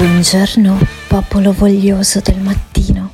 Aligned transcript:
Buongiorno, 0.00 0.78
popolo 1.08 1.52
voglioso 1.52 2.20
del 2.20 2.40
mattino. 2.40 3.10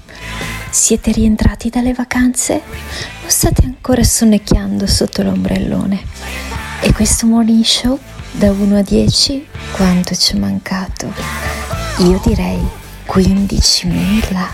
Siete 0.71 1.11
rientrati 1.11 1.69
dalle 1.69 1.93
vacanze 1.93 2.63
o 3.25 3.29
state 3.29 3.63
ancora 3.65 4.05
sonnecchiando 4.05 4.87
sotto 4.87 5.25
l'ombrellone? 5.25 6.01
E 6.83 6.93
questo 6.93 7.27
morning 7.27 7.65
show 7.65 7.99
da 8.31 8.53
1 8.53 8.77
a 8.79 8.83
10 8.83 9.47
quanto 9.73 10.15
ci 10.15 10.35
è 10.35 10.39
mancato? 10.39 11.13
Io 11.99 12.21
direi 12.25 12.65
15.000. 13.09 14.47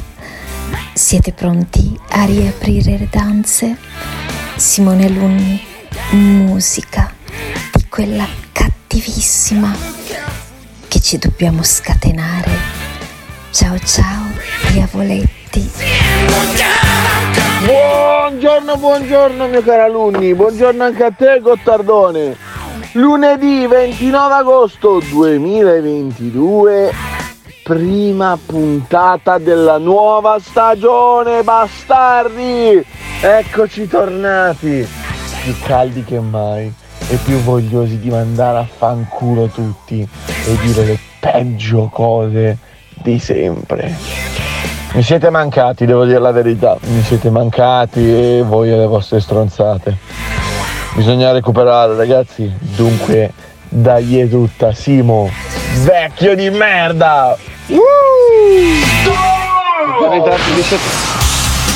Siete 0.95 1.33
pronti 1.35 2.01
a 2.13 2.25
riaprire 2.25 2.97
le 2.97 3.09
danze? 3.11 3.77
Simone 4.57 5.07
Lunni, 5.11 5.63
musica 6.13 7.13
di 7.75 7.87
quella 7.91 8.27
cattivissima 8.53 9.77
che 10.93 11.01
ci 11.01 11.17
dobbiamo 11.17 11.63
scatenare. 11.63 12.51
Ciao 13.51 13.79
ciao, 13.79 14.27
diavoletti. 14.73 15.71
Buongiorno, 17.65 18.77
buongiorno 18.77 19.47
mio 19.47 19.63
caro 19.63 19.85
alunni, 19.85 20.35
buongiorno 20.35 20.85
anche 20.85 21.05
a 21.05 21.11
te 21.11 21.41
Gottardone. 21.41 22.37
Lunedì 22.93 23.67
29 23.67 24.35
agosto 24.35 25.01
2022, 25.09 26.93
prima 27.63 28.39
puntata 28.45 29.39
della 29.39 29.79
nuova 29.79 30.39
stagione, 30.41 31.43
bastardi! 31.43 32.85
Eccoci 33.23 33.89
tornati, 33.89 34.87
più 35.43 35.55
caldi 35.63 36.05
che 36.05 36.21
mai 36.21 36.81
e 37.13 37.17
più 37.17 37.37
vogliosi 37.41 37.99
di 37.99 38.09
mandare 38.09 38.57
a 38.57 38.65
fanculo 38.67 39.47
tutti 39.49 40.01
e 40.01 40.57
dire 40.63 40.85
le 40.85 40.99
peggio 41.21 41.91
cose 41.93 42.57
di 42.95 43.19
sempre. 43.19 43.95
Mi 44.95 45.03
siete 45.03 45.29
mancati, 45.29 45.85
devo 45.85 46.07
dire 46.07 46.19
la 46.19 46.31
verità, 46.31 46.79
mi 46.81 47.03
siete 47.03 47.29
mancati 47.29 48.01
e 48.01 48.43
voi 48.43 48.73
e 48.73 48.77
le 48.77 48.87
vostre 48.87 49.21
stronzate. 49.21 49.95
Bisogna 50.95 51.33
recuperare 51.33 51.95
ragazzi, 51.97 52.51
dunque 52.59 53.31
dai 53.69 54.27
tutta, 54.31 54.73
Simo, 54.73 55.29
vecchio 55.83 56.35
di 56.35 56.49
merda! 56.49 57.37
Uh! 57.67 57.81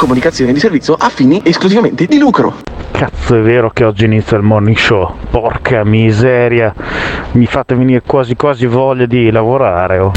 Comunicazione 0.00 0.54
di 0.54 0.58
servizio 0.60 0.94
a 0.94 1.10
fini 1.10 1.42
esclusivamente 1.44 2.06
di 2.06 2.16
lucro. 2.16 2.60
Cazzo 2.90 3.36
è 3.36 3.40
vero 3.40 3.68
che 3.68 3.84
oggi 3.84 4.06
inizia 4.06 4.38
il 4.38 4.42
morning 4.42 4.78
show, 4.78 5.14
porca 5.28 5.84
miseria, 5.84 6.74
mi 7.32 7.44
fate 7.44 7.74
venire 7.74 8.00
quasi 8.06 8.34
quasi 8.34 8.64
voglia 8.64 9.04
di 9.04 9.30
lavorare. 9.30 9.98
Oh. 9.98 10.12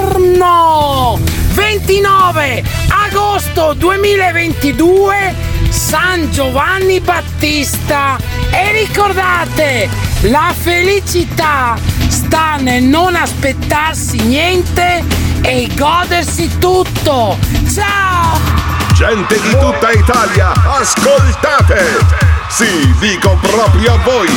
Buongiorno! 0.00 1.18
29 1.52 2.62
agosto 2.88 3.74
2022 3.74 5.34
San 5.68 6.30
Giovanni 6.30 7.00
Battista 7.00 8.16
e 8.50 8.72
ricordate 8.72 9.90
la 10.22 10.54
felicità 10.56 11.76
sta 12.32 12.56
nel 12.56 12.82
non 12.84 13.14
aspettarsi 13.14 14.16
niente 14.22 15.04
e 15.42 15.68
godersi 15.76 16.50
tutto 16.58 17.36
ciao 17.70 18.40
Gente 18.94 19.38
di 19.38 19.50
tutta 19.50 19.90
Italia, 19.90 20.52
ascoltate! 20.80 21.98
Sì, 22.48 22.94
dico 23.00 23.36
proprio 23.38 23.92
a 23.92 23.98
voi! 23.98 24.28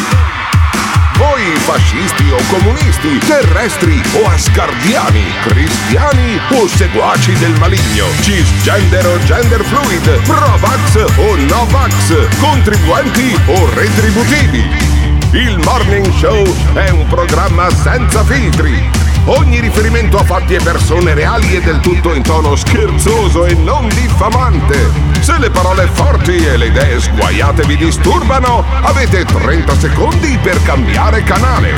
Voi 1.18 1.56
fascisti 1.60 2.30
o 2.32 2.38
comunisti, 2.50 3.18
terrestri 3.20 4.02
o 4.22 4.28
ascardiani, 4.28 5.24
cristiani 5.48 6.42
o 6.52 6.68
seguaci 6.68 7.32
del 7.38 7.58
maligno, 7.60 8.08
cisgender 8.20 9.06
o 9.08 9.24
gender 9.24 9.64
fluid, 9.64 10.22
pro-vax 10.24 10.96
o 11.16 11.36
no-vax, 11.38 12.28
contribuenti 12.42 13.40
o 13.46 13.70
retributivi. 13.74 14.95
Il 15.35 15.59
Morning 15.66 16.09
Show 16.13 16.46
è 16.72 16.90
un 16.91 17.06
programma 17.07 17.69
senza 17.69 18.23
filtri. 18.23 18.90
Ogni 19.25 19.59
riferimento 19.59 20.18
a 20.18 20.23
fatti 20.23 20.53
e 20.53 20.62
persone 20.62 21.13
reali 21.13 21.57
è 21.57 21.62
del 21.62 21.81
tutto 21.81 22.13
in 22.13 22.23
tono 22.23 22.56
scherzoso 22.56 23.44
e 23.44 23.53
non 23.53 23.90
diffamante. 23.90 24.90
Se 25.19 25.38
le 25.38 25.50
parole 25.50 25.90
forti 25.91 26.38
e 26.38 26.56
le 26.56 26.68
idee 26.68 27.01
sguaiate 27.01 27.66
vi 27.66 27.75
disturbano, 27.75 28.63
avete 28.81 29.25
30 29.25 29.78
secondi 29.78 30.40
per 30.41 30.63
cambiare 30.63 31.22
canale. 31.23 31.73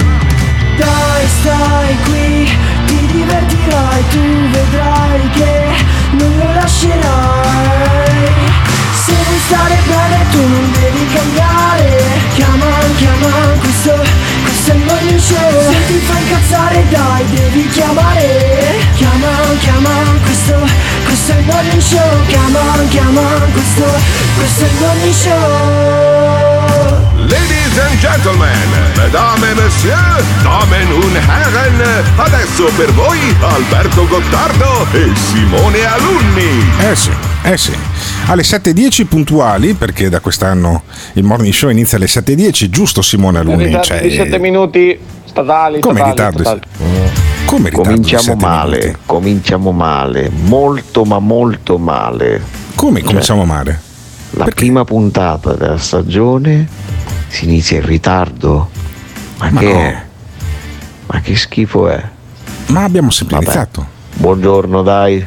Dai, 0.77 1.27
stai 1.39 1.97
qui, 2.05 2.57
ti 2.85 3.05
divertirai, 3.07 4.03
tu 4.11 4.49
vedrai 4.51 5.29
che 5.31 5.85
non 6.11 6.37
lo 6.37 6.53
lascerai. 6.53 8.46
Se 9.07 9.13
vuoi 9.13 9.39
stare 9.39 9.77
bene 9.87 10.25
tu 10.31 10.37
non 10.37 10.71
devi 10.73 11.07
cambiare. 11.13 11.97
Chiama, 12.33 12.65
chiama, 12.97 13.29
questo, 13.61 13.95
questo 14.43 14.71
è 14.71 14.75
il 14.75 14.83
morning 14.83 15.17
show. 15.17 15.71
Se 15.71 15.85
ti 15.85 15.99
fa 15.99 16.17
incazzare 16.19 16.85
dai, 16.89 17.25
devi 17.29 17.69
chiamare. 17.69 18.83
Chiama, 18.95 19.31
chiama, 19.59 19.89
questo, 20.25 20.59
questo 21.05 21.31
è 21.31 21.37
il 21.37 21.45
morning 21.45 21.79
show. 21.81 22.25
Chiama, 22.27 22.59
chiama, 22.89 23.21
questo, 23.53 23.85
questo 24.35 24.65
è 24.65 24.67
il 24.67 24.75
morning 24.77 25.13
show. 25.13 26.67
Ladies 27.29 27.79
and 27.79 27.99
gentlemen, 28.01 28.69
mesdames 28.97 29.49
et 29.49 29.55
messieurs, 29.55 30.23
damen 30.43 30.91
und 30.91 31.15
herren, 31.15 31.81
adesso 32.17 32.69
per 32.75 32.91
voi 32.91 33.33
Alberto 33.39 34.05
Gottardo 34.05 34.85
e 34.91 35.09
Simone 35.15 35.85
Alunni. 35.85 36.73
Eh 36.79 36.95
sì, 36.95 37.11
eh 37.43 37.57
sì. 37.57 37.96
Alle 38.29 38.41
7.10 38.41 39.05
puntuali, 39.05 39.73
perché 39.73 40.09
da 40.09 40.19
quest'anno 40.19 40.83
il 41.13 41.23
morning 41.23 41.53
show 41.53 41.69
inizia 41.69 41.97
alle 41.97 42.07
7.10, 42.07 42.69
giusto 42.69 43.01
Simone? 43.01 43.41
Ritardo 43.41 43.81
Cioè, 43.83 44.01
di 44.01 44.11
7 44.11 44.37
minuti 44.39 44.99
statali. 45.23 45.79
Come 45.79 46.03
ritardo? 46.03 46.39
statali. 46.39 46.61
Come 47.45 47.69
ritardo 47.69 47.89
Cominciamo 47.89 48.35
male, 48.35 48.77
minuti? 48.79 48.97
cominciamo 49.05 49.71
male, 49.71 50.29
molto 50.29 51.05
ma 51.05 51.19
molto 51.19 51.77
male. 51.77 52.41
Come 52.75 53.01
cominciamo 53.01 53.45
male? 53.45 53.79
La 54.31 54.45
prima 54.53 54.83
puntata 54.83 55.53
della 55.53 55.77
stagione 55.77 56.67
si 57.29 57.45
inizia 57.45 57.77
in 57.77 57.85
ritardo. 57.85 58.69
Ma, 59.37 59.49
Ma 59.51 59.59
che 59.61 59.71
no. 59.71 59.79
è? 59.79 60.03
Ma 61.05 61.21
che 61.21 61.35
schifo 61.37 61.87
è? 61.87 62.03
Ma 62.67 62.83
abbiamo 62.83 63.09
sempre 63.09 63.37
Vabbè. 63.39 63.67
Buongiorno 64.17 64.81
dai. 64.81 65.25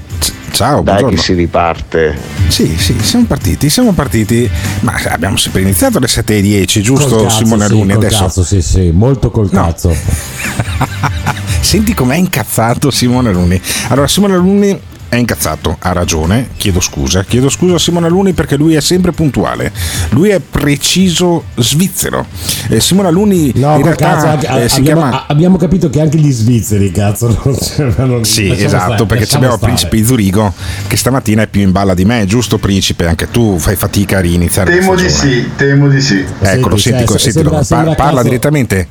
Ciao, 0.52 0.76
dai 0.82 0.82
buongiorno. 1.00 1.16
che 1.16 1.22
si 1.22 1.32
riparte. 1.34 2.18
Sì, 2.48 2.76
sì, 2.76 2.96
siamo 3.00 3.24
partiti, 3.26 3.70
siamo 3.70 3.92
partiti, 3.92 4.48
ma 4.80 4.94
abbiamo 5.08 5.36
sempre 5.36 5.62
iniziato 5.62 5.98
alle 5.98 6.06
7.10, 6.06 6.80
giusto 6.80 7.16
Col 7.16 7.22
cazzo, 7.26 7.36
Simone 7.44 7.66
sì, 7.66 7.72
Alunni? 7.72 7.94
col 7.94 8.04
Adesso 8.04 8.22
cazzo, 8.24 8.44
sì, 8.44 8.62
sì, 8.62 8.90
molto 8.92 9.30
col 9.30 9.48
No. 9.50 9.62
cazzo. 9.64 9.94
senti 11.60 11.94
com'è 11.94 12.16
incazzato 12.16 12.90
Simone 12.90 13.28
Alunni. 13.30 13.60
Allora, 13.88 14.08
Simone 14.08 14.34
Alunni 14.34 14.80
è 15.10 15.16
incazzato, 15.16 15.76
ha 15.80 15.92
ragione, 15.92 16.50
chiedo 16.56 16.78
scusa. 16.80 17.24
Chiedo 17.24 17.48
scusa 17.50 17.74
a 17.74 17.78
Simone 17.80 18.06
Aluni 18.06 18.32
perché 18.32 18.56
lui 18.56 18.74
è 18.76 18.80
sempre 18.80 19.10
puntuale. 19.10 19.72
Lui 20.10 20.28
è 20.30 20.38
preciso 20.40 21.44
svizzero. 21.56 22.24
Eh, 22.68 22.80
Simone 22.80 23.08
Aluni 23.08 23.50
No, 23.56 23.76
in 23.76 23.82
realtà 23.82 24.06
cazzo, 24.14 24.26
anche- 24.28 24.46
eh, 24.64 24.68
si 24.68 24.78
abbiamo, 24.78 25.00
chiama... 25.00 25.16
a- 25.22 25.24
abbiamo 25.28 25.56
capito 25.56 25.90
che 25.90 26.00
anche 26.00 26.16
gli 26.16 26.30
svizzeri, 26.30 26.92
cazzo. 26.92 27.26
non- 27.42 27.94
non- 28.08 28.24
Sì, 28.24 28.50
esatto, 28.50 28.92
stare, 28.92 29.06
perché 29.06 29.24
abbiamo 29.34 29.46
il 29.54 29.58
stare. 29.58 29.72
principe 29.72 29.96
di 29.96 30.04
Zurigo 30.04 30.54
che 30.86 30.96
stamattina 30.96 31.42
è 31.42 31.46
più 31.48 31.60
in 31.62 31.72
balla 31.72 31.94
di 31.94 32.04
me, 32.04 32.24
giusto 32.26 32.58
principe? 32.58 33.06
Anche 33.06 33.28
tu 33.32 33.58
fai 33.58 33.74
fatica 33.74 34.18
a 34.18 34.20
riniziare 34.20 34.78
Temo 34.78 34.94
di 34.94 35.10
sì, 35.10 35.50
temo 35.56 35.88
di 35.88 36.00
sì. 36.00 36.24
Eccolo, 36.40 36.76
Senti, 36.76 36.98
senti, 36.98 37.06
cioè, 37.06 37.18
se- 37.18 37.30
sentilo, 37.32 37.48
sembra- 37.50 37.64
sembra 37.64 37.94
parla 37.96 38.12
caso- 38.18 38.28
direttamente 38.28 38.86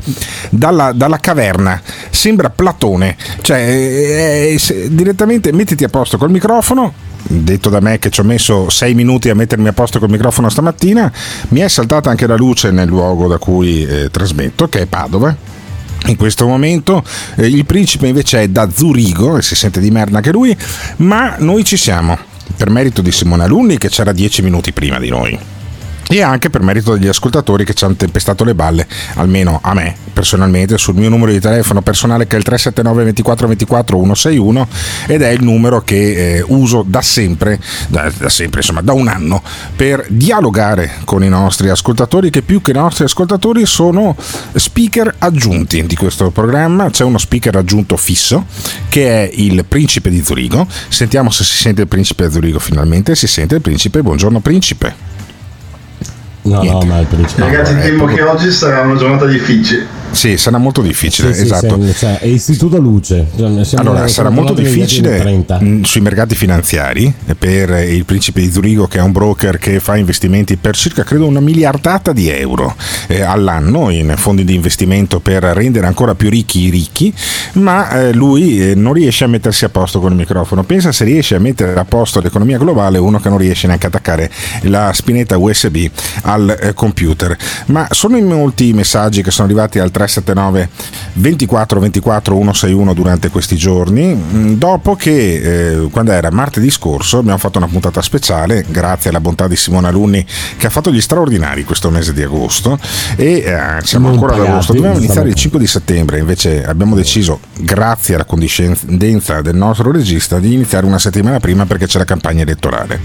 dalla, 0.50 0.92
dalla 0.92 1.18
caverna, 1.20 1.82
sembra 2.10 2.50
Platone, 2.50 3.16
cioè 3.42 3.58
eh, 3.60 4.54
eh, 4.54 4.60
se- 4.60 4.94
direttamente 4.94 5.54
mettiti 5.54 5.86
a 5.86 5.88
posto 5.90 6.09
col 6.18 6.32
microfono. 6.32 6.94
Detto 7.22 7.70
da 7.70 7.80
me 7.80 8.00
che 8.00 8.10
ci 8.10 8.22
ho 8.22 8.24
messo 8.24 8.70
sei 8.70 8.94
minuti 8.94 9.30
a 9.30 9.36
mettermi 9.36 9.68
a 9.68 9.74
posto 9.74 10.00
col 10.00 10.10
microfono 10.10 10.50
stamattina, 10.50 11.12
mi 11.50 11.60
è 11.60 11.68
saltata 11.68 12.10
anche 12.10 12.28
la 12.28 12.36
luce 12.36 12.72
nel 12.72 12.88
luogo 12.88 13.28
da 13.28 13.38
cui 13.38 13.86
eh, 13.86 14.10
trasmetto, 14.10 14.68
che 14.68 14.82
è 14.82 14.86
Padova. 14.86 15.36
In 16.06 16.16
questo 16.16 16.48
momento 16.48 17.04
eh, 17.36 17.46
il 17.48 17.66
principe 17.66 18.08
invece 18.08 18.44
è 18.44 18.48
da 18.48 18.70
Zurigo 18.74 19.38
e 19.38 19.42
si 19.42 19.56
sente 19.56 19.80
di 19.80 19.92
merda 19.92 20.18
anche 20.18 20.32
lui, 20.32 20.56
ma 20.98 21.36
noi 21.40 21.64
ci 21.66 21.76
siamo 21.76 22.18
per 22.56 22.70
merito 22.70 23.02
di 23.02 23.12
Simone 23.12 23.44
Alunni 23.44 23.78
che 23.78 23.90
c'era 23.90 24.12
dieci 24.14 24.42
minuti 24.42 24.72
prima 24.72 24.98
di 24.98 25.10
noi 25.10 25.59
e 26.12 26.24
anche 26.24 26.50
per 26.50 26.62
merito 26.62 26.94
degli 26.94 27.08
ascoltatori 27.08 27.64
che 27.64 27.76
ci 27.76 27.86
hanno 27.86 27.96
tempestato 27.96 28.44
le 28.44 28.56
balle, 28.56 28.88
almeno 29.16 29.60
a 29.62 29.74
me 29.76 29.96
personalmente, 30.12 30.78
sul 30.78 30.96
mio 30.96 31.08
numero 31.08 31.32
di 31.32 31.40
telefono 31.40 31.82
personale 31.82 32.26
che 32.26 32.36
è 32.36 32.40
il 32.40 32.44
379 32.44 33.04
24 33.06 33.48
24 33.48 33.98
161 33.98 34.68
ed 35.06 35.22
è 35.22 35.30
il 35.30 35.44
numero 35.44 35.82
che 35.82 36.36
eh, 36.36 36.44
uso 36.48 36.84
da 36.86 37.02
sempre, 37.02 37.60
da, 37.88 38.12
da 38.18 38.28
sempre 38.28 38.60
insomma 38.60 38.82
da 38.82 38.92
un 38.92 39.08
anno, 39.08 39.42
per 39.76 40.06
dialogare 40.10 40.96
con 41.06 41.24
i 41.24 41.30
nostri 41.30 41.70
ascoltatori 41.70 42.32
che 42.32 42.42
più 42.42 42.62
che 42.62 42.72
i 42.72 42.74
nostri 42.74 43.04
ascoltatori 43.06 43.66
sono 43.66 44.16
speaker 44.56 45.14
aggiunti 45.20 45.86
di 45.86 45.96
questo 45.96 46.32
programma, 46.32 46.90
c'è 46.90 47.04
uno 47.04 47.20
speaker 47.20 47.56
aggiunto 47.56 47.96
fisso 47.96 48.46
che 48.90 49.08
è 49.24 49.30
il 49.32 49.64
principe 49.64 50.10
di 50.10 50.24
Zurigo, 50.24 50.68
sentiamo 50.90 51.30
se 51.30 51.44
si 51.44 51.56
sente 51.56 51.82
il 51.82 51.88
principe 51.88 52.28
di 52.28 52.34
Zurigo 52.34 52.60
finalmente, 52.60 53.16
si 53.16 53.28
sente 53.28 53.56
il 53.56 53.62
principe, 53.62 54.02
buongiorno 54.02 54.40
principe. 54.40 55.09
No, 56.50 56.64
no, 56.64 56.80
ma. 56.82 57.06
Ragazzi, 57.36 57.78
temo 57.78 58.06
che 58.06 58.22
oggi 58.24 58.52
sarà 58.52 58.82
una 58.82 58.96
giornata 58.96 59.26
difficile. 59.26 59.86
Sì, 60.12 60.38
sarà 60.38 60.58
molto 60.58 60.82
difficile, 60.82 61.34
Sì, 61.34 61.44
esatto. 61.44 61.80
sì, 61.82 61.94
cioè, 61.96 62.20
è 62.20 62.26
istituto 62.26 62.78
luce. 62.80 63.28
Cioè, 63.38 63.66
Allora, 63.76 64.08
sarà 64.08 64.30
molto 64.30 64.54
difficile 64.54 65.12
anni 65.14 65.46
30. 65.46 65.60
mh, 65.62 65.84
sui 65.84 66.02
mercati 66.02 66.36
finanziari 66.36 67.14
per 67.38 67.70
il 67.90 68.06
principe 68.06 68.42
di 68.42 68.52
Zurigo, 68.52 68.88
che 68.88 68.98
è 68.98 69.02
un 69.02 69.12
broker 69.12 69.58
che 69.58 69.80
fa 69.80 69.96
investimenti 69.96 70.58
per 70.58 70.76
circa, 70.76 71.04
credo, 71.04 71.26
una 71.26 71.40
miliardata 71.40 72.12
di 72.12 72.28
euro 72.30 72.76
eh, 73.08 73.22
all'anno 73.22 73.90
in 73.92 74.14
fondi 74.18 74.44
di 74.44 74.56
investimento 74.56 75.20
per 75.20 75.44
rendere 75.44 75.86
ancora 75.88 76.16
più 76.16 76.30
ricchi 76.30 76.62
i 76.62 76.70
ricchi, 76.70 77.14
ma 77.54 77.90
eh, 77.92 78.14
lui 78.14 78.72
eh, 78.72 78.76
non 78.76 78.94
riesce 78.94 79.24
a 79.24 79.28
mettersi 79.28 79.66
a 79.66 79.70
posto 79.70 80.00
con 80.00 80.12
il 80.12 80.18
microfono. 80.18 80.64
Pensa 80.64 80.92
se 80.92 81.04
riesce 81.06 81.36
a 81.36 81.40
mettere 81.40 81.80
a 81.80 81.86
posto 81.86 82.20
l'economia 82.20 82.58
globale, 82.58 82.98
uno 82.98 83.20
che 83.20 83.30
non 83.30 83.38
riesce 83.38 83.68
neanche 83.68 83.86
a 83.86 83.90
attaccare 83.90 84.30
la 84.64 84.92
spinetta 84.94 85.38
USB 85.38 85.86
al 86.24 86.58
eh, 86.60 86.74
computer. 86.74 87.38
Ma 87.68 87.88
sono 87.92 88.18
in 88.18 88.26
molti 88.26 88.68
i 88.70 88.74
messaggi 88.74 89.22
che 89.22 89.32
sono 89.32 89.48
arrivati 89.48 89.80
al 89.80 89.92
379 90.08 90.70
24 91.14 91.80
24 91.80 92.36
161 92.36 92.94
durante 92.94 93.30
questi 93.30 93.58
giorni, 93.58 94.14
mh, 94.14 94.54
dopo 94.54 94.96
che 94.96 95.82
eh, 95.82 95.90
quando 95.90 96.12
era 96.12 96.32
martedì 96.32 96.70
scorso 96.70 97.18
abbiamo 97.18 97.38
fatto 97.38 97.58
una 97.58 97.68
puntata 97.68 98.02
speciale, 98.02 98.66
grazie 98.70 99.10
alla 99.10 99.20
bontà 99.20 99.48
di 99.48 99.56
Simone 99.56 99.88
Alunni 99.88 100.26
che 100.58 100.68
ha 100.68 100.70
fatto 100.70 100.92
gli 100.92 101.02
straordinari 101.02 101.64
questo 101.64 101.90
mese 101.90 102.14
di 102.14 102.22
agosto 102.22 102.80
e 103.16 103.44
eh, 103.46 103.60
siamo 103.84 104.08
Non 104.08 104.18
ancora 104.18 104.36
ad 104.36 104.48
agosto, 104.48 104.74
dovevamo 104.74 105.00
iniziare 105.00 105.28
il 105.30 105.36
giustamente. 105.36 105.40
5 105.40 105.60
di 105.60 105.68
settembre, 105.68 106.20
invece 106.20 106.66
abbiamo 106.66 106.96
deciso, 106.96 107.40
grazie 107.60 108.16
alla 108.16 108.26
condiscendenza 108.26 109.42
del 109.42 109.56
nostro 109.56 109.92
regista, 109.92 110.40
di 110.40 110.54
iniziare 110.54 110.86
una 110.86 111.00
settimana 111.00 111.40
prima 111.40 111.66
perché 111.66 111.88
c'è 111.88 111.98
la 111.98 112.06
campagna 112.06 112.44
elettorale. 112.44 113.00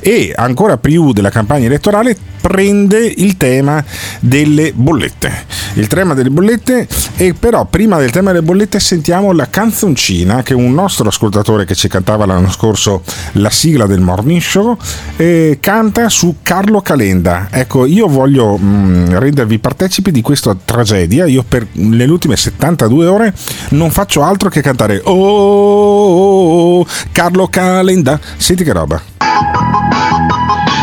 E 0.00 0.32
ancora 0.36 0.76
più 0.76 1.12
della 1.12 1.30
campagna 1.30 1.66
elettorale 1.66 2.16
prende 2.40 2.98
il 2.98 3.36
tema 3.36 3.82
delle 4.20 4.72
bollette. 4.72 5.44
Il 5.74 5.86
tema 5.88 6.14
delle 6.14 6.30
bollette 6.30 6.86
e 7.16 7.34
però 7.34 7.64
prima 7.66 7.98
del 7.98 8.10
tema 8.10 8.32
delle 8.32 8.44
bollette 8.44 8.80
sentiamo 8.80 9.32
la 9.32 9.48
canzoncina 9.48 10.42
che 10.42 10.54
un 10.54 10.72
nostro 10.72 11.08
ascoltatore 11.08 11.64
che 11.64 11.74
ci 11.74 11.88
cantava 11.88 12.24
l'anno 12.26 12.50
scorso 12.50 13.02
la 13.32 13.50
sigla 13.50 13.86
del 13.86 14.00
morning 14.00 14.40
show 14.40 14.76
eh, 15.16 15.58
canta 15.60 16.08
su 16.08 16.36
Carlo 16.42 16.80
Calenda. 16.80 17.48
Ecco, 17.50 17.86
io 17.86 18.06
voglio 18.06 18.56
mh, 18.56 19.18
rendervi 19.18 19.58
partecipi 19.58 20.10
di 20.10 20.22
questa 20.22 20.56
tragedia. 20.62 21.26
Io 21.26 21.44
per 21.46 21.66
le 21.72 22.04
ultime 22.04 22.36
72 22.36 23.06
ore 23.06 23.34
non 23.70 23.90
faccio 23.90 24.22
altro 24.22 24.48
che 24.48 24.60
cantare 24.60 25.00
Oh, 25.04 25.12
oh, 25.12 26.78
oh, 26.78 26.86
Carlo 27.12 27.48
Calenda. 27.48 28.18
Senti 28.36 28.64
che 28.64 28.72
roba. 28.72 29.00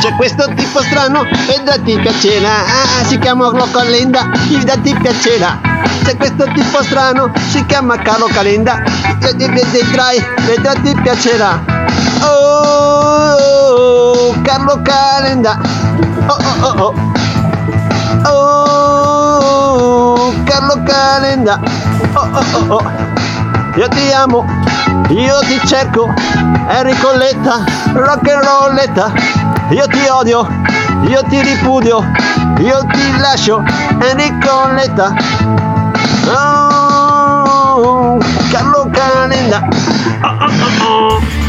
C'è 0.01 0.13
questo 0.15 0.51
tipo 0.55 0.81
strano 0.81 1.23
e 1.47 1.61
da 1.63 1.77
ti 1.83 1.99
ah, 2.45 3.03
Si 3.05 3.17
chiama 3.19 3.49
Carlo 3.51 3.67
Calenda, 3.71 4.29
il 4.49 4.63
da 4.63 4.75
ti 4.77 4.93
piacerà 4.93 5.59
C'è 6.03 6.15
questo 6.17 6.45
tipo 6.53 6.81
strano, 6.83 7.31
si 7.49 7.65
chiama 7.65 7.97
Carlo 7.97 8.27
Calenda 8.27 8.83
e- 8.83 9.35
e- 9.37 9.43
e- 9.43 9.65
Vedrai, 9.71 10.23
vedrai 10.45 10.81
ti 10.81 10.93
piacerà 11.01 11.59
Oh, 12.21 13.37
Carlo 14.43 14.81
Calenda 14.81 15.59
Oh, 16.27 16.33
oh, 16.33 16.55
oh, 16.61 16.83
oh. 16.83 16.93
Oh, 18.25 20.33
Carlo 20.45 20.81
Calenda 20.83 21.59
Oh, 22.13 22.27
oh, 22.31 22.45
oh, 22.53 22.73
oh. 22.75 22.83
Io 23.75 23.87
ti 23.89 24.11
amo, 24.11 24.45
io 25.09 25.39
ti 25.39 25.59
cerco, 25.65 26.13
Enrico 26.69 27.11
Letta, 27.13 27.63
rock 27.93 28.29
and 28.29 28.43
rolletta, 28.43 29.11
io 29.69 29.87
ti 29.87 30.07
odio, 30.07 30.47
io 31.07 31.23
ti 31.29 31.41
ripudio, 31.41 32.03
io 32.59 32.85
ti 32.91 33.17
lascio, 33.19 33.63
Enrico 33.99 34.67
Letta. 34.73 35.13
Oh, 36.27 38.17
Carlo 38.51 38.89
Calenda. 38.91 39.67
Oh, 40.21 40.37
oh, 40.39 40.51
oh, 40.85 41.15
oh. 41.15 41.42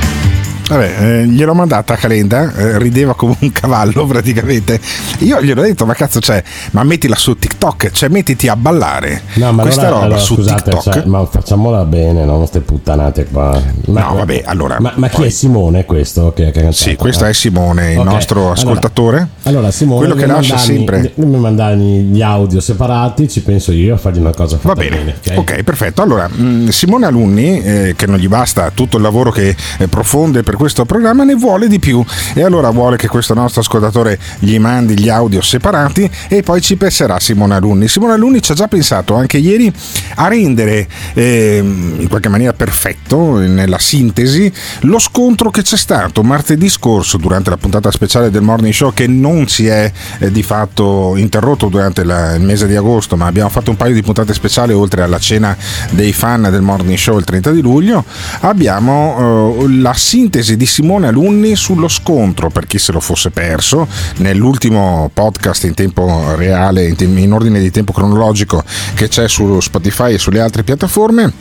Vabbè, 0.66 0.94
eh, 0.98 1.26
gliel'ho 1.26 1.52
mandata 1.54 1.92
a 1.92 1.96
Calenda, 1.96 2.54
eh, 2.54 2.78
rideva 2.78 3.14
come 3.14 3.36
un 3.40 3.52
cavallo 3.52 4.06
praticamente. 4.08 4.80
Io 5.18 5.42
gliel'ho 5.42 5.60
detto, 5.60 5.84
ma 5.84 5.92
cazzo 5.94 6.20
c'è? 6.20 6.42
Ma 6.70 6.82
mettila 6.84 7.14
su 7.16 7.36
TikTok, 7.36 7.90
cioè 7.90 8.08
mettiti 8.08 8.48
a 8.48 8.56
ballare. 8.56 9.22
No, 9.34 9.52
ma 9.52 9.62
Questa 9.62 9.82
allora, 9.82 9.94
roba 9.94 10.04
allora, 10.06 10.20
su 10.20 10.34
scusate, 10.36 10.70
TikTok. 10.70 10.92
cioè, 10.94 11.04
ma 11.04 11.26
facciamola 11.26 11.84
bene, 11.84 12.24
no? 12.24 12.38
Queste 12.38 12.60
puttanate 12.60 13.26
qua. 13.26 13.60
Ma, 13.88 14.00
No, 14.08 14.14
vabbè, 14.14 14.42
allora, 14.46 14.78
Ma, 14.80 14.92
ma 14.96 15.08
chi 15.08 15.16
poi- 15.16 15.26
è 15.26 15.30
Simone 15.30 15.84
questo 15.84 16.32
che, 16.34 16.50
che? 16.50 16.72
Sì, 16.72 16.96
questo 16.96 17.26
Eh? 17.26 17.30
è 17.30 17.32
Simone, 17.34 17.92
il 17.92 17.98
Ok, 17.98 18.04
nostro 18.06 18.38
allora- 18.40 18.52
ascoltatore. 18.54 19.28
Allora, 19.42 19.70
Simone, 19.70 19.98
quello 19.98 20.14
che 20.14 20.26
lascia 20.26 20.54
mandarmi- 20.54 20.76
sempre. 20.76 21.12
Devi 21.14 21.36
mandarmi 21.36 22.00
gli 22.04 22.22
audio 22.22 22.60
separati, 22.60 23.28
ci 23.28 23.42
penso 23.42 23.70
io 23.70 23.94
a 23.94 23.98
fargli 23.98 24.18
una 24.18 24.32
cosa 24.32 24.56
fatta 24.56 24.68
Va 24.74 24.88
bene, 24.88 25.14
ok? 25.26 25.38
ok, 25.38 25.62
perfetto. 25.62 26.00
Allora, 26.00 26.26
mh, 26.26 26.68
Simone 26.68 27.04
Alunni, 27.06 27.62
eh, 27.62 27.94
che 27.96 28.06
non 28.06 28.18
gli 28.18 28.28
basta 28.28 28.70
tutto 28.72 28.96
il 28.96 29.02
lavoro 29.02 29.30
che 29.30 29.54
eh, 29.78 29.88
profonde 29.88 30.42
per 30.42 30.52
questo 30.54 30.84
programma, 30.84 31.24
ne 31.24 31.34
vuole 31.34 31.68
di 31.68 31.78
più 31.78 32.04
e 32.34 32.42
allora 32.42 32.70
vuole 32.70 32.96
che 32.96 33.08
questo 33.08 33.34
nostro 33.34 33.60
ascoltatore 33.60 34.18
gli 34.38 34.58
mandi 34.58 34.98
gli 34.98 35.08
audio 35.08 35.40
separati 35.40 36.10
e 36.28 36.42
poi 36.42 36.60
ci 36.60 36.76
penserà 36.76 37.18
Simone 37.20 37.54
Alunni. 37.54 37.88
Simone 37.88 38.12
Alunni 38.14 38.42
ci 38.42 38.52
ha 38.52 38.54
già 38.54 38.68
pensato 38.68 39.14
anche 39.14 39.38
ieri 39.38 39.72
a 40.16 40.28
rendere 40.28 40.86
ehm, 41.14 41.96
in 42.00 42.08
qualche 42.08 42.28
maniera 42.28 42.52
perfetto, 42.52 43.38
nella 43.38 43.78
sintesi, 43.78 44.52
lo 44.82 44.98
scontro 44.98 45.50
che 45.50 45.62
c'è 45.62 45.76
stato 45.76 46.22
martedì 46.22 46.68
scorso 46.68 47.16
durante 47.16 47.50
la 47.50 47.56
puntata 47.56 47.90
speciale 47.90 48.30
del 48.30 48.42
Morning 48.42 48.72
Show 48.72 48.92
che 48.92 49.06
non 49.06 49.48
si 49.48 49.66
è 49.66 49.90
eh, 50.18 50.30
di 50.30 50.42
fatto 50.42 51.14
interrotto 51.16 51.68
durante 51.68 52.04
la- 52.04 52.34
il 52.34 52.42
mese 52.42 52.66
di 52.66 52.76
agosto, 52.76 53.16
ma 53.16 53.26
abbiamo 53.26 53.48
fatto 53.48 53.70
un 53.70 53.76
paio 53.76 53.94
di 53.94 54.02
puntate 54.02 54.34
speciali 54.34 54.72
oltre 54.72 55.02
alla 55.02 55.18
cena 55.18 55.56
dei 55.90 56.12
fan 56.12 56.42
del 56.50 56.62
Morning 56.62 56.98
Show 56.98 57.18
il 57.18 57.24
30 57.24 57.50
di 57.50 57.60
luglio. 57.62 58.04
Abbiamo 58.40 59.56
eh, 59.60 59.68
la 59.80 59.94
sintesi 59.94 60.43
di 60.52 60.66
Simone 60.66 61.06
Alunni 61.08 61.56
sullo 61.56 61.88
scontro 61.88 62.50
per 62.50 62.66
chi 62.66 62.78
se 62.78 62.92
lo 62.92 63.00
fosse 63.00 63.30
perso 63.30 63.88
nell'ultimo 64.16 65.10
podcast 65.12 65.64
in 65.64 65.74
tempo 65.74 66.34
reale, 66.36 66.94
in 66.98 67.32
ordine 67.32 67.60
di 67.60 67.70
tempo 67.70 67.92
cronologico 67.92 68.62
che 68.94 69.08
c'è 69.08 69.28
su 69.28 69.60
Spotify 69.60 70.12
e 70.14 70.18
sulle 70.18 70.40
altre 70.40 70.62
piattaforme. 70.62 71.32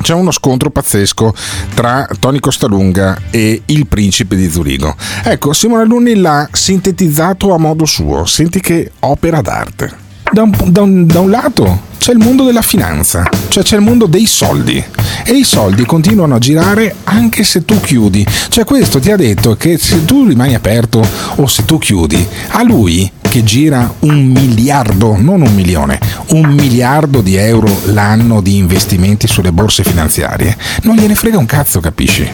C'è 0.00 0.14
uno 0.14 0.30
scontro 0.30 0.70
pazzesco 0.70 1.34
tra 1.74 2.08
Tony 2.20 2.38
Costalunga 2.38 3.20
e 3.30 3.62
il 3.66 3.86
principe 3.88 4.36
di 4.36 4.48
Zurigo. 4.48 4.94
Ecco, 5.24 5.52
Simone 5.52 5.82
Alunni 5.82 6.14
l'ha 6.14 6.48
sintetizzato 6.52 7.52
a 7.52 7.58
modo 7.58 7.84
suo. 7.84 8.24
Senti 8.24 8.60
che 8.60 8.92
opera 9.00 9.40
d'arte. 9.40 10.06
Da 10.30 10.42
un, 10.42 10.54
da 10.66 10.82
un- 10.82 11.06
da 11.06 11.20
un 11.20 11.30
lato 11.30 11.80
c'è 12.08 12.14
il 12.14 12.24
mondo 12.24 12.44
della 12.44 12.62
finanza, 12.62 13.28
cioè 13.48 13.62
c'è 13.62 13.76
il 13.76 13.82
mondo 13.82 14.06
dei 14.06 14.24
soldi 14.24 14.82
e 15.26 15.32
i 15.34 15.44
soldi 15.44 15.84
continuano 15.84 16.36
a 16.36 16.38
girare 16.38 16.94
anche 17.04 17.44
se 17.44 17.66
tu 17.66 17.78
chiudi. 17.82 18.26
Cioè 18.48 18.64
questo 18.64 18.98
ti 18.98 19.10
ha 19.10 19.16
detto 19.16 19.56
che 19.56 19.76
se 19.76 20.06
tu 20.06 20.24
rimani 20.24 20.54
aperto 20.54 21.06
o 21.34 21.46
se 21.46 21.66
tu 21.66 21.76
chiudi, 21.76 22.26
a 22.52 22.62
lui 22.62 23.12
che 23.20 23.44
gira 23.44 23.92
un 23.98 24.24
miliardo, 24.24 25.16
non 25.18 25.42
un 25.42 25.52
milione, 25.54 26.00
un 26.28 26.46
miliardo 26.46 27.20
di 27.20 27.36
euro 27.36 27.78
l'anno 27.92 28.40
di 28.40 28.56
investimenti 28.56 29.26
sulle 29.26 29.52
borse 29.52 29.82
finanziarie, 29.82 30.56
non 30.84 30.96
gliene 30.96 31.14
frega 31.14 31.36
un 31.36 31.44
cazzo, 31.44 31.78
capisci? 31.80 32.26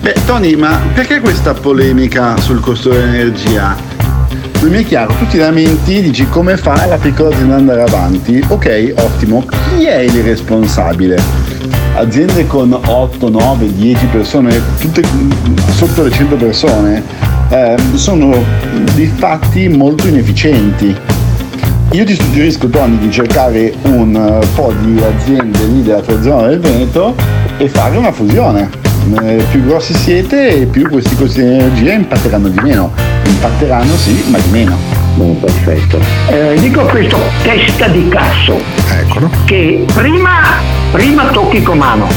Beh, 0.00 0.16
Tony, 0.26 0.56
ma 0.56 0.80
perché 0.92 1.20
questa 1.20 1.54
polemica 1.54 2.36
sul 2.38 2.58
costo 2.58 2.88
dell'energia? 2.88 3.93
Non 4.64 4.72
mi 4.72 4.82
è 4.82 4.86
chiaro, 4.86 5.12
tu 5.18 5.26
ti 5.26 5.36
lamenti, 5.36 6.00
dici 6.00 6.26
come 6.26 6.56
fa 6.56 6.86
la 6.86 6.96
piccola 6.96 7.28
azienda 7.28 7.52
ad 7.52 7.60
andare 7.60 7.82
avanti? 7.82 8.42
Ok, 8.48 8.94
ottimo, 8.96 9.44
chi 9.44 9.84
è 9.84 9.98
il 9.98 10.22
responsabile? 10.22 11.20
Aziende 11.96 12.46
con 12.46 12.72
8, 12.72 13.28
9, 13.28 13.74
10 13.74 14.06
persone, 14.06 14.58
tutte 14.80 15.02
sotto 15.68 16.04
le 16.04 16.10
100 16.10 16.36
persone, 16.36 17.02
eh, 17.50 17.76
sono 17.92 18.42
di 18.94 19.04
fatti 19.04 19.68
molto 19.68 20.06
inefficienti. 20.06 20.96
Io 21.90 22.04
ti 22.06 22.14
suggerisco 22.14 22.66
Tony 22.68 22.96
di 22.96 23.10
cercare 23.10 23.70
un 23.82 24.16
eh, 24.16 24.46
po' 24.54 24.72
di 24.80 24.98
aziende 24.98 25.62
lì 25.66 25.82
della 25.82 26.00
tua 26.00 26.22
zona 26.22 26.46
del 26.46 26.60
Veneto 26.60 27.14
e 27.58 27.68
fare 27.68 27.98
una 27.98 28.12
fusione. 28.12 28.70
Eh, 29.20 29.44
più 29.50 29.62
grossi 29.66 29.92
siete 29.92 30.66
più 30.70 30.88
questi 30.88 31.14
costi 31.16 31.42
di 31.42 31.48
energia 31.48 31.92
impatteranno 31.92 32.48
di 32.48 32.60
meno. 32.62 33.13
Impatteranno 33.26 33.96
sì, 33.96 34.24
ma 34.28 34.38
di 34.38 34.50
meno. 34.50 34.76
perfetto. 35.40 36.00
Eh, 36.28 36.56
dico 36.58 36.84
questo 36.86 37.18
testa 37.42 37.88
di 37.88 38.08
cazzo 38.08 38.60
che 39.44 39.84
prima, 39.92 40.58
prima 40.90 41.26
tocchi 41.26 41.62
con 41.62 41.78
mano, 41.78 42.08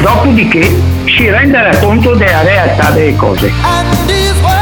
dopodiché 0.00 0.74
si 1.06 1.28
rende 1.30 1.76
conto 1.80 2.14
della 2.14 2.42
realtà 2.42 2.90
delle 2.90 3.16
cose. 3.16 4.55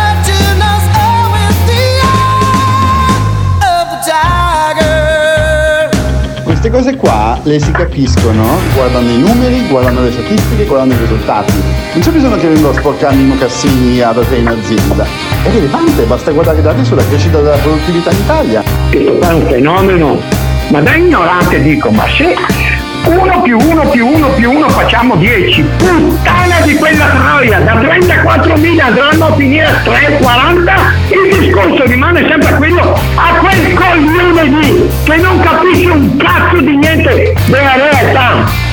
Queste 6.65 6.79
cose 6.79 6.97
qua 6.97 7.39
le 7.43 7.61
si 7.61 7.71
capiscono 7.73 8.43
guardando 8.73 9.11
i 9.11 9.19
numeri, 9.19 9.69
guardando 9.69 10.01
le 10.01 10.11
statistiche, 10.11 10.65
guardando 10.65 10.95
i 10.95 10.97
risultati. 10.97 11.53
Non 11.93 12.01
c'è 12.01 12.11
bisogno 12.11 12.37
che 12.37 12.49
vengo 12.49 12.71
a 12.71 12.73
sporcarmi 12.73 13.21
i 13.21 13.27
mocassini 13.27 14.01
ad 14.01 14.27
te 14.27 14.37
in 14.37 14.49
azienda. 14.49 15.05
È 15.43 15.51
rilevante, 15.51 16.05
basta 16.05 16.31
guardare 16.31 16.61
i 16.61 16.63
dati 16.63 16.83
sulla 16.83 17.05
crescita 17.07 17.43
della 17.43 17.59
produttività 17.59 18.11
in 18.13 18.17
Italia. 18.17 18.63
È 18.89 19.31
un 19.31 19.47
fenomeno, 19.47 20.19
ma 20.71 20.81
da 20.81 20.95
ignorante 20.95 21.61
dico, 21.61 21.91
ma 21.91 22.05
se 22.17 22.35
uno 23.07 23.43
più 23.43 23.59
uno 23.59 23.89
più 23.91 24.07
uno 24.07 24.29
più 24.31 24.51
uno 24.51 24.69
facciamo 24.69 25.17
10, 25.17 25.63
puttana 25.77 26.61
di 26.65 26.75
quella 26.75 27.07
troia, 27.07 27.59
da 27.61 27.75
34.000 27.75 28.81
andranno 28.81 29.27
a 29.27 29.35
finire 29.35 29.67
a 29.67 29.73
3,40, 29.85 30.73
il 31.11 31.39
discorso 31.39 31.85
rimane 31.85 32.27
sempre 32.29 32.55
quello 32.55 32.99
a 33.15 33.39
quel 33.41 33.75
coglione 33.75 34.43
lì 34.45 34.91
che 35.05 35.17
non 35.17 35.41
capisce 35.41 35.91
un 35.91 36.17
cazzo 36.17 36.61
di 36.61 36.77
niente 36.77 37.35
della 37.47 37.75
realtà. 37.75 38.73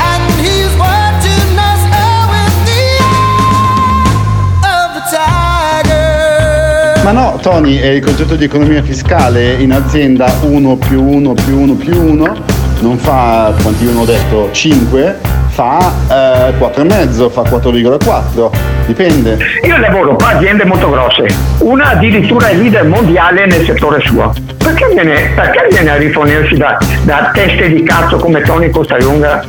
Ma 7.03 7.11
no, 7.11 7.39
Tony, 7.41 7.79
è 7.79 7.87
il 7.87 8.05
concetto 8.05 8.35
di 8.35 8.45
economia 8.45 8.83
fiscale 8.83 9.53
in 9.53 9.73
azienda 9.73 10.31
1 10.41 10.75
più 10.75 11.03
1 11.03 11.33
più 11.33 11.59
1 11.59 11.73
più 11.73 11.99
1 11.99 12.60
non 12.81 12.97
fa, 12.97 13.53
quanti 13.61 13.85
io 13.85 13.97
ho 13.97 14.05
detto, 14.05 14.49
5, 14.51 15.17
fa 15.49 15.93
eh, 16.09 16.53
4,5, 16.57 17.29
fa 17.29 17.41
4,4, 17.41 18.49
dipende. 18.85 19.37
Io 19.63 19.77
lavoro 19.77 20.15
per 20.15 20.35
aziende 20.35 20.65
molto 20.65 20.89
grosse, 20.89 21.25
una 21.59 21.91
addirittura 21.91 22.47
è 22.47 22.55
leader 22.55 22.85
mondiale 22.85 23.45
nel 23.45 23.65
settore 23.65 24.01
suo. 24.01 24.33
Perché 24.57 24.87
viene, 24.93 25.31
perché 25.35 25.67
viene 25.69 25.91
a 25.91 25.95
rifornirsi 25.95 26.55
da, 26.55 26.77
da 27.03 27.31
teste 27.33 27.69
di 27.69 27.83
cazzo 27.83 28.17
come 28.17 28.41
Tony 28.41 28.69
Costalunga 28.69 29.43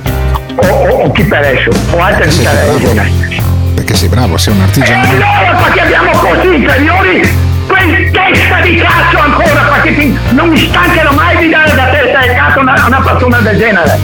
o, 0.55 0.67
o, 0.67 1.05
o 1.05 1.13
chi 1.13 1.25
per 1.25 1.43
esso 1.45 1.71
o 1.91 2.01
altre 2.01 2.29
di? 2.29 3.43
Perché 3.75 3.95
sei 3.95 4.09
bravo, 4.09 4.37
sei 4.37 4.55
un 4.55 4.61
artigiano. 4.61 5.05
E 5.05 5.09
allora 5.09 5.63
perché 5.63 5.81
abbiamo 5.81 6.11
costi 6.13 6.55
inferiori? 6.55 7.52
Quel 7.85 8.11
testa 8.13 8.61
di 8.61 8.77
cazzo 8.77 9.19
ancora, 9.19 9.61
perché 9.73 9.95
ti- 9.97 10.19
non 10.31 10.49
mi 10.51 10.57
stancherò 10.57 11.13
mai 11.13 11.37
di 11.39 11.49
dare 11.49 11.75
da 11.75 11.87
testa 11.87 12.21
di 12.21 12.35
cazzo 12.35 12.59
a 12.59 12.63
una, 12.63 12.85
una 12.87 13.01
persona 13.01 13.39
del 13.41 13.59
genere. 13.59 13.99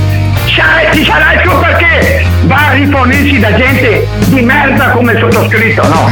Sa- 0.47 0.91
Ci 0.93 1.05
sarà 1.05 1.35
il 1.35 1.41
suo 1.45 1.59
perché 1.61 2.27
va 2.47 2.69
a 2.69 2.73
rifornirsi 2.73 3.39
da 3.39 3.55
gente 3.55 4.07
di 4.27 4.41
merda 4.41 4.91
come 4.91 5.13
il 5.13 5.19
sottoscritto, 5.21 5.87
no? 5.87 6.11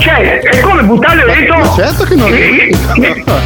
Cioè, 0.00 0.38
è 0.40 0.60
come 0.60 0.82
buttare 0.82 1.24
dentro. 1.26 1.74
certo 1.76 2.04
che 2.04 2.14
non 2.14 2.30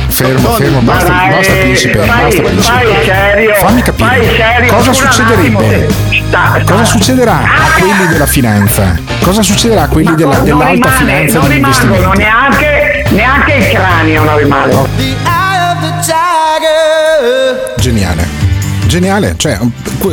Fermo, 0.08 0.48
fermo, 0.50 0.78
basta, 0.80 1.10
Ma 1.10 1.16
vai- 1.18 1.30
basta 1.30 1.52
principe, 1.54 1.98
vai- 1.98 2.06
basta 2.08 2.42
principe. 2.42 2.72
vai 2.84 3.04
serio, 3.04 3.54
Fammi 3.54 3.82
capire, 3.82 4.06
vai 4.08 4.36
serio, 4.36 4.72
cosa 4.72 4.92
succederebbe? 4.92 5.88
Sta- 6.28 6.62
Cosa 6.64 6.84
succederà 6.84 7.38
a 7.42 7.78
quelli 7.78 8.06
della 8.12 8.26
finanza? 8.26 8.96
Cosa 9.20 9.42
succederà 9.42 9.82
a 9.82 9.88
quelli 9.88 10.14
della- 10.14 10.36
non 10.36 10.44
dell'alta 10.44 10.72
rimane, 10.72 10.96
finanza 10.96 11.38
non 11.40 11.48
rimangono 11.48 11.92
investimenti? 11.92 12.18
neanche, 12.18 13.04
neanche 13.10 13.52
il 13.54 13.66
cranio 13.70 14.22
non 14.24 14.36
rimane. 14.38 14.72
Geniale, 17.78 18.26
geniale, 18.86 19.34
cioè, 19.36 19.58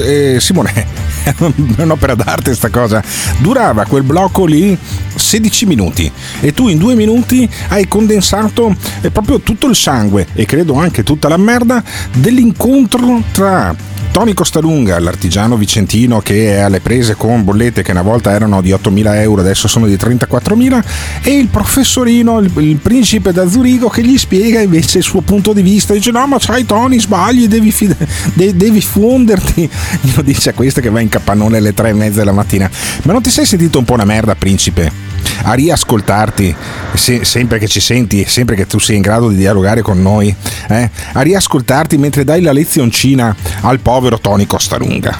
eh, 0.06 0.38
Simone, 0.40 0.86
è 1.78 1.82
un'opera 1.82 2.16
d'arte 2.16 2.54
sta 2.54 2.70
cosa. 2.70 3.04
Durava 3.38 3.86
quel 3.86 4.04
blocco 4.04 4.46
lì 4.46 4.78
16 5.16 5.66
minuti 5.66 6.12
e 6.40 6.54
tu 6.54 6.68
in 6.68 6.78
due 6.78 6.96
minuti 6.96 7.48
hai 7.70 7.88
condensato 7.88 8.75
eh, 9.01 9.12
proprio 9.12 9.40
tutto 9.40 9.68
il 9.68 9.75
sangue 9.75 10.28
e 10.34 10.46
credo 10.46 10.75
anche 10.75 11.04
tutta 11.04 11.28
la 11.28 11.38
merda 11.38 11.84
dell'incontro 12.13 13.22
tra 13.32 13.75
Tony 14.12 14.34
Costalunga, 14.34 15.00
l'artigiano 15.00 15.56
vicentino 15.56 16.20
che 16.20 16.56
è 16.56 16.60
alle 16.60 16.82
prese 16.82 17.15
con 17.15 17.46
bollette 17.46 17.82
che 17.82 17.91
una 17.91 18.01
volta 18.01 18.32
erano 18.32 18.62
di 18.62 18.72
8.000 18.72 19.15
euro, 19.22 19.39
adesso 19.39 19.70
sono 19.70 19.88
di 19.88 19.96
34.000, 19.96 20.84
e 21.24 21.38
il 21.38 21.48
professorino, 21.48 22.39
il, 22.39 22.51
il 22.58 22.75
principe 22.75 23.32
da 23.32 23.48
Zurigo 23.48 23.88
che 23.88 24.03
gli 24.03 24.18
spiega 24.18 24.60
invece 24.60 24.98
il 24.98 25.03
suo 25.06 25.22
punto 25.22 25.53
di 25.53 25.62
vista. 25.62 25.94
Dice: 25.94 26.12
No, 26.12 26.27
ma 26.27 26.39
sai, 26.39 26.65
Tony, 26.65 27.00
sbagli, 27.00 27.48
devi, 27.48 27.72
fid- 27.72 27.96
de- 28.34 28.56
devi 28.56 28.82
fonderti. 28.82 29.70
Glielo 30.01 30.22
dice 30.22 30.50
a 30.50 30.53
questo 30.53 30.82
che 30.82 30.89
va 30.89 31.00
in 31.00 31.10
capannone 31.10 31.58
alle 31.58 31.74
tre 31.74 31.89
e 31.89 31.94
mezza 31.94 32.20
della 32.20 32.34
mattina. 32.34 32.70
Ma 33.03 33.13
non 33.13 33.22
ti 33.22 33.30
sei 33.30 33.46
sentito 33.46 33.80
un 33.80 33.86
po' 33.86 33.94
una 33.94 34.06
merda, 34.06 34.36
principe? 34.36 35.11
A 35.44 35.54
riascoltarti 35.54 36.56
se- 36.94 37.25
sempre 37.25 37.60
che 37.60 37.68
ci 37.68 37.80
senti, 37.80 38.25
sempre 38.28 38.56
che 38.56 38.68
tu 38.68 38.80
sei 38.80 38.98
in 38.98 39.01
grado 39.01 39.30
di 39.30 39.36
dialogare 39.36 39.82
con 39.82 40.01
noi, 40.01 40.34
eh? 40.68 40.90
a 41.13 41.22
riascoltarti 41.22 41.98
mentre 41.98 42.24
dai 42.24 42.42
la 42.42 42.51
lezioncina 42.51 43.36
al 43.62 43.80
povero 43.80 44.20
Tony 44.20 44.46
Costalunga. 44.46 45.20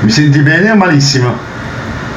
Mi 0.00 0.10
senti 0.10 0.40
bene 0.40 0.70
o 0.70 0.76
malissimo? 0.76 1.32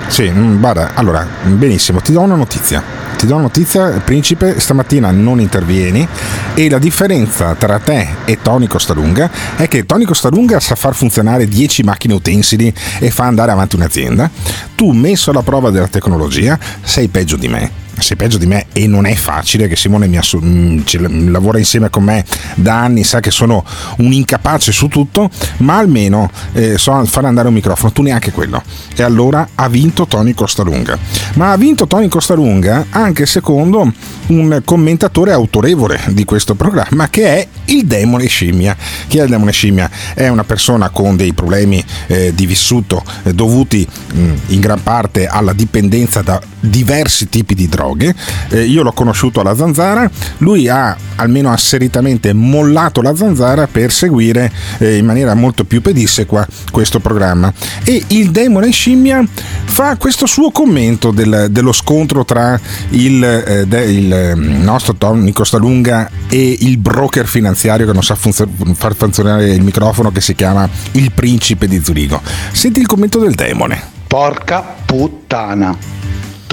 Sì, 0.08 0.30
mm, 0.30 0.60
guarda, 0.60 0.92
allora, 0.94 1.28
benissimo, 1.44 2.00
ti 2.00 2.12
do 2.12 2.22
una 2.22 2.36
notizia. 2.36 3.05
Ti 3.18 3.26
do 3.28 3.34
una 3.34 3.44
notizia, 3.44 4.02
principe, 4.04 4.60
stamattina 4.60 5.10
non 5.12 5.40
intervieni 5.40 6.08
e 6.54 6.70
la 6.70 6.80
differenza 6.80 7.56
tra 7.56 7.80
te 7.80 8.08
e 8.26 8.40
Tony 8.42 8.68
Costalunga 8.68 9.30
è 9.56 9.68
che 9.68 9.86
Tony 9.86 10.06
Costalunga 10.06 10.60
sa 10.60 10.76
far 10.76 10.94
funzionare 10.96 11.48
10 11.48 11.84
macchine 11.84 12.14
utensili 12.14 12.74
e 13.00 13.10
fa 13.10 13.26
andare 13.26 13.52
avanti 13.52 13.76
un'azienda. 13.76 14.30
Tu, 14.76 14.92
messo 14.92 15.32
alla 15.32 15.44
prova 15.44 15.70
della 15.70 15.88
tecnologia, 15.88 16.60
sei 16.82 17.08
peggio 17.08 17.38
di 17.38 17.48
me. 17.48 17.85
Sei 17.98 18.18
peggio 18.18 18.38
di 18.38 18.46
me 18.46 18.66
e 18.74 18.88
non 18.88 19.06
è 19.06 19.16
facile 19.16 19.68
che 19.68 19.76
Simone 19.76 20.08
mi 20.08 20.18
assu- 20.18 20.44
mm, 20.44 21.32
lavora 21.32 21.58
insieme 21.58 21.90
con 21.90 22.04
me 22.04 22.26
da 22.56 22.82
anni, 22.82 23.04
sa 23.04 23.20
che 23.20 23.32
sono 23.32 23.64
un 23.98 24.12
incapace 24.12 24.72
su 24.72 24.88
tutto, 24.88 25.30
ma 25.58 25.78
almeno 25.78 26.30
eh, 26.54 26.78
so 26.78 27.04
fare 27.06 27.28
andare 27.28 27.48
un 27.48 27.54
microfono, 27.54 27.92
tu 27.92 28.02
neanche 28.02 28.32
quello. 28.32 28.62
E 28.96 29.04
allora 29.04 29.48
ha 29.56 29.70
vinto 29.70 30.06
Tony 30.08 30.34
Costalunga. 30.34 30.98
Ma 31.36 31.52
ha 31.52 31.58
vinto 31.58 31.88
Tony 31.88 32.08
Costalunga 32.08 32.88
anche 32.90 33.26
secondo 33.26 33.92
un 34.28 34.62
commentatore 34.66 35.32
autorevole 35.32 36.00
di 36.10 36.26
questo 36.26 36.56
programma 36.56 37.10
che 37.10 37.26
è 37.28 37.48
il 37.66 37.86
demone 37.86 38.28
scimmia. 38.28 38.76
Chi 39.08 39.20
è 39.20 39.24
il 39.24 39.30
demone 39.30 39.52
scimmia? 39.52 39.90
È 40.14 40.28
una 40.28 40.44
persona 40.44 40.90
con 40.90 41.16
dei 41.16 41.34
problemi 41.34 41.84
eh, 42.08 42.34
di 42.34 42.46
vissuto 42.46 43.04
eh, 43.24 43.34
dovuti 43.34 43.88
mh, 44.14 44.34
in 44.48 44.60
gran 44.60 44.82
parte 44.84 45.28
alla 45.28 45.54
dipendenza 45.54 46.22
da 46.22 46.42
diversi 46.60 47.30
tipi 47.30 47.56
di 47.56 47.68
droghe 47.68 47.85
droghe. 47.86 48.14
Eh, 48.50 48.64
io 48.66 48.84
l'ho 48.84 48.92
conosciuto 48.92 49.40
alla 49.40 49.56
zanzara, 49.56 50.10
lui 50.40 50.68
ha 50.68 50.96
almeno 51.18 51.52
asseritamente 51.52 52.34
mollato 52.34 53.02
la 53.02 53.16
zanzara 53.16 53.68
per 53.68 53.92
seguire 53.92 54.52
eh, 54.80 54.98
in 54.98 55.06
maniera 55.06 55.34
molto 55.34 55.64
più 55.64 55.82
pedissequa 55.82 56.46
questo 56.72 57.00
programma. 57.00 57.54
E 57.84 58.04
il 58.08 58.32
demone 58.32 58.72
scimmia 58.72 59.24
fa 59.66 59.96
questo 59.98 60.26
suo 60.26 60.52
commento 60.52 61.12
del- 61.12 61.48
dello 61.52 61.72
scontro 61.72 62.26
tra 62.26 62.60
il, 62.90 63.24
eh, 63.24 63.66
de- 63.68 63.84
il, 63.86 64.14
eh, 64.14 64.34
nostro 64.36 64.96
Tony 64.96 65.32
Costalunga 65.32 66.10
e 66.28 66.58
il 66.62 66.78
broker 66.78 67.28
finanziario 67.28 67.86
che 67.86 67.94
non 67.94 68.04
sa 68.04 68.16
funzio- 68.16 68.50
far 68.74 68.96
funzionare 68.96 69.52
il 69.52 69.62
microfono 69.62 70.12
che 70.12 70.22
si 70.22 70.34
chiama 70.36 70.68
il 70.94 71.12
principe 71.12 71.68
di 71.68 71.82
Zurigo. 71.84 72.22
Senti 72.52 72.80
il 72.80 72.88
commento 72.88 73.20
del 73.20 73.36
demone. 73.36 73.94
Porca 74.08 74.64
puttana. 74.86 75.76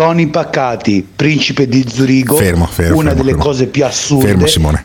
Tony 0.03 0.27
Paccati, 0.27 1.07
principe 1.15 1.69
di 1.69 1.85
Zurigo, 1.89 2.35
Fermo, 2.35 2.67
fermo, 2.67 2.99
una 2.99 3.11
fermo, 3.11 3.23
delle 3.23 3.39
cose 3.39 3.69
più 3.69 3.85
assurde. 3.85 4.27
Fermo 4.27 4.47
Simone. 4.49 4.85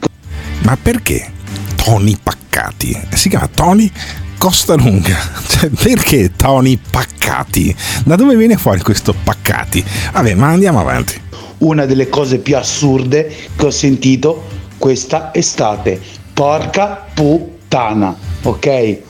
Ma 0.62 0.77
perché 0.79 1.31
Tony 1.74 2.15
Paccati? 2.21 2.95
Si 3.15 3.27
chiama 3.27 3.47
Tony 3.47 3.91
Costalunga. 4.38 5.17
Cioè, 5.47 5.69
perché 5.69 6.33
Tony 6.36 6.77
Paccati? 6.77 7.75
Da 8.05 8.15
dove 8.15 8.36
viene 8.36 8.57
fuori 8.57 8.81
questo 8.81 9.15
Paccati? 9.24 9.83
Vabbè, 10.13 10.36
ma 10.36 10.50
andiamo 10.50 10.79
avanti. 10.79 11.19
Una 11.59 11.86
delle 11.86 12.09
cose 12.09 12.38
più 12.38 12.55
assurde 12.55 13.33
che 13.55 13.65
ho 13.65 13.71
sentito 13.71 14.45
questa 14.77 15.33
estate. 15.33 16.00
Porca 16.31 17.07
puttana, 17.15 18.15
ok? 18.43 19.01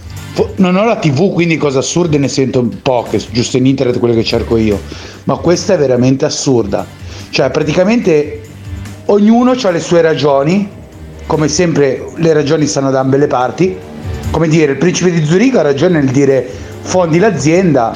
Non 0.58 0.76
ho 0.76 0.84
la 0.84 0.98
tv, 0.98 1.34
quindi 1.34 1.58
cose 1.58 1.80
assurde 1.80 2.18
ne 2.18 2.28
sento 2.28 2.68
poche, 2.82 3.20
giusto 3.32 3.58
in 3.58 3.66
internet 3.66 4.00
quelle 4.00 4.16
che 4.16 4.24
cerco 4.24 4.58
io. 4.58 4.80
Ma 5.24 5.38
questa 5.38 5.74
è 5.74 5.78
veramente 5.78 6.26
assurda. 6.26 6.86
Cioè, 7.30 7.50
praticamente 7.50 8.42
ognuno 9.06 9.52
ha 9.52 9.70
le 9.70 9.80
sue 9.80 10.02
ragioni, 10.02 10.70
come 11.26 11.48
sempre 11.48 12.06
le 12.16 12.34
ragioni 12.34 12.68
stanno 12.68 12.92
da 12.92 13.00
ambe 13.00 13.18
le 13.18 13.28
parti. 13.28 13.76
Come 14.30 14.48
dire, 14.48 14.74
il 14.74 14.78
principe 14.78 15.12
di 15.12 15.26
Zurigo 15.26 15.60
ha 15.60 15.64
ragione 15.64 16.02
nel 16.02 16.12
dire 16.12 16.48
fondi 16.82 17.18
l'azienda 17.18 17.96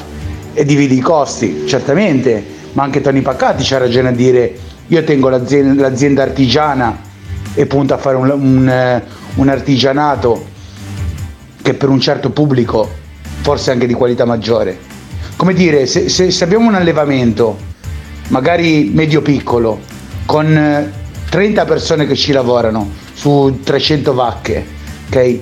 e 0.54 0.64
dividi 0.64 0.96
i 0.96 1.00
costi, 1.00 1.64
certamente, 1.66 2.44
ma 2.72 2.82
anche 2.82 3.00
Tony 3.00 3.20
Paccati 3.20 3.62
c'ha 3.64 3.78
ragione 3.78 4.08
a 4.08 4.12
dire 4.12 4.54
io 4.88 5.04
tengo 5.04 5.28
l'azienda, 5.28 5.80
l'azienda 5.80 6.22
artigiana 6.22 6.98
e 7.54 7.66
punto 7.66 7.94
a 7.94 7.98
fare 7.98 8.16
un, 8.16 8.30
un, 8.30 8.68
eh, 8.68 9.02
un 9.36 9.48
artigianato 9.48 10.50
che 11.62 11.74
per 11.74 11.88
un 11.88 12.00
certo 12.00 12.30
pubblico 12.30 13.00
forse 13.40 13.70
anche 13.70 13.86
di 13.86 13.94
qualità 13.94 14.24
maggiore. 14.24 14.78
Come 15.36 15.54
dire, 15.54 15.86
se, 15.86 16.08
se- 16.08 16.30
se 16.30 16.44
abbiamo 16.44 16.68
un 16.68 16.74
allevamento, 16.74 17.58
magari 18.28 18.90
medio-piccolo, 18.92 19.80
con 20.26 20.56
eh, 20.56 20.92
30 21.30 21.64
persone 21.64 22.06
che 22.06 22.14
ci 22.14 22.32
lavorano 22.32 22.90
su 23.14 23.60
300 23.62 24.14
vacche, 24.14 24.66
ok? 25.08 25.38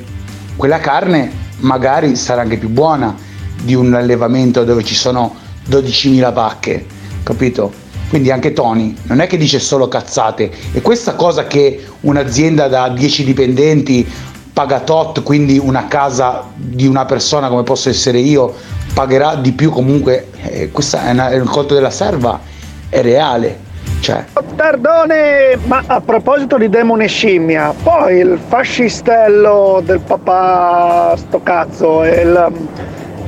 Quella 0.57 0.79
carne 0.79 1.31
magari 1.59 2.17
sarà 2.17 2.43
anche 2.43 2.57
più 2.57 2.69
buona 2.69 3.15
di 3.63 3.75
un 3.75 3.93
allevamento 3.95 4.65
dove 4.65 4.85
ci 4.85 4.95
sono 4.95 5.35
12.000 5.69 6.33
vacche, 6.33 6.87
capito? 7.23 7.89
Quindi 8.09 8.31
anche 8.31 8.53
Tony 8.53 8.95
non 9.05 9.21
è 9.21 9.27
che 9.27 9.37
dice 9.37 9.61
solo 9.61 9.87
cazzate, 9.87 10.51
è 10.73 10.81
questa 10.81 11.15
cosa 11.15 11.47
che 11.47 11.85
un'azienda 12.01 12.67
da 12.67 12.89
10 12.89 13.25
dipendenti 13.25 14.05
paga 14.53 14.81
tot, 14.81 15.23
quindi 15.23 15.59
una 15.59 15.87
casa 15.87 16.45
di 16.55 16.87
una 16.87 17.05
persona 17.05 17.49
come 17.49 17.63
posso 17.63 17.89
essere 17.89 18.19
io 18.19 18.55
pagherà 18.93 19.37
di 19.37 19.53
più 19.53 19.71
comunque, 19.71 20.29
eh, 20.43 20.71
questo 20.71 20.97
è, 20.97 21.15
è 21.15 21.39
un 21.39 21.47
conto 21.47 21.75
della 21.75 21.91
serva, 21.91 22.41
è 22.89 23.01
reale. 23.03 23.69
Cioè, 24.01 24.25
Tardone, 24.57 25.59
ma 25.65 25.83
a 25.87 26.01
proposito 26.01 26.57
di 26.57 26.71
demone 26.71 27.07
scimmia, 27.07 27.75
poi 27.83 28.19
il 28.19 28.39
fascistello 28.49 29.83
del 29.85 30.01
papà 30.01 31.15
sto 31.17 31.43
cazzo 31.43 32.03
e 32.03 32.23
il 32.23 32.51
um, 32.51 32.69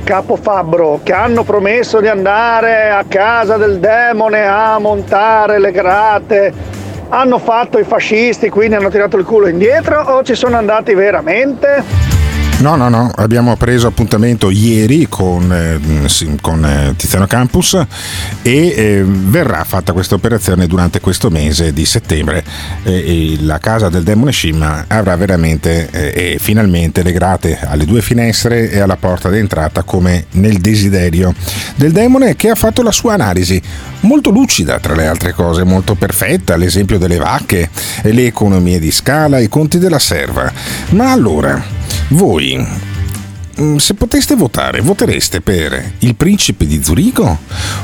capo 0.03 0.35
fabbro 0.35 0.99
che 1.03 1.13
hanno 1.13 1.43
promesso 1.43 1.99
di 1.99 2.07
andare 2.07 2.89
a 2.89 3.03
casa 3.07 3.57
del 3.57 3.77
demone 3.77 4.47
a 4.47 4.79
montare 4.79 5.59
le 5.59 5.71
grate, 5.71 6.53
hanno 7.13 7.37
fatto 7.37 7.77
i 7.77 7.83
fascisti, 7.83 8.49
quindi 8.49 8.75
hanno 8.75 8.89
tirato 8.89 9.17
il 9.17 9.23
culo 9.23 9.47
indietro 9.47 10.01
o 10.01 10.23
ci 10.23 10.33
sono 10.33 10.57
andati 10.57 10.95
veramente? 10.95 12.22
No, 12.63 12.77
no, 12.77 12.87
no, 12.87 13.11
abbiamo 13.13 13.57
preso 13.57 13.87
appuntamento 13.87 14.49
ieri 14.49 15.07
con, 15.09 15.51
eh, 15.51 15.81
con, 16.39 16.63
eh, 16.63 16.93
Tiziano 16.95 17.27
Campus 17.27 17.73
e 18.41 18.67
eh, 18.69 19.03
verrà 19.05 19.65
fatta 19.65 19.91
questa 19.91 20.15
operazione 20.15 20.65
durante 20.65 21.01
questo 21.01 21.29
mese 21.29 21.73
di 21.73 21.83
settembre. 21.83 22.41
Eh, 22.83 23.35
e 23.35 23.37
la 23.41 23.57
casa 23.57 23.89
del 23.89 24.03
demone 24.03 24.31
Scimma 24.31 24.85
avrà 24.87 25.17
veramente 25.17 25.89
eh, 25.91 26.35
e 26.35 26.37
finalmente 26.39 27.03
le 27.03 27.11
grate 27.11 27.59
alle 27.61 27.83
due 27.83 28.01
finestre 28.01 28.71
e 28.71 28.79
alla 28.79 28.95
porta 28.95 29.27
d'entrata 29.27 29.83
come 29.83 30.27
nel 30.31 30.59
desiderio 30.59 31.35
del 31.75 31.91
demone 31.91 32.37
che 32.37 32.49
ha 32.49 32.55
fatto 32.55 32.81
la 32.81 32.93
sua 32.93 33.15
analisi 33.15 33.61
molto 34.03 34.29
lucida 34.29 34.79
tra 34.79 34.95
le 34.95 35.05
altre 35.05 35.33
cose, 35.33 35.65
molto 35.65 35.95
perfetta, 35.95 36.55
l'esempio 36.55 36.97
delle 36.97 37.17
vacche, 37.17 37.69
e 38.01 38.13
le 38.13 38.25
economie 38.25 38.79
di 38.79 38.91
scala, 38.91 39.39
i 39.39 39.49
conti 39.49 39.79
della 39.79 39.99
serva. 39.99 40.49
Ma 40.91 41.11
allora, 41.11 41.81
voi, 42.09 42.65
mm, 43.59 43.75
se 43.77 43.93
poteste 43.93 44.35
votare, 44.35 44.81
votereste 44.81 45.41
per 45.41 45.93
il 45.99 46.15
principe 46.15 46.65
di 46.65 46.83
Zurigo 46.83 47.37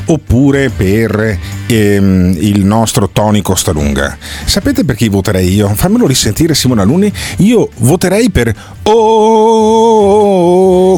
oppure 0.05 0.69
per 0.69 1.37
ehm, 1.67 2.35
il 2.39 2.65
nostro 2.65 3.09
Tony 3.09 3.41
Costalunga? 3.41 4.17
Sapete 4.45 4.83
per 4.83 4.95
chi 4.95 5.09
voterei 5.09 5.53
io? 5.53 5.69
Fammelo 5.73 6.07
risentire 6.07 6.55
Simone 6.55 6.81
Alunni. 6.81 7.11
Io 7.37 7.69
voterei 7.77 8.29
per 8.29 8.53
Oh 8.83 8.99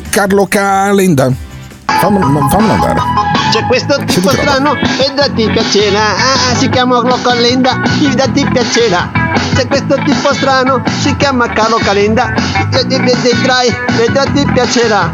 Carlo 0.09 0.45
Calenda. 0.47 1.50
Fammelo, 2.01 2.49
fammelo 2.49 2.73
andare. 2.73 2.99
C'è 3.51 3.63
questo 3.67 3.95
tipo 4.05 4.31
strano 4.31 4.73
e 4.73 5.11
datti 5.13 5.47
piacerà. 5.51 5.99
Ah, 5.99 6.55
si 6.55 6.67
chiama 6.67 6.99
Carlo 6.99 7.19
Calenda, 7.21 7.79
e 8.01 8.09
datti 8.15 8.43
piacerà. 8.51 9.07
C'è 9.53 9.67
questo 9.67 10.01
tipo 10.03 10.33
strano, 10.33 10.81
si 10.99 11.15
chiama 11.15 11.47
Carlo 11.49 11.77
Calenda. 11.77 12.33
E 12.71 12.85
vedrai, 12.87 13.71
vedrai 13.97 14.31
ti 14.33 14.43
piacerà. 14.51 15.13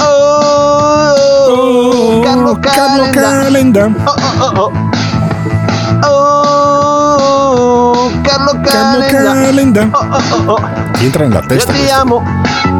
Oh, 0.00 2.20
Carlo 2.20 2.58
Calenda. 3.10 3.86
Oh, 3.86 4.10
oh, 4.10 4.44
oh, 4.44 4.60
oh. 4.60 4.72
Oh, 8.08 8.20
Carlo 8.22 8.60
Calenda. 8.62 9.88
Oh, 9.92 9.98
oh, 9.98 10.22
oh, 10.46 10.52
oh. 10.52 10.68
Ti 10.92 11.04
entra 11.04 11.26
nella 11.26 11.40
Io 11.40 11.46
testa 11.46 11.72
ti 11.72 11.78
questo. 11.78 12.00
amo, 12.00 12.22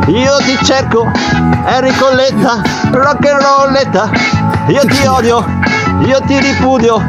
io 0.06 0.36
ti 0.38 0.58
cerco, 0.64 1.10
Enrico 1.66 2.08
Letta, 2.10 2.62
rock 2.90 3.26
and 3.26 3.40
rolletta, 3.40 4.10
io 4.68 4.84
ti 4.86 5.06
odio, 5.06 5.44
io 6.06 6.20
ti 6.26 6.38
ripudio, 6.40 7.02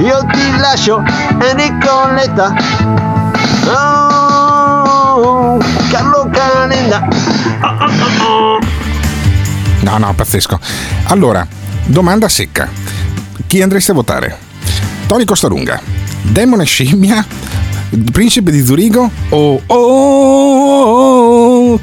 io 0.00 0.26
ti 0.32 0.56
lascio, 0.58 1.02
Enrico 1.40 2.06
Letta. 2.12 2.54
Oh, 3.72 5.58
Carlo 5.90 6.28
Calenda. 6.32 7.08
No, 9.82 9.96
no, 9.98 10.12
pazzesco. 10.14 10.58
Allora, 11.04 11.46
domanda 11.84 12.28
secca. 12.28 12.68
Chi 13.46 13.62
andreste 13.62 13.92
a 13.92 13.94
votare? 13.94 14.38
Tony 15.06 15.24
Costalunga, 15.24 15.80
Demone 16.22 16.64
Scimmia, 16.64 17.24
Principe 18.12 18.52
di 18.52 18.64
Zurigo 18.64 19.10
o 19.30 19.60
oh, 19.66 21.00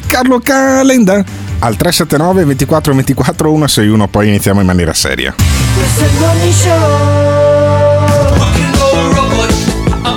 Carlo 0.08 0.40
Calenda? 0.40 1.24
Al 1.60 1.76
379 1.76 2.46
24 2.46 2.94
24 2.94 3.50
161 3.50 4.08
poi 4.08 4.28
iniziamo 4.30 4.62
in 4.62 4.66
maniera 4.66 4.94
seria. 4.94 5.36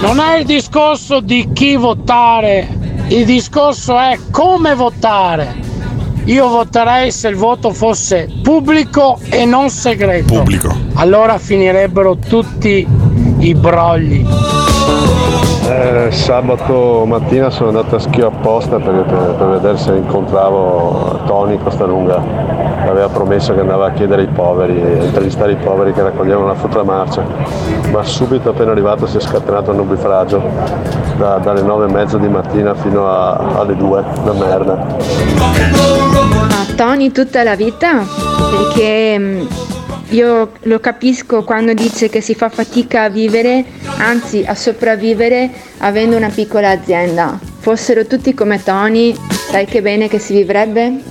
Non 0.00 0.20
è 0.20 0.38
il 0.38 0.46
discorso 0.46 1.20
di 1.20 1.48
chi 1.52 1.76
votare, 1.76 2.68
il 3.08 3.24
discorso 3.24 3.98
è 3.98 4.16
come 4.30 4.74
votare. 4.74 5.68
Io 6.24 6.48
voterei 6.48 7.10
se 7.10 7.28
il 7.28 7.36
voto 7.36 7.72
fosse 7.72 8.28
pubblico 8.42 9.18
e 9.28 9.44
non 9.44 9.70
segreto. 9.70 10.34
Pubblico. 10.34 10.72
Allora 10.94 11.38
finirebbero 11.38 12.16
tutti 12.16 12.86
i 13.38 13.54
brogli. 13.54 14.59
Eh, 15.80 16.10
sabato 16.10 17.06
mattina 17.06 17.48
sono 17.48 17.68
andato 17.68 17.96
a 17.96 17.98
Schio 17.98 18.26
apposta 18.26 18.76
per, 18.76 19.02
per, 19.02 19.48
vedere 19.48 19.78
se 19.78 19.94
incontravo 19.94 21.20
Tony 21.24 21.56
Costalunga. 21.56 22.22
Aveva 22.86 23.08
promesso 23.08 23.54
che 23.54 23.60
andava 23.60 23.86
a 23.86 23.90
chiedere 23.92 24.22
ai 24.22 24.28
poveri, 24.28 24.78
a 24.78 25.04
intervistare 25.04 25.52
i 25.52 25.56
poveri 25.56 25.94
che 25.94 26.02
raccoglievano 26.02 26.48
la 26.48 26.54
frutta 26.54 26.82
marcia. 26.82 27.24
Ma 27.90 28.02
subito 28.02 28.50
appena 28.50 28.72
arrivato 28.72 29.06
si 29.06 29.16
è 29.16 29.20
scatenato 29.20 29.70
un 29.70 29.78
nubifragio 29.78 30.42
da- 31.16 31.38
dalle 31.38 31.62
nove 31.62 31.86
e 31.86 31.90
mezza 31.90 32.18
di 32.18 32.28
mattina 32.28 32.74
fino 32.74 33.08
a- 33.08 33.60
alle 33.60 33.74
due, 33.74 34.04
una 34.22 34.32
merda. 34.34 34.72
a 34.74 36.74
Tony 36.76 37.10
tutta 37.10 37.42
la 37.42 37.56
vita 37.56 38.02
perché 38.50 39.18
mm, 39.18 39.46
io 40.10 40.52
lo 40.62 40.80
capisco 40.80 41.44
quando 41.44 41.72
dice 41.72 42.08
che 42.08 42.20
si 42.20 42.34
fa 42.34 42.48
fatica 42.48 43.04
a 43.04 43.08
vivere, 43.08 43.64
anzi 43.98 44.44
a 44.44 44.54
sopravvivere 44.54 45.50
avendo 45.78 46.16
una 46.16 46.28
piccola 46.28 46.70
azienda. 46.70 47.38
Fossero 47.58 48.06
tutti 48.06 48.34
come 48.34 48.62
Tony, 48.62 49.14
sai 49.28 49.66
che 49.66 49.82
bene 49.82 50.08
che 50.08 50.18
si 50.18 50.32
vivrebbe? 50.32 51.02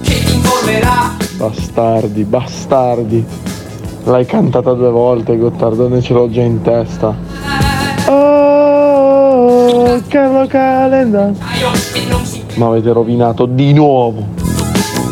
Bastardi, 1.38 2.24
bastardi. 2.24 3.26
L'hai 4.06 4.26
cantata 4.26 4.74
due 4.74 4.90
volte, 4.90 5.38
Gottardone 5.38 6.02
ce 6.02 6.14
l'ho 6.14 6.30
già 6.30 6.42
in 6.42 6.62
testa. 6.62 7.16
Oh, 8.08 10.02
Carlo 10.08 10.48
Calenda. 10.48 11.32
Ma 12.56 12.68
avete 12.68 12.92
rovinato 12.92 13.46
di 13.46 13.72
nuovo. 13.74 14.39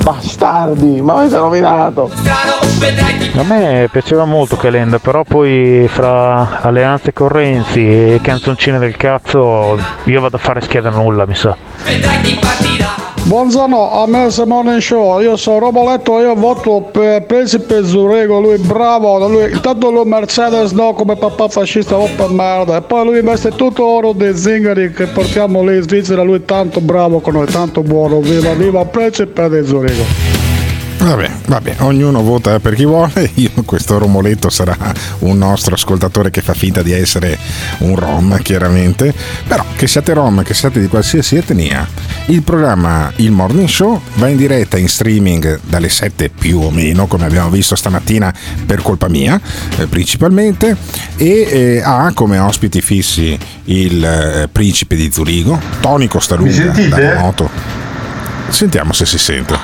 Bastardi, 0.03 1.01
ma 1.01 1.19
avete 1.19 1.37
rovinato. 1.37 2.11
A 3.35 3.43
me 3.43 3.87
piaceva 3.91 4.25
molto 4.25 4.55
Calenda, 4.55 4.99
però 4.99 5.23
poi 5.23 5.87
fra 5.89 6.61
alleanze 6.61 7.13
con 7.13 7.27
Renzi 7.27 7.81
e 7.87 8.19
canzoncine 8.21 8.79
del 8.79 8.95
cazzo 8.97 9.77
io 10.05 10.21
vado 10.21 10.35
a 10.35 10.39
fare 10.39 10.61
scheda 10.61 10.89
nulla, 10.89 11.25
mi 11.25 11.35
sa. 11.35 11.55
Buongiorno, 13.27 13.91
a 13.91 14.07
me 14.07 14.31
Simone 14.31 14.79
Show, 14.79 15.19
io 15.19 15.35
sono 15.35 15.59
Roboletto, 15.59 16.17
io 16.21 16.33
voto 16.33 16.87
per 16.89 17.25
Principe 17.25 17.83
Zurego, 17.83 18.39
lui 18.39 18.57
bravo, 18.57 19.27
lui, 19.27 19.51
intanto 19.51 19.91
lui 19.91 20.05
Mercedes 20.05 20.71
no 20.71 20.93
come 20.93 21.17
papà 21.17 21.49
fascista, 21.49 21.97
per 21.97 22.29
merda, 22.29 22.77
e 22.77 22.81
poi 22.83 23.03
lui 23.03 23.19
investe 23.19 23.49
tutto 23.49 23.85
oro 23.85 24.13
dei 24.13 24.33
zingari 24.33 24.93
che 24.93 25.07
portiamo 25.07 25.61
lì 25.61 25.75
in 25.75 25.81
Svizzera, 25.81 26.21
lui 26.21 26.45
tanto 26.45 26.79
bravo 26.79 27.19
con 27.19 27.33
noi, 27.33 27.47
tanto 27.47 27.81
buono, 27.81 28.21
viva 28.21 28.53
viva 28.53 28.85
Principe 28.85 29.49
di 29.49 29.67
Zurego. 29.67 30.26
Vabbè, 30.99 31.31
vabbè, 31.45 31.75
ognuno 31.79 32.21
vota 32.21 32.59
per 32.59 32.73
chi 32.73 32.85
vuole. 32.85 33.29
Io, 33.35 33.51
questo 33.65 33.97
Romoletto 33.97 34.49
sarà 34.49 34.75
un 35.19 35.37
nostro 35.37 35.75
ascoltatore 35.75 36.31
che 36.31 36.41
fa 36.41 36.53
finta 36.53 36.81
di 36.81 36.91
essere 36.91 37.37
un 37.79 37.95
Rom, 37.95 38.41
chiaramente. 38.41 39.13
Però 39.47 39.63
che 39.75 39.87
siate 39.87 40.13
Rom, 40.13 40.43
che 40.43 40.53
siate 40.53 40.79
di 40.79 40.87
qualsiasi 40.87 41.37
etnia, 41.37 41.87
il 42.25 42.41
programma 42.41 43.11
Il 43.17 43.31
Morning 43.31 43.67
Show 43.67 44.01
va 44.15 44.27
in 44.27 44.37
diretta 44.37 44.77
in 44.77 44.89
streaming 44.89 45.59
dalle 45.63 45.89
7 45.89 46.29
più 46.29 46.59
o 46.59 46.71
meno, 46.71 47.05
come 47.05 47.25
abbiamo 47.25 47.49
visto 47.49 47.75
stamattina, 47.75 48.33
per 48.65 48.81
colpa 48.81 49.07
mia, 49.07 49.39
eh, 49.77 49.85
principalmente, 49.85 50.75
e 51.15 51.47
eh, 51.49 51.81
ha 51.83 52.11
come 52.13 52.39
ospiti 52.39 52.81
fissi 52.81 53.37
il 53.65 54.03
eh, 54.03 54.49
principe 54.51 54.95
di 54.95 55.11
Zurigo, 55.11 55.59
Tony 55.79 56.07
Costalunga, 56.07 56.73
da 56.89 57.19
Moto. 57.19 57.85
Sentiamo 58.49 58.93
se 58.93 59.05
si 59.05 59.17
sente. 59.17 59.55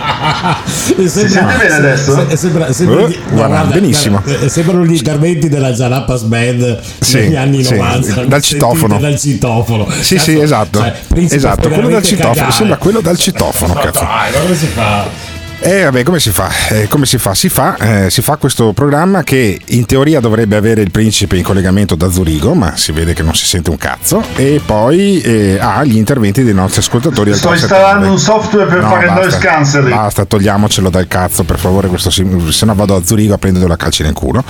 si 0.65 1.08
sente 1.10 1.41
bene 1.58 1.74
adesso? 1.74 2.28
Se, 2.30 2.36
sembra, 2.38 2.72
sembra 2.74 3.08
gli- 3.08 3.17
guarda, 3.30 3.48
guarda, 3.56 3.74
benissimo. 3.74 4.22
guarda, 4.24 4.46
eh, 4.46 4.50
sembrano 4.50 4.86
gli 4.86 4.96
interventi 4.96 5.50
della 5.50 5.72
Jalapas 5.72 6.22
Band 6.24 6.80
Sì, 7.00 7.17
negli 7.19 7.36
anni 7.36 7.63
sì, 7.63 7.76
90. 7.76 8.26
dal 8.26 8.41
citofono. 8.41 9.00
Dal 9.00 9.17
citofono. 9.19 9.89
Sì, 9.89 10.17
sì, 10.17 10.32
Cazzo, 10.34 10.41
esatto. 10.43 10.80
cioè, 10.80 10.93
esatto, 11.30 11.69
quello 11.69 11.89
dal 11.89 12.04
citofono, 12.04 12.34
cagare. 12.36 12.52
sembra 12.52 12.78
quello 12.78 13.02
dal 13.02 13.17
citofono, 13.17 13.74
Ma 13.74 13.80
cazzo. 13.82 14.04
dai, 14.04 14.32
come 14.41 14.56
si 14.56 14.65
fa? 14.67 15.32
Eh 15.65 15.84
vabbè, 15.84 16.04
come 16.04 16.19
si 16.19 16.30
fa? 16.32 16.49
Eh, 16.71 16.89
come 16.89 17.06
si 17.06 17.17
fa? 17.17 17.34
Si 17.34 17.47
fa, 17.47 17.78
eh, 17.78 18.10
si 18.10 18.21
fa 18.21 18.36
questo 18.36 18.73
programma 18.73 19.23
che 19.23 19.58
in 19.67 19.86
teoria 19.86 20.19
dovrebbe 20.19 20.58
avere 20.58 20.82
il 20.82 20.91
principe 20.91 21.38
in 21.38 21.43
collegamento 21.43 21.95
da 21.95 22.12
Zurigo, 22.12 22.54
ma 22.54 22.76
si 22.76 22.91
vede 22.91 23.13
che 23.13 23.23
non 23.23 23.34
si 23.34 23.45
sente 23.45 23.69
un 23.69 23.78
cazzo, 23.78 24.21
e 24.36 24.60
poi 24.65 25.21
eh, 25.21 25.58
ha 25.62 25.82
gli 25.86 25.95
interventi 25.95 26.43
dei 26.43 26.54
nostri 26.54 26.82
ascoltatori. 26.82 27.30
al 27.32 27.38
Sto 27.38 27.47
379. 27.47 27.56
installando 27.56 28.12
un 28.12 28.19
software 28.19 28.67
per 28.69 28.82
No, 28.82 28.89
fare 28.89 29.06
basta. 29.08 29.21
noise 29.21 29.38
cancelling. 29.38 29.95
Basta, 29.95 30.26
togliamocelo 30.26 30.89
dal 30.89 31.08
cazzo, 31.08 31.43
per 31.45 31.58
favore, 31.58 31.88
questo 31.88 32.10
sim- 32.10 32.49
se 32.49 32.65
no 32.65 32.76
vado 32.76 32.95
a 32.97 33.02
Zurigo 33.04 33.34
a 33.34 33.38
prendere 33.38 33.65
la 33.67 33.78
calci 33.78 34.04
nel 34.04 34.13
culo. 34.13 34.43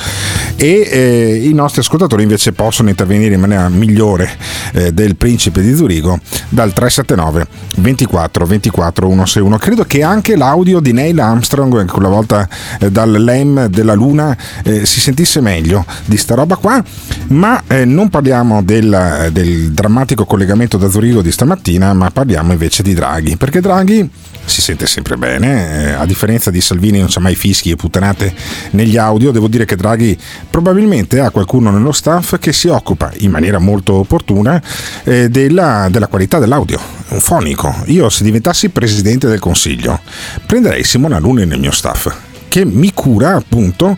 E 0.55 0.87
eh, 0.91 1.41
i 1.47 1.53
nostri 1.53 1.81
ascoltatori 1.81 2.23
invece 2.23 2.53
possono 2.53 2.89
intervenire 2.89 3.35
in 3.35 3.39
maniera 3.39 3.69
migliore 3.69 4.31
eh, 4.73 4.91
del 4.91 5.15
principe 5.15 5.61
di 5.61 5.75
Zurigo 5.75 6.17
dal 6.49 6.73
379 6.73 7.45
24 7.77 8.45
24 8.47 9.05
161. 9.05 9.57
Credo 9.59 9.83
che 9.83 10.01
anche 10.01 10.35
l'audio 10.35 10.79
di 10.79 10.91
Neil 11.03 11.19
Armstrong, 11.19 11.85
quella 11.91 12.07
volta 12.07 12.47
eh, 12.79 12.89
dal 12.89 13.11
LEM 13.11 13.67
della 13.67 13.93
Luna, 13.93 14.35
eh, 14.63 14.85
si 14.85 15.01
sentisse 15.01 15.41
meglio 15.41 15.85
di 16.05 16.15
sta 16.15 16.33
roba 16.33 16.55
qua, 16.55 16.81
ma 17.27 17.61
eh, 17.67 17.83
non 17.83 18.09
parliamo 18.09 18.63
del, 18.63 19.29
del 19.33 19.71
drammatico 19.73 20.25
collegamento 20.25 20.77
da 20.77 20.89
Zurigo 20.89 21.21
di 21.21 21.31
stamattina, 21.31 21.93
ma 21.93 22.09
parliamo 22.09 22.53
invece 22.53 22.83
di 22.83 22.93
Draghi, 22.93 23.35
perché 23.35 23.59
Draghi 23.59 24.09
si 24.45 24.61
sente 24.61 24.85
sempre 24.85 25.17
bene, 25.17 25.89
eh, 25.89 25.91
a 25.91 26.05
differenza 26.05 26.51
di 26.51 26.61
Salvini 26.61 26.99
non 26.99 27.07
c'è 27.07 27.19
mai 27.19 27.35
fischi 27.35 27.71
e 27.71 27.75
puttanate 27.75 28.33
negli 28.71 28.97
audio, 28.97 29.31
devo 29.31 29.47
dire 29.47 29.65
che 29.65 29.75
Draghi 29.75 30.17
probabilmente 30.49 31.19
ha 31.19 31.29
qualcuno 31.29 31.71
nello 31.71 31.91
staff 31.91 32.37
che 32.39 32.53
si 32.53 32.67
occupa 32.67 33.11
in 33.17 33.31
maniera 33.31 33.59
molto 33.59 33.93
opportuna 33.93 34.61
eh, 35.03 35.29
della, 35.29 35.87
della 35.89 36.07
qualità 36.07 36.39
dell'audio, 36.39 36.79
un 37.09 37.19
fonico. 37.19 37.73
Io 37.85 38.09
se 38.09 38.23
diventassi 38.23 38.69
presidente 38.69 39.27
del 39.27 39.39
consiglio 39.39 39.99
prenderei 40.45 40.83
Simona 40.83 41.19
Luni 41.19 41.45
nel 41.45 41.59
mio 41.59 41.71
staff, 41.71 42.13
che 42.47 42.65
mi 42.65 42.93
cura 42.93 43.35
appunto 43.35 43.97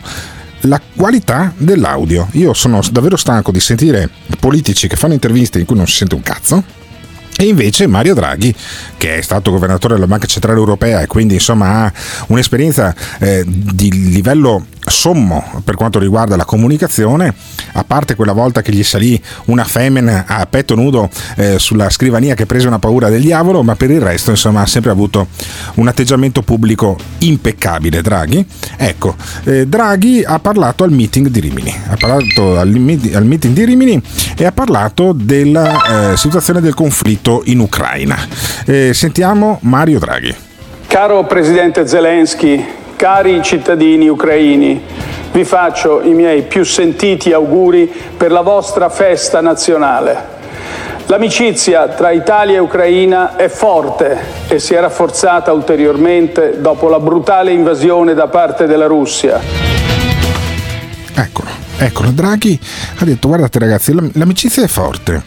la 0.60 0.80
qualità 0.94 1.52
dell'audio. 1.56 2.28
Io 2.32 2.54
sono 2.54 2.80
davvero 2.90 3.16
stanco 3.16 3.50
di 3.50 3.60
sentire 3.60 4.08
politici 4.38 4.88
che 4.88 4.96
fanno 4.96 5.14
interviste 5.14 5.58
in 5.58 5.64
cui 5.64 5.76
non 5.76 5.86
si 5.86 5.96
sente 5.96 6.14
un 6.14 6.22
cazzo. 6.22 6.84
E 7.38 7.44
invece 7.44 7.86
Mario 7.86 8.14
Draghi, 8.14 8.54
che 8.96 9.18
è 9.18 9.20
stato 9.20 9.50
governatore 9.50 9.94
della 9.94 10.06
Banca 10.06 10.26
Centrale 10.26 10.58
Europea 10.58 11.02
e 11.02 11.06
quindi 11.06 11.34
insomma 11.34 11.84
ha 11.84 11.92
un'esperienza 12.28 12.94
eh, 13.18 13.44
di 13.46 14.10
livello 14.10 14.66
sommo 14.86 15.62
per 15.64 15.74
quanto 15.74 15.98
riguarda 15.98 16.36
la 16.36 16.44
comunicazione, 16.44 17.34
a 17.72 17.84
parte 17.84 18.14
quella 18.14 18.32
volta 18.32 18.62
che 18.62 18.72
gli 18.72 18.82
salì 18.82 19.20
una 19.46 19.64
femmina 19.64 20.24
a 20.26 20.46
petto 20.46 20.74
nudo 20.74 21.08
eh, 21.36 21.58
sulla 21.58 21.90
scrivania 21.90 22.34
che 22.34 22.46
prese 22.46 22.66
una 22.66 22.78
paura 22.78 23.08
del 23.08 23.20
diavolo, 23.20 23.62
ma 23.62 23.74
per 23.76 23.90
il 23.90 24.00
resto 24.00 24.30
insomma 24.30 24.62
ha 24.62 24.66
sempre 24.66 24.90
avuto 24.90 25.28
un 25.74 25.88
atteggiamento 25.88 26.42
pubblico 26.42 26.96
impeccabile 27.18 28.02
Draghi. 28.02 28.44
Ecco, 28.76 29.14
eh, 29.44 29.66
Draghi 29.66 30.22
ha 30.24 30.38
parlato 30.38 30.84
al 30.84 30.92
meeting 30.92 31.28
di 31.28 31.40
Rimini, 31.40 31.74
ha 31.88 31.96
parlato 31.96 32.58
al, 32.58 32.68
al 33.14 33.24
meeting 33.24 33.54
di 33.54 33.64
Rimini 33.64 34.02
e 34.36 34.44
ha 34.44 34.52
parlato 34.52 35.12
della 35.12 36.12
eh, 36.12 36.16
situazione 36.16 36.60
del 36.60 36.74
conflitto 36.74 37.42
in 37.46 37.58
Ucraina. 37.58 38.16
Eh, 38.64 38.92
sentiamo 38.94 39.58
Mario 39.62 39.98
Draghi. 39.98 40.34
Caro 40.86 41.24
Presidente 41.26 41.86
Zelensky, 41.86 42.64
cari 42.96 43.42
cittadini 43.42 44.08
ucraini, 44.08 44.82
vi 45.30 45.44
faccio 45.44 46.00
i 46.02 46.14
miei 46.14 46.42
più 46.42 46.64
sentiti 46.64 47.32
auguri 47.32 47.92
per 48.16 48.32
la 48.32 48.40
vostra 48.40 48.88
festa 48.88 49.40
nazionale. 49.42 50.34
L'amicizia 51.08 51.88
tra 51.88 52.10
Italia 52.10 52.56
e 52.56 52.60
Ucraina 52.60 53.36
è 53.36 53.48
forte 53.48 54.18
e 54.48 54.58
si 54.58 54.74
è 54.74 54.80
rafforzata 54.80 55.52
ulteriormente 55.52 56.60
dopo 56.60 56.88
la 56.88 56.98
brutale 56.98 57.52
invasione 57.52 58.14
da 58.14 58.26
parte 58.26 58.66
della 58.66 58.86
Russia. 58.86 59.85
Eccolo, 61.18 61.48
eccolo, 61.78 62.10
Draghi 62.10 62.60
ha 62.98 63.04
detto 63.06 63.28
guardate 63.28 63.58
ragazzi, 63.58 63.94
l'am- 63.94 64.10
l'amicizia 64.12 64.62
è 64.62 64.66
forte. 64.66 65.22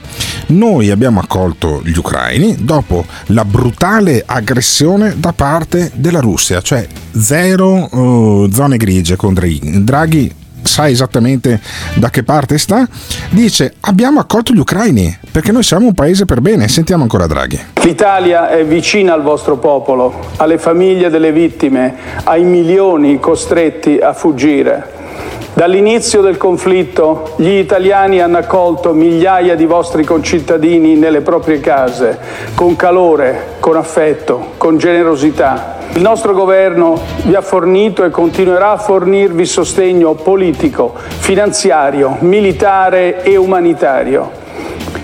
Noi 0.48 0.92
abbiamo 0.92 1.20
accolto 1.20 1.82
gli 1.84 1.98
ucraini 1.98 2.58
dopo 2.60 3.06
la 3.28 3.44
brutale 3.44 4.22
aggressione 4.24 5.16
da 5.18 5.34
parte 5.34 5.90
della 5.96 6.20
Russia, 6.20 6.62
cioè 6.62 6.88
zero 7.12 7.90
eh, 7.90 8.50
zone 8.54 8.78
grigie 8.78 9.16
con 9.16 9.34
Draghi. 9.34 9.84
Draghi 9.84 10.36
sa 10.62 10.88
esattamente 10.88 11.60
da 11.96 12.12
che 12.12 12.22
parte 12.22 12.60
sta. 12.60 12.88
Dice 13.32 13.74
abbiamo 13.80 14.20
accolto 14.20 14.54
gli 14.54 14.60
ucraini 14.60 15.18
perché 15.32 15.52
noi 15.52 15.64
siamo 15.64 15.88
un 15.88 15.96
paese 15.96 16.26
per 16.26 16.40
bene. 16.40 16.68
Sentiamo 16.68 17.02
ancora 17.02 17.26
Draghi. 17.26 17.60
L'Italia 17.82 18.50
è 18.50 18.64
vicina 18.64 19.14
al 19.16 19.24
vostro 19.24 19.58
popolo, 19.58 20.34
alle 20.36 20.60
famiglie 20.60 21.10
delle 21.10 21.32
vittime, 21.32 21.96
ai 22.26 22.44
milioni 22.44 23.20
costretti 23.20 23.98
a 23.98 24.14
fuggire. 24.14 24.98
Dall'inizio 25.54 26.22
del 26.22 26.38
conflitto 26.38 27.34
gli 27.36 27.50
italiani 27.50 28.22
hanno 28.22 28.38
accolto 28.38 28.94
migliaia 28.94 29.56
di 29.56 29.66
vostri 29.66 30.06
concittadini 30.06 30.96
nelle 30.96 31.22
proprie 31.22 31.60
case, 31.60 32.18
con 32.56 32.76
calore, 32.76 33.56
con 33.60 33.76
affetto, 33.76 34.52
con 34.58 34.78
generosità. 34.78 35.78
Il 35.94 36.02
nostro 36.02 36.34
governo 36.34 36.98
vi 37.24 37.36
ha 37.36 37.42
fornito 37.42 38.06
e 38.06 38.10
continuerà 38.10 38.72
a 38.72 38.78
fornirvi 38.78 39.46
sostegno 39.46 40.14
politico, 40.14 40.94
finanziario, 41.18 42.16
militare 42.20 43.24
e 43.24 43.36
umanitario. 43.36 44.32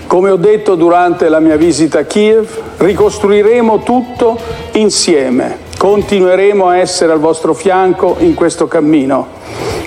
Come 0.06 0.30
ho 0.30 0.36
detto 0.36 0.76
durante 0.76 1.28
la 1.28 1.40
mia 1.40 1.56
visita 1.56 1.98
a 1.98 2.04
Kiev, 2.04 2.48
ricostruiremo 2.78 3.80
tutto 3.80 4.38
insieme. 4.72 5.58
Continueremo 5.76 6.68
a 6.68 6.78
essere 6.78 7.12
al 7.12 7.18
vostro 7.18 7.52
fianco 7.52 8.16
in 8.20 8.34
questo 8.34 8.66
cammino. 8.68 9.26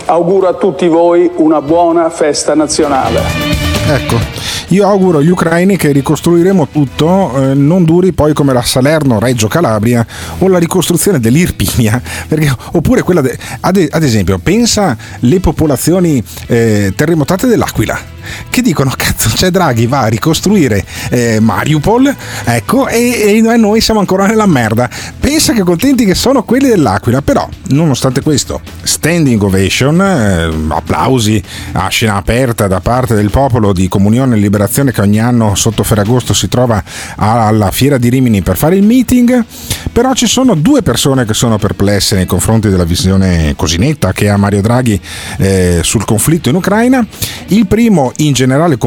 Auguro 0.09 0.47
a 0.47 0.53
tutti 0.53 0.87
voi 0.87 1.29
una 1.35 1.61
buona 1.61 2.09
festa 2.09 2.55
nazionale. 2.55 3.58
Ecco, 3.91 4.19
io 4.67 4.87
auguro 4.87 5.17
agli 5.17 5.31
ucraini 5.31 5.75
che 5.75 5.91
ricostruiremo 5.91 6.67
tutto, 6.71 7.33
eh, 7.41 7.55
non 7.55 7.85
duri 7.85 8.13
poi 8.13 8.33
come 8.33 8.53
la 8.53 8.61
Salerno-Reggio 8.61 9.47
Calabria 9.47 10.05
o 10.37 10.47
la 10.47 10.59
ricostruzione 10.59 11.19
dell'Irpinia, 11.19 11.99
perché, 12.29 12.55
oppure 12.73 13.01
quella, 13.01 13.21
de, 13.21 13.35
ad, 13.61 13.87
ad, 13.89 14.03
esempio, 14.03 14.37
pensa 14.37 14.95
alle 15.19 15.39
popolazioni 15.39 16.23
eh, 16.45 16.93
terremotate 16.95 17.47
dell'Aquila 17.47 18.17
che 18.49 18.61
dicono 18.61 18.91
cazzo 18.95 19.29
c'è 19.29 19.49
Draghi 19.49 19.87
va 19.87 20.01
a 20.01 20.07
ricostruire 20.07 20.85
eh, 21.09 21.39
Mariupol 21.39 22.15
ecco 22.45 22.87
e, 22.87 23.37
e, 23.37 23.57
noi 23.57 23.81
siamo 23.81 23.99
ancora 23.99 24.25
nella 24.25 24.45
merda. 24.45 24.89
Pensa 25.19 25.53
che 25.53 25.63
contenti 25.63 26.05
che 26.05 26.15
sono 26.15 26.43
quelli 26.43 26.67
dell'Aquila 26.67 27.21
però 27.21 27.47
nonostante 27.69 28.21
questo 28.21 28.61
standing 28.83 29.41
ovation 29.41 30.01
eh, 30.01 30.51
applausi 30.69 31.41
a 31.73 31.87
scena 31.87 32.15
aperta 32.15 32.67
da 32.67 32.79
parte 32.79 33.15
del 33.15 33.29
popolo 33.29 33.73
di 33.79 33.87
Comunione 33.87 34.35
e 34.35 34.39
Liberazione 34.39 34.91
che 34.91 34.99
ogni 34.99 35.21
anno 35.21 35.55
sotto 35.55 35.83
Ferragosto 35.83 36.33
si 36.33 36.49
trova 36.49 36.83
alla 37.15 37.71
fiera 37.71 37.97
di 37.97 38.09
Rimini 38.09 38.41
per 38.41 38.57
fare 38.57 38.75
il 38.75 38.83
meeting 38.83 39.45
però 39.93 40.13
ci 40.13 40.27
sono 40.27 40.55
due 40.55 40.81
persone 40.81 41.23
che 41.25 41.33
sono 41.33 41.57
perplesse 41.57 42.15
nei 42.15 42.25
confronti 42.25 42.69
della 42.69 42.83
visione 42.83 43.53
così 43.55 43.77
netta 43.77 44.11
che 44.11 44.27
ha 44.27 44.35
Mario 44.35 44.61
Draghi 44.61 44.99
eh, 45.37 45.79
sul 45.81 46.03
conflitto 46.03 46.49
in 46.49 46.55
Ucraina 46.55 47.05
il 47.47 47.67
primo 47.67 48.11
in 48.17 48.33
generale 48.33 48.77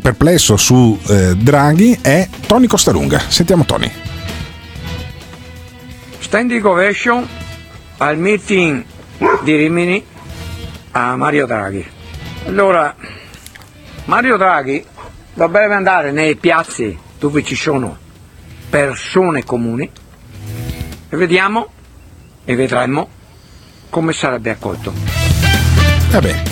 perplesso 0.00 0.56
su 0.56 0.98
eh, 1.08 1.36
Draghi 1.36 1.98
è 2.00 2.28
Tony 2.46 2.66
Costalunga. 2.66 3.20
Sentiamo 3.28 3.64
Tony. 3.64 3.90
Standing 6.20 6.64
ovation 6.64 7.26
al 7.98 8.18
meeting 8.18 8.84
di 9.42 9.56
Rimini 9.56 10.04
a 10.92 11.16
Mario 11.16 11.46
Draghi. 11.46 11.84
Allora, 12.46 12.94
Mario 14.08 14.38
Draghi 14.38 14.82
dovrebbe 15.34 15.74
andare 15.74 16.12
nei 16.12 16.34
piazzi 16.36 16.96
dove 17.18 17.44
ci 17.44 17.54
sono 17.54 17.94
persone 18.70 19.44
comuni 19.44 19.88
e 21.10 21.16
vediamo 21.18 21.68
e 22.42 22.56
vedremo 22.56 23.06
come 23.90 24.14
sarebbe 24.14 24.48
accolto. 24.48 24.94
Vabbè, 26.10 26.42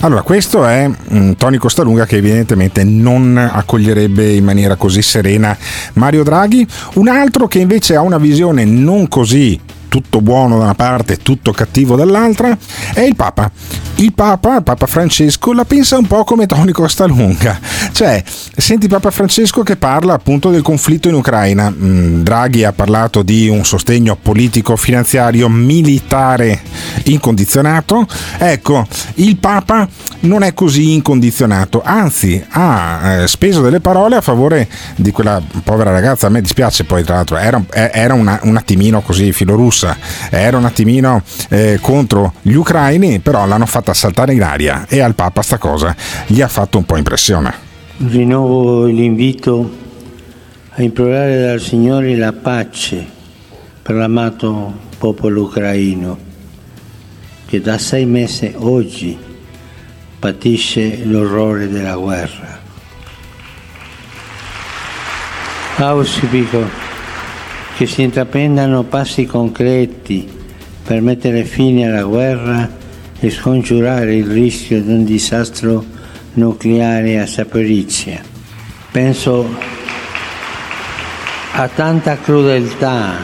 allora, 0.00 0.20
questo 0.20 0.66
è 0.66 0.90
um, 1.08 1.34
Tony 1.36 1.56
Costalunga 1.56 2.04
che 2.04 2.16
evidentemente 2.16 2.84
non 2.84 3.38
accoglierebbe 3.38 4.32
in 4.32 4.44
maniera 4.44 4.76
così 4.76 5.00
serena 5.00 5.56
Mario 5.94 6.22
Draghi, 6.22 6.66
un 6.96 7.08
altro 7.08 7.48
che 7.48 7.60
invece 7.60 7.96
ha 7.96 8.02
una 8.02 8.18
visione 8.18 8.66
non 8.66 9.08
così 9.08 9.58
tutto 9.88 10.20
buono 10.20 10.58
da 10.58 10.64
una 10.64 10.74
parte, 10.74 11.16
tutto 11.16 11.52
cattivo 11.52 11.96
dall'altra, 11.96 12.54
è 12.92 13.00
il 13.00 13.16
Papa. 13.16 13.50
Il 13.98 14.12
Papa, 14.12 14.60
Papa 14.60 14.86
Francesco, 14.86 15.52
la 15.52 15.64
pensa 15.64 15.96
un 15.96 16.06
po' 16.06 16.22
come 16.24 16.46
Tony 16.46 16.72
Costalunga. 16.72 17.58
Cioè, 17.92 18.22
senti 18.54 18.88
Papa 18.88 19.10
Francesco 19.10 19.62
che 19.62 19.76
parla 19.76 20.12
appunto 20.12 20.50
del 20.50 20.60
conflitto 20.60 21.08
in 21.08 21.14
Ucraina. 21.14 21.70
Mm, 21.70 22.22
Draghi 22.22 22.64
ha 22.64 22.72
parlato 22.72 23.22
di 23.22 23.48
un 23.48 23.64
sostegno 23.64 24.16
politico, 24.20 24.76
finanziario, 24.76 25.48
militare 25.48 26.60
incondizionato. 27.04 28.06
Ecco, 28.38 28.86
il 29.14 29.36
Papa 29.38 29.88
non 30.20 30.42
è 30.42 30.52
così 30.52 30.92
incondizionato, 30.92 31.80
anzi 31.82 32.44
ha 32.50 33.22
eh, 33.22 33.26
speso 33.26 33.62
delle 33.62 33.80
parole 33.80 34.16
a 34.16 34.20
favore 34.20 34.68
di 34.96 35.10
quella 35.10 35.40
povera 35.64 35.90
ragazza. 35.90 36.26
A 36.26 36.30
me 36.30 36.42
dispiace 36.42 36.84
poi, 36.84 37.02
tra 37.02 37.14
l'altro, 37.14 37.38
era, 37.38 37.64
era 37.70 38.12
una, 38.12 38.40
un 38.42 38.56
attimino 38.56 39.00
così 39.00 39.32
filorussa 39.32 39.54
russa 39.56 39.96
era 40.30 40.56
un 40.56 40.64
attimino 40.64 41.22
eh, 41.48 41.78
contro 41.80 42.34
gli 42.42 42.54
ucraini, 42.54 43.20
però 43.20 43.46
l'hanno 43.46 43.66
fatta 43.66 43.85
saltare 43.94 44.34
in 44.34 44.42
aria 44.42 44.86
e 44.88 45.00
al 45.00 45.14
Papa 45.14 45.42
sta 45.42 45.58
cosa 45.58 45.94
gli 46.26 46.40
ha 46.40 46.48
fatto 46.48 46.78
un 46.78 46.84
po' 46.84 46.96
impressione. 46.96 47.54
Rinnovo 47.98 48.84
l'invito 48.84 49.84
a 50.70 50.82
implorare 50.82 51.40
dal 51.40 51.60
Signore 51.60 52.16
la 52.16 52.32
pace 52.32 53.06
per 53.80 53.94
l'amato 53.94 54.74
popolo 54.98 55.42
ucraino 55.42 56.18
che 57.46 57.60
da 57.60 57.78
sei 57.78 58.04
mesi 58.06 58.52
oggi 58.56 59.16
patisce 60.18 61.04
l'orrore 61.04 61.68
della 61.68 61.94
guerra. 61.96 62.58
Auspico 65.76 66.68
che 67.76 67.86
si 67.86 68.02
intraprendano 68.02 68.82
passi 68.84 69.26
concreti 69.26 70.28
per 70.82 71.00
mettere 71.02 71.44
fine 71.44 71.86
alla 71.86 72.04
guerra 72.04 72.68
e 73.18 73.30
scongiurare 73.30 74.14
il 74.14 74.26
rischio 74.26 74.82
di 74.82 74.92
un 74.92 75.04
disastro 75.04 75.84
nucleare 76.34 77.20
a 77.20 77.26
Saporizia. 77.26 78.20
Penso 78.90 79.48
a 81.52 81.68
tanta 81.68 82.18
crudeltà, 82.18 83.18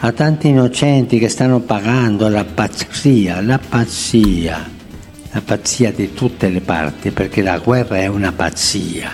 a 0.00 0.12
tanti 0.12 0.48
innocenti 0.48 1.18
che 1.18 1.28
stanno 1.28 1.60
pagando 1.60 2.28
la 2.28 2.44
pazzia, 2.44 3.40
la 3.42 3.58
pazzia, 3.58 4.70
la 5.30 5.42
pazzia 5.42 5.92
di 5.92 6.14
tutte 6.14 6.48
le 6.48 6.60
parti, 6.60 7.10
perché 7.10 7.42
la 7.42 7.58
guerra 7.58 7.98
è 7.98 8.06
una 8.06 8.32
pazzia. 8.32 9.12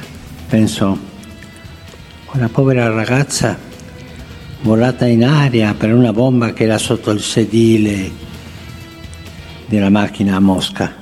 Penso 0.48 0.98
a 2.26 2.36
una 2.36 2.48
povera 2.48 2.88
ragazza 2.90 3.58
volata 4.62 5.06
in 5.06 5.24
aria 5.24 5.74
per 5.74 5.92
una 5.92 6.12
bomba 6.12 6.52
che 6.52 6.64
era 6.64 6.78
sotto 6.78 7.10
il 7.10 7.20
sedile 7.20 8.28
della 9.70 9.88
macchina 9.88 10.34
a 10.34 10.40
Mosca. 10.40 10.92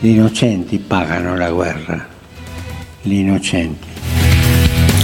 Gli 0.00 0.08
innocenti 0.08 0.78
pagano 0.78 1.36
la 1.36 1.48
guerra. 1.52 2.04
Gli 3.00 3.12
innocenti. 3.12 3.86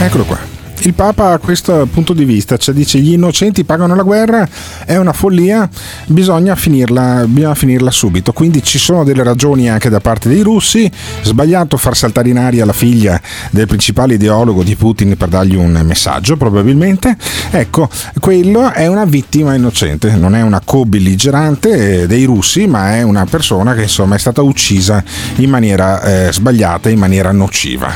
Eccolo 0.01 0.25
qua. 0.25 0.50
Il 0.83 0.95
Papa 0.95 1.33
a 1.33 1.39
questo 1.39 1.87
punto 1.93 2.15
di 2.15 2.25
vista, 2.25 2.57
cioè 2.57 2.75
dice 2.75 2.99
gli 2.99 3.13
innocenti 3.13 3.65
pagano 3.65 3.95
la 3.95 4.03
guerra, 4.03 4.49
è 4.87 4.97
una 4.97 5.13
follia, 5.13 5.69
bisogna 6.07 6.55
finirla, 6.55 7.25
bisogna 7.27 7.55
finirla 7.55 7.91
subito. 7.91 8.33
Quindi 8.33 8.63
ci 8.63 8.79
sono 8.79 9.05
delle 9.05 9.23
ragioni 9.23 9.69
anche 9.69 9.91
da 9.91 10.01
parte 10.01 10.31
dei 10.31 10.41
russi, 10.41 10.91
sbagliato 11.23 11.77
far 11.77 11.95
saltare 11.95 12.31
in 12.31 12.39
aria 12.39 12.65
la 12.65 12.73
figlia 12.73 13.21
del 13.51 13.67
principale 13.67 14.15
ideologo 14.15 14.63
di 14.63 14.75
Putin 14.75 15.19
per 15.19 15.29
dargli 15.29 15.55
un 15.55 15.83
messaggio, 15.85 16.39
probabilmente. 16.39 17.15
Ecco, 17.51 17.91
quello 18.19 18.73
è 18.73 18.87
una 18.87 19.05
vittima 19.05 19.55
innocente, 19.55 20.17
non 20.17 20.35
è 20.35 20.41
una 20.41 20.63
co-belligerante 20.65 22.07
dei 22.07 22.25
russi, 22.25 22.67
ma 22.67 22.97
è 22.97 23.03
una 23.03 23.27
persona 23.27 23.75
che 23.75 23.83
insomma 23.83 24.15
è 24.15 24.19
stata 24.19 24.41
uccisa 24.41 25.05
in 25.37 25.51
maniera 25.51 26.03
eh, 26.03 26.33
sbagliata, 26.33 26.89
in 26.89 26.99
maniera 26.99 27.33
nociva. 27.33 27.95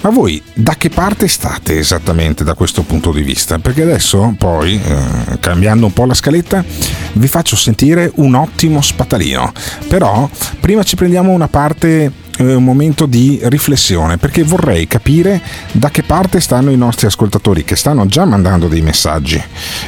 Ma 0.00 0.10
voi 0.10 0.42
da 0.52 0.74
che 0.76 0.88
parte 0.88 1.28
state 1.28 1.78
esattamente? 1.78 2.23
Esattamente 2.24 2.44
da 2.44 2.54
questo 2.54 2.82
punto 2.82 3.12
di 3.12 3.22
vista, 3.22 3.58
perché 3.58 3.82
adesso 3.82 4.34
poi, 4.36 4.80
eh, 4.82 5.38
cambiando 5.38 5.86
un 5.86 5.92
po' 5.92 6.06
la 6.06 6.14
scaletta, 6.14 6.64
vi 7.12 7.28
faccio 7.28 7.56
sentire 7.56 8.10
un 8.16 8.34
ottimo 8.34 8.80
spatalino, 8.80 9.52
però 9.88 10.28
prima 10.60 10.82
ci 10.82 10.96
prendiamo 10.96 11.30
una 11.30 11.48
parte 11.48 12.22
eh, 12.38 12.54
un 12.54 12.64
momento 12.64 13.06
di 13.06 13.38
riflessione 13.44 14.16
perché 14.16 14.42
vorrei 14.42 14.88
capire 14.88 15.40
da 15.70 15.90
che 15.90 16.02
parte 16.02 16.40
stanno 16.40 16.72
i 16.72 16.76
nostri 16.76 17.06
ascoltatori 17.06 17.62
che 17.62 17.76
stanno 17.76 18.06
già 18.06 18.24
mandando 18.24 18.66
dei 18.66 18.80
messaggi 18.80 19.40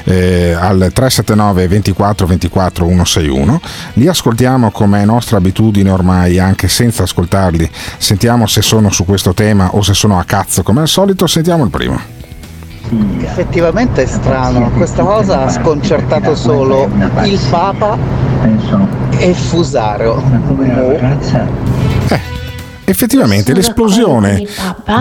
eh, 0.04 0.52
al 0.52 0.90
379 0.92 1.66
24 1.66 2.26
24 2.26 2.86
161 2.86 3.60
li 3.94 4.06
ascoltiamo 4.06 4.70
come 4.70 5.02
è 5.02 5.04
nostra 5.04 5.38
abitudine 5.38 5.90
ormai 5.90 6.38
anche 6.38 6.68
senza 6.68 7.02
ascoltarli. 7.02 7.68
Sentiamo 7.98 8.46
se 8.46 8.62
sono 8.62 8.90
su 8.90 9.04
questo 9.04 9.34
tema 9.34 9.74
o 9.74 9.82
se 9.82 9.94
sono 9.94 10.16
a 10.18 10.24
cazzo 10.24 10.62
come 10.62 10.82
al 10.82 10.88
solito 10.88 11.26
sentiamo 11.26 11.64
il 11.64 11.70
primo 11.70 12.14
Effettivamente 13.20 14.02
è 14.02 14.06
strano, 14.06 14.70
questa 14.70 15.02
cosa 15.02 15.42
ha 15.42 15.50
sconcertato 15.50 16.36
solo 16.36 16.88
il 17.24 17.40
Papa 17.50 17.98
e 19.18 19.34
Fusaro. 19.34 20.22
Eh, 22.08 22.20
effettivamente 22.84 23.52
l'esplosione 23.52 24.46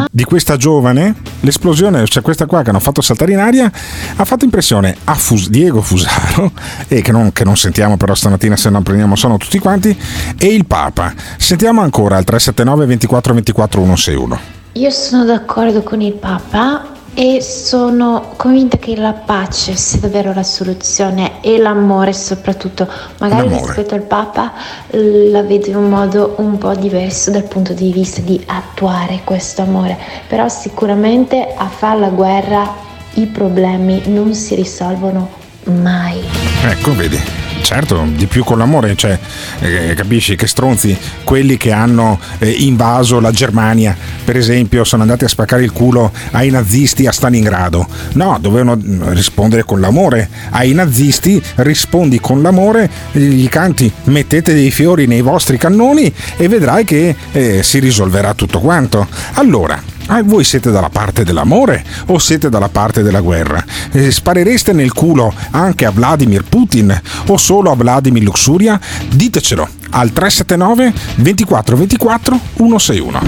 di 0.09 0.23
questa 0.23 0.57
giovane, 0.57 1.13
l'esplosione, 1.41 2.05
cioè 2.07 2.23
questa 2.23 2.47
qua 2.47 2.63
che 2.63 2.71
hanno 2.71 2.79
fatto 2.79 3.01
saltare 3.01 3.33
in 3.33 3.39
aria, 3.39 3.71
ha 4.15 4.25
fatto 4.25 4.45
impressione 4.45 4.95
a 5.03 5.13
Fus- 5.13 5.49
Diego 5.49 5.81
Fusaro, 5.81 6.51
e 6.87 7.01
che 7.01 7.11
non, 7.11 7.31
che 7.33 7.43
non, 7.43 7.55
sentiamo 7.55 7.97
però 7.97 8.15
stamattina 8.15 8.55
se 8.55 8.71
non 8.71 8.81
prendiamo 8.81 9.15
sono 9.15 9.37
tutti 9.37 9.59
quanti, 9.59 9.95
e 10.37 10.47
il 10.47 10.65
Papa. 10.65 11.13
Sentiamo 11.37 11.81
ancora 11.81 12.17
al 12.17 12.23
379 12.23 12.85
24 12.87 13.33
24 13.33 13.81
161. 13.81 14.39
Io 14.73 14.89
sono 14.89 15.23
d'accordo 15.23 15.83
con 15.83 16.01
il 16.01 16.13
Papa 16.13 16.93
e 17.15 17.41
sono 17.41 18.33
convinta 18.35 18.77
che 18.77 18.95
la 18.97 19.13
pace 19.13 19.75
sia 19.75 19.99
davvero 19.99 20.33
la 20.33 20.43
soluzione 20.43 21.41
e 21.41 21.57
l'amore 21.57 22.11
soprattutto. 22.11 22.87
Magari 23.19 23.47
l'amore. 23.47 23.65
rispetto 23.65 23.95
al 23.95 24.01
Papa 24.01 24.51
la 24.91 25.41
vedo 25.41 25.69
in 25.69 25.77
un 25.77 25.89
modo 25.89 26.35
un 26.37 26.57
po' 26.57 26.75
diverso 26.75 27.31
dal 27.31 27.45
punto 27.45 27.73
di 27.73 27.91
vista 27.93 28.19
di 28.19 28.39
attuare 28.45 29.21
questo 29.23 29.61
amore, 29.61 29.97
però 30.27 30.49
sicuramente 30.49 31.53
a 31.55 31.67
fare 31.67 31.99
la 31.99 32.09
guerra 32.09 32.73
i 33.13 33.27
problemi 33.27 34.01
non 34.07 34.33
si 34.33 34.53
risolvono 34.55 35.29
mai. 35.63 36.21
Ecco, 36.65 36.93
vedi. 36.93 37.54
Certo, 37.65 38.05
di 38.13 38.27
più 38.27 38.43
con 38.43 38.59
l'amore, 38.59 38.95
cioè, 38.95 39.17
eh, 39.59 39.95
capisci 39.95 40.35
che 40.35 40.45
stronzi 40.45 40.95
quelli 41.23 41.57
che 41.57 41.71
hanno 41.71 42.19
eh, 42.37 42.47
invaso 42.49 43.19
la 43.19 43.31
Germania, 43.31 43.97
per 44.23 44.37
esempio, 44.37 44.83
sono 44.83 45.01
andati 45.01 45.25
a 45.25 45.27
spaccare 45.27 45.63
il 45.63 45.71
culo 45.71 46.11
ai 46.31 46.51
nazisti 46.51 47.07
a 47.07 47.11
Stalingrado. 47.11 47.87
No, 48.13 48.37
dovevano 48.39 48.77
mm, 48.77 49.09
rispondere 49.09 49.63
con 49.63 49.79
l'amore. 49.79 50.29
Ai 50.51 50.73
nazisti 50.73 51.41
rispondi 51.55 52.19
con 52.19 52.43
l'amore, 52.43 52.87
gli 53.11 53.49
canti 53.49 53.91
mettete 54.05 54.53
dei 54.53 54.69
fiori 54.69 55.07
nei 55.07 55.21
vostri 55.21 55.57
cannoni 55.57 56.13
e 56.37 56.47
vedrai 56.47 56.85
che 56.85 57.15
eh, 57.31 57.63
si 57.63 57.79
risolverà 57.79 58.35
tutto 58.35 58.59
quanto. 58.59 59.07
Allora, 59.33 59.81
Ah, 60.07 60.21
voi 60.23 60.43
siete 60.43 60.69
dalla 60.69 60.89
parte 60.89 61.23
dell'amore 61.23 61.83
o 62.07 62.19
siete 62.19 62.49
dalla 62.49 62.69
parte 62.69 63.01
della 63.01 63.21
guerra? 63.21 63.63
Eh, 63.91 64.11
sparereste 64.11 64.71
nel 64.71 64.93
culo 64.93 65.33
anche 65.51 65.85
a 65.85 65.91
Vladimir 65.91 66.43
Putin 66.47 67.01
o 67.27 67.37
solo 67.37 67.71
a 67.71 67.75
Vladimir 67.75 68.21
Luxuria? 68.21 68.79
Ditecelo 69.09 69.67
al 69.91 70.11
379 70.11 70.93
24 71.15 71.75
24 71.75 72.39
161. 72.55 73.19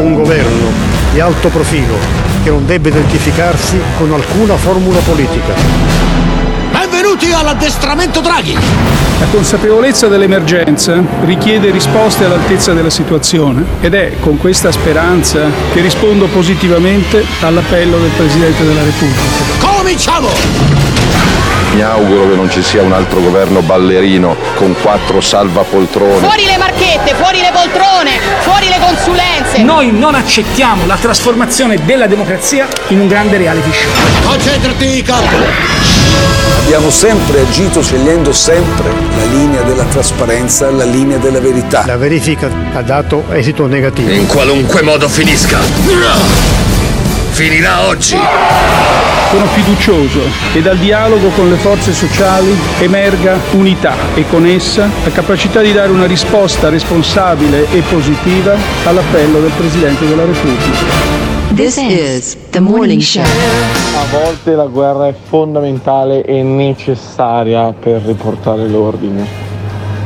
Un 0.00 0.14
governo 0.14 0.70
di 1.12 1.20
alto 1.20 1.48
profilo 1.48 1.96
che 2.42 2.50
non 2.50 2.66
deve 2.66 2.88
identificarsi 2.88 3.78
con 3.96 4.12
alcuna 4.12 4.56
formula 4.56 4.98
politica 5.00 6.05
Benvenuti 7.16 7.32
all'addestramento 7.32 8.20
Draghi! 8.20 8.52
La 8.52 9.26
consapevolezza 9.30 10.06
dell'emergenza 10.06 11.02
richiede 11.24 11.70
risposte 11.70 12.26
all'altezza 12.26 12.74
della 12.74 12.90
situazione 12.90 13.64
ed 13.80 13.94
è 13.94 14.16
con 14.20 14.36
questa 14.36 14.70
speranza 14.70 15.48
che 15.72 15.80
rispondo 15.80 16.26
positivamente 16.26 17.24
all'appello 17.40 17.96
del 17.98 18.10
Presidente 18.10 18.64
della 18.64 18.82
Repubblica. 18.82 19.76
Cominciamo! 19.78 21.55
Mi 21.76 21.82
auguro 21.82 22.26
che 22.26 22.34
non 22.34 22.50
ci 22.50 22.62
sia 22.62 22.80
un 22.80 22.92
altro 22.92 23.20
governo 23.20 23.60
ballerino 23.60 24.34
con 24.54 24.74
quattro 24.80 25.20
salvapoltrone. 25.20 26.20
Fuori 26.20 26.46
le 26.46 26.56
marchette, 26.56 27.14
fuori 27.14 27.40
le 27.40 27.50
poltrone, 27.52 28.12
fuori 28.40 28.68
le 28.68 28.78
consulenze. 28.80 29.62
Noi 29.62 29.92
non 29.92 30.14
accettiamo 30.14 30.86
la 30.86 30.96
trasformazione 30.96 31.78
della 31.84 32.06
democrazia 32.06 32.66
in 32.88 33.00
un 33.00 33.08
grande 33.08 33.36
reality 33.36 33.70
show. 33.70 33.90
Concentrati, 34.26 35.02
capo! 35.02 35.36
Abbiamo 36.60 36.88
sempre 36.88 37.40
agito 37.40 37.82
scegliendo 37.82 38.32
sempre 38.32 38.88
la 38.88 39.24
linea 39.26 39.60
della 39.60 39.84
trasparenza, 39.84 40.70
la 40.70 40.84
linea 40.84 41.18
della 41.18 41.40
verità. 41.40 41.84
La 41.84 41.98
verifica 41.98 42.50
ha 42.72 42.80
dato 42.80 43.24
esito 43.32 43.66
negativo. 43.66 44.10
In 44.10 44.26
qualunque 44.26 44.80
modo 44.80 45.10
finisca. 45.10 45.58
Finirà 47.36 47.86
oggi. 47.86 48.16
Sono 49.28 49.44
fiducioso 49.48 50.20
che 50.54 50.62
dal 50.62 50.78
dialogo 50.78 51.28
con 51.28 51.50
le 51.50 51.56
forze 51.56 51.92
sociali 51.92 52.56
emerga 52.78 53.38
unità 53.50 53.92
e 54.14 54.26
con 54.26 54.46
essa 54.46 54.88
la 55.04 55.10
capacità 55.10 55.60
di 55.60 55.70
dare 55.74 55.92
una 55.92 56.06
risposta 56.06 56.70
responsabile 56.70 57.70
e 57.72 57.82
positiva 57.90 58.56
all'appello 58.86 59.40
del 59.40 59.50
Presidente 59.50 60.08
della 60.08 60.24
Repubblica. 60.24 61.54
This 61.54 61.76
is 61.76 62.38
the 62.52 62.60
morning 62.60 63.02
show. 63.02 63.22
A 63.22 64.18
volte 64.18 64.54
la 64.54 64.64
guerra 64.64 65.08
è 65.08 65.14
fondamentale 65.28 66.24
e 66.24 66.42
necessaria 66.42 67.70
per 67.70 68.00
riportare 68.00 68.66
l'ordine. 68.66 69.26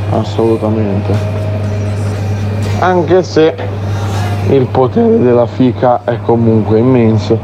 Assolutamente. 0.09 1.13
Anche 2.79 3.23
se 3.23 3.55
il 4.49 4.65
potere 4.65 5.19
della 5.19 5.45
fica 5.45 6.03
è 6.03 6.19
comunque 6.23 6.79
immenso. 6.79 7.39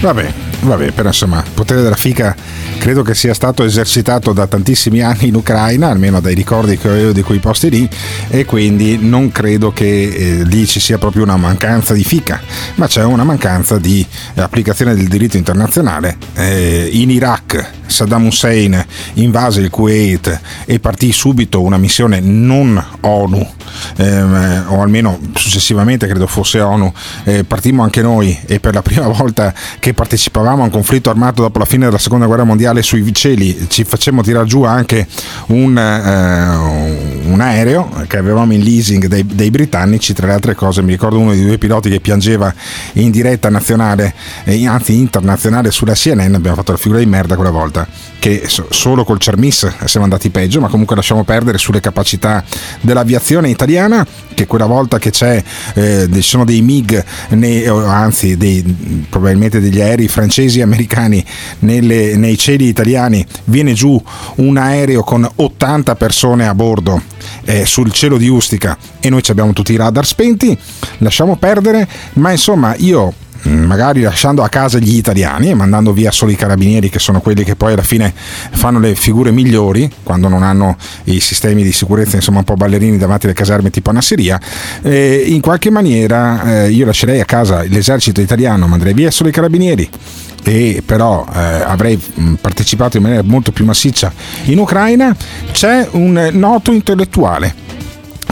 Vabbè, 0.00 0.37
vabbè, 0.60 0.92
però 0.92 1.08
insomma, 1.08 1.42
il 1.44 1.50
potere 1.54 1.82
della 1.82 1.96
fica 1.96 2.34
credo 2.78 3.02
che 3.02 3.14
sia 3.14 3.34
stato 3.34 3.64
esercitato 3.64 4.32
da 4.32 4.46
tantissimi 4.46 5.00
anni 5.00 5.28
in 5.28 5.34
Ucraina, 5.34 5.88
almeno 5.88 6.20
dai 6.20 6.34
ricordi 6.34 6.76
che 6.78 6.88
avevo 6.88 7.12
di 7.12 7.22
quei 7.22 7.38
posti 7.38 7.70
lì, 7.70 7.88
e 8.28 8.44
quindi 8.44 8.98
non 9.00 9.30
credo 9.30 9.72
che 9.72 9.84
eh, 9.84 10.44
lì 10.44 10.66
ci 10.66 10.80
sia 10.80 10.98
proprio 10.98 11.22
una 11.22 11.36
mancanza 11.36 11.94
di 11.94 12.04
fica, 12.04 12.40
ma 12.76 12.86
c'è 12.86 13.04
una 13.04 13.24
mancanza 13.24 13.78
di 13.78 14.04
applicazione 14.36 14.94
del 14.94 15.08
diritto 15.08 15.36
internazionale. 15.36 16.16
Eh, 16.34 16.88
in 16.92 17.10
Iraq 17.10 17.76
Saddam 17.86 18.26
Hussein 18.26 18.84
invase 19.14 19.60
il 19.60 19.70
Kuwait 19.70 20.40
e 20.66 20.78
partì 20.78 21.12
subito 21.12 21.62
una 21.62 21.78
missione 21.78 22.20
non 22.20 22.82
ONU, 23.00 23.46
ehm, 23.96 24.64
o 24.68 24.82
almeno 24.82 25.18
successivamente 25.34 26.06
credo 26.06 26.26
fosse 26.26 26.60
ONU, 26.60 26.92
eh, 27.24 27.44
partimmo 27.44 27.82
anche 27.82 28.02
noi 28.02 28.38
e 28.46 28.60
per 28.60 28.74
la 28.74 28.82
prima 28.82 29.08
volta 29.08 29.52
che 29.78 29.94
partecipavamo 29.94 30.47
a 30.62 30.64
un 30.64 30.70
conflitto 30.70 31.10
armato 31.10 31.42
dopo 31.42 31.58
la 31.58 31.64
fine 31.64 31.84
della 31.84 31.98
seconda 31.98 32.26
guerra 32.26 32.44
mondiale 32.44 32.82
sui 32.82 33.12
cieli 33.12 33.66
ci 33.68 33.84
facemmo 33.84 34.22
tirare 34.22 34.46
giù 34.46 34.62
anche 34.62 35.06
un, 35.48 35.76
eh, 35.76 37.26
un 37.30 37.40
aereo 37.40 37.90
che 38.06 38.16
avevamo 38.16 38.52
in 38.52 38.60
leasing 38.60 39.06
dei, 39.06 39.24
dei, 39.26 39.50
britannici, 39.50 40.12
tra 40.12 40.26
le 40.26 40.32
altre 40.32 40.54
cose. 40.54 40.82
Mi 40.82 40.92
ricordo 40.92 41.18
uno 41.18 41.32
dei 41.32 41.44
due 41.44 41.58
piloti 41.58 41.90
che 41.90 42.00
piangeva 42.00 42.52
in 42.94 43.10
diretta 43.10 43.48
nazionale, 43.48 44.14
eh, 44.44 44.66
anzi 44.66 44.96
internazionale 44.96 45.70
sulla 45.70 45.94
CNN, 45.94 46.34
abbiamo 46.34 46.56
fatto 46.56 46.72
la 46.72 46.78
figura 46.78 47.00
di 47.00 47.06
merda 47.06 47.34
quella 47.34 47.50
volta 47.50 47.86
che 48.18 48.48
solo 48.70 49.04
col 49.04 49.18
Cermis 49.18 49.84
siamo 49.84 50.04
andati 50.04 50.30
peggio, 50.30 50.60
ma 50.60 50.68
comunque 50.68 50.96
lasciamo 50.96 51.24
perdere 51.24 51.58
sulle 51.58 51.80
capacità 51.80 52.42
dell'aviazione 52.80 53.48
italiana, 53.48 54.06
che 54.34 54.46
quella 54.46 54.66
volta 54.66 54.98
che 54.98 55.10
c'è, 55.10 55.42
eh, 55.74 56.08
ci 56.12 56.22
sono 56.22 56.44
dei 56.44 56.62
MiG, 56.62 57.04
nei, 57.30 57.66
anzi 57.66 58.36
dei, 58.36 59.06
probabilmente 59.08 59.60
degli 59.60 59.80
aerei 59.80 60.08
francesi 60.08 60.37
e 60.46 60.62
americani 60.62 61.24
nelle, 61.60 62.16
nei 62.16 62.38
cieli 62.38 62.66
italiani, 62.66 63.26
viene 63.44 63.72
giù 63.72 64.00
un 64.36 64.56
aereo 64.56 65.02
con 65.02 65.28
80 65.34 65.96
persone 65.96 66.46
a 66.46 66.54
bordo 66.54 67.02
eh, 67.44 67.66
sul 67.66 67.92
cielo 67.92 68.16
di 68.16 68.28
Ustica. 68.28 68.76
E 69.00 69.10
noi 69.10 69.22
abbiamo 69.28 69.52
tutti 69.52 69.72
i 69.72 69.76
radar 69.76 70.06
spenti, 70.06 70.56
lasciamo 70.98 71.36
perdere, 71.36 71.88
ma 72.14 72.30
insomma 72.30 72.74
io 72.76 73.12
magari 73.42 74.00
lasciando 74.00 74.42
a 74.42 74.48
casa 74.48 74.78
gli 74.78 74.96
italiani 74.96 75.50
e 75.50 75.54
mandando 75.54 75.92
via 75.92 76.10
solo 76.10 76.30
i 76.30 76.36
carabinieri 76.36 76.90
che 76.90 76.98
sono 76.98 77.20
quelli 77.20 77.44
che 77.44 77.54
poi 77.56 77.72
alla 77.72 77.82
fine 77.82 78.12
fanno 78.14 78.78
le 78.78 78.94
figure 78.94 79.30
migliori 79.30 79.90
quando 80.02 80.28
non 80.28 80.42
hanno 80.42 80.76
i 81.04 81.20
sistemi 81.20 81.62
di 81.62 81.72
sicurezza 81.72 82.16
insomma 82.16 82.38
un 82.38 82.44
po' 82.44 82.54
ballerini 82.54 82.98
davanti 82.98 83.26
alle 83.26 83.34
caserme 83.34 83.70
tipo 83.70 83.90
a 83.90 83.92
Nasseria 83.92 84.40
eh, 84.82 85.24
in 85.26 85.40
qualche 85.40 85.70
maniera 85.70 86.64
eh, 86.64 86.70
io 86.70 86.84
lascerei 86.84 87.20
a 87.20 87.24
casa 87.24 87.62
l'esercito 87.62 88.20
italiano 88.20 88.66
manderei 88.66 88.94
via 88.94 89.10
solo 89.10 89.28
i 89.28 89.32
carabinieri 89.32 89.88
e 90.44 90.82
però 90.84 91.26
eh, 91.32 91.38
avrei 91.38 92.00
mm, 92.20 92.34
partecipato 92.34 92.96
in 92.96 93.02
maniera 93.02 93.22
molto 93.22 93.52
più 93.52 93.64
massiccia. 93.64 94.10
In 94.44 94.58
Ucraina 94.58 95.14
c'è 95.52 95.86
un 95.92 96.30
noto 96.32 96.72
intellettuale 96.72 97.66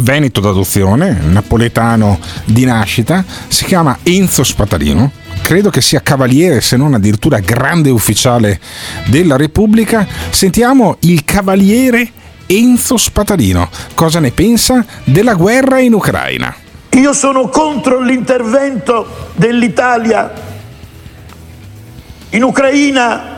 veneto 0.00 0.40
d'adozione, 0.40 1.20
napoletano 1.22 2.18
di 2.44 2.64
nascita, 2.64 3.24
si 3.48 3.64
chiama 3.64 3.98
Enzo 4.02 4.44
Spatarino. 4.44 5.10
Credo 5.42 5.70
che 5.70 5.80
sia 5.80 6.00
cavaliere, 6.00 6.60
se 6.60 6.76
non 6.76 6.94
addirittura 6.94 7.38
grande 7.38 7.90
ufficiale 7.90 8.58
della 9.06 9.36
Repubblica. 9.36 10.06
Sentiamo 10.30 10.96
il 11.00 11.24
cavaliere 11.24 12.10
Enzo 12.46 12.96
Spatarino. 12.96 13.68
Cosa 13.94 14.18
ne 14.18 14.32
pensa 14.32 14.84
della 15.04 15.34
guerra 15.34 15.78
in 15.78 15.94
Ucraina? 15.94 16.54
Io 16.90 17.12
sono 17.12 17.48
contro 17.48 18.00
l'intervento 18.00 19.30
dell'Italia 19.34 20.32
in 22.30 22.42
Ucraina. 22.42 23.34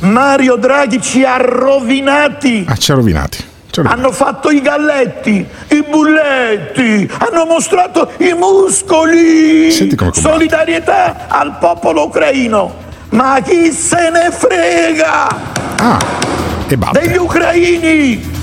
Mario 0.00 0.56
Draghi 0.56 1.00
ci 1.02 1.24
ha 1.24 1.36
rovinati. 1.36 2.64
Ah, 2.66 2.76
ci 2.76 2.92
ha 2.92 2.94
rovinati 2.94 3.47
hanno 3.84 4.10
fatto 4.12 4.50
i 4.50 4.60
galletti, 4.60 5.46
i 5.68 5.84
bulletti, 5.88 7.10
hanno 7.18 7.44
mostrato 7.44 8.10
i 8.18 8.32
muscoli. 8.32 9.70
Solidarietà 10.12 11.26
al 11.28 11.58
popolo 11.58 12.06
ucraino. 12.06 12.86
Ma 13.10 13.40
chi 13.40 13.72
se 13.72 14.10
ne 14.10 14.30
frega? 14.30 15.26
Ah, 15.76 15.98
e 16.66 16.76
basta. 16.76 16.98
Degli 16.98 17.16
ucraini! 17.16 18.36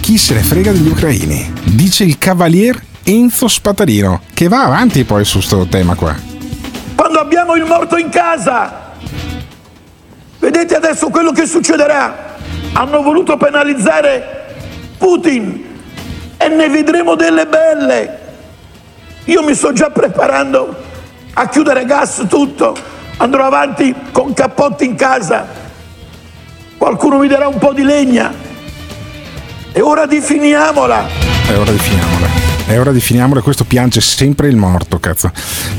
Chi 0.00 0.16
se 0.18 0.34
ne 0.34 0.42
frega 0.42 0.72
degli 0.72 0.88
ucraini? 0.88 1.52
Dice 1.64 2.04
il 2.04 2.16
cavalier 2.18 2.80
Enzo 3.02 3.48
Spatarino, 3.48 4.22
che 4.32 4.48
va 4.48 4.64
avanti 4.64 5.04
poi 5.04 5.24
su 5.24 5.38
questo 5.38 5.66
tema 5.66 5.94
qua. 5.94 6.14
Quando 6.94 7.18
abbiamo 7.18 7.54
il 7.54 7.64
morto 7.64 7.96
in 7.96 8.08
casa, 8.08 8.92
vedete 10.38 10.74
adesso 10.74 11.08
quello 11.08 11.32
che 11.32 11.46
succederà 11.46 12.35
hanno 12.76 13.00
voluto 13.00 13.38
penalizzare 13.38 14.44
Putin 14.98 15.64
e 16.36 16.48
ne 16.48 16.68
vedremo 16.68 17.14
delle 17.14 17.46
belle. 17.46 18.18
Io 19.24 19.42
mi 19.42 19.54
sto 19.54 19.72
già 19.72 19.90
preparando 19.90 20.74
a 21.32 21.48
chiudere 21.48 21.84
gas 21.86 22.26
tutto, 22.28 22.76
andrò 23.16 23.44
avanti 23.44 23.94
con 24.12 24.34
cappotti 24.34 24.84
in 24.84 24.94
casa, 24.94 25.46
qualcuno 26.76 27.18
mi 27.18 27.28
darà 27.28 27.48
un 27.48 27.58
po' 27.58 27.72
di 27.72 27.82
legna. 27.82 28.32
È 29.72 29.80
ora 29.80 30.06
di 30.06 30.20
finiamola. 30.20 31.06
È 31.48 31.56
ora 31.56 31.70
di 31.70 31.78
finiamola. 31.78 32.45
E 32.68 32.78
ora 32.78 32.90
definiamolo, 32.90 33.42
questo 33.42 33.64
piange 33.64 34.00
sempre 34.00 34.48
il 34.48 34.56
morto, 34.56 34.98
cazzo. 34.98 35.30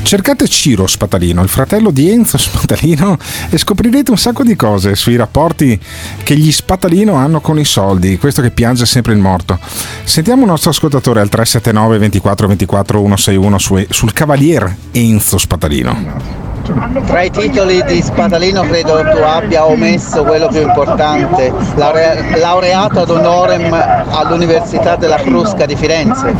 Cercate 0.02 0.48
Ciro 0.48 0.86
Spatalino, 0.86 1.42
il 1.42 1.48
fratello 1.48 1.90
di 1.90 2.10
Enzo 2.10 2.38
Spatalino, 2.38 3.18
e 3.50 3.58
scoprirete 3.58 4.10
un 4.10 4.16
sacco 4.16 4.42
di 4.42 4.56
cose 4.56 4.94
sui 4.94 5.16
rapporti 5.16 5.78
che 6.22 6.36
gli 6.36 6.50
Spatalino 6.50 7.14
hanno 7.14 7.40
con 7.40 7.58
i 7.58 7.64
soldi. 7.66 8.16
Questo 8.16 8.40
che 8.40 8.50
piange 8.50 8.86
sempre 8.86 9.12
il 9.12 9.18
morto. 9.18 9.58
Sentiamo 10.04 10.42
un 10.42 10.48
nostro 10.48 10.70
ascoltatore 10.70 11.20
al 11.20 11.28
379 11.28 11.98
24 11.98 12.46
24 12.46 12.98
161 12.98 13.58
su, 13.58 13.86
sul 13.90 14.12
cavalier 14.14 14.74
Enzo 14.92 15.36
Spatalino. 15.36 16.47
Tra 17.06 17.22
i 17.22 17.30
titoli 17.30 17.82
di 17.84 18.02
Spadalino 18.02 18.62
credo 18.62 18.98
tu 18.98 19.18
abbia 19.22 19.64
omesso 19.64 20.22
quello 20.22 20.48
più 20.48 20.60
importante, 20.60 21.52
laure- 21.76 22.38
laureato 22.38 23.00
ad 23.00 23.10
honorem 23.10 23.72
all'Università 23.72 24.96
della 24.96 25.16
Crusca 25.16 25.66
di 25.66 25.76
Firenze. 25.76 26.34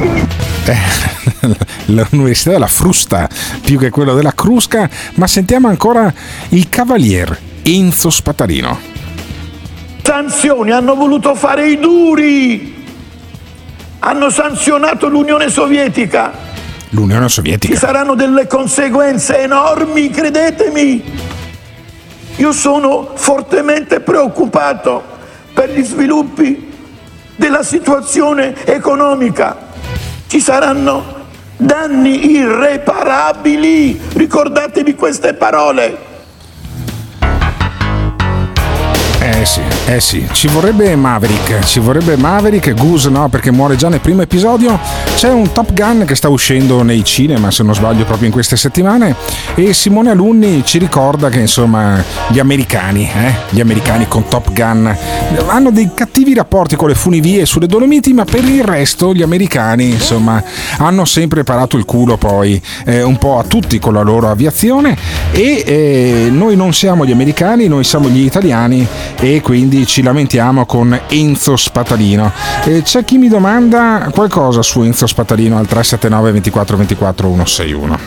Eh, 0.66 1.57
L'Università 1.87 2.51
della 2.51 2.66
Frusta 2.66 3.29
più 3.62 3.79
che 3.79 3.91
quello 3.91 4.14
della 4.14 4.33
Crusca, 4.35 4.89
ma 5.14 5.27
sentiamo 5.27 5.69
ancora 5.69 6.12
il 6.49 6.69
cavalier 6.69 7.39
Enzo 7.62 8.11
Spatalino. 8.11 8.97
Sanzioni 10.03 10.71
hanno 10.71 10.95
voluto 10.95 11.35
fare 11.35 11.69
i 11.69 11.79
duri, 11.79 12.85
hanno 13.99 14.31
sanzionato 14.31 15.09
l'Unione 15.09 15.51
Sovietica 15.51 16.48
l'Unione 16.91 17.28
Sovietica. 17.28 17.72
Ci 17.72 17.78
saranno 17.78 18.14
delle 18.14 18.47
conseguenze 18.47 19.41
enormi, 19.41 20.11
credetemi. 20.11 21.03
Io 22.36 22.53
sono 22.53 23.12
fortemente 23.14 24.01
preoccupato 24.01 25.03
per 25.53 25.70
gli 25.70 25.84
sviluppi 25.84 26.72
della 27.34 27.62
situazione 27.62 28.55
economica. 28.64 29.57
Ci 30.26 30.41
saranno 30.41 31.16
danni 31.57 32.30
irreparabili. 32.30 34.01
Ricordatevi 34.14 34.95
queste 34.95 35.34
parole. 35.34 36.07
Eh 39.31 39.45
sì, 39.45 39.61
eh 39.87 40.01
sì, 40.01 40.26
ci 40.33 40.49
vorrebbe 40.49 40.97
Maverick, 40.97 41.62
ci 41.66 41.81
vorrebbe 41.81 42.16
Maverick, 42.16 42.72
Goose 42.72 43.11
no 43.11 43.29
perché 43.29 43.51
muore 43.51 43.76
già 43.76 43.91
nel 43.91 44.01
primo 44.01 44.22
episodio, 44.22 44.79
c'è 45.16 45.29
un 45.29 45.53
Top 45.53 45.74
Gun 45.74 46.05
che 46.07 46.14
sta 46.14 46.31
uscendo 46.31 46.83
nei 46.83 47.05
cinema 47.05 47.51
se 47.51 47.62
non 47.62 47.74
sbaglio 47.74 48.05
proprio 48.07 48.26
in 48.26 48.33
queste 48.33 48.57
settimane. 48.57 49.14
E 49.55 49.74
Simone 49.74 50.11
Alunni 50.11 50.62
ci 50.64 50.79
ricorda 50.79 51.29
che 51.29 51.41
insomma 51.41 52.03
gli 52.29 52.39
americani, 52.39 53.05
eh, 53.05 53.35
gli 53.51 53.61
americani 53.61 54.09
con 54.09 54.26
Top 54.29 54.51
Gun 54.51 54.97
hanno 55.47 55.70
dei 55.70 55.91
cattivi 55.95 56.33
rapporti 56.33 56.74
con 56.74 56.89
le 56.89 56.95
funivie 56.95 57.45
sulle 57.45 57.66
Dolomiti 57.66 58.14
ma 58.14 58.24
per 58.24 58.45
il 58.45 58.64
resto 58.64 59.12
gli 59.12 59.22
americani 59.22 59.91
insomma 59.91 60.43
hanno 60.79 61.05
sempre 61.05 61.45
parato 61.45 61.76
il 61.76 61.85
culo 61.85 62.16
poi 62.16 62.61
eh, 62.87 63.03
un 63.03 63.18
po' 63.18 63.39
a 63.39 63.45
tutti 63.45 63.79
con 63.79 63.93
la 63.93 64.03
loro 64.03 64.31
aviazione. 64.31 64.97
E 65.33 65.62
eh, 65.66 66.29
noi 66.31 66.57
non 66.57 66.72
siamo 66.72 67.05
gli 67.05 67.12
americani, 67.12 67.68
noi 67.68 67.85
siamo 67.85 68.09
gli 68.09 68.24
italiani 68.24 68.87
e 69.21 69.41
quindi 69.41 69.87
ci 69.87 70.03
lamentiamo 70.03 70.64
con 70.66 70.99
Enzo 71.09 71.57
Spatalino. 71.57 72.33
E 72.64 72.83
c'è 72.83 73.05
chi 73.05 73.19
mi 73.19 73.29
domanda 73.29 74.09
qualcosa 74.12 74.62
su 74.62 74.83
Enzo 74.83 75.07
Spatalino 75.07 75.59
al 75.59 75.66
379 75.66 76.33
24 76.33 76.77
24 76.77 77.29
161. 77.29 77.99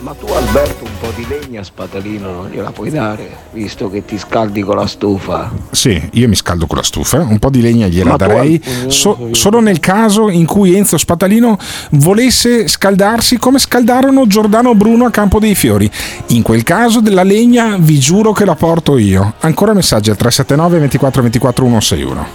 Ma 0.00 0.14
tu 0.14 0.26
Alberto 0.26 0.93
po' 1.04 1.12
di 1.14 1.26
legna 1.28 1.62
spatalino 1.62 2.30
non 2.30 2.48
gliela 2.48 2.70
puoi 2.70 2.88
dare, 2.88 3.28
visto 3.52 3.90
che 3.90 4.06
ti 4.06 4.16
scaldi 4.16 4.62
con 4.62 4.76
la 4.76 4.86
stufa? 4.86 5.50
Sì, 5.70 6.00
io 6.12 6.28
mi 6.28 6.34
scaldo 6.34 6.66
con 6.66 6.78
la 6.78 6.82
stufa, 6.82 7.20
un 7.20 7.38
po' 7.38 7.50
di 7.50 7.60
legna 7.60 7.86
gliela 7.86 8.12
Ma 8.12 8.16
darei, 8.16 8.62
so, 8.86 9.28
solo 9.32 9.60
nel 9.60 9.80
caso 9.80 10.30
in 10.30 10.46
cui 10.46 10.74
Enzo 10.74 10.96
Spatalino 10.96 11.58
volesse 11.90 12.66
scaldarsi 12.68 13.36
come 13.36 13.58
scaldarono 13.58 14.26
Giordano 14.26 14.74
Bruno 14.74 15.04
a 15.04 15.10
Campo 15.10 15.38
dei 15.38 15.54
Fiori. 15.54 15.90
In 16.28 16.40
quel 16.40 16.62
caso 16.62 17.00
della 17.00 17.22
legna 17.22 17.76
vi 17.78 17.98
giuro 17.98 18.32
che 18.32 18.46
la 18.46 18.54
porto 18.54 18.96
io. 18.96 19.34
Ancora 19.40 19.74
messaggi 19.74 20.08
al 20.08 20.16
379 20.16 20.78
24 20.78 21.20
24 21.22 21.64
161. 21.64 22.26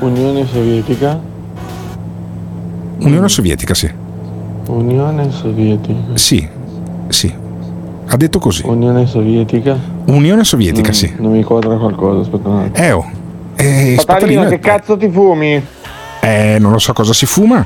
Unione 0.00 0.46
Sovietica? 0.46 1.18
Unione 2.98 3.28
Sovietica, 3.28 3.72
sì. 3.72 3.90
Unione 4.66 5.30
Sovietica. 5.30 6.14
Sì, 6.14 6.46
sì. 7.08 7.44
Ha 8.08 8.16
detto 8.16 8.38
così. 8.38 8.62
Unione 8.64 9.06
Sovietica. 9.06 9.76
Unione 10.06 10.44
Sovietica, 10.44 10.88
non, 10.88 10.94
sì. 10.94 11.14
Non 11.18 11.32
mi 11.32 11.42
quadra 11.42 11.76
qualcosa, 11.76 12.20
aspetta 12.20 12.48
un 12.48 12.58
attimo. 12.58 12.86
Eh, 12.86 12.92
oh. 12.92 13.10
Eh, 13.56 13.96
Spatalino, 13.98 14.46
che 14.46 14.58
cazzo 14.60 14.96
ti 14.96 15.08
fumi? 15.10 15.62
Eh, 16.20 16.58
non 16.58 16.72
lo 16.72 16.78
so 16.78 16.92
cosa 16.92 17.12
si 17.12 17.26
fuma. 17.26 17.64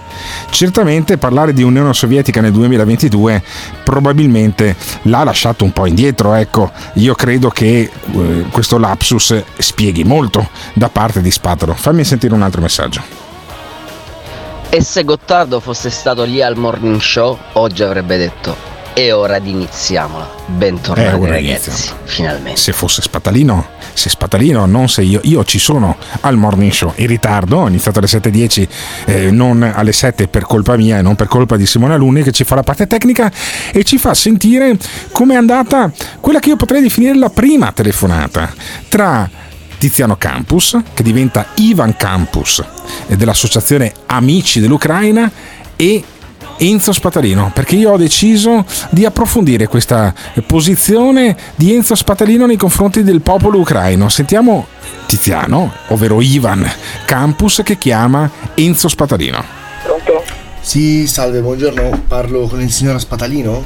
Certamente 0.50 1.18
parlare 1.18 1.52
di 1.52 1.62
Unione 1.62 1.92
Sovietica 1.94 2.40
nel 2.40 2.52
2022 2.52 3.42
probabilmente 3.84 4.76
l'ha 5.02 5.24
lasciato 5.24 5.64
un 5.64 5.72
po' 5.72 5.86
indietro, 5.86 6.34
ecco. 6.34 6.70
Io 6.94 7.14
credo 7.14 7.48
che 7.48 7.90
eh, 7.90 8.44
questo 8.50 8.78
lapsus 8.78 9.42
spieghi 9.58 10.04
molto 10.04 10.48
da 10.74 10.88
parte 10.88 11.22
di 11.22 11.30
Spatolo. 11.30 11.74
Fammi 11.74 12.04
sentire 12.04 12.34
un 12.34 12.42
altro 12.42 12.60
messaggio. 12.60 13.02
E 14.68 14.82
se 14.82 15.04
Gottardo 15.04 15.58
fosse 15.58 15.90
stato 15.90 16.22
lì 16.24 16.42
al 16.42 16.56
morning 16.56 17.00
show, 17.00 17.36
oggi 17.54 17.82
avrebbe 17.82 18.16
detto 18.16 18.79
è 18.92 19.12
ora 19.14 19.38
di 19.38 19.50
iniziamola. 19.50 20.28
Bentornati 20.46 21.14
ora 21.14 21.30
ragazzi, 21.32 21.68
iniziamo. 21.70 21.98
finalmente. 22.04 22.60
Se 22.60 22.72
fosse 22.72 23.02
Spatalino, 23.02 23.66
se 23.92 24.08
Spatalino, 24.08 24.66
non 24.66 24.88
se 24.88 25.02
io, 25.02 25.20
io 25.24 25.44
ci 25.44 25.58
sono 25.58 25.96
al 26.20 26.36
morning 26.36 26.72
show 26.72 26.92
in 26.96 27.06
ritardo, 27.06 27.58
ho 27.58 27.68
iniziato 27.68 27.98
alle 27.98 28.08
7.10, 28.08 28.68
eh, 29.06 29.30
non 29.30 29.62
alle 29.62 29.92
7 29.92 30.28
per 30.28 30.42
colpa 30.42 30.76
mia 30.76 30.98
e 30.98 31.02
non 31.02 31.16
per 31.16 31.28
colpa 31.28 31.56
di 31.56 31.66
Simone 31.66 31.94
Alunni 31.94 32.22
che 32.22 32.32
ci 32.32 32.44
fa 32.44 32.56
la 32.56 32.62
parte 32.62 32.86
tecnica 32.86 33.30
e 33.72 33.84
ci 33.84 33.98
fa 33.98 34.14
sentire 34.14 34.76
come 35.12 35.34
è 35.34 35.36
andata 35.36 35.90
quella 36.20 36.38
che 36.38 36.50
io 36.50 36.56
potrei 36.56 36.82
definire 36.82 37.16
la 37.16 37.30
prima 37.30 37.72
telefonata 37.72 38.52
tra 38.88 39.28
Tiziano 39.78 40.16
Campus, 40.16 40.76
che 40.92 41.02
diventa 41.02 41.46
Ivan 41.54 41.96
Campus 41.96 42.62
eh, 43.06 43.16
dell'associazione 43.16 43.92
Amici 44.06 44.60
dell'Ucraina 44.60 45.30
e 45.74 46.04
Enzo 46.62 46.92
Spatalino, 46.92 47.50
perché 47.54 47.74
io 47.76 47.92
ho 47.92 47.96
deciso 47.96 48.66
di 48.90 49.06
approfondire 49.06 49.66
questa 49.66 50.12
posizione 50.46 51.34
di 51.54 51.74
Enzo 51.74 51.94
Spatalino 51.94 52.44
nei 52.44 52.58
confronti 52.58 53.02
del 53.02 53.22
popolo 53.22 53.58
ucraino. 53.58 54.10
Sentiamo 54.10 54.66
Tiziano, 55.06 55.72
ovvero 55.88 56.20
Ivan 56.20 56.70
Campus, 57.06 57.62
che 57.64 57.78
chiama 57.78 58.30
Enzo 58.54 58.88
Spatalino. 58.88 59.42
Pronto? 59.82 60.22
Sì, 60.60 61.06
salve, 61.06 61.40
buongiorno, 61.40 62.02
parlo 62.06 62.46
con 62.46 62.60
il 62.60 62.70
signor 62.70 63.00
Spatalino? 63.00 63.64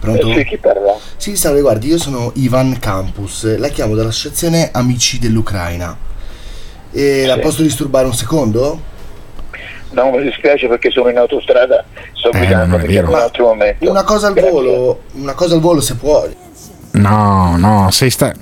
Pronto? 0.00 0.28
Eh 0.32 0.34
sì, 0.36 0.44
chi 0.44 0.58
parla? 0.58 0.98
Sì, 1.16 1.34
salve, 1.34 1.62
guardi, 1.62 1.88
io 1.88 1.98
sono 1.98 2.30
Ivan 2.34 2.78
Campus, 2.78 3.56
la 3.56 3.68
chiamo 3.68 3.94
dall'associazione 3.94 4.68
Amici 4.70 5.18
dell'Ucraina. 5.18 5.96
E 6.92 7.20
Sì. 7.22 7.26
la 7.26 7.38
posso 7.38 7.62
disturbare 7.62 8.06
un 8.06 8.14
secondo? 8.14 8.92
No, 9.94 10.10
mi 10.10 10.22
dispiace 10.22 10.66
perché 10.66 10.90
sono 10.90 11.08
in 11.08 11.18
autostrada, 11.18 11.84
sto 12.12 12.30
Eh, 12.32 12.38
guidando, 12.38 12.78
mi 12.78 12.96
un 12.96 13.14
altro 13.14 13.46
momento. 13.46 13.88
Una 13.88 14.02
cosa 14.02 14.26
al 14.26 14.34
volo, 14.34 15.02
una 15.12 15.34
cosa 15.34 15.54
al 15.54 15.60
volo 15.60 15.80
se 15.80 15.94
può. 15.96 16.26
No, 16.92 17.56
no, 17.56 17.90
sei 17.90 18.10
sta... 18.10 18.32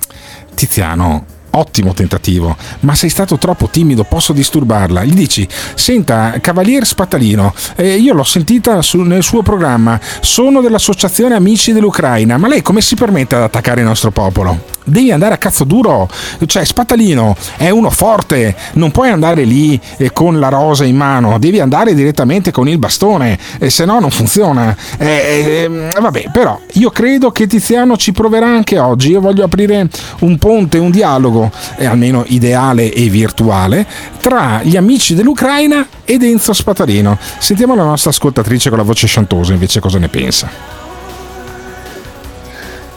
Tiziano, 0.55 1.25
ottimo 1.55 1.93
tentativo, 1.93 2.55
ma 2.81 2.95
sei 2.95 3.09
stato 3.09 3.37
troppo 3.37 3.67
timido, 3.67 4.03
posso 4.03 4.33
disturbarla. 4.33 5.03
Gli 5.03 5.13
dici, 5.13 5.47
senta, 5.75 6.33
Cavalier 6.41 6.85
Spatalino, 6.85 7.53
eh, 7.75 7.95
io 7.95 8.13
l'ho 8.13 8.23
sentita 8.23 8.81
su- 8.81 9.01
nel 9.01 9.23
suo 9.23 9.41
programma, 9.41 9.99
sono 10.19 10.61
dell'Associazione 10.61 11.35
Amici 11.35 11.73
dell'Ucraina, 11.73 12.37
ma 12.37 12.47
lei 12.47 12.61
come 12.61 12.81
si 12.81 12.95
permette 12.95 13.35
ad 13.35 13.43
attaccare 13.43 13.81
il 13.81 13.87
nostro 13.87 14.11
popolo? 14.11 14.71
Devi 14.85 15.11
andare 15.13 15.33
a 15.33 15.37
cazzo 15.37 15.63
duro, 15.63 16.09
cioè 16.45 16.65
Spatalino 16.65 17.37
è 17.55 17.69
uno 17.69 17.89
forte, 17.89 18.53
non 18.73 18.91
puoi 18.91 19.09
andare 19.11 19.45
lì 19.45 19.79
eh, 19.95 20.11
con 20.11 20.39
la 20.39 20.49
rosa 20.49 20.83
in 20.83 20.97
mano, 20.97 21.39
devi 21.39 21.61
andare 21.61 21.93
direttamente 21.93 22.51
con 22.51 22.67
il 22.67 22.77
bastone, 22.77 23.39
e 23.59 23.69
se 23.69 23.85
no 23.85 23.99
non 23.99 24.11
funziona. 24.11 24.75
Eh, 24.97 25.69
eh, 25.69 25.89
vabbè, 25.97 26.31
però 26.33 26.59
io 26.73 26.89
credo 26.89 27.31
che 27.31 27.47
Tiziano 27.47 27.95
ci 27.95 28.11
proverà 28.11 28.47
anche 28.47 28.77
oggi, 28.77 29.11
io 29.11 29.21
voglio 29.21 29.45
aprire 29.45 29.87
un 30.19 30.37
ponte, 30.37 30.79
un 30.79 30.91
dialogo, 30.91 31.42
eh, 31.77 31.85
almeno 31.85 32.23
ideale 32.27 32.91
e 32.91 33.09
virtuale, 33.09 33.85
tra 34.19 34.61
gli 34.63 34.77
amici 34.77 35.15
dell'Ucraina 35.15 35.87
ed 36.05 36.23
Enzo 36.23 36.53
Spatalino. 36.53 37.17
Sentiamo 37.37 37.75
la 37.75 37.83
nostra 37.83 38.09
ascoltatrice 38.11 38.69
con 38.69 38.77
la 38.77 38.83
voce 38.83 39.07
sciantosa 39.07 39.53
invece 39.53 39.79
cosa 39.79 39.97
ne 39.97 40.07
pensa. 40.07 40.82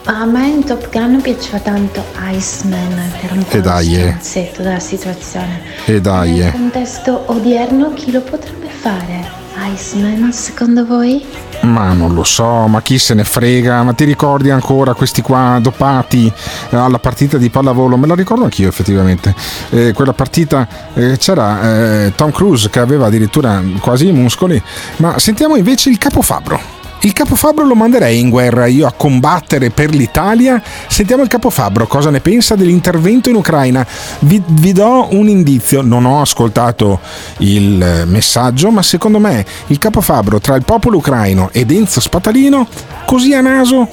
A 0.09 0.23
me 0.23 0.47
in 0.47 0.63
Top 0.63 0.89
Gun 0.89 1.19
piaceva 1.19 1.59
tanto 1.59 2.01
Iceman, 2.31 3.11
che 3.19 3.25
era 3.25 3.33
un 3.33 3.43
po' 3.43 3.57
dai, 3.59 3.93
eh. 3.93 4.51
della 4.55 4.79
situazione. 4.79 5.61
E 5.83 5.99
dai, 5.99 6.31
Nel 6.31 6.47
eh. 6.47 6.51
contesto 6.51 7.23
odierno 7.25 7.91
chi 7.93 8.13
lo 8.13 8.21
potrebbe 8.21 8.69
fare? 8.69 9.29
Iceman, 9.73 10.31
secondo 10.31 10.85
voi? 10.85 11.25
Ma 11.63 11.91
non 11.91 12.13
lo 12.13 12.23
so, 12.23 12.67
ma 12.67 12.81
chi 12.81 12.97
se 12.97 13.15
ne 13.15 13.25
frega? 13.25 13.83
Ma 13.83 13.91
ti 13.91 14.05
ricordi 14.05 14.49
ancora 14.49 14.93
questi 14.93 15.21
qua 15.21 15.59
dopati 15.61 16.31
eh, 16.69 16.75
alla 16.77 16.99
partita 16.99 17.37
di 17.37 17.49
pallavolo? 17.49 17.97
Me 17.97 18.07
la 18.07 18.15
ricordo 18.15 18.45
anch'io 18.45 18.69
effettivamente. 18.69 19.35
Eh, 19.71 19.91
quella 19.91 20.13
partita 20.13 20.65
eh, 20.93 21.17
c'era 21.17 22.05
eh, 22.05 22.13
Tom 22.15 22.31
Cruise 22.31 22.69
che 22.69 22.79
aveva 22.79 23.07
addirittura 23.07 23.61
quasi 23.81 24.07
i 24.07 24.13
muscoli, 24.13 24.61
ma 24.97 25.19
sentiamo 25.19 25.57
invece 25.57 25.89
il 25.89 25.97
capo 25.97 26.21
Fabro. 26.21 26.76
Il 27.01 27.13
capofabbro 27.13 27.65
lo 27.65 27.75
manderei 27.75 28.19
in 28.19 28.29
guerra 28.29 28.65
io 28.65 28.87
a 28.87 28.91
combattere 28.91 29.69
per 29.69 29.91
l'Italia. 29.91 30.61
Sentiamo 30.87 31.21
il 31.23 31.29
capofabbro 31.29 31.85
cosa 31.85 32.09
ne 32.09 32.21
pensa 32.21 32.55
dell'intervento 32.55 33.29
in 33.29 33.35
Ucraina. 33.35 33.85
Vi, 34.19 34.41
vi, 34.45 34.71
do 34.73 35.07
un 35.11 35.29
indizio, 35.29 35.81
non 35.81 36.05
ho 36.05 36.21
ascoltato 36.21 36.99
il 37.37 38.03
messaggio, 38.07 38.71
ma 38.71 38.81
secondo 38.81 39.19
me 39.19 39.45
il 39.67 39.77
capofabbro 39.77 40.39
tra 40.39 40.55
il 40.55 40.65
popolo 40.65 40.97
ucraino 40.97 41.49
ed 41.51 41.71
Enzo 41.71 41.99
Spatalino, 41.99 42.67
così 43.05 43.33
a 43.33 43.41
naso, 43.41 43.87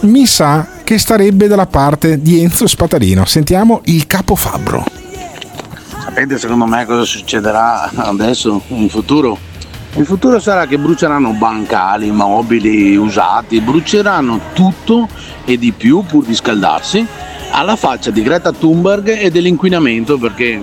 mi 0.00 0.26
sa 0.26 0.66
che 0.82 0.98
starebbe 0.98 1.46
dalla 1.46 1.66
parte 1.66 2.20
di 2.22 2.40
Enzo 2.40 2.66
Spatalino. 2.66 3.26
Sentiamo 3.26 3.82
il 3.84 4.06
capofabbro. 4.06 4.84
Sapete 6.02 6.38
secondo 6.38 6.66
me 6.66 6.84
cosa 6.86 7.04
succederà 7.04 7.90
adesso 7.94 8.60
in 8.68 8.88
futuro? 8.88 9.38
In 9.94 10.06
futuro 10.06 10.40
sarà 10.40 10.66
che 10.66 10.78
bruceranno 10.78 11.32
bancali, 11.32 12.10
mobili 12.10 12.96
usati, 12.96 13.60
bruceranno 13.60 14.40
tutto 14.54 15.06
e 15.44 15.58
di 15.58 15.72
più 15.72 16.02
pur 16.02 16.24
di 16.24 16.34
scaldarsi, 16.34 17.06
alla 17.50 17.76
faccia 17.76 18.10
di 18.10 18.22
Greta 18.22 18.52
Thunberg 18.52 19.08
e 19.08 19.30
dell'inquinamento 19.30 20.16
perché 20.16 20.58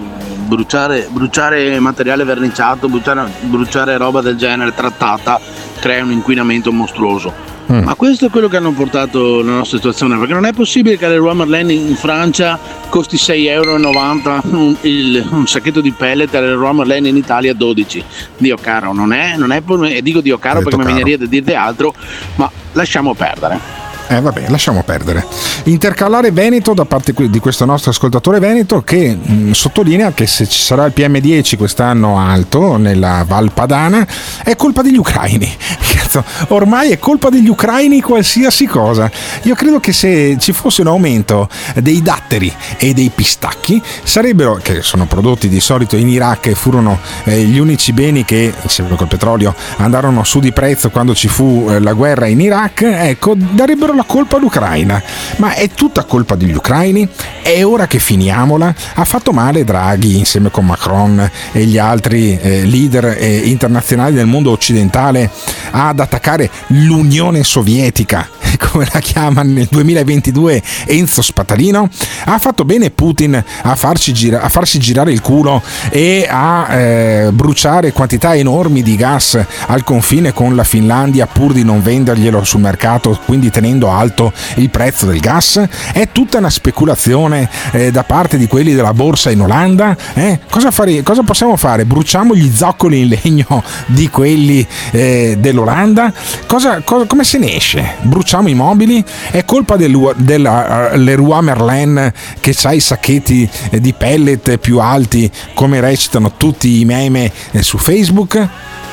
bruciare, 0.47 1.07
bruciare 1.11 1.79
materiale 1.79 2.23
verniciato, 2.23 2.89
bruciare, 2.89 3.29
bruciare 3.41 3.97
roba 3.97 4.21
del 4.21 4.35
genere 4.35 4.73
trattata 4.73 5.39
crea 5.79 6.03
un 6.03 6.11
inquinamento 6.11 6.71
mostruoso. 6.71 7.48
Mm. 7.71 7.83
Ma 7.83 7.93
questo 7.93 8.25
è 8.25 8.29
quello 8.29 8.47
che 8.47 8.57
hanno 8.57 8.71
portato 8.71 9.43
la 9.43 9.51
nostra 9.51 9.77
situazione, 9.77 10.17
perché 10.17 10.33
non 10.33 10.45
è 10.45 10.53
possibile 10.53 10.97
che 10.97 11.07
Leroy 11.07 11.35
Merlin 11.35 11.69
in 11.69 11.95
Francia 11.95 12.57
costi 12.89 13.15
6,90 13.15 13.47
euro 13.47 13.75
un, 13.75 14.75
il, 14.81 15.27
un 15.29 15.45
sacchetto 15.45 15.79
di 15.79 15.91
pellet 15.91 16.33
e 16.33 16.41
Leroy 16.41 16.73
Merlin 16.73 17.05
in 17.05 17.17
Italia 17.17 17.53
12. 17.53 18.03
Dio 18.37 18.57
caro, 18.59 18.91
non 18.91 19.13
è, 19.13 19.35
non 19.37 19.51
è 19.51 19.61
e 19.89 20.01
dico 20.01 20.21
Dio 20.21 20.39
caro 20.39 20.61
perché 20.61 20.77
mi 20.77 20.85
venirebbe 20.85 21.25
da 21.25 21.25
dirti 21.29 21.53
altro, 21.53 21.93
ma 22.35 22.49
lasciamo 22.73 23.13
perdere. 23.13 23.88
Eh 24.11 24.21
vabbè, 24.21 24.45
lasciamo 24.47 24.81
perdere. 24.81 25.23
Intercalare 25.65 26.31
Veneto 26.31 26.73
da 26.73 26.85
parte 26.85 27.13
di 27.15 27.37
questo 27.37 27.65
nostro 27.65 27.91
ascoltatore 27.91 28.39
Veneto 28.39 28.81
che 28.81 29.15
mh, 29.15 29.31
mm, 29.31 29.51
sottolinea 29.51 30.13
che 30.13 30.25
se 30.25 30.47
ci 30.47 30.59
sarà 30.59 30.83
il 30.85 30.93
PM10 30.95 31.55
quest'anno 31.57 32.17
alto 32.17 32.77
nella 32.77 33.23
Val 33.27 33.51
Padana 33.53 34.07
è 34.43 34.55
colpa 34.55 34.81
degli 34.81 34.97
ucraini. 34.97 35.47
Cazzo, 36.09 36.23
ormai 36.47 36.89
è 36.89 36.97
colpa 36.97 37.29
degli 37.29 37.49
ucraini 37.49 38.01
qualsiasi 38.01 38.65
cosa. 38.65 39.11
Io 39.43 39.53
credo 39.53 39.79
che 39.79 39.93
se 39.93 40.37
ci 40.39 40.53
fosse 40.53 40.81
un 40.81 40.87
aumento 40.87 41.47
dei 41.75 42.01
datteri 42.01 42.51
e 42.79 42.95
dei 42.95 43.11
pistacchi 43.13 43.79
sarebbero, 44.01 44.55
che 44.55 44.81
sono 44.81 45.05
prodotti 45.05 45.47
di 45.47 45.59
solito 45.59 45.95
in 45.95 46.09
Iraq 46.09 46.47
e 46.47 46.55
furono 46.55 46.97
eh, 47.25 47.43
gli 47.43 47.59
unici 47.59 47.93
beni 47.93 48.25
che, 48.25 48.51
insieme 48.59 48.95
col 48.95 49.07
petrolio, 49.07 49.53
andarono 49.77 50.23
su 50.23 50.39
di 50.39 50.51
prezzo 50.51 50.89
quando 50.89 51.13
ci 51.13 51.27
fu 51.27 51.67
eh, 51.69 51.79
la 51.79 51.93
guerra 51.93 52.25
in 52.25 52.41
Iraq, 52.41 52.81
ecco, 52.81 53.35
darebbero 53.37 53.97
la 53.99 54.03
colpa 54.05 54.37
all'Ucraina. 54.37 55.01
Ma 55.37 55.53
è 55.53 55.69
tutta 55.69 56.05
colpa 56.05 56.35
degli 56.35 56.53
ucraini? 56.53 57.07
È 57.41 57.63
ora 57.65 57.85
che 57.87 57.99
finiamola? 57.99 58.73
Ha 58.93 59.03
fatto 59.03 59.31
male 59.31 59.65
Draghi 59.65 60.17
insieme 60.17 60.49
con 60.49 60.65
Macron 60.65 61.29
e 61.51 61.65
gli 61.65 61.77
altri 61.77 62.39
eh, 62.39 62.63
leader 62.63 63.17
eh, 63.17 63.37
internazionali 63.37 64.15
del 64.15 64.25
mondo 64.25 64.51
occidentale 64.51 65.29
ad 65.71 65.99
attaccare 65.99 66.49
l'Unione 66.67 67.43
Sovietica, 67.43 68.27
come 68.71 68.87
la 68.91 68.99
chiama 68.99 69.41
nel 69.43 69.67
2022 69.69 70.61
Enzo 70.85 71.21
Spatalino? 71.21 71.89
Ha 72.25 72.37
fatto 72.39 72.63
bene 72.63 72.91
Putin 72.91 73.43
a, 73.63 73.93
gira- 74.11 74.41
a 74.41 74.49
farsi 74.49 74.79
girare 74.79 75.11
il 75.11 75.21
culo 75.21 75.61
e 75.89 76.25
a 76.29 76.73
eh, 76.73 77.29
bruciare 77.31 77.91
quantità 77.91 78.35
enormi 78.35 78.81
di 78.81 78.95
gas 78.95 79.37
al 79.67 79.83
confine 79.83 80.31
con 80.31 80.55
la 80.55 80.63
Finlandia 80.63 81.27
pur 81.27 81.51
di 81.51 81.63
non 81.63 81.81
venderglielo 81.81 82.43
sul 82.43 82.61
mercato, 82.61 83.19
quindi 83.25 83.49
tenendo 83.49 83.88
alto 83.89 84.31
il 84.55 84.69
prezzo 84.69 85.05
del 85.05 85.19
gas? 85.19 85.61
È 85.93 86.09
tutta 86.11 86.37
una 86.37 86.49
speculazione 86.49 87.49
eh, 87.71 87.91
da 87.91 88.03
parte 88.03 88.37
di 88.37 88.47
quelli 88.47 88.73
della 88.73 88.93
borsa 88.93 89.31
in 89.31 89.41
Olanda? 89.41 89.95
Eh? 90.13 90.39
Cosa, 90.49 90.71
fare, 90.71 91.03
cosa, 91.03 91.23
possiamo 91.23 91.55
fare? 91.55 91.85
Bruciamo 91.85 92.35
gli 92.35 92.49
zoccoli 92.53 93.01
in 93.01 93.19
legno 93.21 93.63
di 93.87 94.09
quelli 94.09 94.65
eh, 94.91 95.37
dell'Olanda? 95.39 96.11
Cosa, 96.45 96.81
cosa, 96.83 97.05
come 97.05 97.23
se 97.23 97.37
ne 97.37 97.55
esce? 97.55 97.95
Bruciamo 98.01 98.49
i 98.49 98.53
mobili? 98.53 99.03
È 99.31 99.43
colpa 99.45 99.75
del, 99.75 100.13
della 100.17 100.95
Leroy 100.95 101.41
Merlin 101.41 102.11
che 102.39 102.55
ha 102.63 102.73
i 102.73 102.79
sacchetti 102.79 103.49
eh, 103.69 103.79
di 103.79 103.93
pellet 103.93 104.57
più 104.57 104.79
alti 104.79 105.29
come 105.53 105.79
recitano 105.79 106.33
tutti 106.37 106.79
i 106.79 106.85
meme 106.85 107.31
eh, 107.51 107.61
su 107.61 107.77
Facebook? 107.77 108.47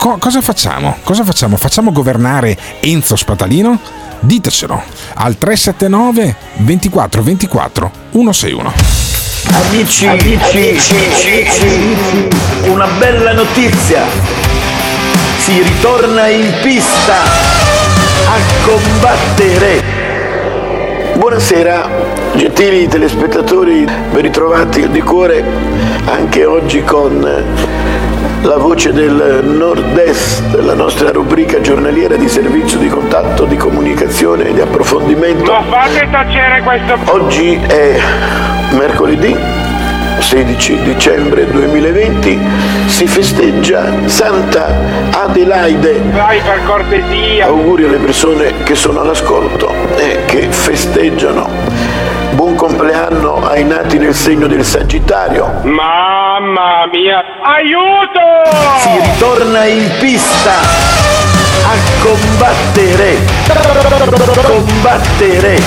Co- 0.07 0.19
cosa 0.21 0.41
facciamo? 0.41 0.99
Cosa 1.03 1.25
facciamo? 1.25 1.57
Facciamo 1.57 1.91
governare 1.91 2.57
Enzo 2.79 3.17
Spatalino? 3.17 3.77
Ditecelo 4.21 4.81
al 5.15 5.37
379 5.37 6.37
24 6.59 7.23
24 7.25 7.91
161. 8.13 8.73
Amici, 9.51 10.07
amici, 10.07 10.79
amici, 10.79 12.29
una 12.69 12.87
bella 12.87 13.33
notizia. 13.33 14.05
Si 15.39 15.61
ritorna 15.61 16.29
in 16.29 16.53
pista 16.63 17.23
a 17.25 18.65
combattere. 18.65 19.83
Buonasera, 21.17 21.91
gentili 22.37 22.87
telespettatori, 22.87 23.85
ben 24.13 24.23
ritrovati 24.23 24.89
di 24.89 25.01
cuore 25.01 25.43
anche 26.05 26.45
oggi 26.45 26.85
con 26.85 27.96
la 28.47 28.59
voce 28.59 28.93
del 28.93 29.41
nord-est, 29.43 30.55
la 30.61 30.75
nostra 30.75 31.11
rubrica 31.11 31.61
giornaliera 31.61 32.15
di 32.15 32.29
servizio 32.29 32.79
di 32.79 32.89
contatto, 32.89 33.45
di 33.45 33.57
comunicazione 33.57 34.49
e 34.49 34.53
di 34.53 34.61
approfondimento. 34.61 35.51
Ma 35.51 35.63
fate 35.65 36.09
tacere 36.09 36.63
questo... 36.63 36.97
Oggi 37.07 37.55
è 37.67 37.99
mercoledì 38.71 39.37
16 40.21 40.83
dicembre 40.83 41.51
2020 41.51 42.39
si 42.87 43.07
festeggia 43.09 44.09
Santa 44.09 44.75
Adelaide. 45.11 46.01
Vai 46.13 46.41
per 46.41 46.63
cortesia. 46.65 47.47
Auguri 47.47 47.85
alle 47.85 47.99
persone 47.99 48.63
che 48.63 48.77
sono 48.77 49.01
all'ascolto 49.01 49.73
e 49.97 50.25
che 50.25 50.47
festeggiano 50.51 51.76
compleanno 52.67 53.47
ai 53.47 53.63
nati 53.63 53.97
nel 53.97 54.13
segno 54.13 54.49
del 54.49 54.65
Sagittario. 54.65 55.61
Mamma 55.63 56.89
mia, 56.91 57.23
aiuto! 57.43 58.19
Si 58.81 59.09
ritorna 59.09 59.67
in 59.67 59.89
pista 60.01 60.59
a 61.63 61.77
combattere. 62.03 63.19
Combattere 64.43 65.61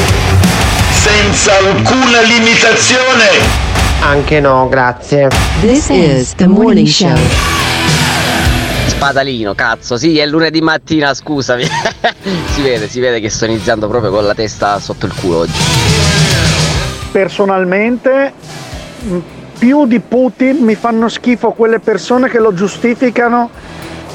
senza 0.91 1.55
alcuna 1.57 2.19
limitazione. 2.19 3.27
Anche 4.01 4.41
no, 4.41 4.67
grazie. 4.67 5.29
This 5.61 5.87
is 5.87 6.35
the 6.35 6.47
morning 6.47 6.85
show. 6.85 7.17
Spadalino, 8.87 9.55
cazzo, 9.55 9.95
sì, 9.95 10.17
è 10.17 10.25
lunedì 10.25 10.59
mattina, 10.59 11.13
scusami. 11.13 11.63
si 12.51 12.61
vede, 12.61 12.89
si 12.89 12.99
vede 12.99 13.21
che 13.21 13.29
sto 13.29 13.45
iniziando 13.45 13.87
proprio 13.87 14.11
con 14.11 14.25
la 14.25 14.33
testa 14.33 14.79
sotto 14.79 15.05
il 15.05 15.13
culo 15.13 15.37
oggi 15.37 15.88
personalmente 17.11 18.33
più 19.57 19.85
di 19.85 19.99
Putin 19.99 20.57
mi 20.63 20.75
fanno 20.75 21.09
schifo 21.09 21.51
quelle 21.51 21.79
persone 21.79 22.29
che 22.29 22.39
lo 22.39 22.53
giustificano 22.53 23.49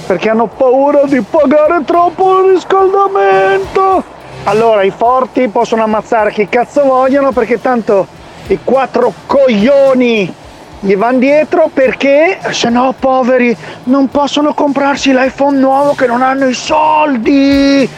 perché 0.07 0.31
hanno 0.31 0.47
paura 0.47 1.03
di 1.05 1.21
pagare 1.21 1.83
troppo 1.85 2.41
il 2.41 2.53
riscaldamento. 2.55 4.03
Allora 4.45 4.83
i 4.83 4.91
forti 4.91 5.49
possono 5.49 5.83
ammazzare 5.83 6.33
chi 6.33 6.49
cazzo 6.49 6.85
vogliono 6.85 7.33
perché 7.33 7.61
tanto 7.61 8.07
i 8.49 8.59
quattro 8.63 9.13
coglioni 9.27 10.35
gli 10.81 10.97
vanno 10.97 11.19
dietro 11.19 11.71
perché 11.73 12.39
se 12.51 12.69
no 12.69 12.95
poveri 12.99 13.57
non 13.85 14.09
possono 14.09 14.53
comprarsi 14.53 15.13
l'iPhone 15.13 15.59
nuovo 15.59 15.95
che 15.95 16.07
non 16.07 16.21
hanno 16.21 16.47
i 16.47 16.53
soldi 16.53 17.89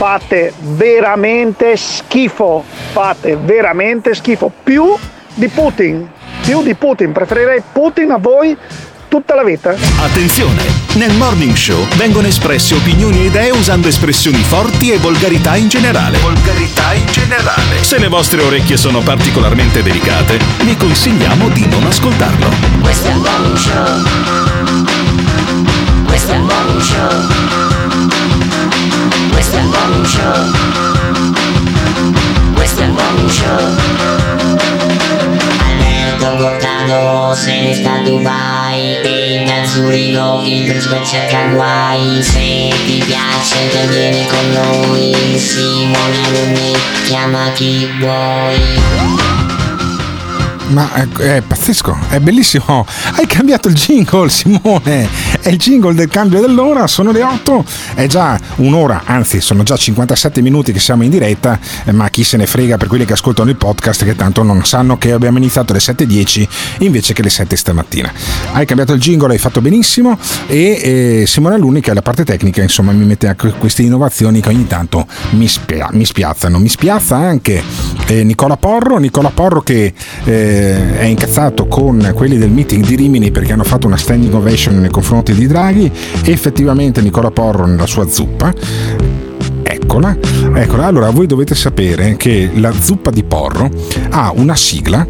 fate 0.00 0.54
veramente 0.60 1.76
schifo, 1.76 2.64
fate 2.92 3.36
veramente 3.36 4.14
schifo, 4.14 4.50
più 4.64 4.96
di 5.34 5.48
Putin, 5.48 6.08
più 6.40 6.62
di 6.62 6.72
Putin, 6.72 7.12
preferirei 7.12 7.62
Putin 7.70 8.12
a 8.12 8.16
voi 8.16 8.56
tutta 9.08 9.34
la 9.34 9.44
vita. 9.44 9.76
Attenzione! 9.98 10.62
Nel 10.94 11.12
morning 11.16 11.54
show 11.54 11.86
vengono 11.96 12.28
espresse 12.28 12.76
opinioni 12.76 13.20
e 13.20 13.24
idee 13.26 13.50
usando 13.50 13.88
espressioni 13.88 14.38
forti 14.38 14.90
e 14.90 14.96
volgarità 14.96 15.56
in 15.56 15.68
generale. 15.68 16.16
Volgarità 16.16 16.94
in 16.94 17.04
generale. 17.04 17.82
Se 17.82 17.98
le 17.98 18.08
vostre 18.08 18.40
orecchie 18.40 18.78
sono 18.78 19.00
particolarmente 19.00 19.82
delicate, 19.82 20.38
vi 20.62 20.78
consigliamo 20.78 21.50
di 21.50 21.66
non 21.66 21.84
ascoltarlo. 21.84 22.48
Questo 22.80 23.06
è 23.06 23.10
il 23.10 23.18
morning 23.18 23.56
show. 23.56 24.02
Questo 26.06 26.32
è 26.32 26.36
il 26.36 26.42
morning 26.42 26.80
show. 26.80 27.49
Western 29.60 29.72
Morning 29.76 30.06
Show. 30.06 30.40
Western 32.56 32.92
Morning 32.94 33.28
Show. 33.28 33.76
Alberto 35.60 36.36
Cortado 36.38 37.34
se 37.34 37.74
sta 37.74 37.92
a 37.92 38.02
Dubai 38.02 39.00
Pinta 39.02 39.66
Zurigo 39.66 40.40
il 40.46 40.64
Brisbane 40.66 41.04
cerca 41.04 41.48
guai. 41.48 42.22
Se 42.22 42.72
ti 42.86 43.04
piace 43.04 43.68
te 43.70 43.86
vieni 43.88 44.26
con 44.28 44.50
noi. 44.50 45.38
Simone 45.38 46.24
Alunni 46.24 46.72
chiama 47.04 47.50
chi 47.52 47.86
vuoi. 47.98 49.28
Ma 50.68 50.92
è, 50.92 51.08
è, 51.18 51.42
pazzesco, 51.42 51.98
è 52.10 52.20
bellissimo. 52.20 52.86
Hai 53.16 53.26
cambiato 53.26 53.68
il 53.68 53.74
jingle, 53.74 54.28
Simone. 54.30 55.08
È 55.40 55.48
il 55.48 55.56
jingle 55.56 55.94
del 55.94 56.08
cambio 56.08 56.40
dell'ora. 56.40 56.86
Sono 56.86 57.12
le 57.12 57.22
8, 57.22 57.64
è 57.94 58.06
già 58.06 58.38
un'ora, 58.56 59.02
anzi, 59.04 59.40
sono 59.40 59.62
già 59.62 59.76
57 59.76 60.40
minuti 60.42 60.72
che 60.72 60.78
siamo 60.78 61.02
in 61.02 61.10
diretta. 61.10 61.58
Eh, 61.84 61.92
ma 61.92 62.08
chi 62.10 62.24
se 62.24 62.36
ne 62.36 62.46
frega 62.46 62.76
per 62.76 62.88
quelli 62.88 63.04
che 63.04 63.14
ascoltano 63.14 63.50
il 63.50 63.56
podcast, 63.56 64.04
che 64.04 64.14
tanto 64.14 64.42
non 64.42 64.64
sanno 64.64 64.98
che 64.98 65.12
abbiamo 65.12 65.38
iniziato 65.38 65.72
alle 65.72 65.80
7.10 65.80 66.48
invece 66.78 67.12
che 67.12 67.22
le 67.22 67.30
7 67.30 67.56
stamattina. 67.56 68.12
Hai 68.52 68.66
cambiato 68.66 68.92
il 68.92 69.00
jingle, 69.00 69.32
hai 69.32 69.38
fatto 69.38 69.60
benissimo. 69.60 70.18
E, 70.46 71.20
e 71.22 71.24
Simone 71.26 71.54
Aluni, 71.54 71.80
che 71.80 71.90
è 71.90 71.94
la 71.94 72.02
parte 72.02 72.24
tecnica, 72.24 72.62
insomma, 72.62 72.92
mi 72.92 73.04
mette 73.04 73.28
a 73.28 73.34
queste 73.34 73.82
innovazioni 73.82 74.40
che 74.40 74.48
ogni 74.48 74.66
tanto 74.66 75.06
mi, 75.30 75.48
spia- 75.48 75.90
mi 75.92 76.04
spiazzano. 76.04 76.58
Mi 76.58 76.68
spiazza 76.68 77.16
anche 77.16 77.62
eh, 78.06 78.24
Nicola 78.24 78.56
Porro. 78.56 78.98
Nicola 78.98 79.30
Porro 79.30 79.60
che. 79.62 79.92
Eh, 80.24 80.98
è 80.98 81.04
incazzato 81.04 81.66
con 81.66 82.12
quelli 82.14 82.36
del 82.36 82.50
meeting 82.50 82.84
di 82.84 82.96
Rimini 82.96 83.30
perché 83.30 83.52
hanno 83.52 83.64
fatto 83.64 83.86
una 83.86 83.96
standing 83.96 84.32
ovation 84.34 84.78
nei 84.80 84.90
confronti 84.90 85.29
di 85.34 85.46
Draghi 85.46 85.90
effettivamente 86.24 87.00
Nicola 87.00 87.30
Porro 87.30 87.66
nella 87.66 87.86
sua 87.86 88.08
zuppa 88.08 88.52
eccola, 89.90 90.16
eccola. 90.54 90.86
Allora 90.86 91.10
voi 91.10 91.26
dovete 91.26 91.54
sapere 91.56 92.16
che 92.16 92.50
la 92.54 92.72
zuppa 92.72 93.10
di 93.10 93.24
porro 93.24 93.68
ha 94.10 94.32
una 94.34 94.54
sigla 94.54 95.06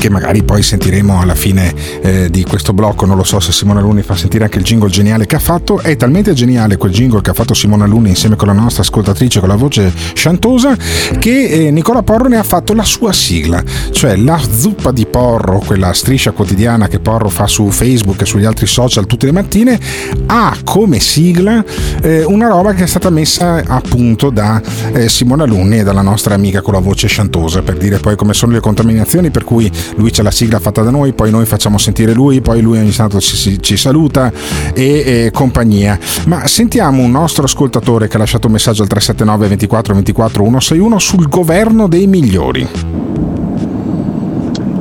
che 0.00 0.08
magari 0.08 0.42
poi 0.42 0.62
sentiremo 0.62 1.20
alla 1.20 1.34
fine 1.34 1.74
eh, 2.00 2.30
di 2.30 2.42
questo 2.44 2.72
blocco, 2.72 3.04
non 3.04 3.18
lo 3.18 3.22
so 3.22 3.38
se 3.38 3.52
Simone 3.52 3.80
Alunni 3.80 4.00
fa 4.00 4.16
sentire 4.16 4.44
anche 4.44 4.56
il 4.56 4.64
jingle 4.64 4.88
geniale 4.88 5.26
che 5.26 5.36
ha 5.36 5.38
fatto, 5.38 5.80
è 5.80 5.94
talmente 5.94 6.32
geniale 6.32 6.78
quel 6.78 6.90
jingle 6.90 7.20
che 7.20 7.28
ha 7.28 7.34
fatto 7.34 7.52
Simone 7.52 7.84
Alunni 7.84 8.08
insieme 8.08 8.34
con 8.34 8.48
la 8.48 8.54
nostra 8.54 8.82
ascoltatrice 8.82 9.40
con 9.40 9.50
la 9.50 9.56
voce 9.56 9.92
sciantosa 10.14 10.74
che 11.18 11.44
eh, 11.44 11.70
Nicola 11.70 12.02
Porro 12.02 12.28
ne 12.28 12.38
ha 12.38 12.42
fatto 12.42 12.72
la 12.72 12.82
sua 12.82 13.12
sigla, 13.12 13.62
cioè 13.90 14.16
la 14.16 14.40
zuppa 14.40 14.90
di 14.90 15.04
Porro, 15.04 15.58
quella 15.58 15.92
striscia 15.92 16.30
quotidiana 16.30 16.88
che 16.88 16.98
Porro 16.98 17.28
fa 17.28 17.46
su 17.46 17.70
Facebook 17.70 18.22
e 18.22 18.24
sugli 18.24 18.46
altri 18.46 18.66
social 18.66 19.04
tutte 19.04 19.26
le 19.26 19.32
mattine, 19.32 19.78
ha 20.26 20.56
come 20.64 20.98
sigla 20.98 21.62
eh, 22.00 22.24
una 22.24 22.48
roba 22.48 22.72
che 22.72 22.84
è 22.84 22.86
stata 22.86 23.10
messa 23.10 23.62
a 23.66 23.82
punto 23.86 24.30
da 24.30 24.62
eh, 24.94 25.10
Simone 25.10 25.42
Alunni 25.42 25.80
e 25.80 25.82
dalla 25.82 26.00
nostra 26.00 26.34
amica 26.34 26.62
con 26.62 26.72
la 26.72 26.80
voce 26.80 27.06
sciantosa 27.06 27.60
per 27.60 27.76
dire 27.76 27.98
poi 27.98 28.16
come 28.16 28.32
sono 28.32 28.52
le 28.52 28.60
contaminazioni 28.60 29.30
per 29.30 29.44
cui 29.44 29.70
lui 29.96 30.10
c'è 30.10 30.22
la 30.22 30.30
sigla 30.30 30.58
fatta 30.58 30.82
da 30.82 30.90
noi, 30.90 31.12
poi 31.12 31.30
noi 31.30 31.46
facciamo 31.46 31.78
sentire 31.78 32.12
lui, 32.12 32.40
poi 32.40 32.60
lui 32.60 32.78
ogni 32.78 32.92
tanto 32.92 33.20
ci, 33.20 33.60
ci 33.60 33.76
saluta 33.76 34.32
e, 34.72 34.84
e, 34.84 35.30
compagnia. 35.32 35.98
Ma 36.26 36.46
sentiamo 36.46 37.02
un 37.02 37.10
nostro 37.10 37.44
ascoltatore 37.44 38.08
che 38.08 38.16
ha 38.16 38.18
lasciato 38.18 38.46
un 38.46 38.52
messaggio 38.54 38.82
al 38.82 38.88
379 38.88 39.48
24 39.48 39.94
24 39.94 40.44
161 40.44 40.98
sul 40.98 41.28
governo 41.28 41.88
dei 41.88 42.06
migliori. 42.06 42.66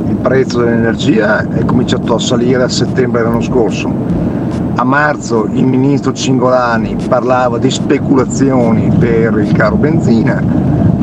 Il 0.08 0.18
prezzo 0.22 0.60
dell'energia 0.60 1.48
è 1.50 1.64
cominciato 1.66 2.16
a 2.16 2.20
salire 2.20 2.64
a 2.64 2.70
settembre 2.70 3.22
dell'anno 3.22 3.42
scorso. 3.42 3.92
A 4.76 4.84
marzo 4.84 5.46
il 5.52 5.66
ministro 5.66 6.14
Cingolani 6.14 6.96
parlava 7.08 7.58
di 7.58 7.70
speculazioni 7.70 8.90
per 8.98 9.38
il 9.38 9.52
caro 9.52 9.76
benzina, 9.76 10.42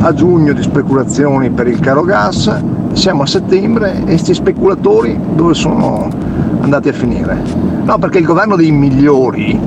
a 0.00 0.12
giugno 0.12 0.52
di 0.52 0.62
speculazioni 0.62 1.50
per 1.50 1.66
il 1.66 1.80
caro 1.80 2.02
gas 2.02 2.54
siamo 2.92 3.22
a 3.22 3.26
settembre 3.26 3.98
e 4.00 4.04
questi 4.04 4.34
speculatori 4.34 5.18
dove 5.34 5.54
sono 5.54 6.08
andati 6.60 6.88
a 6.88 6.92
finire? 6.92 7.42
No, 7.84 7.98
perché 7.98 8.18
il 8.18 8.24
governo 8.24 8.56
dei 8.56 8.70
migliori 8.70 9.58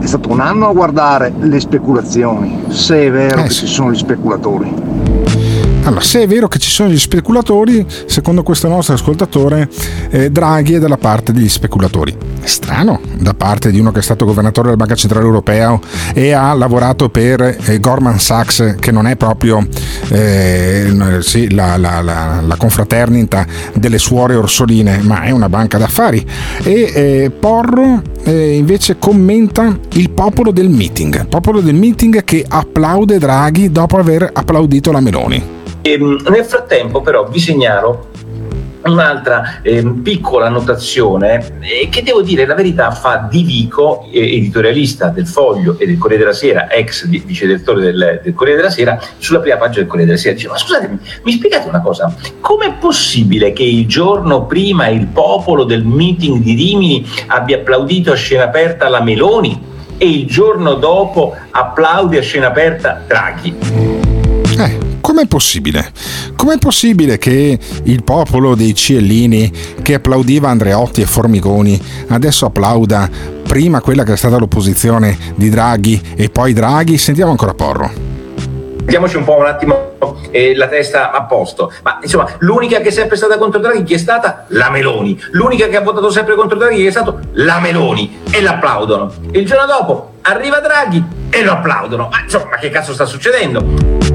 è 0.00 0.06
stato 0.06 0.30
un 0.30 0.40
anno 0.40 0.68
a 0.68 0.72
guardare 0.72 1.32
le 1.38 1.58
speculazioni, 1.60 2.64
se 2.68 3.06
è 3.06 3.10
vero 3.10 3.40
eh, 3.40 3.42
che 3.44 3.50
ci 3.50 3.66
sono 3.66 3.90
gli 3.90 3.96
speculatori. 3.96 4.72
Allora, 5.84 6.00
se 6.00 6.22
è 6.22 6.26
vero 6.26 6.48
che 6.48 6.58
ci 6.58 6.70
sono 6.70 6.88
gli 6.88 6.98
speculatori, 6.98 7.84
secondo 8.06 8.42
questo 8.42 8.68
nostro 8.68 8.94
ascoltatore, 8.94 9.68
eh, 10.08 10.30
Draghi 10.30 10.74
è 10.74 10.78
dalla 10.78 10.96
parte 10.96 11.30
degli 11.30 11.48
speculatori. 11.48 12.16
Strano 12.42 13.00
da 13.18 13.34
parte 13.34 13.70
di 13.70 13.80
uno 13.80 13.92
che 13.92 13.98
è 13.98 14.02
stato 14.02 14.24
governatore 14.24 14.68
della 14.68 14.78
Banca 14.78 14.94
Centrale 14.94 15.26
Europea 15.26 15.78
e 16.14 16.32
ha 16.32 16.54
lavorato 16.54 17.10
per 17.10 17.58
eh, 17.66 17.80
Gorman 17.80 18.18
Sachs, 18.18 18.76
che 18.80 18.90
non 18.92 19.06
è 19.06 19.16
proprio 19.16 19.66
eh, 20.08 21.18
sì, 21.20 21.52
la, 21.52 21.76
la, 21.76 22.00
la, 22.00 22.40
la, 22.40 22.56
confraternita 22.56 23.46
delle 23.74 23.98
suore 23.98 24.36
orsoline, 24.36 25.00
ma 25.02 25.24
è 25.24 25.32
una 25.32 25.50
banca 25.50 25.76
d'affari. 25.76 26.26
E 26.62 26.92
eh, 26.94 27.30
Porro 27.30 28.00
eh, 28.22 28.56
invece 28.56 28.96
commenta 28.98 29.78
il 29.92 30.08
popolo 30.08 30.50
del 30.50 30.70
meeting, 30.70 31.26
popolo 31.26 31.60
del 31.60 31.74
meeting 31.74 32.24
che 32.24 32.42
applaude 32.48 33.18
Draghi 33.18 33.70
dopo 33.70 33.98
aver 33.98 34.30
applaudito 34.32 34.90
la 34.90 35.00
Meloni. 35.00 35.53
E, 35.86 35.92
ehm, 35.92 36.26
nel 36.30 36.44
frattempo 36.46 37.02
però 37.02 37.26
vi 37.28 37.38
segnalo 37.38 38.08
un'altra 38.84 39.60
eh, 39.62 39.82
piccola 40.02 40.46
annotazione 40.46 41.58
eh, 41.60 41.88
che 41.90 42.02
devo 42.02 42.22
dire 42.22 42.46
la 42.46 42.54
verità 42.54 42.90
fa 42.90 43.26
di 43.30 43.42
Vico, 43.42 44.06
eh, 44.10 44.36
editorialista 44.36 45.08
del 45.08 45.26
Foglio 45.26 45.78
e 45.78 45.86
del 45.86 45.98
Corriere 45.98 46.22
della 46.24 46.34
Sera, 46.34 46.70
ex 46.70 47.06
vice 47.06 47.46
direttore 47.46 47.82
del, 47.82 48.20
del, 48.22 48.34
Corriere 48.34 48.60
della 48.60 48.72
Sera, 48.72 48.98
sulla 49.18 49.40
prima 49.40 49.56
pagina 49.56 49.80
del 49.80 49.86
Corriere 49.86 50.10
della 50.10 50.20
Sera. 50.20 50.34
Dice, 50.34 50.48
ma 50.48 50.56
scusate, 50.56 50.98
mi 51.22 51.32
spiegate 51.32 51.68
una 51.68 51.80
cosa, 51.80 52.14
com'è 52.40 52.74
possibile 52.78 53.52
che 53.52 53.62
il 53.62 53.86
giorno 53.86 54.46
prima 54.46 54.88
il 54.88 55.06
popolo 55.06 55.64
del 55.64 55.84
meeting 55.84 56.42
di 56.42 56.54
Rimini 56.54 57.06
abbia 57.26 57.56
applaudito 57.56 58.12
a 58.12 58.16
scena 58.16 58.44
aperta 58.44 58.88
la 58.88 59.02
Meloni 59.02 59.72
e 59.98 60.08
il 60.08 60.26
giorno 60.26 60.74
dopo 60.74 61.36
applaudi 61.50 62.16
a 62.16 62.22
scena 62.22 62.48
aperta 62.48 63.02
Draghi? 63.06 63.56
Eh, 64.58 64.83
Com'è 65.04 65.26
possibile? 65.26 65.92
Com'è 66.34 66.56
possibile 66.56 67.18
che 67.18 67.58
il 67.82 68.02
popolo 68.04 68.54
dei 68.54 68.74
Ciellini 68.74 69.52
che 69.82 69.92
applaudiva 69.92 70.48
Andreotti 70.48 71.02
e 71.02 71.04
Formigoni 71.04 71.78
adesso 72.08 72.46
applauda 72.46 73.10
prima 73.46 73.82
quella 73.82 74.02
che 74.02 74.14
è 74.14 74.16
stata 74.16 74.38
l'opposizione 74.38 75.18
di 75.34 75.50
Draghi 75.50 76.00
e 76.16 76.30
poi 76.30 76.54
Draghi? 76.54 76.96
Sentiamo 76.96 77.32
ancora 77.32 77.52
Porro. 77.52 77.92
Mettiamoci 78.78 79.16
un 79.18 79.24
po' 79.24 79.36
un 79.36 79.44
attimo 79.44 79.92
eh, 80.30 80.56
la 80.56 80.68
testa 80.68 81.10
a 81.10 81.24
posto. 81.24 81.70
Ma 81.82 81.98
insomma, 82.00 82.26
l'unica 82.38 82.80
che 82.80 82.88
è 82.88 82.90
sempre 82.90 83.16
stata 83.16 83.36
contro 83.36 83.60
Draghi 83.60 83.82
chi 83.82 83.92
è 83.92 83.98
stata? 83.98 84.46
La 84.48 84.70
Meloni. 84.70 85.22
L'unica 85.32 85.66
che 85.66 85.76
ha 85.76 85.82
votato 85.82 86.10
sempre 86.10 86.34
contro 86.34 86.56
Draghi 86.56 86.76
chi 86.76 86.86
è 86.86 86.90
stato? 86.90 87.20
La 87.32 87.60
Meloni. 87.60 88.22
E 88.30 88.40
l'applaudono. 88.40 89.12
Il 89.32 89.44
giorno 89.44 89.66
dopo 89.66 90.14
arriva 90.22 90.60
Draghi 90.60 91.04
e 91.28 91.44
lo 91.44 91.52
applaudono. 91.52 92.08
Ma 92.10 92.22
insomma, 92.22 92.46
ma 92.52 92.56
che 92.56 92.70
cazzo 92.70 92.94
sta 92.94 93.04
succedendo? 93.04 94.13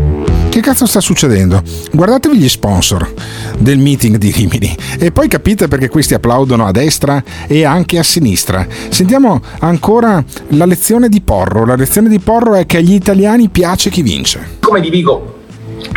Che 0.59 0.65
cazzo 0.65 0.85
sta 0.85 0.99
succedendo? 0.99 1.63
Guardatevi 1.89 2.37
gli 2.37 2.49
sponsor 2.49 3.13
del 3.57 3.77
meeting 3.77 4.17
di 4.17 4.29
Rimini 4.29 4.75
e 4.99 5.09
poi 5.09 5.29
capite 5.29 5.69
perché 5.69 5.87
questi 5.87 6.15
applaudono 6.15 6.65
a 6.65 6.71
destra 6.71 7.23
e 7.47 7.63
anche 7.63 7.97
a 7.97 8.03
sinistra. 8.03 8.67
Sentiamo 8.89 9.41
ancora 9.59 10.21
la 10.49 10.65
lezione 10.65 11.07
di 11.07 11.21
Porro. 11.21 11.65
La 11.65 11.77
lezione 11.77 12.09
di 12.09 12.19
Porro 12.19 12.55
è 12.55 12.65
che 12.65 12.75
agli 12.75 12.91
italiani 12.91 13.47
piace 13.47 13.89
chi 13.89 14.01
vince. 14.01 14.57
Come 14.59 14.81
vi 14.81 14.89
dico, 14.89 15.38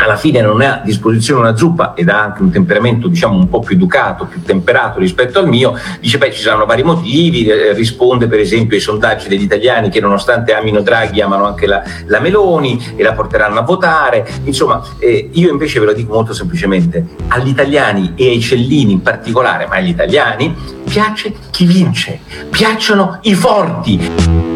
alla 0.03 0.17
fine 0.17 0.41
non 0.41 0.61
ha 0.61 0.81
a 0.81 0.81
disposizione 0.83 1.41
una 1.41 1.55
zuppa 1.55 1.93
ed 1.95 2.09
ha 2.09 2.21
anche 2.21 2.41
un 2.41 2.51
temperamento 2.51 3.07
diciamo 3.07 3.37
un 3.37 3.47
po' 3.47 3.59
più 3.61 3.75
educato, 3.75 4.25
più 4.25 4.41
temperato 4.41 4.99
rispetto 4.99 5.39
al 5.39 5.47
mio, 5.47 5.77
dice 5.99 6.17
beh 6.17 6.31
ci 6.31 6.41
saranno 6.41 6.65
vari 6.65 6.83
motivi, 6.83 7.45
eh, 7.45 7.73
risponde 7.73 8.27
per 8.27 8.39
esempio 8.39 8.75
ai 8.75 8.81
sondaggi 8.81 9.27
degli 9.27 9.43
italiani 9.43 9.89
che 9.89 9.99
nonostante 9.99 10.53
amino 10.53 10.81
Draghi 10.81 11.21
amano 11.21 11.45
anche 11.45 11.67
la, 11.67 11.81
la 12.05 12.19
Meloni 12.19 12.93
e 12.95 13.03
la 13.03 13.13
porteranno 13.13 13.59
a 13.59 13.63
votare, 13.63 14.27
insomma 14.43 14.83
eh, 14.99 15.29
io 15.31 15.51
invece 15.51 15.79
ve 15.79 15.85
lo 15.85 15.93
dico 15.93 16.13
molto 16.13 16.33
semplicemente, 16.33 17.05
agli 17.27 17.49
italiani 17.49 18.13
e 18.15 18.27
ai 18.27 18.41
cellini 18.41 18.93
in 18.93 19.01
particolare, 19.01 19.67
ma 19.67 19.75
agli 19.75 19.89
italiani 19.89 20.53
piace 20.83 21.33
chi 21.49 21.65
vince, 21.65 22.19
piacciono 22.49 23.19
i 23.21 23.33
forti. 23.33 24.52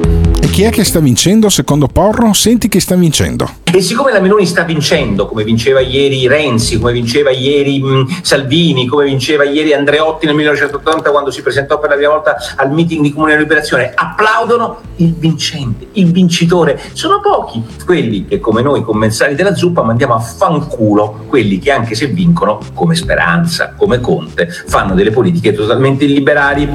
Chi 0.58 0.64
è 0.64 0.72
che 0.72 0.84
sta 0.84 1.00
vincendo 1.00 1.50
secondo 1.50 1.86
Porro? 1.86 2.34
Senti 2.34 2.68
chi 2.68 2.80
sta 2.80 2.96
vincendo. 2.96 3.48
E 3.72 3.80
siccome 3.80 4.12
la 4.12 4.20
Meloni 4.20 4.48
sta 4.48 4.64
vincendo, 4.64 5.28
come 5.28 5.44
vinceva 5.44 5.82
ieri 5.82 6.28
Renzi, 6.28 6.80
come 6.80 6.94
vinceva 6.94 7.30
ieri 7.30 7.80
mh, 7.80 8.24
Salvini, 8.24 8.88
come 8.88 9.06
vinceva 9.06 9.44
ieri 9.44 9.74
Andreotti 9.74 10.26
nel 10.26 10.34
1980 10.34 11.12
quando 11.12 11.30
si 11.30 11.44
presentò 11.44 11.78
per 11.78 11.92
la 11.92 11.96
prima 11.96 12.14
volta 12.14 12.38
al 12.56 12.72
meeting 12.72 13.04
di 13.04 13.14
Comune 13.14 13.38
Liberazione, 13.38 13.92
applaudono 13.94 14.80
il 14.96 15.14
vincente, 15.14 15.90
il 15.92 16.12
vincitore. 16.12 16.82
Sono 16.94 17.20
pochi 17.22 17.64
quelli 17.86 18.26
che 18.26 18.40
come 18.40 18.64
noi 18.64 18.82
commensali 18.82 19.36
della 19.36 19.54
zuppa 19.54 19.84
mandiamo 19.84 20.16
a 20.16 20.20
fanculo 20.20 21.26
quelli 21.28 21.60
che 21.60 21.70
anche 21.70 21.94
se 21.94 22.08
vincono, 22.08 22.62
come 22.74 22.96
Speranza, 22.96 23.76
come 23.78 24.00
Conte, 24.00 24.50
fanno 24.50 24.96
delle 24.96 25.12
politiche 25.12 25.54
totalmente 25.54 26.06
illiberali. 26.06 26.72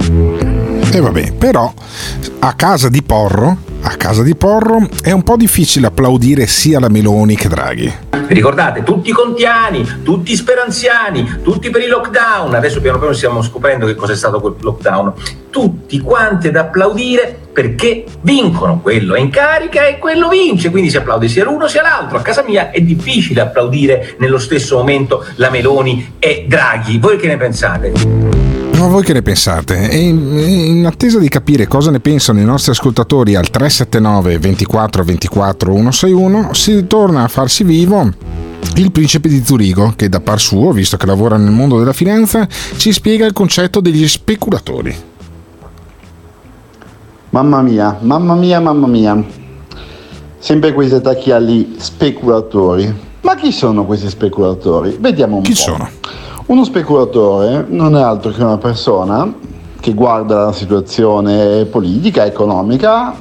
E 0.92 1.00
vabbè, 1.00 1.32
però 1.32 1.74
a 2.38 2.52
casa 2.52 2.88
di 2.88 3.02
Porro 3.02 3.70
a 3.82 3.96
casa 3.96 4.22
di 4.22 4.34
Porro 4.36 4.88
è 5.02 5.10
un 5.10 5.22
po' 5.22 5.36
difficile 5.36 5.88
applaudire 5.88 6.46
sia 6.46 6.78
la 6.78 6.88
Meloni 6.88 7.34
che 7.34 7.48
Draghi. 7.48 7.92
Ricordate? 8.28 8.82
Tutti 8.82 9.10
contiani, 9.12 10.02
tutti 10.02 10.34
speranziani, 10.36 11.40
tutti 11.42 11.68
per 11.70 11.82
il 11.82 11.88
lockdown. 11.88 12.54
Adesso 12.54 12.80
piano 12.80 12.98
piano 12.98 13.12
stiamo 13.12 13.42
scoprendo 13.42 13.86
che 13.86 13.94
cos'è 13.94 14.16
stato 14.16 14.40
quel 14.40 14.54
lockdown. 14.60 15.12
Tutti 15.50 15.98
quanti 16.00 16.48
ad 16.48 16.56
applaudire 16.56 17.38
perché 17.52 18.04
vincono. 18.22 18.80
Quello 18.80 19.14
è 19.14 19.20
in 19.20 19.30
carica 19.30 19.84
e 19.86 19.98
quello 19.98 20.28
vince. 20.28 20.70
Quindi 20.70 20.88
si 20.88 20.96
applaude 20.96 21.28
sia 21.28 21.44
l'uno 21.44 21.66
sia 21.66 21.82
l'altro. 21.82 22.18
A 22.18 22.22
casa 22.22 22.42
mia 22.42 22.70
è 22.70 22.80
difficile 22.80 23.40
applaudire 23.40 24.14
nello 24.18 24.38
stesso 24.38 24.76
momento 24.76 25.26
la 25.34 25.50
Meloni 25.50 26.14
e 26.18 26.46
Draghi. 26.48 26.98
Voi 26.98 27.18
che 27.18 27.26
ne 27.26 27.36
pensate? 27.36 28.61
Ma 28.82 28.88
voi 28.88 29.04
che 29.04 29.12
ne 29.12 29.22
pensate? 29.22 29.90
E 29.90 29.96
in, 29.96 30.84
attesa 30.86 31.20
di 31.20 31.28
capire 31.28 31.68
cosa 31.68 31.92
ne 31.92 32.00
pensano 32.00 32.40
i 32.40 32.44
nostri 32.44 32.72
ascoltatori 32.72 33.36
al 33.36 33.48
379 33.48 34.38
24 34.40 35.04
24 35.04 35.72
161 35.72 36.52
si 36.52 36.84
torna 36.88 37.22
a 37.22 37.28
farsi 37.28 37.62
vivo 37.62 38.10
il 38.74 38.90
principe 38.90 39.28
di 39.28 39.40
Zurigo, 39.44 39.92
che 39.94 40.08
da 40.08 40.18
par 40.18 40.40
suo, 40.40 40.72
visto 40.72 40.96
che 40.96 41.06
lavora 41.06 41.36
nel 41.36 41.52
mondo 41.52 41.78
della 41.78 41.92
finanza, 41.92 42.48
ci 42.76 42.92
spiega 42.92 43.24
il 43.24 43.32
concetto 43.32 43.78
degli 43.78 44.08
speculatori. 44.08 44.92
Mamma 47.30 47.62
mia, 47.62 47.98
mamma 48.00 48.34
mia, 48.34 48.58
mamma 48.58 48.88
mia. 48.88 49.24
Sempre 50.40 50.72
questi 50.72 50.96
attacchi 50.96 51.30
agli 51.30 51.76
speculatori. 51.78 52.92
Ma 53.20 53.36
chi 53.36 53.52
sono 53.52 53.86
questi 53.86 54.08
speculatori? 54.08 54.96
Vediamo 54.98 55.36
un 55.36 55.42
chi 55.42 55.52
po'. 55.52 55.56
Chi 55.56 55.62
sono? 55.62 55.88
Uno 56.46 56.64
speculatore 56.64 57.66
non 57.68 57.96
è 57.96 58.02
altro 58.02 58.32
che 58.32 58.42
una 58.42 58.58
persona 58.58 59.32
che 59.78 59.94
guarda 59.94 60.46
la 60.46 60.52
situazione 60.52 61.64
politica, 61.66 62.26
economica 62.26 63.14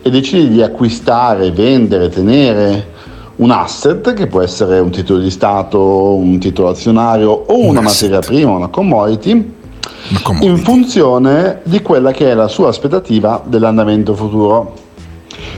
e 0.00 0.10
decide 0.10 0.48
di 0.48 0.62
acquistare, 0.62 1.50
vendere, 1.50 2.08
tenere 2.08 2.92
un 3.36 3.50
asset 3.50 4.14
che 4.14 4.26
può 4.26 4.40
essere 4.40 4.78
un 4.78 4.90
titolo 4.90 5.20
di 5.20 5.30
Stato, 5.30 6.14
un 6.14 6.38
titolo 6.38 6.68
azionario 6.68 7.30
o 7.30 7.58
un 7.58 7.68
una 7.68 7.80
asset. 7.80 8.10
materia 8.10 8.20
prima, 8.20 8.52
una 8.52 8.68
commodity, 8.68 9.30
una 9.32 10.20
commodity, 10.22 10.50
in 10.50 10.56
funzione 10.58 11.60
di 11.64 11.82
quella 11.82 12.12
che 12.12 12.30
è 12.30 12.34
la 12.34 12.48
sua 12.48 12.68
aspettativa 12.68 13.42
dell'andamento 13.44 14.14
futuro. 14.14 14.72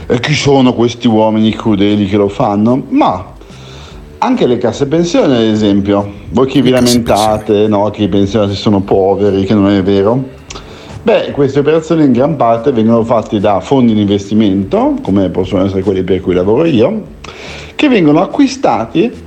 E 0.07 0.19
chi 0.19 0.33
sono 0.33 0.73
questi 0.73 1.07
uomini 1.07 1.51
crudeli 1.53 2.07
che 2.07 2.17
lo 2.17 2.29
fanno? 2.29 2.83
Ma 2.89 3.35
anche 4.19 4.47
le 4.47 4.57
casse 4.57 4.87
pensioni, 4.87 5.35
ad 5.35 5.41
esempio. 5.41 6.11
Voi 6.29 6.47
che 6.47 6.61
vi 6.61 6.69
lamentate 6.69 7.67
no, 7.67 7.89
che 7.89 8.03
i 8.03 8.09
pensionati 8.09 8.55
sono 8.55 8.81
poveri, 8.81 9.43
che 9.45 9.53
non 9.53 9.69
è 9.69 9.81
vero? 9.83 10.35
Beh, 11.03 11.31
queste 11.31 11.59
operazioni 11.59 12.03
in 12.03 12.11
gran 12.11 12.35
parte 12.35 12.71
vengono 12.71 13.03
fatte 13.03 13.39
da 13.39 13.59
fondi 13.61 13.93
di 13.93 14.01
investimento, 14.01 14.95
come 15.01 15.29
possono 15.29 15.65
essere 15.65 15.81
quelli 15.81 16.03
per 16.03 16.19
cui 16.19 16.33
lavoro 16.33 16.65
io, 16.65 17.03
che 17.75 17.87
vengono 17.87 18.21
acquistati 18.21 19.25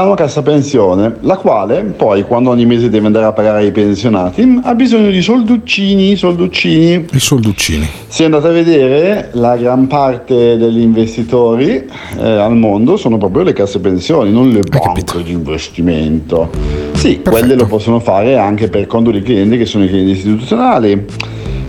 una 0.00 0.14
cassa 0.14 0.40
pensione, 0.40 1.16
la 1.20 1.36
quale 1.36 1.82
poi 1.82 2.22
quando 2.22 2.48
ogni 2.48 2.64
mese 2.64 2.88
deve 2.88 3.06
andare 3.06 3.26
a 3.26 3.32
pagare 3.32 3.66
i 3.66 3.72
pensionati 3.72 4.60
ha 4.62 4.74
bisogno 4.74 5.10
di 5.10 5.20
solduccini, 5.20 6.16
solduccini. 6.16 7.06
I 7.12 7.18
solduccini. 7.20 7.86
Se 8.06 8.24
andate 8.24 8.48
a 8.48 8.52
vedere, 8.52 9.28
la 9.32 9.54
gran 9.56 9.88
parte 9.88 10.56
degli 10.56 10.80
investitori 10.80 11.86
eh, 12.18 12.26
al 12.26 12.56
mondo 12.56 12.96
sono 12.96 13.18
proprio 13.18 13.42
le 13.42 13.52
casse 13.52 13.80
pensioni, 13.80 14.32
non 14.32 14.48
le 14.48 14.60
banche 14.60 15.22
di 15.22 15.32
investimento. 15.32 16.48
Sì, 16.92 17.18
Perfetto. 17.18 17.30
quelle 17.30 17.54
lo 17.54 17.66
possono 17.66 18.00
fare 18.00 18.38
anche 18.38 18.68
per 18.68 18.86
conto 18.86 19.10
di 19.10 19.20
clienti 19.20 19.58
che 19.58 19.66
sono 19.66 19.84
i 19.84 19.88
clienti 19.88 20.12
istituzionali 20.12 21.04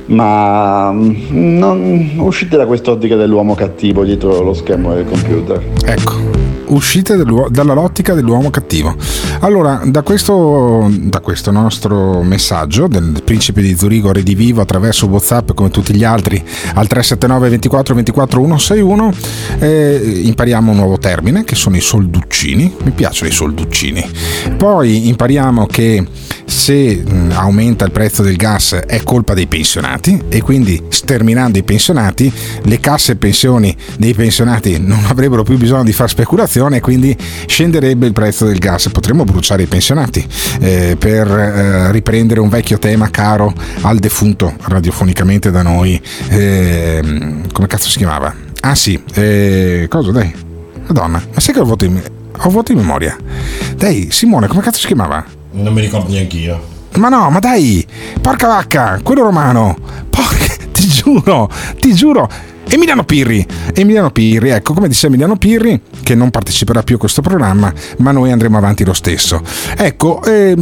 ma 0.06 0.92
mm, 0.92 1.58
non 1.58 2.12
uscite 2.18 2.56
da 2.58 2.66
quest'ottica 2.66 3.16
dell'uomo 3.16 3.56
cattivo 3.56 4.04
dietro 4.04 4.42
lo 4.42 4.54
schermo 4.54 4.94
del 4.94 5.06
computer. 5.06 5.62
Ecco 5.86 6.43
uscite 6.74 7.16
dalla 7.50 7.74
lottica 7.74 8.14
dell'uomo 8.14 8.50
cattivo. 8.50 8.96
Allora, 9.40 9.82
da 9.86 10.02
questo, 10.02 10.90
da 11.00 11.20
questo, 11.20 11.52
nostro 11.52 12.22
messaggio 12.24 12.88
del 12.88 13.22
principe 13.24 13.62
di 13.62 13.76
Zurigo 13.76 14.12
redivivo 14.12 14.62
attraverso 14.62 15.08
WhatsApp 15.08 15.52
come 15.54 15.70
tutti 15.70 15.94
gli 15.94 16.04
altri 16.04 16.38
al 16.74 16.88
379 16.88 17.50
24 17.50 17.96
24 17.96 18.42
161 18.42 19.14
eh, 19.60 20.22
impariamo 20.26 20.72
un 20.72 20.78
nuovo 20.78 20.98
termine 20.98 21.44
che 21.44 21.56
sono 21.56 21.76
i 21.76 21.82
solduccini. 21.82 22.76
Mi 22.84 22.92
piacciono 22.92 23.30
i 23.30 23.34
solduccini. 23.34 24.10
Poi 24.58 25.08
impariamo 25.08 25.66
che 25.66 26.06
se 26.46 27.04
aumenta 27.30 27.86
il 27.86 27.92
prezzo 27.92 28.22
del 28.22 28.36
gas 28.36 28.74
è 28.74 29.02
colpa 29.04 29.34
dei 29.34 29.48
pensionati 29.48 30.24
e 30.30 30.42
quindi 30.42 30.82
sterminando 30.90 31.58
i 31.58 31.64
pensionati 31.64 32.32
le 32.64 32.80
casse 32.80 33.16
pensioni 33.16 33.76
dei 33.98 34.14
pensionati 34.14 34.80
non 34.80 35.04
avrebbero 35.08 35.44
più 35.44 35.58
bisogno 35.58 35.84
di 35.84 35.94
fare 35.94 36.10
speculazione 36.10 36.78
e 36.78 36.80
quindi 36.82 37.16
scenderebbe 37.46 38.06
il 38.06 38.14
prezzo 38.14 38.46
del 38.46 38.58
gas. 38.58 38.90
Potremmo 38.90 39.24
bruciare 39.24 39.64
i 39.64 39.68
pensionati 39.68 40.26
eh, 40.60 40.96
per 40.98 41.28
eh, 41.28 41.92
riprendere 41.92 42.40
un 42.40 42.50
vecchio 42.50 42.80
tema 42.80 43.10
caro 43.10 43.54
al 43.82 44.00
defunto 44.00 44.54
radiofonicamente 44.62 45.52
da 45.52 45.62
noi. 45.62 46.02
Eh, 46.30 47.02
come 47.52 47.68
cazzo 47.68 47.90
si 47.90 47.98
chiamava? 47.98 48.34
Ah 48.62 48.76
sì, 48.76 49.02
eh, 49.16 49.88
cosa 49.90 50.12
dai? 50.12 50.34
Madonna, 50.88 51.22
ma 51.34 51.40
sai 51.40 51.54
che 51.54 51.60
ho 51.60 51.66
voto 51.66 51.86
in, 51.86 52.02
ho 52.38 52.50
voto 52.50 52.72
in 52.72 52.78
memoria? 52.78 53.18
Dai, 53.76 54.10
Simone, 54.12 54.48
come 54.48 54.62
cazzo 54.62 54.80
si 54.80 54.88
chiamava? 54.88 55.42
Non 55.54 55.74
mi 55.74 55.82
ricordo 55.82 56.12
neanche 56.12 56.38
io. 56.38 56.62
Ma 56.98 57.10
no, 57.10 57.30
ma 57.30 57.40
dai, 57.40 57.86
porca 58.22 58.48
vacca, 58.48 59.00
quello 59.04 59.24
romano. 59.24 59.76
Porca, 60.10 60.56
ti 60.74 60.88
giuro, 60.88 61.50
ti 61.80 61.94
giuro. 61.94 62.30
Emiliano 62.70 63.04
Pirri, 63.04 63.46
Emiliano 63.74 64.10
Pirri, 64.12 64.50
ecco 64.50 64.74
come 64.74 64.88
disse 64.88 65.08
Emiliano 65.08 65.36
Pirri, 65.36 65.80
che 66.02 66.16
non 66.16 66.32
parteciperà 66.32 66.82
più 66.82 66.96
a 66.96 67.00
questo 67.00 67.22
programma, 67.22 67.72
ma 67.98 68.12
noi 68.12 68.32
andremo 68.32 68.58
avanti 68.58 68.84
lo 68.84 68.94
stesso. 68.94 69.42
Ecco, 69.78 70.24
eh, 70.24 70.56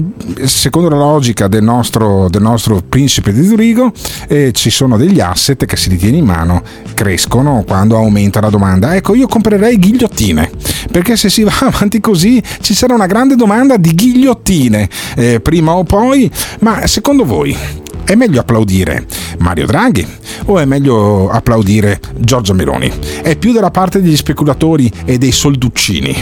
secondo 0.44 0.90
la 0.90 0.98
logica 0.98 1.48
del 1.48 1.64
nostro, 1.64 2.28
del 2.30 2.42
nostro 2.42 2.82
principe 2.88 3.32
di 3.32 3.46
Zurigo, 3.46 3.92
eh, 4.28 4.52
ci 4.52 4.70
sono 4.70 4.98
degli 4.98 5.20
asset 5.20 5.66
che 5.66 5.78
si 5.78 5.90
ritiene 5.90 6.18
in 6.18 6.26
mano, 6.26 6.64
crescono 6.94 7.64
quando 7.66 7.96
aumenta 7.96 8.42
la 8.42 8.50
domanda. 8.50 8.96
Ecco, 8.96 9.16
io 9.16 9.28
comprerei 9.28 9.80
ghigliottine, 9.80 10.50
perché 10.92 11.16
se 11.16 11.30
si 11.30 11.44
va 11.44 11.54
avanti 11.62 12.02
così 12.02 12.42
ci 12.62 12.74
sarà 12.74 12.94
una 12.94 13.06
grande 13.06 13.36
domanda 13.36 13.78
di 13.78 13.94
ghigliottine, 13.94 14.90
eh, 15.16 15.40
prima 15.40 15.74
o 15.74 15.84
poi, 15.84 16.30
ma 16.60 16.86
secondo 16.88 17.26
voi 17.26 17.56
è 18.04 18.16
meglio 18.16 18.40
applaudire 18.40 19.06
Mario 19.40 19.66
Draghi 19.66 20.06
o 20.46 20.60
è 20.60 20.66
meglio 20.66 21.30
applaudire 21.30 22.00
Giorgia 22.18 22.54
Meloni? 22.54 22.92
È 23.22 23.36
più 23.38 23.54
dalla 23.54 23.72
parte 23.72 24.02
degli 24.02 24.16
speculatori 24.16 24.92
e 25.06 25.18
dei 25.18 25.32
solduccini. 25.32 26.16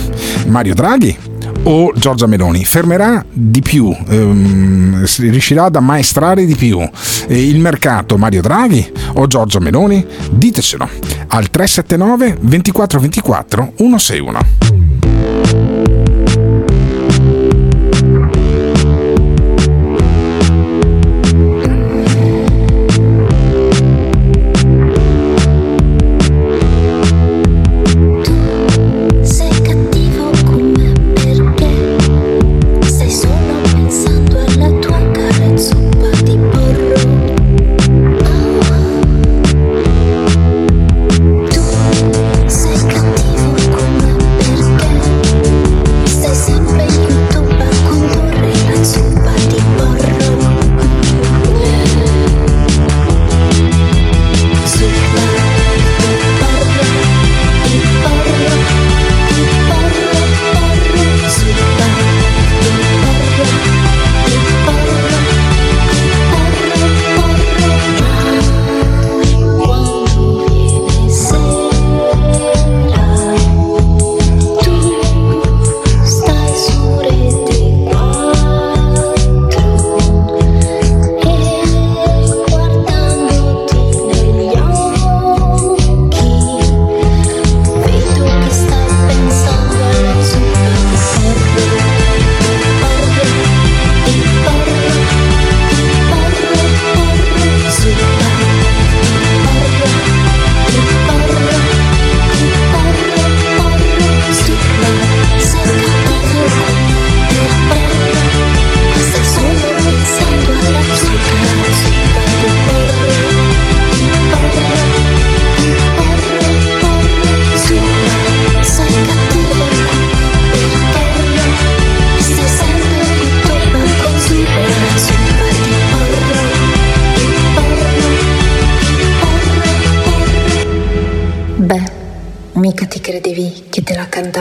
Mario 0.48 0.74
Draghi 0.76 1.18
o 1.64 1.92
Giorgia 1.96 2.28
Meloni? 2.28 2.64
Fermerà 2.66 3.24
di 3.32 3.62
più, 3.62 3.96
ehm, 4.08 5.06
riuscirà 5.18 5.66
ad 5.66 5.76
ammaestrare 5.76 6.46
di 6.46 6.56
più 6.56 6.80
eh, 7.28 7.48
il 7.48 7.60
mercato 7.60 8.18
Mario 8.18 8.42
Draghi 8.42 8.92
o 9.14 9.28
Giorgia 9.28 9.60
Meloni? 9.60 10.06
Ditecelo 10.32 10.88
al 11.28 11.50
379 11.50 12.38
2424 12.42 13.74
161. 13.78 14.79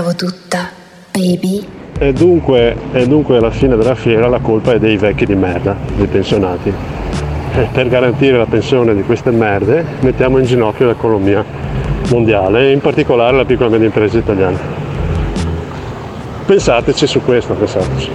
Cantavo 0.08 0.14
tutta, 0.14 0.70
baby? 1.12 1.66
E 1.98 2.12
dunque, 2.12 2.76
e 2.92 3.06
dunque 3.06 3.36
alla 3.36 3.50
fine 3.50 3.76
della 3.76 3.94
fiera 3.94 4.28
la 4.28 4.38
colpa 4.38 4.72
è 4.72 4.78
dei 4.78 4.96
vecchi 4.96 5.26
di 5.26 5.34
merda, 5.34 5.76
dei 5.96 6.06
pensionati. 6.06 6.72
E 7.54 7.68
per 7.72 7.88
garantire 7.88 8.38
la 8.38 8.46
pensione 8.46 8.94
di 8.94 9.02
queste 9.02 9.30
merde 9.30 9.84
mettiamo 10.00 10.38
in 10.38 10.44
ginocchio 10.44 10.86
l'economia 10.86 11.44
mondiale 12.10 12.68
e 12.68 12.72
in 12.72 12.80
particolare 12.80 13.36
la 13.36 13.44
piccola 13.44 13.68
e 13.68 13.72
media 13.72 13.86
impresa 13.86 14.18
italiana. 14.18 14.58
Pensateci 16.46 17.06
su 17.06 17.20
questo, 17.22 17.54
pensateci. 17.54 18.10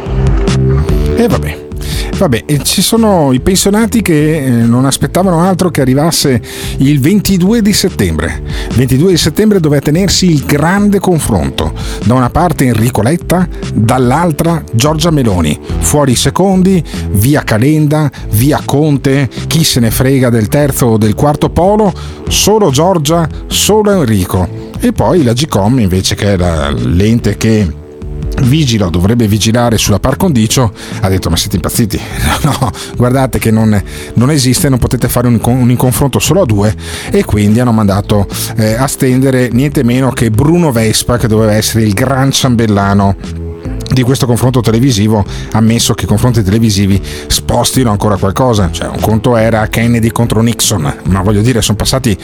E 1.18 1.28
vabbè. 1.28 1.73
Vabbè, 2.18 2.44
e 2.46 2.64
ci 2.64 2.82
sono 2.82 3.34
i 3.34 3.40
pensionati 3.40 4.02
che 4.02 4.38
eh, 4.38 4.50
non 4.50 4.86
aspettavano 4.86 5.42
altro 5.42 5.70
che 5.72 5.82
arrivasse 5.82 6.42
il 6.78 7.00
22 7.00 7.62
di 7.62 7.74
settembre. 7.74 8.42
22 8.76 9.12
di 9.12 9.18
settembre 9.18 9.60
doveva 9.60 9.82
tenersi 9.82 10.30
il 10.30 10.46
grande 10.46 11.00
confronto. 11.00 11.74
Da 12.06 12.14
una 12.14 12.30
parte 12.30 12.66
Enrico 12.66 13.02
Letta, 13.02 13.48
dall'altra 13.74 14.64
Giorgia 14.72 15.12
Meloni. 15.12 15.60
Fuori 15.80 16.12
i 16.12 16.16
secondi, 16.16 16.84
via 17.12 17.44
Calenda, 17.44 18.10
via 18.30 18.62
Conte, 18.64 19.30
chi 19.48 19.64
se 19.64 19.80
ne 19.80 19.92
frega 19.92 20.30
del 20.30 20.48
terzo 20.48 20.86
o 20.86 20.98
del 20.98 21.16
quarto 21.16 21.50
polo, 21.50 21.92
solo 22.30 22.70
Giorgia, 22.70 23.28
solo 23.48 23.92
Enrico. 23.92 24.72
E 24.80 24.92
poi 24.92 25.24
la 25.24 25.34
GCOM 25.34 25.80
invece 25.80 26.16
che 26.16 26.34
è 26.34 26.72
l'ente 26.74 27.38
che 27.38 27.82
vigila 28.42 28.88
dovrebbe 28.90 29.28
vigilare 29.28 29.78
sulla 29.78 30.00
par 30.00 30.18
condicio 30.18 30.72
ha 31.02 31.10
detto 31.10 31.30
ma 31.30 31.36
siete 31.36 31.56
impazziti? 31.56 32.00
No 32.44 32.72
guardate 32.98 33.40
che 33.40 33.52
non, 33.52 33.82
non 34.16 34.30
esiste 34.30 34.70
non 34.70 34.80
potete 34.80 35.08
fare 35.08 35.28
un, 35.28 35.40
un 35.42 35.76
confronto 35.78 36.20
solo 36.20 36.42
a 36.42 36.46
due 36.46 36.76
e 37.12 37.24
quindi 37.24 37.60
hanno 37.60 37.72
mandato 37.72 38.28
eh, 38.58 38.74
a 38.74 38.88
stendere 38.88 39.50
niente 39.52 39.84
meno 39.84 40.12
che 40.12 40.30
Bruno 40.30 40.72
Vespa 40.72 41.18
che 41.18 41.28
doveva 41.28 41.54
essere 41.54 41.84
il 41.84 41.94
gran 41.94 42.32
ciambellano 42.32 43.16
di 43.94 44.02
questo 44.02 44.26
confronto 44.26 44.60
televisivo, 44.62 45.24
ammesso 45.52 45.94
che 45.94 46.06
i 46.06 46.08
confronti 46.08 46.44
televisivi 46.44 47.02
spostino 47.28 47.92
ancora 47.92 48.18
qualcosa. 48.18 48.70
Cioè, 48.72 48.88
un 48.88 49.00
conto 49.00 49.38
era 49.38 49.68
Kennedy 49.68 50.10
contro 50.10 50.42
Nixon, 50.42 50.94
ma 51.04 51.22
voglio 51.22 51.42
dire, 51.42 51.62
sono 51.62 51.78
passati 51.78 52.18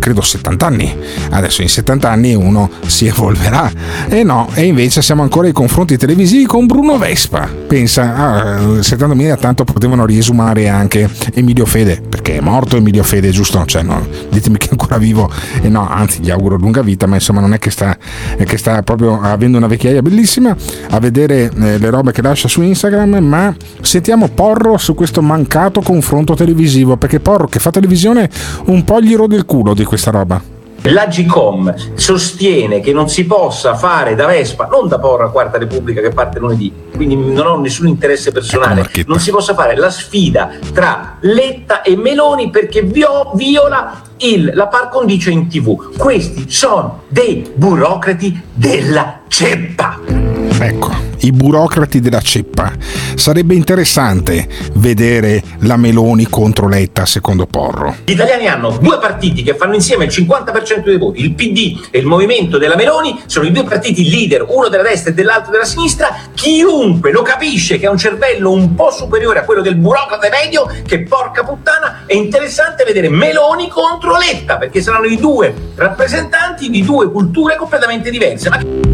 credo 0.00 0.22
70 0.22 0.66
anni. 0.66 0.96
Adesso 1.30 1.62
in 1.62 1.68
70 1.68 2.10
anni 2.10 2.34
uno 2.34 2.68
si 2.86 3.06
evolverà. 3.06 3.70
E 4.08 4.24
no, 4.24 4.48
e 4.54 4.64
invece 4.64 5.02
siamo 5.02 5.22
ancora 5.22 5.46
ai 5.46 5.52
confronti 5.52 5.96
televisivi 5.96 6.46
con 6.46 6.66
Bruno 6.66 6.98
Vespa. 6.98 7.48
Pensa, 7.68 8.14
ah, 8.16 8.60
70.000 8.60 9.38
tanto 9.38 9.62
potevano 9.62 10.04
riesumare 10.04 10.68
anche 10.68 11.08
Emilio 11.34 11.66
Fede, 11.66 12.00
perché 12.00 12.38
è 12.38 12.40
morto 12.40 12.76
Emilio 12.76 13.04
Fede, 13.04 13.30
giusto? 13.30 13.64
Cioè, 13.64 13.82
no, 13.82 14.04
ditemi 14.30 14.56
che 14.56 14.66
è 14.66 14.70
ancora 14.70 14.98
vivo. 14.98 15.30
E 15.60 15.68
no, 15.68 15.88
anzi, 15.88 16.20
gli 16.22 16.30
auguro 16.30 16.56
lunga 16.56 16.82
vita, 16.82 17.06
ma 17.06 17.14
insomma 17.14 17.40
non 17.40 17.52
è 17.52 17.58
che 17.58 17.70
sta, 17.70 17.96
è 18.36 18.44
che 18.44 18.56
sta 18.56 18.82
proprio 18.82 19.20
avendo 19.20 19.58
una 19.58 19.68
vecchiaia 19.68 20.02
bellissima 20.02 20.56
a 20.90 20.98
vedere 21.10 21.50
eh, 21.52 21.78
le 21.78 21.90
robe 21.90 22.12
che 22.12 22.22
lascia 22.22 22.48
su 22.48 22.62
Instagram, 22.62 23.18
ma 23.18 23.54
sentiamo 23.80 24.28
Porro 24.28 24.78
su 24.78 24.94
questo 24.94 25.20
mancato 25.20 25.80
confronto 25.80 26.34
televisivo, 26.34 26.96
perché 26.96 27.20
Porro 27.20 27.46
che 27.46 27.58
fa 27.58 27.70
televisione 27.70 28.30
un 28.66 28.84
po' 28.84 29.00
gli 29.00 29.14
rode 29.14 29.36
il 29.36 29.44
culo 29.44 29.74
di 29.74 29.84
questa 29.84 30.10
roba. 30.10 30.58
La 30.84 31.06
GCOM 31.06 31.74
sostiene 31.94 32.80
che 32.80 32.94
non 32.94 33.10
si 33.10 33.26
possa 33.26 33.74
fare 33.74 34.14
da 34.14 34.24
Vespa, 34.24 34.66
non 34.70 34.88
da 34.88 34.98
Porra 34.98 35.28
Quarta 35.28 35.58
Repubblica 35.58 36.00
che 36.00 36.08
parte 36.08 36.38
lunedì, 36.38 36.72
quindi 36.94 37.16
non 37.16 37.46
ho 37.46 37.60
nessun 37.60 37.86
interesse 37.86 38.32
personale, 38.32 38.88
non 39.04 39.20
si 39.20 39.30
possa 39.30 39.52
fare 39.52 39.76
la 39.76 39.90
sfida 39.90 40.48
tra 40.72 41.18
Letta 41.20 41.82
e 41.82 41.96
Meloni 41.96 42.48
perché 42.48 42.80
vio- 42.80 43.32
viola 43.34 44.00
il, 44.18 44.52
la 44.54 44.68
par 44.68 44.88
condicio 44.88 45.28
in 45.28 45.48
tv. 45.48 45.96
Questi 45.98 46.46
sono 46.48 47.02
dei 47.08 47.50
burocrati 47.54 48.40
della 48.54 49.20
ceppa. 49.28 50.39
Ecco, 50.62 50.94
i 51.20 51.32
burocrati 51.32 52.00
della 52.00 52.20
ceppa. 52.20 52.70
Sarebbe 53.14 53.54
interessante 53.54 54.46
vedere 54.74 55.42
la 55.60 55.78
Meloni 55.78 56.26
contro 56.28 56.68
Letta 56.68 57.06
secondo 57.06 57.46
Porro. 57.46 57.96
Gli 58.04 58.12
italiani 58.12 58.46
hanno 58.46 58.76
due 58.78 58.98
partiti 58.98 59.42
che 59.42 59.54
fanno 59.54 59.74
insieme 59.74 60.04
il 60.04 60.10
50% 60.10 60.84
dei 60.84 60.98
voti, 60.98 61.22
il 61.22 61.32
PD 61.32 61.88
e 61.90 61.98
il 61.98 62.04
Movimento 62.04 62.58
della 62.58 62.76
Meloni, 62.76 63.22
sono 63.24 63.46
i 63.46 63.52
due 63.52 63.64
partiti 63.64 64.10
leader, 64.10 64.44
uno 64.48 64.68
della 64.68 64.82
destra 64.82 65.10
e 65.10 65.14
dell'altro 65.14 65.50
della 65.50 65.64
sinistra. 65.64 66.14
Chiunque 66.34 67.10
lo 67.10 67.22
capisce 67.22 67.78
che 67.78 67.86
ha 67.86 67.90
un 67.90 67.96
cervello 67.96 68.52
un 68.52 68.74
po' 68.74 68.90
superiore 68.90 69.38
a 69.38 69.44
quello 69.44 69.62
del 69.62 69.76
burocrate 69.76 70.28
medio, 70.28 70.70
che 70.86 71.04
porca 71.04 71.42
puttana, 71.42 72.02
è 72.04 72.12
interessante 72.14 72.84
vedere 72.84 73.08
Meloni 73.08 73.68
contro 73.68 74.18
Letta, 74.18 74.58
perché 74.58 74.82
saranno 74.82 75.06
i 75.06 75.16
due 75.16 75.54
rappresentanti 75.74 76.68
di 76.68 76.84
due 76.84 77.10
culture 77.10 77.56
completamente 77.56 78.10
diverse. 78.10 78.50
Ma 78.50 78.89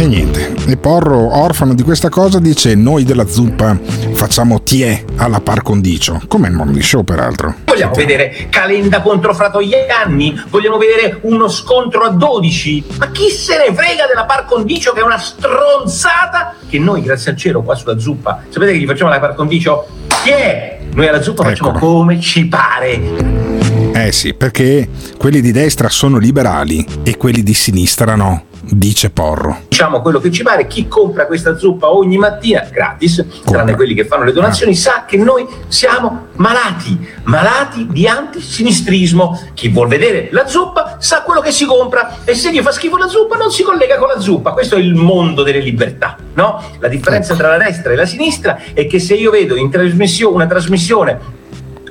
E 0.00 0.06
niente, 0.06 0.54
e 0.66 0.78
Porro, 0.78 1.42
orfano 1.42 1.74
di 1.74 1.82
questa 1.82 2.08
cosa, 2.08 2.38
dice 2.38 2.74
noi 2.74 3.04
della 3.04 3.26
zuppa 3.26 3.78
facciamo 4.14 4.62
tie 4.62 5.04
alla 5.16 5.40
par 5.40 5.60
condicio, 5.60 6.22
come 6.26 6.48
il 6.48 6.54
morning 6.54 6.80
show 6.80 7.04
peraltro. 7.04 7.56
Vogliamo 7.66 7.92
vedere 7.92 8.46
Calenda 8.48 9.02
contro 9.02 9.34
Fratoianni? 9.34 10.44
Vogliamo 10.48 10.78
vedere 10.78 11.18
uno 11.24 11.48
scontro 11.48 12.04
a 12.04 12.08
12? 12.12 12.84
Ma 12.98 13.10
chi 13.10 13.28
se 13.28 13.58
ne 13.58 13.74
frega 13.74 14.06
della 14.06 14.24
par 14.24 14.46
condicio 14.46 14.94
che 14.94 15.00
è 15.00 15.04
una 15.04 15.18
stronzata 15.18 16.54
che 16.66 16.78
noi 16.78 17.02
grazie 17.02 17.32
al 17.32 17.36
cielo 17.36 17.60
qua 17.60 17.74
sulla 17.74 17.98
zuppa, 17.98 18.44
sapete 18.48 18.72
che 18.72 18.78
gli 18.78 18.86
facciamo 18.86 19.10
la 19.10 19.20
par 19.20 19.34
condicio? 19.34 19.86
È? 20.24 20.78
Noi 20.94 21.08
alla 21.08 21.20
zuppa 21.20 21.42
facciamo 21.42 21.72
come 21.72 22.18
ci 22.20 22.46
pare. 22.46 23.48
Eh 23.92 24.12
sì, 24.12 24.32
perché 24.32 24.88
quelli 25.18 25.42
di 25.42 25.52
destra 25.52 25.90
sono 25.90 26.16
liberali 26.16 26.86
e 27.02 27.18
quelli 27.18 27.42
di 27.42 27.52
sinistra 27.52 28.14
no, 28.14 28.44
dice 28.62 29.10
Porro. 29.10 29.62
Diciamo 29.68 30.00
quello 30.00 30.20
che 30.20 30.30
ci 30.30 30.42
pare, 30.42 30.66
chi 30.66 30.88
compra 30.88 31.26
questa 31.26 31.56
zuppa 31.56 31.90
ogni 31.90 32.18
mattina 32.18 32.66
gratis, 32.70 33.24
tranne 33.44 33.74
quelli 33.74 33.94
che 33.94 34.04
fanno 34.04 34.24
le 34.24 34.32
donazioni, 34.32 34.74
sa 34.74 35.04
che 35.06 35.16
noi 35.16 35.46
siamo 35.68 36.28
malati, 36.36 36.98
malati 37.24 37.86
di 37.90 38.06
antisinistrismo. 38.06 39.40
Chi 39.54 39.68
vuol 39.68 39.88
vedere 39.88 40.28
la 40.32 40.46
zuppa 40.46 40.96
sa 40.98 41.22
quello 41.22 41.40
che 41.40 41.50
si 41.50 41.64
compra 41.64 42.18
e 42.24 42.34
se 42.34 42.52
gli 42.52 42.60
fa 42.60 42.72
schifo 42.72 42.96
la 42.96 43.08
zuppa 43.08 43.36
non 43.36 43.50
si 43.50 43.62
collega 43.62 43.98
con 43.98 44.08
la 44.08 44.20
zuppa. 44.20 44.52
Questo 44.52 44.76
è 44.76 44.78
il 44.78 44.94
mondo 44.94 45.42
delle 45.42 45.60
libertà, 45.60 46.16
no? 46.34 46.62
La 46.78 46.88
differenza 46.88 47.34
tra 47.34 47.48
la 47.48 47.62
destra 47.62 47.92
e 47.92 47.96
la 47.96 48.06
sinistra 48.06 48.58
è 48.74 48.86
che 48.86 48.98
se 48.98 49.14
io 49.14 49.30
vedo 49.30 49.56
in 49.56 49.70
trasmissione 49.70 50.34
una 50.34 50.46
trasmissione 50.46 51.38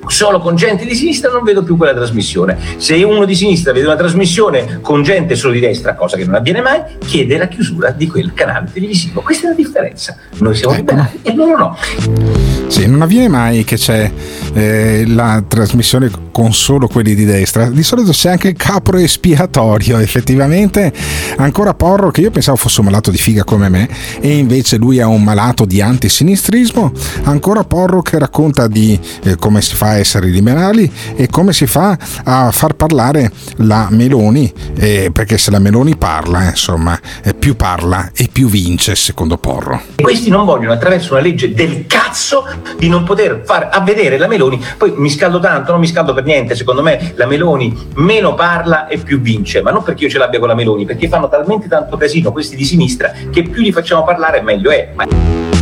solo 0.08 0.40
con 0.40 0.56
gente 0.56 0.86
di 0.86 0.96
sinistra 0.96 1.32
non 1.32 1.44
vedo 1.44 1.64
più 1.64 1.78
quella 1.78 1.94
trasmissione. 1.94 2.58
Se 2.78 2.96
uno 3.04 3.26
di 3.26 3.36
sinistra 3.36 3.72
vede 3.72 3.86
una 3.86 3.96
trasmissione 3.96 4.80
con 4.82 5.04
gente 5.04 5.36
solo 5.36 5.54
di 5.54 5.60
destra, 5.60 5.96
cosa 5.96 6.18
che 6.18 6.26
non 6.26 6.36
avviene 6.36 6.62
mai, 6.62 6.82
chiede 7.06 7.38
la 7.38 7.48
chiusura 7.48 7.92
di 7.92 8.08
quel 8.08 8.34
canale 8.34 8.70
televisivo. 8.72 9.22
Questa 9.22 9.48
è 9.48 9.50
la 9.50 9.56
differenza. 9.56 10.16
Noi 10.38 10.56
siamo 10.56 10.76
liberali 10.76 11.20
e 11.22 11.34
loro 11.34 11.58
no. 11.58 11.78
Sì, 12.68 12.86
non 12.88 13.02
avviene 13.02 13.28
mai 13.28 13.64
che 13.64 13.78
c'è 13.78 14.12
eh, 14.54 15.04
la 15.08 15.44
trasmissione 15.48 16.12
con 16.32 16.54
solo 16.54 16.88
quelli 16.88 17.16
di 17.16 17.26
destra, 17.26 17.70
di 17.70 17.84
solito 17.84 18.12
c'è 18.12 18.30
anche 18.30 18.50
il 18.50 18.56
capro 18.56 18.98
espiatorio, 18.98 19.98
effettivamente 19.98 20.94
ancora 21.38 21.74
Porro 21.74 22.12
che 22.12 22.22
io 22.22 22.32
pensavo 22.32 22.58
fosse 22.58 22.80
un 22.80 22.86
malato 22.86 23.12
di 23.12 23.18
figa 23.18 23.44
come 23.44 23.70
me 23.70 23.90
e 24.22 24.38
invece 24.38 24.78
lui 24.78 25.00
è 25.00 25.04
un 25.04 25.24
malato 25.24 25.66
di 25.66 25.82
antisinistrismo, 25.82 26.92
ancora 27.24 27.64
Porro 27.64 28.02
che 28.02 28.20
racconta 28.20 28.68
di 28.68 28.98
eh, 29.24 29.36
come 29.36 29.62
si 29.62 29.76
fa 29.76 29.89
a 29.90 29.98
essere 29.98 30.28
liberali 30.28 30.92
e 31.16 31.28
come 31.28 31.54
si 31.54 31.66
fa 31.66 31.98
a 32.24 32.52
far 32.52 32.74
parlare 32.74 33.32
la 33.58 33.88
Meloni, 33.90 34.52
eh, 34.78 35.10
perché 35.12 35.38
se 35.38 35.52
la 35.52 35.60
Meloni 35.60 35.96
parla, 35.96 36.44
insomma, 36.46 37.00
eh, 37.24 37.34
più 37.34 37.56
parla 37.56 38.12
e 38.14 38.30
più 38.32 38.48
vince 38.48 38.96
secondo 38.96 39.38
Porro. 39.38 39.82
Questi 40.02 40.30
non 40.30 40.46
vogliono, 40.46 40.74
attraverso 40.74 41.14
una 41.14 41.22
legge 41.22 41.54
del 41.54 41.86
cazzo, 41.88 42.46
di 42.78 42.88
non 42.90 43.04
poter 43.04 43.42
far 43.46 43.70
a 43.72 43.82
vedere 43.82 44.18
la 44.18 44.28
Meloni. 44.28 44.64
Poi 44.78 44.94
mi 44.96 45.10
scaldo 45.10 45.40
tanto, 45.40 45.72
non 45.72 45.80
mi 45.80 45.88
scaldo 45.88 46.14
per 46.14 46.24
niente. 46.24 46.56
Secondo 46.56 46.82
me 46.82 47.14
la 47.16 47.26
Meloni 47.26 47.88
meno 47.96 48.34
parla 48.34 48.88
e 48.88 48.98
più 48.98 49.20
vince, 49.20 49.62
ma 49.62 49.72
non 49.72 49.84
perché 49.84 50.06
io 50.06 50.10
ce 50.10 50.18
l'abbia 50.18 50.40
con 50.40 50.48
la 50.48 50.56
Meloni, 50.56 50.86
perché 50.86 51.08
fanno 51.08 51.30
talmente 51.30 51.68
tanto 51.68 51.98
casino 51.98 52.32
questi 52.32 52.56
di 52.56 52.64
sinistra 52.64 53.12
che 53.32 53.44
più 53.44 53.62
li 53.62 53.72
facciamo 53.72 54.04
parlare 54.04 54.42
meglio 54.42 54.72
è. 54.72 54.92
Ma... 54.96 55.59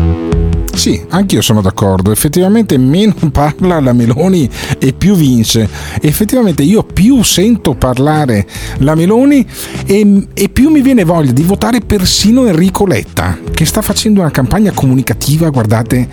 Sì, 0.77 1.03
anch'io 1.09 1.41
sono 1.41 1.61
d'accordo. 1.61 2.11
Effettivamente 2.11 2.77
meno 2.77 3.15
parla 3.33 3.79
la 3.79 3.93
Meloni 3.93 4.47
e 4.77 4.93
più 4.93 5.15
vince. 5.15 5.67
Effettivamente 5.99 6.61
io 6.61 6.83
più 6.83 7.23
sento 7.23 7.73
parlare 7.73 8.47
la 8.77 8.93
Meloni 8.93 9.45
e, 9.87 10.27
e 10.35 10.49
più 10.49 10.69
mi 10.69 10.81
viene 10.81 11.03
voglia 11.03 11.31
di 11.31 11.41
votare 11.41 11.79
persino 11.79 12.45
Enrico 12.45 12.85
Letta, 12.85 13.39
che 13.51 13.65
sta 13.65 13.81
facendo 13.81 14.19
una 14.19 14.29
campagna 14.29 14.71
comunicativa, 14.71 15.49
guardate, 15.49 16.07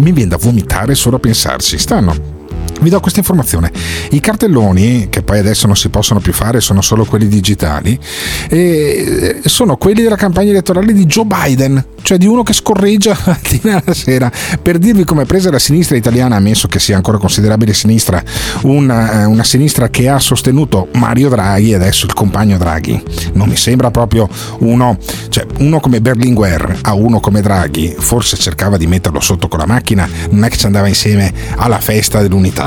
mi 0.00 0.12
viene 0.12 0.30
da 0.30 0.36
vomitare 0.36 0.94
solo 0.94 1.16
a 1.16 1.18
pensarci. 1.18 1.76
Stanno 1.76 2.35
Vi 2.80 2.90
do 2.90 3.00
questa 3.00 3.20
informazione. 3.20 3.70
I 4.10 4.20
cartelloni, 4.20 5.08
che 5.08 5.22
poi 5.22 5.38
adesso 5.38 5.66
non 5.66 5.76
si 5.76 5.88
possono 5.88 6.20
più 6.20 6.32
fare, 6.32 6.60
sono 6.60 6.82
solo 6.82 7.04
quelli 7.04 7.26
digitali, 7.26 7.98
eh, 8.48 9.40
sono 9.44 9.76
quelli 9.76 10.02
della 10.02 10.16
campagna 10.16 10.50
elettorale 10.50 10.92
di 10.92 11.06
Joe 11.06 11.24
Biden, 11.24 11.84
cioè 12.02 12.18
di 12.18 12.26
uno 12.26 12.42
che 12.42 12.52
scorreggia 12.52 13.16
la 13.24 13.32
mattina 13.32 13.82
alla 13.82 13.94
sera. 13.94 14.30
Per 14.60 14.78
dirvi 14.78 15.04
come 15.04 15.22
è 15.22 15.26
presa 15.26 15.50
la 15.50 15.58
sinistra 15.58 15.96
italiana, 15.96 16.36
ammesso 16.36 16.68
che 16.68 16.78
sia 16.78 16.96
ancora 16.96 17.18
considerabile 17.18 17.72
sinistra, 17.72 18.22
una, 18.62 19.22
eh, 19.22 19.24
una 19.24 19.44
sinistra 19.44 19.88
che 19.88 20.08
ha 20.08 20.18
sostenuto 20.18 20.88
Mario 20.92 21.28
Draghi, 21.28 21.74
adesso 21.74 22.06
il 22.06 22.12
compagno 22.12 22.58
Draghi. 22.58 23.02
Non 23.32 23.48
mi 23.48 23.56
sembra 23.56 23.90
proprio 23.90 24.28
uno, 24.58 24.98
cioè 25.30 25.46
uno 25.58 25.80
come 25.80 26.00
Berlinguer 26.00 26.78
a 26.82 26.94
uno 26.94 27.20
come 27.20 27.40
Draghi, 27.40 27.94
forse 27.98 28.36
cercava 28.36 28.76
di 28.76 28.86
metterlo 28.86 29.20
sotto 29.20 29.48
con 29.48 29.58
la 29.58 29.66
macchina, 29.66 30.08
non 30.30 30.44
è 30.44 30.48
che 30.48 30.56
ci 30.56 30.66
andava 30.66 30.88
insieme 30.88 31.32
alla 31.56 31.80
festa 31.80 32.20
dell'unità 32.20 32.65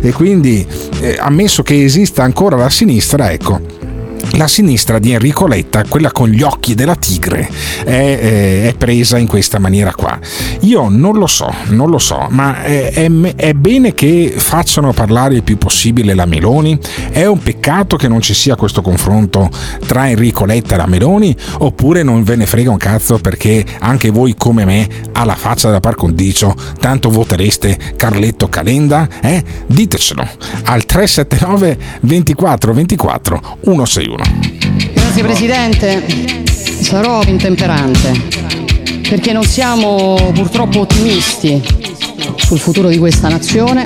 e 0.00 0.12
quindi 0.12 0.66
eh, 1.00 1.16
ammesso 1.18 1.62
che 1.62 1.84
esista 1.84 2.22
ancora 2.22 2.56
la 2.56 2.70
sinistra, 2.70 3.32
ecco, 3.32 3.60
la 4.36 4.48
sinistra 4.48 4.98
di 4.98 5.12
Enrico 5.12 5.46
Letta, 5.46 5.84
quella 5.84 6.10
con 6.10 6.28
gli 6.28 6.42
occhi 6.42 6.74
della 6.74 6.96
tigre, 6.96 7.48
è, 7.84 7.88
è, 7.90 8.62
è, 8.68 8.74
presa 8.76 9.18
in 9.18 9.26
questa 9.26 9.58
maniera 9.58 9.92
qua. 9.92 10.18
Io 10.60 10.88
non 10.88 11.16
lo 11.16 11.26
so, 11.26 11.52
non 11.68 11.90
lo 11.90 11.98
so, 11.98 12.26
ma 12.30 12.62
è, 12.62 12.92
è, 13.36 13.52
bene 13.52 13.94
che 13.94 14.32
facciano 14.36 14.92
parlare 14.92 15.36
il 15.36 15.42
più 15.42 15.56
possibile 15.56 16.14
la 16.14 16.26
Meloni? 16.26 16.78
È 17.10 17.24
un 17.26 17.38
peccato 17.38 17.96
che 17.96 18.08
non 18.08 18.20
ci 18.20 18.34
sia 18.34 18.56
questo 18.56 18.82
confronto 18.82 19.48
tra 19.86 20.08
Enrico 20.08 20.44
Letta 20.44 20.74
e 20.74 20.78
la 20.78 20.86
Meloni? 20.86 21.34
Oppure 21.58 22.02
non 22.02 22.22
ve 22.22 22.36
ne 22.36 22.46
frega 22.46 22.70
un 22.70 22.76
cazzo 22.76 23.18
perché 23.18 23.64
anche 23.80 24.10
voi 24.10 24.34
come 24.36 24.64
me, 24.64 24.88
alla 25.12 25.36
faccia 25.36 25.68
della 25.68 25.80
par 25.80 25.94
condicio, 25.94 26.54
tanto 26.80 27.10
votereste 27.10 27.78
Carletto 27.96 28.48
Calenda? 28.48 29.08
Eh? 29.22 29.42
Ditecelo 29.66 30.26
al 30.64 30.84
379 30.84 31.78
24 32.00 32.72
24 32.72 33.58
161. 33.64 34.23
Grazie 34.92 35.22
Presidente, 35.22 36.04
sarò 36.80 37.22
intemperante 37.24 38.12
perché 39.08 39.32
non 39.32 39.44
siamo 39.44 40.32
purtroppo 40.34 40.80
ottimisti 40.80 41.62
sul 42.36 42.58
futuro 42.58 42.88
di 42.88 42.98
questa 42.98 43.28
nazione 43.28 43.82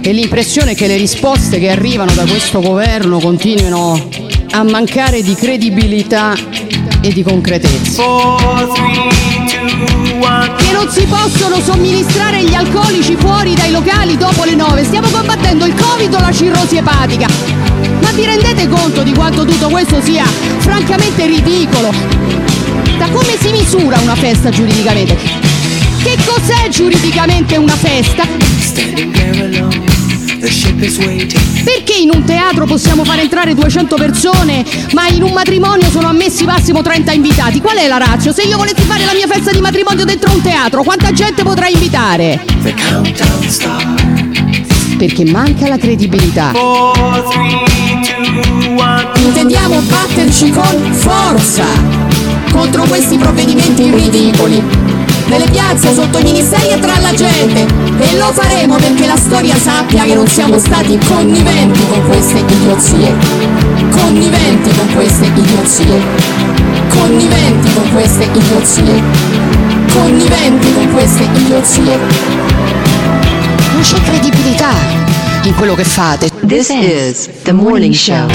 e 0.00 0.12
l'impressione 0.12 0.72
è 0.72 0.74
che 0.74 0.86
le 0.86 0.96
risposte 0.96 1.58
che 1.58 1.70
arrivano 1.70 2.12
da 2.14 2.24
questo 2.24 2.60
governo 2.60 3.18
continuino 3.18 4.08
a 4.50 4.62
mancare 4.62 5.22
di 5.22 5.34
credibilità 5.34 6.34
e 7.00 7.12
di 7.12 7.22
concretezza. 7.22 8.02
Che 10.56 10.72
non 10.72 10.88
si 10.90 11.04
possono 11.04 11.60
somministrare 11.60 12.42
gli 12.42 12.54
alcolici 12.54 13.16
fuori 13.16 13.54
dai 13.54 13.70
locali 13.70 14.16
dopo 14.16 14.44
le 14.44 14.54
9. 14.54 14.84
Stiamo 14.84 15.08
combattendo 15.08 15.66
il 15.66 15.74
Covid 15.74 16.14
o 16.14 16.20
la 16.20 16.32
cirrosi 16.32 16.76
epatica. 16.76 17.26
Vi 18.18 18.24
rendete 18.24 18.66
conto 18.66 19.04
di 19.04 19.14
quanto 19.14 19.44
tutto 19.44 19.68
questo 19.68 20.02
sia 20.02 20.24
francamente 20.24 21.24
ridicolo? 21.24 21.92
Da 22.98 23.08
come 23.10 23.36
si 23.38 23.52
misura 23.52 23.96
una 24.00 24.16
festa 24.16 24.50
giuridicamente? 24.50 25.16
Che 26.02 26.18
cos'è 26.26 26.68
giuridicamente 26.68 27.56
una 27.56 27.76
festa? 27.76 28.26
Perché 31.62 31.94
in 32.00 32.10
un 32.12 32.24
teatro 32.24 32.66
possiamo 32.66 33.04
far 33.04 33.20
entrare 33.20 33.54
200 33.54 33.94
persone, 33.94 34.64
ma 34.94 35.06
in 35.06 35.22
un 35.22 35.30
matrimonio 35.30 35.88
sono 35.88 36.08
ammessi 36.08 36.44
massimo 36.44 36.82
30 36.82 37.12
invitati? 37.12 37.60
Qual 37.60 37.76
è 37.76 37.86
la 37.86 37.98
razza? 37.98 38.32
Se 38.32 38.42
io 38.42 38.56
volessi 38.56 38.82
fare 38.82 39.04
la 39.04 39.14
mia 39.14 39.28
festa 39.28 39.52
di 39.52 39.60
matrimonio 39.60 40.04
dentro 40.04 40.32
un 40.32 40.42
teatro, 40.42 40.82
quanta 40.82 41.12
gente 41.12 41.44
potrei 41.44 41.72
invitare? 41.72 42.44
Perché 44.98 45.24
manca 45.24 45.68
la 45.68 45.78
credibilità. 45.78 46.50
Intendiamo 49.28 49.78
batterci 49.82 50.50
con 50.50 50.90
forza 50.94 51.66
contro 52.50 52.84
questi 52.84 53.18
provvedimenti 53.18 53.90
ridicoli 53.90 54.64
nelle 55.26 55.44
piazze, 55.50 55.92
sotto 55.92 56.16
i 56.16 56.22
ministeri 56.22 56.70
e 56.70 56.80
tra 56.80 56.98
la 56.98 57.12
gente. 57.12 57.66
E 57.98 58.16
lo 58.16 58.32
faremo 58.32 58.76
perché 58.76 59.06
la 59.06 59.18
storia 59.18 59.54
sappia 59.54 60.04
che 60.04 60.14
non 60.14 60.26
siamo 60.26 60.58
stati 60.58 60.98
conniventi 61.06 61.86
con 61.88 62.06
queste 62.06 62.38
idiozie. 62.38 63.14
Conniventi 63.90 64.70
con 64.74 64.94
queste 64.94 65.26
idiozie. 65.26 66.00
Conniventi 66.88 67.72
con 67.74 67.92
queste 67.92 68.24
idiozie. 68.32 69.02
Conniventi 69.92 70.72
con 70.72 70.92
queste 70.94 71.22
idiozie. 71.24 71.98
Non 73.72 73.82
c'è 73.82 74.00
credibilità 74.00 74.72
in 75.42 75.54
quello 75.54 75.74
che 75.74 75.84
fate. 75.84 76.30
This 76.46 76.70
is 76.70 77.28
the 77.42 77.52
morning 77.52 77.92
show. 77.92 78.26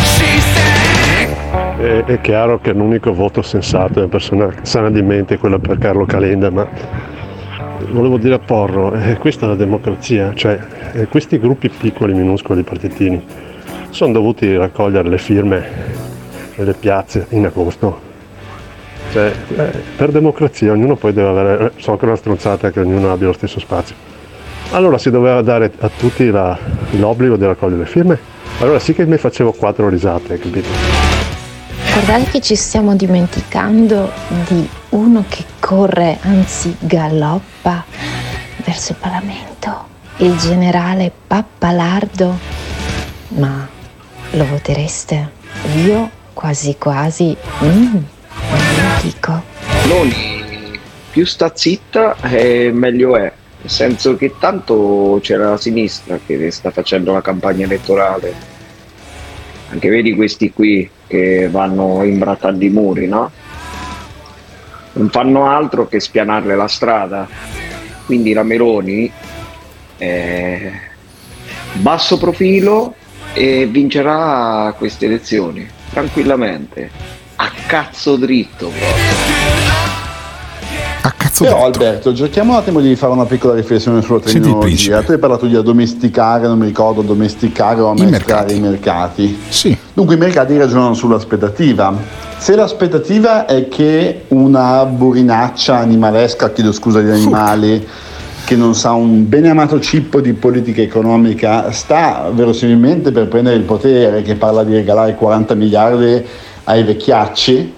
È, 1.84 2.06
è 2.06 2.22
chiaro 2.22 2.62
che 2.62 2.72
l'unico 2.72 3.14
voto 3.14 3.42
sensato 3.42 3.96
è 3.96 4.04
una 4.04 4.08
persona 4.08 4.50
sana 4.62 4.90
di 4.90 5.02
mente, 5.02 5.38
quella 5.38 5.60
per 5.60 5.78
Carlo 5.80 6.06
Calenda, 6.06 6.50
ma 6.50 6.66
volevo 7.90 8.18
dire 8.18 8.36
a 8.36 8.40
Porro, 8.40 8.94
eh, 8.94 9.18
questa 9.18 9.46
è 9.46 9.50
la 9.50 9.56
democrazia, 9.56 10.34
cioè 10.34 10.58
eh, 10.94 11.08
questi 11.08 11.38
gruppi 11.38 11.68
piccoli, 11.68 12.14
minuscoli, 12.14 12.64
partitini, 12.64 13.22
sono 13.90 14.14
dovuti 14.14 14.56
raccogliere 14.56 15.10
le 15.10 15.18
firme 15.18 15.66
nelle 16.56 16.72
piazze 16.72 17.26
in 17.32 17.48
agosto. 17.48 18.00
Cioè, 19.12 19.34
eh, 19.58 19.72
per 19.98 20.12
democrazia 20.12 20.72
ognuno 20.72 20.96
poi 20.96 21.12
deve 21.12 21.28
avere, 21.28 21.66
eh, 21.66 21.72
so 21.82 21.98
che 21.98 22.04
è 22.04 22.08
una 22.08 22.16
stronzata 22.16 22.72
che 22.72 22.80
ognuno 22.80 23.12
abbia 23.12 23.28
lo 23.28 23.34
stesso 23.34 23.60
spazio. 23.60 23.96
Allora 24.72 24.98
si 24.98 25.12
doveva 25.12 25.42
dare 25.42 25.70
a 25.80 25.90
tutti 25.90 26.32
la, 26.32 26.58
l'obbligo 26.92 27.36
di 27.36 27.46
raccogliere 27.46 27.82
le 27.82 27.88
firme? 27.90 28.18
Allora 28.60 28.80
sì 28.80 28.94
che 28.94 29.06
mi 29.06 29.18
facevo 29.18 29.52
quattro 29.52 29.90
risate, 29.90 30.40
capito? 30.40 30.93
Guardate 31.94 32.32
che 32.32 32.42
ci 32.42 32.56
stiamo 32.56 32.96
dimenticando 32.96 34.12
di 34.48 34.68
uno 34.90 35.24
che 35.30 35.46
corre, 35.60 36.18
anzi 36.22 36.76
galoppa 36.80 37.86
verso 38.66 38.94
il 38.94 38.98
Parlamento, 39.00 39.88
il 40.18 40.36
generale 40.38 41.12
Pappalardo. 41.28 42.36
Ma 43.28 43.68
lo 44.32 44.46
votereste? 44.46 45.32
Io 45.86 46.10
quasi 46.34 46.78
quasi 46.80 47.38
mm, 47.64 47.94
non 47.94 49.00
dico. 49.04 49.44
Loni, 49.88 50.80
più 51.12 51.26
sta 51.28 51.52
zitta 51.54 52.16
eh, 52.22 52.72
meglio 52.74 53.16
è. 53.18 53.32
Nel 53.62 53.70
senso 53.70 54.16
che 54.16 54.34
tanto 54.40 55.20
c'era 55.22 55.52
la 55.52 55.58
sinistra 55.58 56.20
che 56.26 56.50
sta 56.50 56.72
facendo 56.72 57.14
la 57.14 57.22
campagna 57.22 57.66
elettorale. 57.66 58.34
Anche 59.70 59.90
vedi 59.90 60.16
questi 60.16 60.52
qui, 60.52 60.90
che 61.14 61.48
vanno 61.48 62.02
imbrattando 62.04 62.66
i 62.66 62.70
muri, 62.70 63.08
no? 63.08 63.30
Non 64.94 65.10
fanno 65.12 65.48
altro 65.48 65.88
che 65.88 66.00
spianarle 66.00 66.56
la 66.56 66.68
strada. 66.68 67.28
Quindi 68.08 68.34
la 68.34 68.42
Meloni 68.42 69.12
è 69.96 70.72
basso 71.74 72.18
profilo 72.18 72.96
e 73.34 73.68
vincerà 73.68 74.74
queste 74.76 75.06
elezioni 75.06 75.70
tranquillamente. 75.92 76.90
A 77.36 77.52
cazzo 77.68 78.16
dritto 78.16 78.70
proprio. 78.70 79.73
Cazzo 81.34 81.46
Però 81.46 81.66
Alberto, 81.66 82.14
cerchiamo 82.14 82.52
un 82.52 82.60
attimo 82.60 82.80
di 82.80 82.96
fare 82.96 83.12
una 83.12 83.26
piccola 83.26 83.56
riflessione 83.56 84.04
sulla 84.04 84.20
tecnologia. 84.20 85.02
Tu 85.02 85.14
hai 85.14 85.18
parlato 85.18 85.48
di 85.48 85.56
addomesticare, 85.56 86.46
non 86.46 86.60
mi 86.60 86.68
ricordo, 86.68 87.02
domesticare 87.02 87.82
o 87.82 87.88
amministrare 87.88 88.54
i 88.54 88.58
i 88.58 88.60
mercati. 88.60 89.40
Sì. 89.50 89.76
Dunque 89.94 90.14
i 90.14 90.20
mercati 90.20 90.56
ragionano 90.56 90.94
sull'aspettativa. 90.94 91.92
Se 92.38 92.56
l'aspettativa 92.56 93.48
è 93.48 93.68
che 93.68 94.26
una 94.28 94.86
burinaccia 94.86 95.76
animalesca, 95.76 96.52
chiedo 96.52 96.72
scusa 96.72 97.00
agli 97.00 97.10
animali, 97.10 97.88
che 98.46 98.56
non 98.56 98.76
sa 98.76 98.92
un 98.92 99.28
bene 99.28 99.50
amato 99.50 99.80
cippo 99.80 100.22
di 100.22 100.34
politica 100.34 100.84
economica, 100.84 101.72
sta 101.72 102.30
verosimilmente 102.32 103.12
per 103.12 103.28
prendere 103.28 103.56
il 103.56 103.64
potere, 103.64 104.22
che 104.22 104.36
parla 104.36 104.64
di 104.64 104.74
regalare 104.74 105.16
40 105.16 105.56
miliardi 105.56 106.24
ai 106.66 106.84
vecchiacci, 106.84 107.74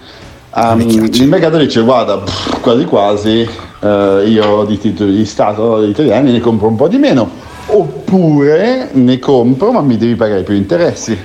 Um, 0.57 0.79
il 1.11 1.27
mercato 1.27 1.57
dice 1.57 1.81
guarda 1.81 2.17
pff, 2.17 2.61
quasi 2.61 2.85
quasi 2.85 3.49
uh, 3.81 4.25
io 4.25 4.63
di 4.63 4.77
titoli 4.77 5.13
di 5.13 5.25
Stato 5.25 5.83
italiani 5.83 6.31
ne 6.31 6.39
compro 6.39 6.69
un 6.69 6.77
po' 6.77 6.87
di 6.87 6.97
meno. 6.97 7.29
Oppure 7.67 8.89
ne 8.93 9.19
compro 9.19 9.73
ma 9.73 9.81
mi 9.81 9.97
devi 9.97 10.15
pagare 10.15 10.43
più 10.43 10.55
interessi. 10.55 11.17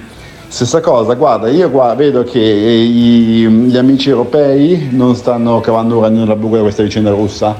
Stessa 0.48 0.80
cosa 0.80 1.14
guarda 1.14 1.48
io 1.48 1.70
qua 1.70 1.94
vedo 1.94 2.24
che 2.24 2.40
i, 2.40 3.46
gli 3.48 3.76
amici 3.76 4.08
europei 4.08 4.88
non 4.90 5.14
stanno 5.14 5.60
cavando 5.60 5.98
un 5.98 6.02
ragno 6.02 6.18
nella 6.20 6.34
buca 6.34 6.56
da 6.56 6.62
questa 6.62 6.82
vicenda 6.82 7.10
russa. 7.10 7.56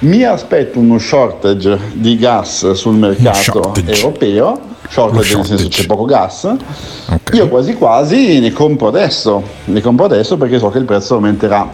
Mi 0.00 0.22
aspetto 0.22 0.78
uno 0.78 0.98
shortage 0.98 1.80
di 1.94 2.16
gas 2.16 2.70
sul 2.70 2.94
mercato 2.94 3.72
europeo 3.84 4.67
shortage 4.88 5.36
nel 5.36 5.46
senso 5.46 5.68
c'è 5.68 5.86
poco 5.86 6.04
gas 6.04 6.44
okay. 6.44 7.38
io 7.38 7.48
quasi 7.48 7.74
quasi 7.74 8.40
ne 8.40 8.52
compro 8.52 8.88
adesso 8.88 9.42
ne 9.64 9.80
compro 9.80 10.06
adesso 10.06 10.36
perché 10.36 10.58
so 10.58 10.70
che 10.70 10.78
il 10.78 10.84
prezzo 10.84 11.14
aumenterà 11.14 11.72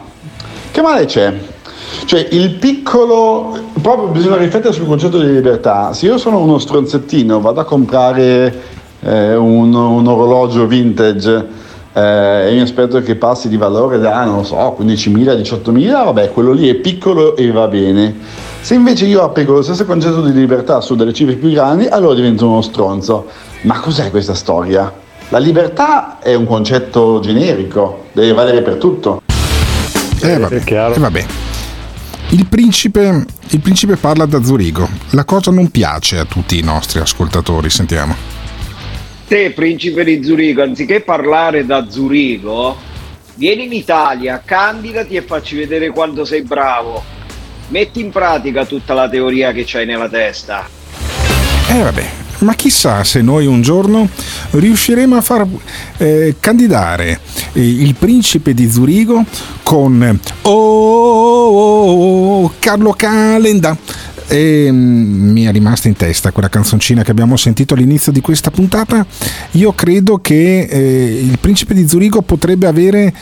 che 0.71 0.83
male 0.83 1.07
c'è 1.07 1.33
cioè 2.05 2.27
il 2.33 2.55
piccolo 2.55 3.57
proprio 3.81 4.09
bisogna 4.09 4.37
riflettere 4.37 4.75
sul 4.75 4.87
concetto 4.87 5.19
di 5.19 5.33
libertà. 5.33 5.93
Se 5.93 6.07
io 6.07 6.19
sono 6.19 6.39
uno 6.39 6.59
stronzettino, 6.59 7.41
vado 7.41 7.61
a 7.61 7.65
comprare 7.65 8.63
eh, 9.01 9.35
un, 9.35 9.75
un 9.75 10.07
orologio 10.07 10.67
vintage 10.67 11.47
eh, 11.93 12.49
e 12.49 12.53
mi 12.53 12.61
aspetto 12.61 13.01
che 13.01 13.17
passi 13.17 13.49
di 13.49 13.57
valore 13.57 13.99
da, 13.99 14.25
non 14.25 14.37
lo 14.37 14.43
so, 14.43 14.77
15.000, 14.79 15.39
18.000, 15.39 15.91
vabbè, 15.91 16.31
quello 16.33 16.53
lì 16.53 16.69
è 16.69 16.75
piccolo 16.75 17.37
e 17.37 17.51
va 17.51 17.69
bene. 17.69 18.15
Se 18.65 18.73
invece 18.73 19.05
io 19.05 19.23
applico 19.23 19.53
lo 19.53 19.61
stesso 19.61 19.85
concetto 19.85 20.23
di 20.23 20.33
libertà 20.33 20.81
su 20.81 20.95
delle 20.95 21.13
cifre 21.13 21.35
più 21.35 21.51
grandi, 21.51 21.85
allora 21.85 22.15
divento 22.15 22.49
uno 22.49 22.63
stronzo. 22.63 23.27
Ma 23.65 23.79
cos'è 23.79 24.09
questa 24.09 24.33
storia? 24.33 24.91
La 25.29 25.37
libertà 25.37 26.19
è 26.19 26.33
un 26.33 26.47
concetto 26.47 27.21
generico, 27.21 28.07
deve 28.13 28.33
valere 28.33 28.63
per 28.63 28.77
tutto. 28.77 29.21
Eh 30.23 30.39
vabbè, 30.39 30.63
eh, 30.65 30.99
vabbè. 30.99 31.27
Il, 32.31 32.47
principe, 32.47 33.27
il 33.51 33.61
principe 33.61 33.97
parla 33.97 34.25
da 34.25 34.43
Zurigo. 34.43 34.89
La 35.11 35.27
cosa 35.27 35.51
non 35.51 35.71
piace 35.71 36.17
a 36.19 36.25
tutti 36.25 36.59
i 36.59 36.63
nostri 36.63 37.01
ascoltatori, 37.01 37.69
sentiamo. 37.69 38.17
Te, 39.29 39.51
principe 39.51 40.05
di 40.05 40.25
Zurigo, 40.25 40.63
anziché 40.63 41.03
parlare 41.03 41.67
da 41.67 41.91
Zurigo, 41.91 42.75
vieni 43.35 43.67
in 43.67 43.75
Italia, 43.75 44.41
candidati 44.43 45.17
e 45.17 45.21
facci 45.21 45.55
vedere 45.55 45.91
quanto 45.91 46.25
sei 46.25 46.41
bravo. 46.41 47.14
Metti 47.69 48.01
in 48.01 48.11
pratica 48.11 48.65
tutta 48.65 48.95
la 48.95 49.09
teoria 49.09 49.53
che 49.53 49.65
c'hai 49.67 49.87
nella 49.87 50.09
testa. 50.09 50.69
Eh 51.69 51.83
vabbè, 51.83 52.11
ma 52.39 52.55
chissà 52.55 53.03
se 53.05 53.23
noi 53.23 53.47
un 53.47 53.63
giorno 53.63 54.09
riusciremo 54.51 55.17
a 55.17 55.21
far 55.23 55.47
eh, 55.97 56.37
candidare 56.39 57.21
eh, 57.53 57.67
il 57.67 57.95
principe 57.95 58.53
di 58.53 58.71
Zurigo 58.71 59.25
con 59.63 60.21
oh, 60.43 60.51
oh, 60.51 62.43
oh, 62.43 62.53
Carlo 62.59 62.93
Calenda. 62.93 63.77
E 64.27 64.69
mm, 64.71 65.31
mi 65.33 65.45
è 65.45 65.53
rimasta 65.53 65.89
in 65.89 65.97
testa 65.97 66.33
quella 66.33 66.49
canzoncina 66.49 67.03
che 67.03 67.11
abbiamo 67.11 67.37
sentito 67.37 67.75
all'inizio 67.75 68.13
di 68.13 68.21
questa 68.21 68.51
puntata. 68.51 69.05
Io 69.53 69.73
credo 69.73 70.19
che 70.19 70.61
eh, 70.61 71.21
il 71.23 71.39
principe 71.39 71.75
di 71.75 71.89
Zurigo 71.89 72.23
potrebbe 72.23 72.67
avere 72.67 73.13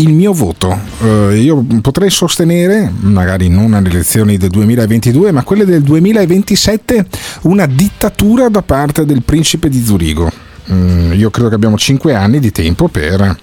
il 0.00 0.12
mio 0.12 0.32
voto. 0.32 0.78
Uh, 0.98 1.30
io 1.30 1.64
potrei 1.80 2.10
sostenere, 2.10 2.90
magari 3.00 3.48
non 3.48 3.74
alle 3.74 3.88
elezioni 3.88 4.36
del 4.36 4.50
2022, 4.50 5.30
ma 5.30 5.42
quelle 5.42 5.64
del 5.64 5.82
2027, 5.82 7.06
una 7.42 7.66
dittatura 7.66 8.48
da 8.48 8.62
parte 8.62 9.04
del 9.04 9.22
principe 9.22 9.68
di 9.68 9.82
Zurigo. 9.82 10.30
Uh, 10.66 11.12
io 11.12 11.30
credo 11.30 11.48
che 11.48 11.54
abbiamo 11.54 11.76
5 11.76 12.14
anni 12.14 12.38
di 12.38 12.50
tempo 12.50 12.88
per 12.88 13.38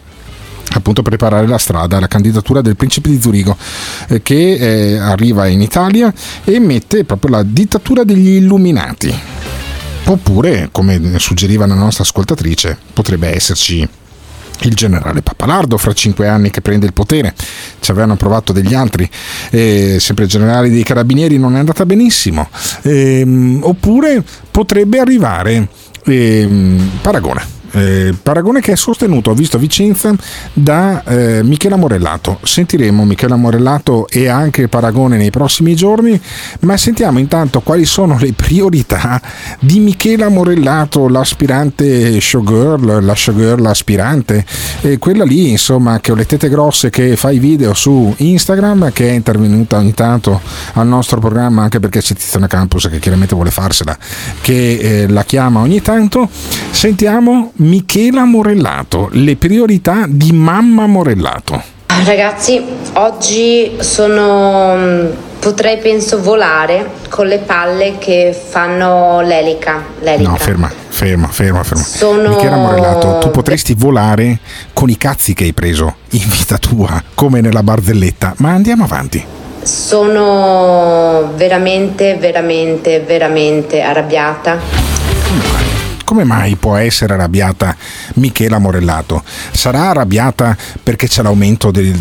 appunto 0.70 1.02
preparare 1.02 1.48
la 1.48 1.58
strada 1.58 1.98
alla 1.98 2.08
candidatura 2.08 2.62
del 2.62 2.76
principe 2.76 3.10
di 3.10 3.22
Zurigo 3.22 3.56
eh, 4.10 4.22
che 4.22 4.54
eh, 4.56 4.98
arriva 4.98 5.48
in 5.48 5.62
Italia 5.62 6.14
e 6.44 6.60
mette 6.60 7.06
proprio 7.06 7.32
la 7.32 7.44
dittatura 7.44 8.04
degli 8.04 8.36
illuminati 8.36 9.14
oppure 10.06 10.68
come 10.72 11.18
suggeriva 11.20 11.66
la 11.66 11.74
nostra 11.74 12.04
ascoltatrice 12.04 12.78
potrebbe 12.94 13.34
esserci 13.34 13.88
il 14.62 14.74
generale 14.74 15.22
Papalardo 15.22 15.78
fra 15.78 15.94
cinque 15.94 16.28
anni 16.28 16.50
che 16.50 16.62
prende 16.62 16.86
il 16.86 16.94
potere, 16.94 17.34
ci 17.80 17.92
avevano 17.92 18.16
provato 18.16 18.54
degli 18.54 18.74
altri, 18.74 19.10
eh, 19.52 19.98
sempre 20.00 20.26
il 20.26 20.30
generale 20.30 20.70
dei 20.70 20.84
carabinieri 20.84 21.38
non 21.38 21.56
è 21.56 21.60
andata 21.60 21.86
benissimo, 21.86 22.50
eh, 22.84 23.58
oppure 23.62 24.24
potrebbe 24.50 25.00
arrivare 25.00 25.68
eh, 26.06 26.50
Paragone 27.02 27.56
eh, 27.72 28.14
paragone 28.22 28.62
che 28.62 28.74
è 28.74 28.76
sostenuto, 28.76 29.32
ho 29.32 29.34
visto 29.34 29.58
a 29.58 29.60
Vicenza, 29.60 30.14
da 30.54 31.04
eh, 31.04 31.44
Michela 31.44 31.76
Morellato. 31.76 32.40
Sentiremo 32.42 33.06
Michela 33.06 33.36
Morellato 33.36 34.08
e 34.10 34.28
anche 34.28 34.68
Paragone 34.68 35.18
nei 35.18 35.32
prossimi 35.32 35.76
giorni, 35.76 36.20
ma 36.62 36.78
sentiamo 36.78 37.20
intanto 37.20 37.62
quali 37.62 37.86
sono 37.86 38.18
le 38.20 38.34
priorità 38.34 39.22
di 39.60 39.80
Michela 39.80 40.30
Morellato, 40.30 41.08
l'aspirante 41.08 42.20
showgirl, 42.20 43.04
la 43.04 43.16
showgirl 43.16 43.66
aspirante, 43.66 44.46
eh, 44.82 44.98
quella 44.98 45.24
lì 45.24 45.50
insomma 45.50 46.00
che 46.00 46.12
ho 46.12 46.16
le 46.16 46.26
tette 46.26 46.50
grosse 46.50 46.90
che 46.90 47.16
fa 47.16 47.32
i 47.32 47.40
video 47.40 47.74
su 47.74 48.14
Instagram, 48.18 48.92
che 48.92 49.10
è 49.10 49.14
intervenuta 49.14 49.78
ogni 49.78 49.94
tanto 49.94 50.42
al 50.74 50.88
nostro 50.88 51.20
programma 51.20 51.64
anche 51.64 51.80
perché 51.80 52.00
c'è 52.00 52.16
Tiziana 52.16 52.48
Campus 52.48 52.88
che 52.90 53.00
chiaramente 53.00 53.36
vuole 53.36 53.52
farsela, 53.52 53.98
che 54.42 54.78
eh, 54.78 55.08
la 55.08 55.24
chiama 55.24 55.62
ogni 55.62 55.82
tanto. 55.82 56.30
Sentiamo 56.72 57.52
Michela 57.60 58.24
Morellato, 58.24 59.10
le 59.14 59.36
priorità 59.36 60.06
di 60.08 60.32
mamma 60.32 60.86
Morellato. 60.86 61.60
Ragazzi, 62.06 62.64
oggi 62.94 63.78
sono 63.80 64.76
mm, 64.76 65.06
potrei 65.40 65.80
penso 65.80 66.22
volare 66.22 66.92
con 67.10 67.26
le 67.26 67.40
palle 67.40 67.98
che 67.98 68.38
fanno 68.38 69.22
l'elica. 69.22 69.84
l'elica. 70.02 70.30
No, 70.30 70.36
ferma, 70.36 70.72
ferma, 70.90 71.28
ferma, 71.30 71.64
ferma. 71.64 71.84
Sono... 71.84 72.30
Michela 72.30 72.58
Morellato, 72.58 73.18
tu 73.20 73.32
potresti 73.32 73.74
volare 73.74 74.40
con 74.74 74.90
i 74.90 74.98
cazzi 74.98 75.34
che 75.34 75.46
hai 75.46 75.54
preso 75.54 75.96
in 76.12 76.28
vita 76.30 76.60
tua, 76.60 77.02
come 77.16 77.42
nella 77.42 77.64
barzelletta, 77.64 78.36
ma 78.38 78.52
andiamo 78.52 78.84
avanti. 78.84 79.24
Sono 79.64 81.32
veramente, 81.36 82.18
veramente, 82.18 83.00
veramente 83.00 83.82
arrabbiata. 83.82 84.60
Come 85.28 85.42
mai 85.52 85.77
può 86.60 86.76
essere 86.76 87.14
arrabbiata 87.14 87.76
Michela 88.16 88.60
Morellato? 88.60 89.24
Sarà 89.52 89.90
arrabbiata 89.90 90.56
perché 90.82 91.08
c'è 91.08 91.22
l'aumento 91.22 91.72
de, 91.72 91.92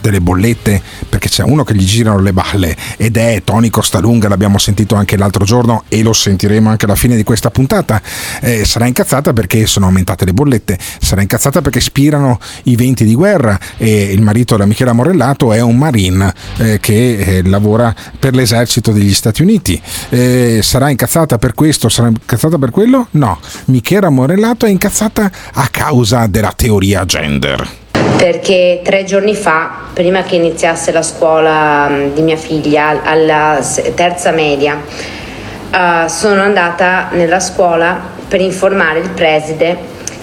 delle 0.00 0.20
bollette, 0.20 0.80
perché 1.08 1.28
c'è 1.28 1.42
uno 1.42 1.64
che 1.64 1.74
gli 1.74 1.84
girano 1.84 2.20
le 2.20 2.32
balle 2.32 2.76
ed 2.96 3.16
è 3.16 3.42
Tony 3.44 3.68
Costalunga, 3.70 4.28
l'abbiamo 4.28 4.58
sentito 4.58 4.94
anche 4.94 5.16
l'altro 5.16 5.44
giorno 5.44 5.84
e 5.88 6.02
lo 6.02 6.12
sentiremo 6.12 6.68
anche 6.70 6.84
alla 6.84 6.94
fine 6.94 7.16
di 7.16 7.24
questa 7.24 7.50
puntata. 7.50 8.00
Eh, 8.40 8.64
sarà 8.64 8.86
incazzata 8.86 9.32
perché 9.32 9.66
sono 9.66 9.86
aumentate 9.86 10.24
le 10.24 10.32
bollette, 10.32 10.78
sarà 11.00 11.20
incazzata 11.20 11.60
perché 11.60 11.80
spirano 11.80 12.38
i 12.64 12.76
venti 12.76 13.04
di 13.04 13.14
guerra 13.14 13.58
e 13.76 14.12
il 14.12 14.22
marito 14.22 14.54
della 14.54 14.66
Michela 14.66 14.92
Morellato 14.92 15.52
è 15.52 15.60
un 15.60 15.76
marine 15.76 16.32
eh, 16.58 16.78
che 16.80 17.18
eh, 17.18 17.42
lavora 17.42 17.94
per 18.18 18.34
l'esercito 18.34 18.92
degli 18.92 19.12
Stati 19.12 19.42
Uniti. 19.42 19.80
Eh, 20.10 20.60
sarà 20.62 20.90
incazzata 20.90 21.38
per 21.38 21.54
questo, 21.54 21.88
sarà 21.88 22.08
incazzata 22.08 22.58
per 22.58 22.70
quello? 22.70 23.08
No, 23.12 23.39
Michela 23.66 24.08
Morellato 24.08 24.66
è 24.66 24.68
incazzata 24.68 25.30
a 25.54 25.68
causa 25.70 26.26
della 26.26 26.52
teoria 26.54 27.04
gender. 27.04 27.68
Perché 28.16 28.80
tre 28.84 29.04
giorni 29.04 29.34
fa, 29.34 29.70
prima 29.92 30.22
che 30.22 30.36
iniziasse 30.36 30.92
la 30.92 31.02
scuola 31.02 31.88
mm, 31.88 32.14
di 32.14 32.22
mia 32.22 32.36
figlia, 32.36 33.02
alla 33.02 33.58
terza 33.94 34.30
media, 34.30 34.76
uh, 34.76 36.08
sono 36.08 36.42
andata 36.42 37.08
nella 37.12 37.40
scuola 37.40 37.98
per 38.28 38.40
informare 38.40 39.00
il 39.00 39.10
preside 39.10 39.76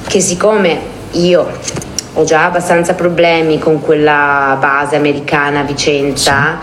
che 0.07 0.20
siccome 0.20 0.80
io 1.11 1.49
ho 2.13 2.24
già 2.24 2.45
abbastanza 2.45 2.93
problemi 2.93 3.59
con 3.59 3.82
quella 3.82 4.57
base 4.59 4.95
americana 4.95 5.59
a 5.59 5.63
Vicenza, 5.63 6.57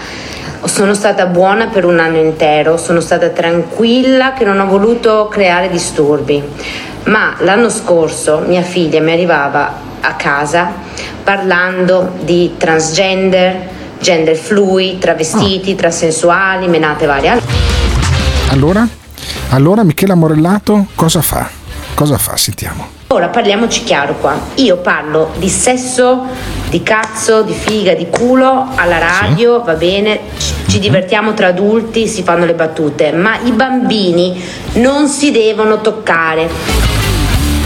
sono 0.66 0.94
stata 0.94 1.26
buona 1.26 1.66
per 1.66 1.84
un 1.84 1.98
anno 1.98 2.18
intero, 2.18 2.76
sono 2.76 3.00
stata 3.00 3.28
tranquilla 3.28 4.32
che 4.32 4.44
non 4.44 4.60
ho 4.60 4.66
voluto 4.66 5.28
creare 5.28 5.68
disturbi. 5.68 6.42
Ma 7.04 7.34
l'anno 7.40 7.68
scorso 7.68 8.42
mia 8.46 8.62
figlia 8.62 9.00
mi 9.00 9.12
arrivava 9.12 9.72
a 10.00 10.14
casa 10.14 10.72
parlando 11.22 12.12
di 12.22 12.54
transgender, 12.56 13.68
gender 13.98 14.36
fluid, 14.36 14.98
travestiti, 14.98 15.72
oh. 15.72 15.76
transensuali, 15.76 16.66
menate 16.68 17.06
varie. 17.06 17.40
Allora? 18.48 18.86
Allora 19.50 19.82
Michela 19.82 20.14
Morellato 20.14 20.86
cosa 20.94 21.20
fa? 21.20 21.63
Cosa 21.94 22.18
fa? 22.18 22.36
Sentiamo. 22.36 22.88
Ora 23.08 23.28
parliamoci 23.28 23.84
chiaro 23.84 24.16
qua. 24.16 24.36
Io 24.56 24.78
parlo 24.78 25.32
di 25.38 25.48
sesso, 25.48 26.26
di 26.68 26.82
cazzo, 26.82 27.42
di 27.42 27.52
figa, 27.52 27.94
di 27.94 28.08
culo 28.10 28.68
alla 28.74 28.98
radio, 28.98 29.60
sì. 29.60 29.66
va 29.66 29.74
bene, 29.74 30.20
ci 30.66 30.80
divertiamo 30.80 31.34
tra 31.34 31.48
adulti, 31.48 32.08
si 32.08 32.24
fanno 32.24 32.44
le 32.44 32.54
battute, 32.54 33.12
ma 33.12 33.38
i 33.44 33.52
bambini 33.52 34.42
non 34.74 35.06
si 35.06 35.30
devono 35.30 35.80
toccare. 35.80 36.50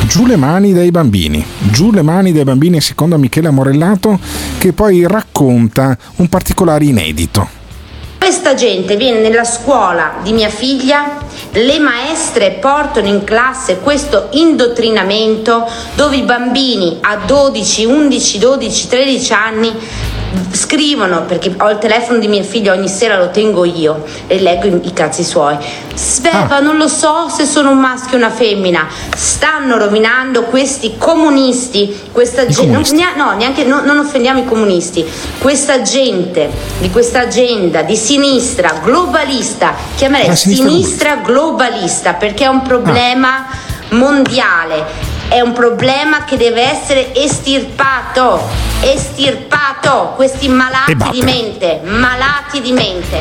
Giù 0.07 0.27
le 0.27 0.37
mani 0.37 0.75
dai 0.75 0.91
bambini, 0.91 1.45
giù 1.71 1.91
le 1.91 2.03
mani 2.03 2.33
dai 2.33 2.45
bambini 2.45 2.81
secondo 2.81 3.17
Michela 3.17 3.51
Morellato 3.51 4.19
che 4.59 4.73
poi 4.73 5.07
racconta 5.07 5.97
un 6.17 6.29
particolare 6.29 6.85
inedito. 6.85 7.57
Questa 8.19 8.53
gente 8.55 8.97
viene 8.97 9.21
nella 9.21 9.45
scuola 9.45 10.17
di 10.23 10.33
mia 10.33 10.51
figlia, 10.51 11.19
le 11.53 11.79
maestre 11.79 12.59
portano 12.61 13.09
in 13.09 13.25
classe 13.25 13.79
questo 13.79 14.29
indottrinamento 14.33 15.67
dove 15.95 16.17
i 16.17 16.23
bambini 16.23 16.99
a 17.01 17.17
12, 17.17 17.85
11, 17.85 18.39
12, 18.39 18.89
13 18.89 19.33
anni 19.33 19.75
scrivono 20.53 21.23
perché 21.23 21.55
ho 21.59 21.71
il 21.71 21.79
telefono 21.79 22.19
di 22.19 22.29
mia 22.29 22.43
figlia 22.43 22.73
ogni 22.73 22.89
sera 22.89 23.17
lo 23.17 23.31
tengo 23.31 23.65
io 23.65 24.05
e 24.27 24.41
leggo 24.41 24.67
i, 24.67 24.93
cazzi 24.93 25.25
suoi. 25.25 25.57
Sveva 25.95 26.57
Ah. 26.57 26.61
non 26.61 26.77
lo 26.77 26.89
so 26.89 27.29
se 27.29 27.45
sono 27.45 27.71
un 27.71 27.79
maschio 27.79 28.15
o 28.15 28.17
una 28.17 28.31
femmina. 28.31 28.87
Stanno 29.15 29.79
rovinando 29.79 30.43
questi 30.45 30.97
comunisti 30.99 32.07
questa 32.13 32.47
gente 32.47 32.95
no 33.17 33.35
neanche 33.37 33.65
no- 33.65 33.83
non 33.85 33.99
offendiamo 33.99 34.41
i 34.41 34.45
comunisti. 34.45 35.05
Questa 35.39 35.83
gente 35.83 36.51
di 36.79 36.91
questa 36.91 37.21
agenda 37.21 37.83
di 37.83 37.97
sinistra 37.97 38.81
globalista 38.83 39.75
chiamerei 39.97 40.35
sinistra 40.37 40.69
sinistra 40.69 41.17
globalista. 41.17 42.15
perché 42.15 42.45
è 42.45 42.49
un 42.49 42.63
problema 42.63 43.47
mondiale 43.91 45.08
è 45.29 45.41
un 45.41 45.53
problema 45.53 46.25
che 46.25 46.37
deve 46.39 46.63
essere 46.63 47.15
estirpato 47.15 48.41
estirpato 48.81 50.13
questi 50.17 50.49
malati 50.49 50.97
di 51.11 51.23
mente 51.23 51.81
malati 51.85 52.61
di 52.63 52.73
mente 52.73 53.21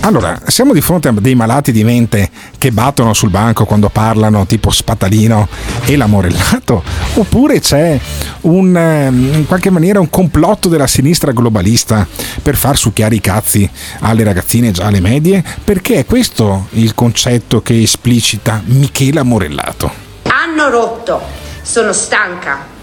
Allora, 0.00 0.40
siamo 0.46 0.72
di 0.72 0.80
fronte 0.80 1.08
a 1.08 1.12
dei 1.12 1.34
malati 1.34 1.70
di 1.70 1.84
mente 1.84 2.30
che 2.56 2.70
battono 2.72 3.12
sul 3.12 3.28
banco 3.28 3.66
quando 3.66 3.90
parlano 3.90 4.46
tipo 4.46 4.70
Spatalino 4.70 5.48
e 5.84 5.96
l'amorellato? 5.96 6.82
Oppure 7.14 7.60
c'è 7.60 7.98
un, 8.42 8.74
ehm, 8.74 9.34
in 9.34 9.46
qualche 9.46 9.70
maniera 9.70 10.00
un 10.00 10.08
complotto 10.08 10.68
della 10.68 10.86
sinistra 10.86 11.32
globalista 11.32 12.06
per 12.40 12.56
far 12.56 12.78
succhiare 12.78 13.16
i 13.16 13.20
cazzi 13.20 13.68
alle 14.00 14.24
ragazzine 14.24 14.70
già 14.70 14.86
alle 14.86 15.00
medie? 15.00 15.44
Perché 15.62 15.96
è 15.96 16.06
questo 16.06 16.68
il 16.70 16.94
concetto 16.94 17.60
che 17.60 17.82
esplicita 17.82 18.62
Michela 18.64 19.24
Morellato. 19.24 20.07
Hanno 20.22 20.70
rotto. 20.70 21.20
Sono 21.62 21.92
stanca 21.92 22.76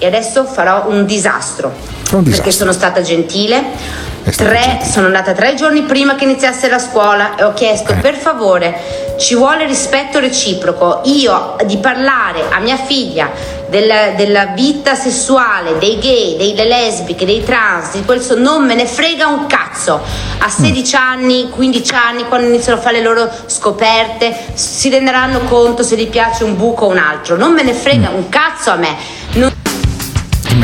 e 0.00 0.06
adesso 0.06 0.44
farò 0.44 0.86
un 0.88 1.06
disastro 1.06 1.72
un 2.12 2.22
disastro. 2.22 2.22
perché 2.22 2.50
sono 2.50 2.72
stata 2.72 3.00
gentile. 3.02 4.08
Tre, 4.22 4.80
sono 4.84 5.06
andata 5.06 5.32
tre 5.32 5.54
giorni 5.54 5.82
prima 5.82 6.14
che 6.14 6.24
iniziasse 6.24 6.68
la 6.68 6.78
scuola 6.78 7.36
e 7.36 7.44
ho 7.44 7.54
chiesto 7.54 7.94
per 8.02 8.14
favore 8.14 9.08
ci 9.20 9.34
vuole 9.34 9.66
rispetto 9.66 10.18
reciproco? 10.18 11.00
Io 11.04 11.56
di 11.64 11.78
parlare 11.78 12.44
a 12.50 12.58
mia 12.58 12.76
figlia 12.76 13.30
della, 13.68 14.10
della 14.16 14.46
vita 14.46 14.94
sessuale 14.94 15.78
dei 15.78 15.98
gay, 15.98 16.36
delle 16.36 16.64
lesbiche, 16.66 17.26
dei 17.26 17.44
trans 17.44 17.92
di 17.92 18.04
questo 18.04 18.38
non 18.38 18.64
me 18.64 18.74
ne 18.74 18.86
frega 18.86 19.26
un 19.26 19.46
cazzo. 19.46 20.00
A 20.38 20.48
16 20.48 20.96
anni, 20.96 21.50
15 21.50 21.94
anni 21.94 22.24
quando 22.24 22.46
iniziano 22.46 22.78
a 22.78 22.82
fare 22.82 22.98
le 22.98 23.02
loro 23.02 23.30
scoperte 23.46 24.34
si 24.54 24.88
renderanno 24.88 25.40
conto 25.40 25.82
se 25.82 25.96
gli 25.96 26.08
piace 26.08 26.44
un 26.44 26.56
buco 26.56 26.86
o 26.86 26.88
un 26.88 26.98
altro. 26.98 27.36
Non 27.36 27.52
me 27.52 27.62
ne 27.62 27.74
frega 27.74 28.10
un 28.10 28.28
cazzo 28.28 28.70
a 28.70 28.76
me 28.76 28.96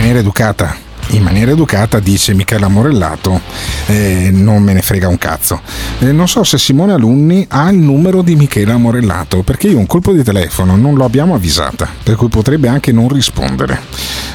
maniera 0.06 0.20
educata. 0.20 0.76
In 1.10 1.22
maniera 1.22 1.50
educata 1.50 1.98
dice 1.98 2.32
Michela 2.32 2.68
Morellato, 2.68 3.40
eh, 3.86 4.30
non 4.32 4.62
me 4.62 4.72
ne 4.72 4.80
frega 4.80 5.08
un 5.08 5.18
cazzo. 5.18 5.60
Eh, 5.98 6.12
non 6.12 6.28
so 6.28 6.44
se 6.44 6.58
Simone 6.58 6.92
Alunni 6.92 7.44
ha 7.48 7.68
il 7.70 7.78
numero 7.78 8.22
di 8.22 8.36
Michela 8.36 8.76
Morellato, 8.76 9.42
perché 9.42 9.66
io 9.66 9.78
un 9.78 9.86
colpo 9.86 10.12
di 10.12 10.22
telefono 10.22 10.76
non 10.76 10.94
lo 10.94 11.04
abbiamo 11.04 11.34
avvisata, 11.34 11.88
per 12.04 12.14
cui 12.14 12.28
potrebbe 12.28 12.68
anche 12.68 12.92
non 12.92 13.08
rispondere. 13.08 13.80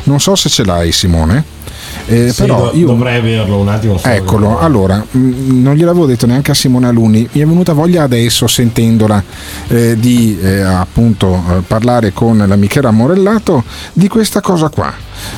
Non 0.03 0.19
so 0.19 0.35
se 0.35 0.49
ce 0.49 0.65
l'hai 0.65 0.91
Simone. 0.91 1.60
Eh, 2.07 2.29
Sì, 2.31 2.41
però 2.41 2.71
do- 2.71 2.77
io 2.77 2.87
dovrei 2.87 3.17
averlo 3.17 3.57
un 3.57 3.67
attimo. 3.69 3.99
Eccolo, 4.03 4.57
che- 4.57 4.63
allora, 4.63 4.97
mh, 5.09 5.61
non 5.61 5.75
gliel'avevo 5.75 6.05
detto 6.05 6.25
neanche 6.25 6.51
a 6.51 6.53
Simone 6.53 6.87
Alunni, 6.87 7.27
mi 7.31 7.41
è 7.41 7.45
venuta 7.45 7.73
voglia 7.73 8.03
adesso, 8.03 8.47
sentendola, 8.47 9.23
eh, 9.67 9.95
di 9.99 10.37
eh, 10.41 10.61
appunto 10.61 11.41
eh, 11.49 11.61
parlare 11.65 12.11
con 12.13 12.37
la 12.45 12.55
Michela 12.55 12.91
Morellato 12.91 13.63
di 13.93 14.07
questa 14.07 14.41
cosa 14.41 14.69
qua, 14.69 14.93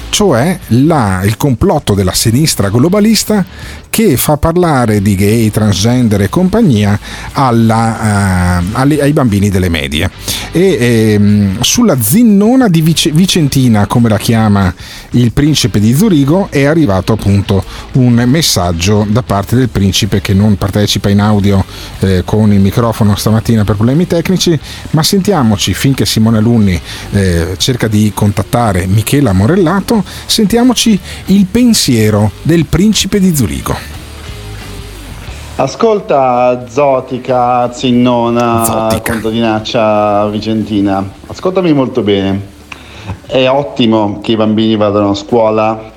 cioè 0.09 0.57
la- 0.69 1.21
il 1.23 1.37
complotto 1.37 1.93
della 1.93 2.13
sinistra 2.13 2.69
globalista 2.69 3.45
che 3.89 4.17
fa 4.17 4.37
parlare 4.37 5.01
di 5.03 5.13
gay, 5.15 5.51
transgender 5.51 6.21
e 6.21 6.29
compagnia 6.29 6.99
alla, 7.33 8.59
eh, 8.59 8.63
alle- 8.73 9.01
ai 9.01 9.13
bambini 9.13 9.49
delle 9.49 9.69
medie. 9.69 10.09
E 10.51 10.77
ehm, 11.13 11.61
sulla 11.61 11.99
zinnona 12.01 12.67
di 12.69 12.81
Vice- 12.81 13.11
Vicentina, 13.11 13.85
come 13.85 14.09
la 14.09 14.17
chiama 14.17 14.73
il 15.11 15.31
principe 15.31 15.79
di 15.79 15.93
Zurigo, 15.93 16.47
è 16.53 16.65
arrivato 16.65 17.13
appunto 17.13 17.63
un 17.93 18.13
messaggio 18.27 19.07
da 19.09 19.23
parte 19.23 19.55
del 19.55 19.69
principe 19.69 20.21
che 20.21 20.35
non 20.35 20.55
partecipa 20.55 21.09
in 21.09 21.19
audio 21.19 21.65
eh, 21.99 22.21
con 22.23 22.53
il 22.53 22.59
microfono 22.59 23.15
stamattina 23.15 23.63
per 23.63 23.75
problemi 23.75 24.05
tecnici, 24.05 24.57
ma 24.91 25.01
sentiamoci 25.01 25.73
finché 25.73 26.05
Simone 26.05 26.37
Alunni 26.37 26.79
eh, 27.11 27.55
cerca 27.57 27.87
di 27.87 28.11
contattare 28.13 28.85
Michela 28.85 29.33
Morellato, 29.33 30.03
sentiamoci 30.27 30.97
il 31.25 31.45
pensiero 31.45 32.29
del 32.43 32.67
principe 32.67 33.19
di 33.19 33.35
Zurigo. 33.35 33.75
Ascolta 35.55 36.65
Zotica, 36.67 37.71
Zinnona, 37.73 38.99
contadinaccia 39.03 40.27
vicentina, 40.27 41.03
ascoltami 41.25 41.73
molto 41.73 42.01
bene. 42.03 42.51
È 43.25 43.47
ottimo 43.47 44.19
che 44.21 44.33
i 44.33 44.35
bambini 44.35 44.75
vadano 44.75 45.09
a 45.11 45.15
scuola 45.15 45.92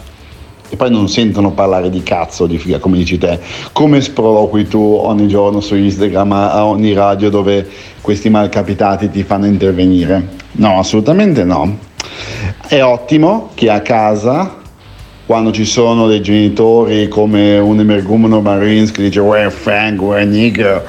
e 0.69 0.77
poi 0.77 0.91
non 0.91 1.09
sentono 1.09 1.53
parlare 1.53 1.91
di 1.91 2.03
cazzo, 2.03 2.47
di 2.47 2.59
figa, 2.59 2.79
come 2.79 2.99
dici 2.99 3.19
te, 3.19 3.39
come 3.73 4.01
sproloqui 4.01 4.67
tu 4.67 4.81
ogni 4.81 5.29
giorno 5.29 5.61
su 5.61 5.75
Instagram, 5.75 6.33
a 6.33 6.65
ogni 6.65 6.93
radio 6.93 7.31
dove 7.31 7.67
questi 8.01 8.29
malcapitati 8.29 9.11
ti 9.11 9.23
fanno 9.23 9.47
intervenire. 9.47 10.29
No, 10.53 10.79
assolutamente 10.79 11.45
no. 11.45 11.79
È 12.67 12.83
ottimo 12.83 13.51
che 13.55 13.71
a 13.71 13.81
casa 13.81 14.65
quando 15.27 15.51
ci 15.51 15.65
sono 15.65 16.07
dei 16.07 16.23
genitori 16.23 17.09
come 17.09 17.59
un 17.59 17.81
emergumeno 17.81 18.41
Marines 18.41 18.93
che 18.93 19.03
dice 19.03 19.19
uè 19.19 19.51
fang, 19.51 20.01
uè 20.01 20.25
nigger 20.25 20.85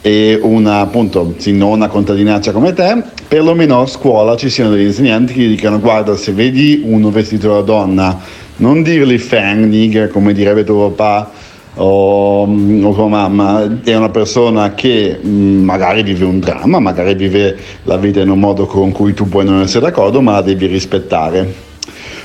e 0.00 0.38
una 0.42 0.80
appunto 0.80 1.34
zinnona 1.36 1.88
contadinaccia 1.88 2.52
come 2.52 2.72
te, 2.72 3.02
perlomeno 3.26 3.82
a 3.82 3.86
scuola 3.86 4.36
ci 4.36 4.50
siano 4.50 4.70
degli 4.70 4.86
insegnanti 4.86 5.32
che 5.32 5.42
gli 5.42 5.48
dicano 5.48 5.80
guarda 5.80 6.16
se 6.16 6.32
vedi 6.32 6.82
uno 6.84 7.10
vestito 7.10 7.52
da 7.52 7.60
donna 7.60 8.20
non 8.56 8.82
dirgli 8.82 9.18
fang, 9.18 9.64
nigger 9.64 10.08
come 10.08 10.32
direbbe 10.32 10.64
tuo 10.64 10.90
papà 10.90 11.30
o, 11.74 12.42
o 12.42 12.94
tua 12.94 13.08
mamma, 13.08 13.80
è 13.84 13.94
una 13.94 14.08
persona 14.08 14.74
che 14.74 15.18
mh, 15.20 15.28
magari 15.28 16.02
vive 16.02 16.24
un 16.24 16.38
dramma, 16.38 16.78
magari 16.78 17.14
vive 17.14 17.56
la 17.84 17.96
vita 17.96 18.20
in 18.20 18.30
un 18.30 18.38
modo 18.38 18.66
con 18.66 18.92
cui 18.92 19.14
tu 19.14 19.28
puoi 19.28 19.44
non 19.44 19.60
essere 19.60 19.86
d'accordo 19.86 20.20
ma 20.20 20.32
la 20.32 20.42
devi 20.42 20.66
rispettare. 20.66 21.64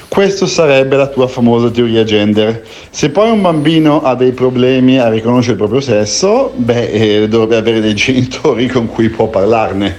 Questo 0.07 0.45
sarebbe 0.45 0.97
la 0.97 1.07
tua 1.07 1.27
famosa 1.27 1.69
teoria 1.69 2.03
gender. 2.03 2.65
Se 2.89 3.11
poi 3.11 3.31
un 3.31 3.41
bambino 3.41 4.01
ha 4.01 4.13
dei 4.13 4.33
problemi 4.33 4.99
a 4.99 5.07
riconoscere 5.07 5.53
il 5.53 5.57
proprio 5.57 5.79
sesso, 5.79 6.51
beh, 6.53 6.89
eh, 7.23 7.27
dovrebbe 7.29 7.55
avere 7.55 7.79
dei 7.79 7.93
genitori 7.93 8.67
con 8.67 8.87
cui 8.87 9.07
può 9.07 9.27
parlarne. 9.27 9.95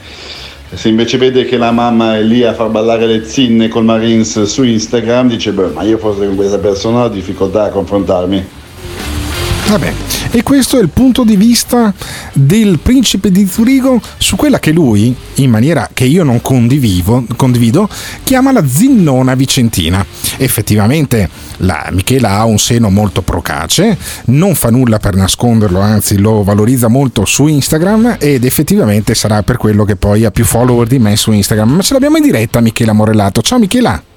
Se 0.75 0.89
invece 0.89 1.19
vede 1.19 1.45
che 1.45 1.59
la 1.59 1.71
mamma 1.71 2.17
è 2.17 2.23
lì 2.23 2.43
a 2.45 2.55
far 2.55 2.69
ballare 2.69 3.07
le 3.07 3.25
zinne 3.25 3.69
col 3.69 3.85
Marines 3.85 4.43
su 4.45 4.63
Instagram, 4.63 5.29
dice, 5.29 5.53
beh, 5.53 5.69
ma 5.69 5.83
io 5.83 5.99
forse 5.99 6.27
con 6.27 6.35
questa 6.35 6.59
persona 6.59 7.05
ho 7.05 7.09
difficoltà 7.09 7.65
a 7.65 7.69
confrontarmi. 7.69 8.45
Vabbè, 9.69 9.93
e 10.35 10.43
questo 10.43 10.79
è 10.79 10.83
il 10.83 10.89
punto 10.89 11.25
di 11.25 11.37
vista 11.37 11.93
del 12.33 12.79
principe 12.79 13.31
di 13.31 13.47
Zurigo 13.47 14.01
su 14.17 14.35
quella 14.37 14.59
che 14.59 14.73
lui, 14.73 15.15
in 15.35 15.51
maniera 15.51 15.91
che 15.93 16.05
io 16.05 16.25
non 16.25 16.41
condivido, 16.41 17.89
chiama 18.25 18.51
la 18.51 18.67
zinnona 18.67 19.35
vicentina. 19.35 20.05
Effettivamente 20.39 21.29
la 21.59 21.89
Michela 21.93 22.39
ha 22.39 22.45
un 22.45 22.59
seno 22.59 22.89
molto 22.89 23.21
procace, 23.21 23.97
non 24.27 24.55
fa 24.55 24.71
nulla 24.71 24.99
per 24.99 25.15
nasconderlo, 25.15 25.81
anzi 25.81 26.19
lo 26.19 26.43
valorizza 26.43 26.89
molto 26.89 27.27
su 27.27 27.47
Instagram 27.47 28.17
ed 28.19 28.45
effettivamente 28.45 29.15
sarà 29.15 29.43
per 29.43 29.59
quello 29.59 29.85
che 29.85 29.97
poi 29.97 30.25
ha 30.25 30.31
più 30.31 30.45
follower 30.45 30.87
di 30.87 30.99
me 30.99 31.15
su 31.17 31.31
Instagram. 31.31 31.73
Ma 31.75 31.83
ce 31.83 31.93
l'abbiamo 31.93 32.17
in 32.17 32.23
diretta 32.23 32.61
Michela 32.61 32.93
Morellato. 32.93 33.43
Ciao 33.43 33.59
Michela! 33.59 34.12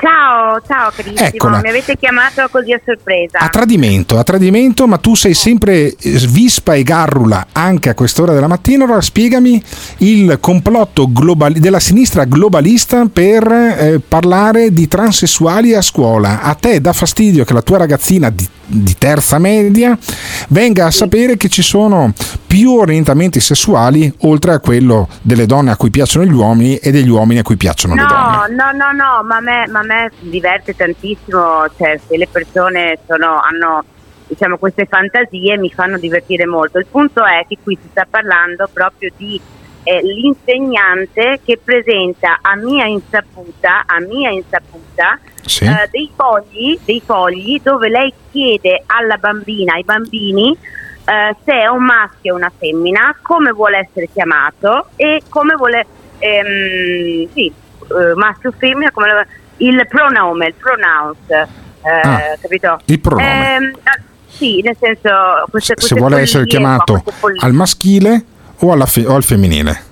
Ciao, 0.00 0.60
ciao 0.66 0.90
carissimo, 0.94 1.28
Eccola. 1.28 1.60
mi 1.60 1.68
avete 1.68 1.96
chiamato 1.96 2.48
così 2.50 2.72
a 2.72 2.80
sorpresa. 2.82 3.38
A 3.38 3.48
tradimento, 3.48 4.18
a 4.18 4.24
tradimento, 4.24 4.86
ma 4.86 4.96
tu 4.96 5.14
sei 5.14 5.34
sempre 5.34 5.94
eh, 5.94 5.96
vispa 6.26 6.72
e 6.72 6.82
garrula 6.82 7.48
anche 7.52 7.90
a 7.90 7.94
quest'ora 7.94 8.32
della 8.32 8.46
mattina. 8.46 8.84
Allora 8.84 9.02
spiegami 9.02 9.62
il 9.98 10.38
complotto 10.40 11.12
globali- 11.12 11.60
della 11.60 11.80
sinistra 11.80 12.24
globalista 12.24 13.04
per 13.12 13.46
eh, 13.52 14.00
parlare 14.06 14.72
di 14.72 14.88
transessuali 14.88 15.74
a 15.74 15.82
scuola. 15.82 16.40
A 16.40 16.54
te 16.54 16.80
dà 16.80 16.94
fastidio 16.94 17.44
che 17.44 17.52
la 17.52 17.62
tua 17.62 17.76
ragazzina 17.76 18.30
di, 18.30 18.48
di 18.64 18.96
terza 18.96 19.38
media 19.38 19.98
venga 20.48 20.86
a 20.86 20.90
sapere 20.90 21.36
che 21.36 21.50
ci 21.50 21.62
sono 21.62 22.12
più 22.46 22.72
orientamenti 22.72 23.38
sessuali 23.38 24.12
oltre 24.22 24.54
a 24.54 24.58
quello 24.60 25.08
delle 25.20 25.46
donne 25.46 25.70
a 25.72 25.76
cui 25.76 25.90
piacciono 25.90 26.24
gli 26.24 26.32
uomini 26.32 26.76
e 26.76 26.90
degli 26.90 27.08
uomini 27.08 27.40
a 27.40 27.42
cui 27.42 27.56
piacciono 27.56 27.94
le 27.94 28.00
donne. 28.06 28.54
No, 28.54 28.64
no, 28.64 28.72
no, 28.72 28.92
no, 28.92 29.22
ma 29.24 29.36
a 29.36 29.40
me, 29.40 29.66
ma 29.68 29.80
a 29.80 29.84
me 29.90 30.10
diverte 30.20 30.74
tantissimo, 30.76 31.66
cioè 31.76 31.98
se 32.06 32.16
le 32.16 32.28
persone 32.28 32.98
sono, 33.06 33.40
hanno 33.40 33.84
diciamo, 34.26 34.56
queste 34.58 34.86
fantasie 34.86 35.58
mi 35.58 35.70
fanno 35.70 35.98
divertire 35.98 36.46
molto. 36.46 36.78
Il 36.78 36.86
punto 36.86 37.24
è 37.24 37.44
che 37.48 37.58
qui 37.62 37.76
si 37.80 37.88
sta 37.90 38.06
parlando 38.08 38.68
proprio 38.72 39.10
di 39.16 39.40
è 39.82 39.98
l'insegnante 40.02 41.40
che 41.42 41.58
presenta 41.62 42.38
a 42.42 42.54
mia 42.54 42.84
insaputa, 42.84 43.84
a 43.86 43.98
mia 44.00 44.28
insaputa 44.30 45.18
Sì. 45.42 45.64
eh, 45.64 45.88
dei, 45.90 46.10
fogli, 46.14 46.78
dei 46.84 47.00
fogli 47.04 47.58
dove 47.62 47.88
lei 47.88 48.12
chiede 48.30 48.82
alla 48.86 49.16
bambina, 49.16 49.72
ai 49.74 49.82
bambini, 49.84 50.52
eh, 51.06 51.34
se 51.44 51.52
è 51.52 51.66
un 51.66 51.82
maschio 51.84 52.34
o 52.34 52.36
una 52.36 52.52
femmina, 52.56 53.16
come 53.22 53.52
vuole 53.52 53.78
essere 53.78 54.06
chiamato 54.12 54.88
e 54.96 55.22
come 55.30 55.54
vuole, 55.54 55.86
ehm, 56.18 57.28
sì, 57.32 57.46
eh, 57.46 58.14
maschio 58.16 58.50
o 58.50 58.52
femmina, 58.56 58.90
come 58.90 59.08
lo- 59.12 59.24
il 59.60 59.86
pronome, 59.88 60.46
il 60.48 60.54
pronouns, 60.54 61.16
eh, 61.28 61.46
Ah, 62.02 62.36
capito? 62.40 62.78
il 62.86 63.00
pronome. 63.00 63.56
Eh, 63.56 64.00
sì, 64.28 64.60
nel 64.62 64.76
senso, 64.78 65.10
queste, 65.50 65.74
Se 65.74 65.74
queste 65.74 65.94
vuole 65.96 66.20
essere 66.20 66.44
chiamato 66.46 67.02
al 67.40 67.52
maschile 67.52 68.24
o, 68.58 68.72
alla 68.72 68.86
fe- 68.86 69.06
o 69.06 69.14
al 69.14 69.22
femminile. 69.24 69.88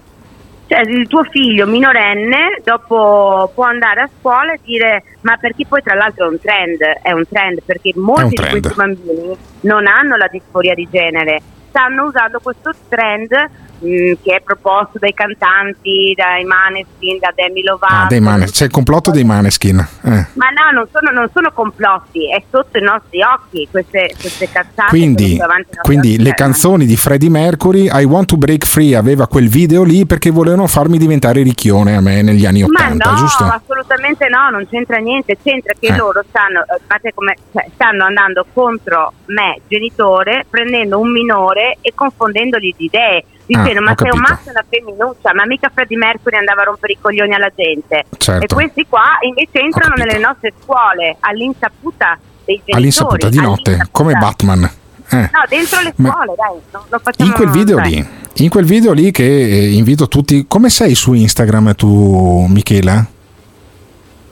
Cioè, 0.69 0.81
il 0.81 1.07
tuo 1.09 1.23
figlio 1.24 1.66
minorenne 1.66 2.61
dopo 2.62 3.51
può 3.55 3.65
andare 3.65 4.03
a 4.03 4.11
scuola 4.20 4.53
e 4.53 4.61
dire 4.62 5.03
ma 5.23 5.36
perché 5.39 5.65
poi 5.66 5.82
tra 5.82 5.95
l'altro 5.95 6.27
è 6.27 6.28
un 6.28 6.39
trend, 6.39 6.78
è 7.03 7.12
un 7.12 7.24
trend 7.27 7.62
perché 7.65 7.93
molti 7.97 8.35
trend. 8.35 8.53
di 8.55 8.61
questi 8.61 8.77
bambini 8.78 9.36
non 9.61 9.86
hanno 9.86 10.16
la 10.16 10.28
disforia 10.31 10.74
di 10.74 10.86
genere, 10.90 11.40
stanno 11.69 12.05
usando 12.05 12.39
questo 12.43 12.73
trend 12.89 13.31
mh, 13.78 14.12
che 14.23 14.35
è 14.36 14.40
proposto 14.40 14.99
dai 14.99 15.15
cantanti, 15.15 16.12
dai 16.16 16.45
Maneskin, 16.45 17.19
da 17.20 17.32
Demi 17.35 17.62
Lovato. 17.62 17.95
Ah, 17.95 18.07
dei 18.07 18.20
mane- 18.20 18.47
c'è 18.47 18.65
il 18.65 18.70
complotto 18.70 19.11
dei 19.11 19.24
maneskin. 19.24 19.78
Eh. 20.05 20.27
Ma 20.35 20.49
no, 20.51 20.70
non 20.73 20.86
sono, 20.93 21.11
non 21.12 21.28
sono 21.32 21.51
complotti, 21.53 22.31
è 22.31 22.43
sotto 22.51 22.78
i 22.78 22.82
nostri 22.82 23.23
occhi 23.23 23.69
queste, 23.70 24.15
queste 24.20 24.49
cazzate. 24.51 24.89
Quindi, 24.89 25.39
quindi 25.82 26.15
occhi. 26.15 26.23
le 26.23 26.35
canzoni 26.35 26.86
di 26.86 26.97
Freddie 26.97 27.31
Mercury, 27.31 27.89
I 27.93 28.05
Want 28.05 28.27
to 28.28 28.36
Break 28.36 28.66
Free, 28.66 28.95
aveva 28.97 29.27
quel 29.28 29.49
video 29.49 29.85
lì 29.85 30.07
perché 30.07 30.31
volevano 30.31 30.66
farmi 30.66 30.99
diventare 30.99 31.43
ricchione 31.43 31.97
a 31.97 32.01
me 32.01 32.23
negli 32.23 32.47
anni 32.47 32.62
Ottanta, 32.62 33.11
no, 33.11 33.16
giusto? 33.16 33.45
assolutamente 33.45 34.28
no, 34.28 34.51
non 34.51 34.66
c'entra 34.69 34.97
niente, 34.99 35.36
c'entra 35.43 35.73
che 35.78 35.89
Eh. 35.89 35.97
loro 35.97 36.23
stanno, 36.28 36.62
eh, 36.62 37.12
come- 37.15 37.36
cioè, 37.53 37.69
stanno 37.74 38.05
andando 38.05 38.45
contro 38.53 39.12
me, 39.27 39.61
genitore, 39.69 40.45
prendendo 40.49 40.99
un 40.99 41.11
minore 41.12 41.57
e 41.80 41.93
confondendogli 41.94 42.74
di 42.76 42.85
idee, 42.86 43.24
dicendo 43.47 43.80
Ah, 43.80 43.82
ma 43.82 43.94
sei 43.97 44.10
un 44.12 44.20
maschio 44.20 44.51
e 44.51 44.55
una 44.55 44.64
femminuccia, 44.68 45.35
ma 45.35 45.47
mica 45.47 45.70
Freddie 45.72 45.97
Mercury 45.98 46.36
andava 46.36 46.62
a 46.62 46.64
rompere 46.64 46.93
i 46.93 46.98
coglioni 47.01 47.35
alla 47.35 47.51
gente. 47.55 48.05
Certo. 48.16 48.44
E 48.44 48.47
questi 48.47 48.86
qua 48.89 49.18
invece 49.20 49.59
entrano 49.60 49.94
nelle 49.97 50.18
nostre 50.18 50.52
scuole 50.62 51.16
all'insaputa 51.20 52.18
dei 52.44 52.56
genitori. 52.56 52.76
All'insaputa 52.78 53.28
di 53.28 53.36
notte, 53.40 53.70
all'insaputa- 53.70 53.90
come 53.93 54.12
Batman. 54.14 54.70
Eh. 55.10 55.16
No, 55.16 55.43
dentro 55.48 55.80
le 55.80 55.93
Ma- 55.97 56.10
scuole, 56.10 56.35
dai, 56.36 56.60
non 56.72 56.82
lo 56.89 56.98
facciamo 57.02 57.28
In 57.30 57.35
quel 57.35 57.48
video 57.51 57.76
dai. 57.76 57.90
lì, 57.90 58.06
in 58.44 58.51
quel 58.51 58.64
video 58.66 58.93
lì 58.93 59.10
che 59.10 59.24
eh, 59.24 59.72
invito 59.72 60.06
tutti, 60.06 60.44
come 60.47 60.68
sei 60.68 60.94
su 60.94 61.14
Instagram 61.14 61.74
tu, 61.74 62.44
Michela? 62.48 63.06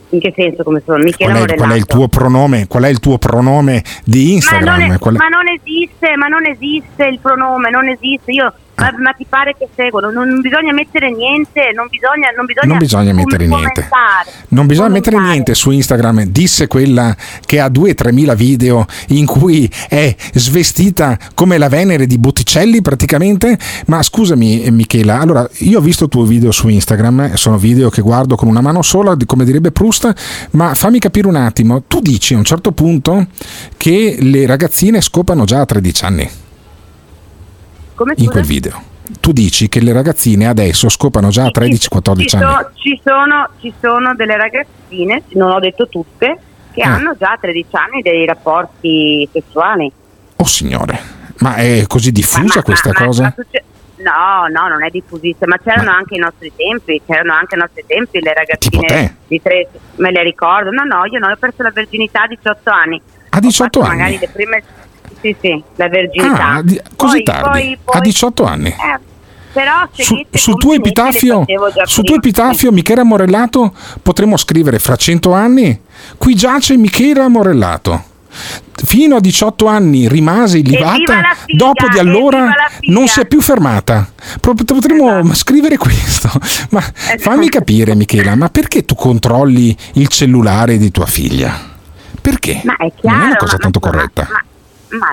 In 0.09 0.19
che 0.19 0.33
senso 0.35 0.63
come 0.63 0.81
sono? 0.85 1.03
Michela 1.03 1.33
Qual 1.33 1.49
è, 1.49 1.55
qual 1.55 1.71
è 1.71 1.75
il 1.75 1.85
tuo 1.85 2.07
pronome? 2.07 2.67
Qual 2.67 2.83
è 2.83 2.87
il 2.87 2.99
tuo 2.99 3.17
pronome 3.17 3.83
di 4.05 4.33
Instagram? 4.33 4.65
Ma 4.65 4.77
non, 4.77 4.95
è- 4.95 5.17
ma 5.17 5.27
non 5.27 5.47
esiste, 5.49 6.15
ma 6.15 6.27
non 6.27 6.45
esiste 6.45 7.05
il 7.05 7.19
pronome, 7.19 7.69
non 7.69 7.87
esiste. 7.89 8.31
Io, 8.31 8.53
ma, 8.77 8.93
ma 8.97 9.11
ti 9.11 9.25
pare 9.27 9.55
che 9.57 9.67
seguono? 9.75 10.11
Non, 10.11 10.39
bisogna 10.39 10.71
mettere 10.71 11.11
niente, 11.11 11.71
non 11.73 11.87
bisogna, 11.89 12.29
non 12.35 12.45
bisogna, 12.45 12.67
Non 12.67 12.77
bisogna 12.77 13.11
mettere 13.11 13.47
niente. 13.47 13.89
Non 14.49 14.67
bisogna 14.67 14.89
mettere 14.89 15.19
niente 15.19 15.55
su 15.55 15.71
Instagram, 15.71 16.25
disse 16.25 16.67
quella 16.67 17.15
che 17.45 17.59
ha 17.59 17.67
2-3 17.67 18.13
mila 18.13 18.35
video 18.35 18.85
in 19.07 19.25
cui 19.25 19.69
è 19.89 20.15
svestita 20.33 21.17
come 21.33 21.57
la 21.57 21.69
Venere 21.69 22.05
di 22.05 22.19
Botticelli 22.19 22.83
praticamente. 22.83 23.57
Ma 23.87 24.03
scusami 24.03 24.63
eh, 24.63 24.71
Michela, 24.71 25.19
allora 25.19 25.47
io 25.59 25.79
ho 25.79 25.81
visto 25.81 26.05
i 26.05 26.09
tuoi 26.09 26.27
video 26.27 26.51
su 26.51 26.67
Instagram, 26.67 27.21
eh, 27.21 27.37
sono 27.37 27.57
video 27.57 27.89
che 27.89 28.01
guardo 28.01 28.35
con 28.35 28.47
una 28.47 28.61
mano 28.61 28.83
sola, 28.83 29.17
come 29.25 29.43
direbbe 29.43 29.71
Proust, 29.71 30.49
ma 30.51 30.75
fammi 30.75 30.99
capire 30.99 31.27
un 31.27 31.35
attimo, 31.35 31.83
tu 31.87 31.99
dici 31.99 32.35
a 32.35 32.37
un 32.37 32.43
certo 32.43 32.71
punto 32.73 33.25
che 33.75 34.17
le 34.19 34.45
ragazzine 34.45 35.01
scopano 35.01 35.45
già 35.45 35.61
a 35.61 35.65
13 35.65 36.05
anni 36.05 36.29
Come 37.97 38.11
in 38.15 38.17
scusa? 38.19 38.31
quel 38.31 38.45
video. 38.45 38.81
Tu 39.19 39.31
dici 39.31 39.67
che 39.69 39.81
le 39.81 39.91
ragazzine 39.91 40.47
adesso 40.47 40.87
scopano 40.89 41.29
già 41.29 41.45
a 41.45 41.51
13-14 41.51 42.27
Ci, 42.27 42.35
anni. 42.35 42.65
ci 42.75 43.01
sono, 43.03 43.49
ci 43.59 43.73
sono 43.81 44.13
delle 44.15 44.37
ragazzine, 44.37 45.23
non 45.33 45.51
ho 45.51 45.59
detto 45.59 45.87
tutte, 45.89 46.37
che 46.73 46.81
Ah. 46.81 46.93
hanno 46.95 47.15
già 47.17 47.31
a 47.31 47.37
13 47.39 47.75
anni 47.75 48.01
dei 48.01 48.25
rapporti 48.25 49.27
sessuali. 49.31 49.91
Oh 50.35 50.45
signore, 50.45 50.99
ma 51.39 51.55
è 51.55 51.85
così 51.87 52.11
diffusa 52.11 52.57
Ma- 52.59 52.63
questa 52.63 52.91
ma- 52.93 53.05
cosa? 53.05 53.23
ma 53.23 53.33
No, 53.99 54.45
no, 54.51 54.67
non 54.67 54.83
è 54.83 54.89
diffusissima, 54.91 55.47
ma 55.47 55.57
c'erano 55.57 55.89
anche 55.89 56.13
i 56.13 56.19
nostri 56.19 56.51
tempi, 56.55 57.01
c'erano 57.07 57.33
anche 57.33 57.55
i 57.55 57.57
nostri 57.57 57.83
tempi 57.87 58.19
le 58.21 58.31
ragazzine 58.31 59.15
di 59.27 59.41
tre, 59.41 59.69
me 59.95 60.11
le 60.11 60.21
ricordo. 60.21 60.69
No, 60.69 60.83
no, 60.83 61.03
io 61.05 61.17
non 61.17 61.31
ho 61.31 61.35
perso 61.35 61.63
la 61.63 61.71
virginità 61.71 62.21
a 62.23 62.27
18 62.27 62.69
anni. 62.69 63.01
A 63.29 63.39
18 63.39 63.79
Ho 63.79 63.81
fatto 63.81 63.91
anni? 63.91 64.01
Magari 64.01 64.19
le 64.19 64.29
prime 64.31 64.63
Sì, 65.27 65.35
sì, 65.41 65.63
la 65.75 65.87
virginità. 65.87 66.47
Ah, 66.53 66.61
di- 66.61 66.79
così 66.95 67.15
Poi- 67.15 67.23
tardi, 67.23 67.49
poi- 67.49 67.73
a 67.73 67.77
poi- 67.83 68.01
18 68.01 68.45
anni. 68.45 68.69
eh, 68.69 68.99
però 69.53 69.87
Su, 69.91 70.15
sul 70.31 70.55
tuo 70.57 70.73
epitafio, 70.73 71.43
sul 71.85 72.03
tuo 72.03 72.15
epitafio 72.15 72.71
Michela 72.71 73.03
Morellato 73.03 73.73
potremmo 74.03 74.37
scrivere 74.37 74.77
fra 74.79 74.95
100 74.95 75.33
anni 75.33 75.79
qui 76.17 76.35
giace 76.35 76.77
Michela 76.77 77.27
Morellato. 77.27 78.03
Fino 78.85 79.15
a 79.15 79.19
18 79.19 79.65
anni 79.65 80.07
rimase 80.07 80.61
la 80.63 80.91
figa, 80.93 81.21
dopo 81.47 81.87
di 81.91 81.97
allora 81.97 82.53
non 82.89 83.07
si 83.07 83.19
è 83.21 83.25
più 83.25 83.41
fermata. 83.41 84.07
Potremmo 84.39 85.19
Esatto. 85.21 85.33
scrivere 85.33 85.77
questo. 85.77 86.29
Ma 86.69 86.81
fammi 87.17 87.49
capire, 87.49 87.95
Michela, 87.95 88.35
ma 88.35 88.49
perché 88.49 88.85
tu 88.85 88.93
controlli 88.93 89.75
il 89.93 90.07
cellulare 90.09 90.77
di 90.77 90.91
tua 90.91 91.07
figlia? 91.07 91.59
Perché? 92.21 92.61
Ma 92.65 92.75
è 92.75 92.81
non 92.81 92.91
chiaro, 92.99 93.21
è 93.21 93.25
una 93.25 93.35
cosa 93.37 93.57
tanto 93.57 93.79
ma- 93.81 93.89
corretta. 93.89 94.27
Ma, 94.29 94.29
ma 94.33 94.43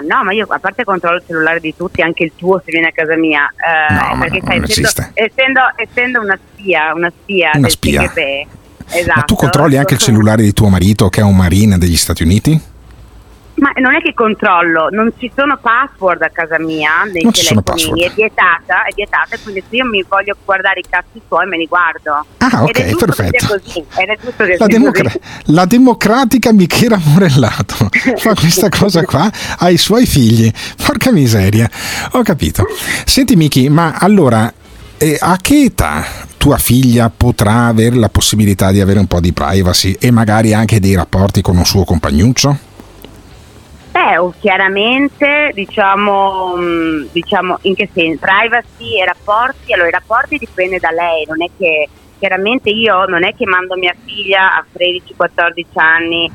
no, 0.06 0.24
ma 0.24 0.32
io 0.32 0.46
a 0.48 0.58
parte 0.58 0.84
controllo 0.84 1.16
il 1.16 1.22
cellulare 1.26 1.60
di 1.60 1.74
tutti, 1.76 2.00
anche 2.02 2.24
il 2.24 2.32
tuo 2.36 2.62
se 2.64 2.70
viene 2.70 2.88
a 2.88 2.92
casa 2.92 3.16
mia. 3.16 3.52
eh, 3.56 3.94
No, 3.94 4.14
ma 4.14 4.26
perché 4.26 4.40
sai, 4.44 4.62
essendo, 4.62 4.88
essendo, 5.14 5.60
essendo 5.76 6.20
una 6.20 6.38
spia, 6.52 6.92
una 6.94 7.10
spia 7.10 7.50
Una 7.54 7.68
spia. 7.68 8.12
Esatto. 8.86 9.12
Ma 9.16 9.22
tu 9.22 9.34
controlli 9.34 9.76
anche 9.76 9.94
il 9.94 10.00
cellulare 10.00 10.42
di 10.42 10.52
tuo 10.52 10.68
marito 10.68 11.08
che 11.08 11.20
è 11.20 11.24
un 11.24 11.36
marine 11.36 11.78
degli 11.78 11.96
Stati 11.96 12.22
Uniti? 12.22 12.72
Ma 13.56 13.70
non 13.76 13.94
è 13.94 14.00
che 14.00 14.14
controllo, 14.14 14.88
non 14.90 15.12
ci 15.16 15.30
sono 15.34 15.56
password 15.56 16.22
a 16.22 16.28
casa 16.30 16.58
mia 16.58 17.04
nei 17.10 17.22
Non 17.22 17.62
password. 17.62 18.00
è 18.02 18.10
vietata, 18.12 18.82
è 18.84 18.92
vietata, 18.94 19.36
quindi 19.40 19.62
se 19.68 19.76
io 19.76 19.84
mi 19.84 20.04
voglio 20.08 20.36
guardare 20.44 20.80
i 20.80 20.84
cazzi 20.88 21.20
suoi 21.28 21.46
me 21.46 21.56
li 21.56 21.66
guardo. 21.66 22.26
Ah, 22.38 22.46
Ed 22.46 22.52
ok, 22.62 22.70
che 22.72 22.94
perfetto. 22.96 23.46
così, 23.46 23.84
ed 23.96 24.08
è 24.08 24.18
che 24.18 24.56
La, 24.58 24.66
democra- 24.66 25.12
la 25.44 25.64
democratica 25.66 26.52
Michela 26.52 26.98
Morellato 27.04 27.88
fa 28.16 28.34
questa 28.38 28.68
cosa 28.68 29.04
qua 29.04 29.30
ai 29.58 29.76
suoi 29.76 30.04
figli. 30.04 30.50
Porca 30.84 31.12
miseria, 31.12 31.70
ho 32.12 32.22
capito. 32.22 32.66
Senti 33.04 33.36
Miki, 33.36 33.68
ma 33.68 33.94
allora 33.98 34.52
eh, 34.98 35.16
a 35.20 35.38
che 35.40 35.62
età 35.62 36.04
tua 36.36 36.58
figlia 36.58 37.08
potrà 37.08 37.66
avere 37.66 37.94
la 37.96 38.08
possibilità 38.08 38.72
di 38.72 38.80
avere 38.80 38.98
un 38.98 39.06
po' 39.06 39.20
di 39.20 39.32
privacy 39.32 39.96
e 40.00 40.10
magari 40.10 40.52
anche 40.52 40.80
dei 40.80 40.94
rapporti 40.96 41.40
con 41.40 41.56
un 41.56 41.64
suo 41.64 41.84
compagnuccio? 41.84 42.72
Beh, 44.04 44.18
o 44.18 44.34
chiaramente 44.38 45.50
diciamo, 45.54 46.56
mh, 46.56 47.08
diciamo 47.10 47.58
in 47.62 47.74
che 47.74 47.88
senso? 47.90 48.20
Privacy 48.20 49.00
e 49.00 49.04
rapporti, 49.06 49.72
allora 49.72 49.88
i 49.88 49.92
rapporti 49.92 50.36
dipende 50.36 50.78
da 50.78 50.90
lei, 50.90 51.24
non 51.26 51.42
è 51.42 51.46
che 51.56 51.88
chiaramente 52.18 52.68
io 52.68 53.06
non 53.06 53.24
è 53.24 53.34
che 53.34 53.46
mando 53.46 53.76
mia 53.76 53.94
figlia 54.04 54.56
a 54.56 54.64
13-14 54.76 55.64
anni 55.76 56.30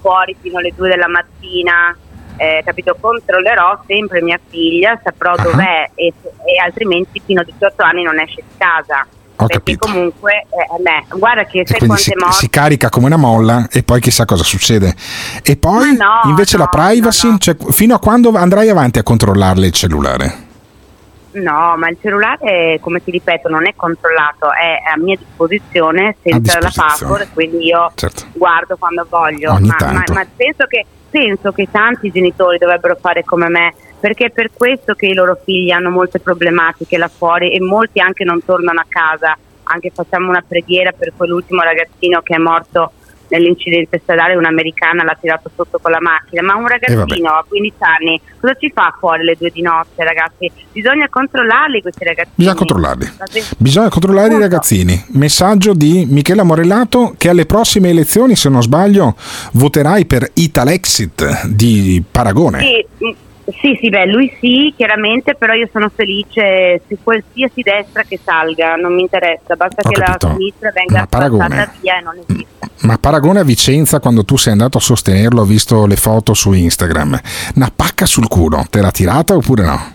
fuori 0.00 0.34
fino 0.40 0.58
alle 0.58 0.72
2 0.74 0.88
della 0.88 1.06
mattina, 1.06 1.96
eh, 2.38 2.60
capito? 2.64 2.96
Controllerò 3.00 3.80
sempre 3.86 4.20
mia 4.20 4.40
figlia, 4.48 5.00
saprò 5.00 5.30
Ah. 5.34 5.42
dov'è 5.42 5.90
e, 5.94 6.06
e 6.06 6.60
altrimenti 6.60 7.22
fino 7.24 7.42
a 7.42 7.44
18 7.44 7.84
anni 7.84 8.02
non 8.02 8.18
esce 8.18 8.42
di 8.42 8.56
casa. 8.56 9.06
Ho 9.42 9.46
perché 9.46 9.76
capito. 9.76 9.86
comunque, 9.86 10.46
eh, 10.50 10.80
beh, 10.82 11.16
guarda 11.18 11.44
che 11.44 11.62
sai 11.66 11.78
quante 11.78 12.02
si, 12.02 12.12
morti 12.18 12.36
si 12.36 12.50
carica 12.50 12.88
come 12.88 13.06
una 13.06 13.16
molla 13.16 13.68
e 13.70 13.82
poi 13.82 14.00
chissà 14.00 14.24
cosa 14.24 14.44
succede. 14.44 14.94
E 15.42 15.56
poi 15.56 15.96
no, 15.96 16.20
invece 16.24 16.56
la 16.56 16.64
no, 16.64 16.70
privacy, 16.70 17.38
cioè, 17.38 17.56
fino 17.70 17.94
a 17.94 17.98
quando 17.98 18.32
andrai 18.34 18.68
avanti 18.68 18.98
a 18.98 19.02
controllarle 19.02 19.66
il 19.66 19.72
cellulare? 19.72 20.50
No, 21.32 21.74
ma 21.78 21.88
il 21.88 21.96
cellulare, 22.00 22.78
come 22.80 23.02
ti 23.02 23.10
ripeto, 23.10 23.48
non 23.48 23.66
è 23.66 23.72
controllato, 23.74 24.52
è 24.52 24.82
a 24.92 24.98
mia 24.98 25.16
disposizione 25.16 26.16
senza 26.22 26.58
la 26.58 26.66
disposizione. 26.66 27.12
password, 27.12 27.28
quindi 27.32 27.64
io 27.66 27.90
Certo. 27.94 28.24
guardo 28.34 28.76
quando 28.78 29.06
voglio. 29.08 29.52
Ogni 29.52 29.68
ma, 29.68 29.76
ma- 29.92 30.04
ma 30.12 30.26
penso, 30.36 30.66
che, 30.68 30.84
penso 31.08 31.50
che 31.52 31.68
tanti 31.70 32.10
genitori 32.10 32.58
dovrebbero 32.58 32.98
fare 33.00 33.24
come 33.24 33.48
me, 33.48 33.72
perché 34.02 34.24
è 34.24 34.30
per 34.30 34.50
questo 34.52 34.94
che 34.94 35.06
i 35.06 35.14
loro 35.14 35.38
figli 35.44 35.70
hanno 35.70 35.88
molte 35.88 36.18
problematiche 36.18 36.98
là 36.98 37.06
fuori 37.06 37.52
e 37.52 37.60
molti 37.60 38.00
anche 38.00 38.24
non 38.24 38.44
tornano 38.44 38.80
a 38.80 38.86
casa. 38.88 39.38
Anche 39.62 39.92
facciamo 39.94 40.28
una 40.28 40.42
preghiera 40.46 40.90
per 40.90 41.12
quell'ultimo 41.16 41.62
ragazzino 41.62 42.20
che 42.20 42.34
è 42.34 42.38
morto 42.38 42.90
nell'incidente 43.28 44.00
stradale 44.02 44.34
un'americana 44.34 45.04
l'ha 45.04 45.16
tirato 45.18 45.52
sotto 45.54 45.78
con 45.80 45.92
la 45.92 46.00
macchina, 46.00 46.42
ma 46.42 46.56
un 46.56 46.66
ragazzino 46.66 47.30
a 47.30 47.44
15 47.48 47.76
anni 47.78 48.20
cosa 48.40 48.56
ci 48.58 48.72
fa 48.74 48.94
fuori 48.98 49.22
le 49.22 49.36
due 49.38 49.50
di 49.50 49.62
notte 49.62 50.02
ragazzi? 50.02 50.50
Bisogna 50.72 51.08
controllarli 51.08 51.80
questi 51.80 52.04
ragazzini. 52.04 52.34
Bisogna 52.34 52.56
controllarli. 52.56 53.12
Bisogna 53.56 53.88
controllare 53.88 54.34
i 54.34 54.38
ragazzini. 54.38 55.04
Messaggio 55.12 55.74
di 55.74 56.06
Michela 56.10 56.42
Morellato 56.42 57.14
che 57.16 57.28
alle 57.28 57.46
prossime 57.46 57.90
elezioni, 57.90 58.34
se 58.34 58.48
non 58.48 58.62
sbaglio, 58.62 59.14
voterai 59.52 60.06
per 60.06 60.28
Italexit 60.34 61.46
di 61.46 62.02
Paragone. 62.10 62.58
Sì, 62.98 63.16
sì, 63.60 63.76
sì, 63.80 63.88
beh, 63.88 64.06
lui 64.06 64.32
sì, 64.40 64.72
chiaramente, 64.76 65.34
però 65.34 65.52
io 65.54 65.68
sono 65.72 65.90
felice 65.94 66.80
su 66.88 66.96
qualsiasi 67.02 67.62
destra 67.62 68.02
che 68.04 68.18
salga, 68.22 68.76
non 68.76 68.94
mi 68.94 69.00
interessa, 69.02 69.56
basta 69.56 69.82
Ho 69.84 69.88
che 69.88 70.00
capito. 70.00 70.26
la 70.28 70.34
sinistra 70.34 70.70
venga 70.72 71.02
spazzata 71.06 71.72
via 71.80 71.98
e 71.98 72.00
non 72.02 72.18
esiste. 72.26 72.46
Ma 72.82 72.98
Paragone 72.98 73.40
a 73.40 73.44
Vicenza, 73.44 74.00
quando 74.00 74.24
tu 74.24 74.36
sei 74.36 74.52
andato 74.52 74.78
a 74.78 74.80
sostenerlo, 74.80 75.42
ho 75.42 75.44
visto 75.44 75.86
le 75.86 75.96
foto 75.96 76.34
su 76.34 76.52
Instagram. 76.52 77.20
Una 77.56 77.72
pacca 77.74 78.06
sul 78.06 78.28
culo, 78.28 78.64
te 78.70 78.80
l'ha 78.80 78.90
tirata 78.90 79.34
oppure 79.34 79.64
no? 79.64 79.92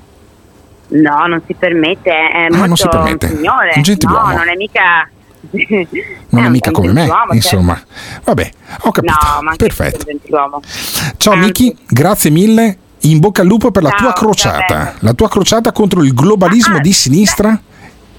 No, 0.90 1.26
non 1.28 1.42
si 1.46 1.54
permette, 1.54 2.10
è 2.12 2.44
Ah, 2.46 2.48
non 2.48 2.60
molto 2.60 2.76
si 2.76 2.88
permette. 2.90 3.28
signore. 3.28 3.74
Un 3.76 3.82
gentiluomo. 3.82 4.28
No, 4.32 4.38
non 4.38 4.48
è 4.50 4.56
mica... 4.56 5.10
Non 6.30 6.44
è 6.46 6.50
mica 6.50 6.72
come 6.72 6.88
me, 6.94 7.02
gentiluomo, 7.02 7.34
insomma. 7.34 7.82
Vabbè, 8.24 8.50
ho 8.82 8.92
capito. 8.92 9.14
No, 9.42 9.54
Perfetto. 9.56 9.98
un 10.00 10.04
gentiluomo. 10.06 10.62
Ciao 11.18 11.36
Miki, 11.36 11.76
grazie 11.88 12.30
mille. 12.30 12.78
In 13.08 13.20
bocca 13.20 13.42
al 13.42 13.48
lupo 13.48 13.72
per 13.72 13.84
la 13.84 13.90
Ciao, 13.92 14.00
tua 14.00 14.14
crociata. 14.14 14.96
La 15.00 15.14
tua 15.14 15.30
crociata 15.30 15.72
contro 15.72 16.04
il 16.04 16.14
globalismo 16.14 16.80
di 16.80 16.92
sinistra? 16.92 17.58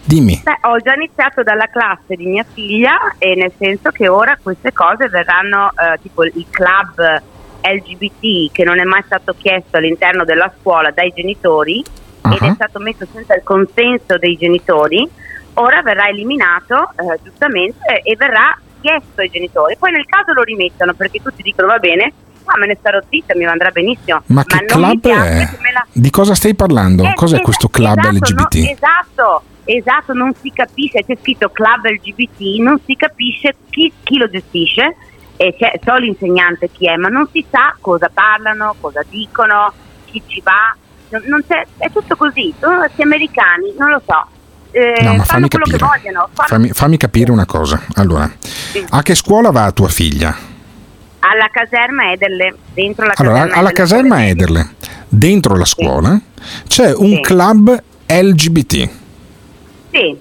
Dimmi. 0.02 0.40
Beh, 0.42 0.60
ho 0.62 0.78
già 0.78 0.94
iniziato 0.94 1.42
dalla 1.42 1.66
classe 1.66 2.16
di 2.16 2.24
mia 2.24 2.44
figlia 2.50 2.96
e 3.18 3.34
nel 3.34 3.52
senso 3.58 3.90
che 3.90 4.08
ora 4.08 4.38
queste 4.42 4.72
cose 4.72 5.08
verranno 5.08 5.70
eh, 5.72 5.98
tipo 6.00 6.24
il 6.24 6.46
club 6.48 7.22
LGBT 7.60 8.50
che 8.50 8.64
non 8.64 8.78
è 8.78 8.84
mai 8.84 9.02
stato 9.04 9.34
chiesto 9.36 9.76
all'interno 9.76 10.24
della 10.24 10.50
scuola 10.58 10.90
dai 10.90 11.12
genitori 11.14 11.84
ed 12.22 12.40
è 12.40 12.52
stato 12.54 12.78
messo 12.78 13.06
senza 13.12 13.34
il 13.34 13.42
consenso 13.42 14.16
dei 14.16 14.36
genitori, 14.36 15.06
ora 15.54 15.82
verrà 15.82 16.08
eliminato 16.08 16.92
eh, 16.96 17.18
giustamente 17.22 18.00
e 18.02 18.16
verrà 18.16 18.58
chiesto 18.80 19.20
ai 19.20 19.28
genitori. 19.28 19.76
Poi 19.78 19.90
nel 19.90 20.06
caso 20.06 20.32
lo 20.32 20.42
rimettono 20.42 20.94
perché 20.94 21.20
tutti 21.20 21.42
dicono 21.42 21.68
va 21.68 21.78
bene, 21.78 22.12
ma 22.48 22.58
me 22.58 22.66
ne 22.66 22.76
starò 22.78 22.98
zitta, 23.08 23.34
mi 23.36 23.44
andrà 23.44 23.70
benissimo. 23.70 24.22
Ma 24.26 24.44
che 24.44 24.64
non 24.68 24.88
mi 24.88 24.98
club 24.98 25.00
piace 25.00 25.28
è? 25.42 25.48
che 25.50 25.56
me 25.60 25.72
la- 25.72 25.86
Di 25.92 26.10
cosa 26.10 26.34
stai 26.34 26.54
parlando? 26.54 27.04
eh, 27.04 27.12
Cos'è 27.14 27.36
es- 27.36 27.42
questo 27.42 27.68
club 27.68 27.98
esatto, 27.98 28.14
LGBT? 28.16 28.54
no, 28.54 28.70
esatto, 28.70 29.42
esatto, 29.64 30.12
non 30.14 30.32
si 30.40 30.50
capisce, 30.52 31.04
c'è 31.06 31.16
scritto 31.20 31.50
club 31.50 31.84
LGBT, 31.86 32.60
non 32.60 32.78
si 32.84 32.94
capisce 32.96 33.54
chi, 33.70 33.92
chi 34.02 34.16
lo 34.16 34.28
gestisce, 34.30 34.96
e 35.36 35.54
c'è, 35.58 35.78
so 35.84 35.94
l'insegnante 35.96 36.68
chi 36.72 36.88
è, 36.88 36.96
ma 36.96 37.08
non 37.08 37.28
si 37.30 37.44
sa 37.50 37.76
cosa 37.80 38.10
parlano, 38.12 38.74
cosa 38.80 39.02
dicono, 39.08 39.72
chi 40.06 40.22
ci 40.26 40.40
va, 40.42 40.74
non, 41.10 41.22
non 41.26 41.44
c'è, 41.46 41.64
è 41.76 41.90
tutto 41.92 42.16
così, 42.16 42.52
sono 42.58 42.78
questi 42.78 43.02
americani, 43.02 43.72
non 43.78 43.90
lo 43.90 44.02
so. 44.04 44.26
eh, 44.70 45.00
No, 45.02 45.14
ma 45.14 45.24
fammi 45.24 45.48
capire. 45.48 45.78
che 45.78 45.84
vogliono. 45.84 46.28
fanno- 46.32 46.48
Fammi, 46.48 46.68
fammi 46.72 46.96
capire 46.98 47.30
una 47.30 47.46
cosa. 47.46 47.80
Allora, 47.94 48.30
a 48.90 49.02
che 49.02 49.14
scuola 49.14 49.50
va 49.50 49.70
tua 49.72 49.88
figlia? 49.88 50.36
Alla 51.30 51.48
caserma 51.50 52.10
Ederle, 52.12 52.54
dentro 52.72 53.04
la 53.06 53.12
Allora, 53.16 53.36
caserma 53.40 53.58
alla 53.60 53.70
caserma 53.72 54.26
Ederle, 54.26 54.68
dentro 55.08 55.56
la 55.56 55.64
scuola, 55.66 56.18
c'è 56.66 56.94
un 56.94 57.14
Sì. 57.16 57.20
club 57.20 57.82
LGBT. 58.06 58.88
Sì, 59.90 60.16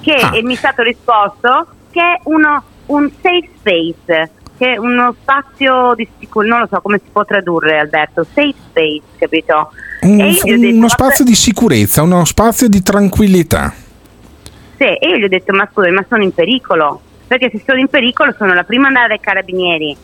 che 0.00 0.14
Ah. 0.14 0.30
mi 0.42 0.54
è 0.54 0.56
stato 0.56 0.82
risposto 0.82 1.66
che 1.90 2.00
è 2.00 2.20
uno, 2.24 2.62
un 2.86 3.10
safe 3.20 3.48
space, 3.58 4.30
che 4.56 4.72
è 4.72 4.76
uno 4.78 5.14
spazio 5.20 5.92
di 5.94 6.08
sicurezza, 6.18 6.50
non 6.54 6.60
lo 6.60 6.68
so 6.70 6.80
come 6.80 6.98
si 7.04 7.10
può 7.12 7.24
tradurre 7.26 7.78
Alberto, 7.78 8.24
safe 8.24 8.54
space, 8.70 9.02
capito? 9.18 9.70
Un- 10.00 10.16
detto, 10.16 10.46
uno 10.76 10.88
spazio 10.88 11.24
di 11.24 11.34
sicurezza, 11.34 12.02
uno 12.02 12.24
spazio 12.24 12.68
di 12.68 12.82
tranquillità. 12.82 13.74
Sì, 14.78 14.84
e 14.84 15.08
io 15.08 15.16
gli 15.16 15.24
ho 15.24 15.28
detto, 15.28 15.52
ma 15.52 15.68
scusa, 15.70 15.90
ma 15.90 16.04
sono 16.08 16.22
in 16.22 16.32
pericolo? 16.32 17.02
Perché 17.26 17.50
se 17.50 17.62
sono 17.66 17.78
in 17.80 17.88
pericolo 17.88 18.32
sono 18.38 18.54
la 18.54 18.62
prima 18.62 18.88
ad 18.88 18.94
andare 18.94 19.14
ai 19.14 19.20
carabinieri. 19.20 19.96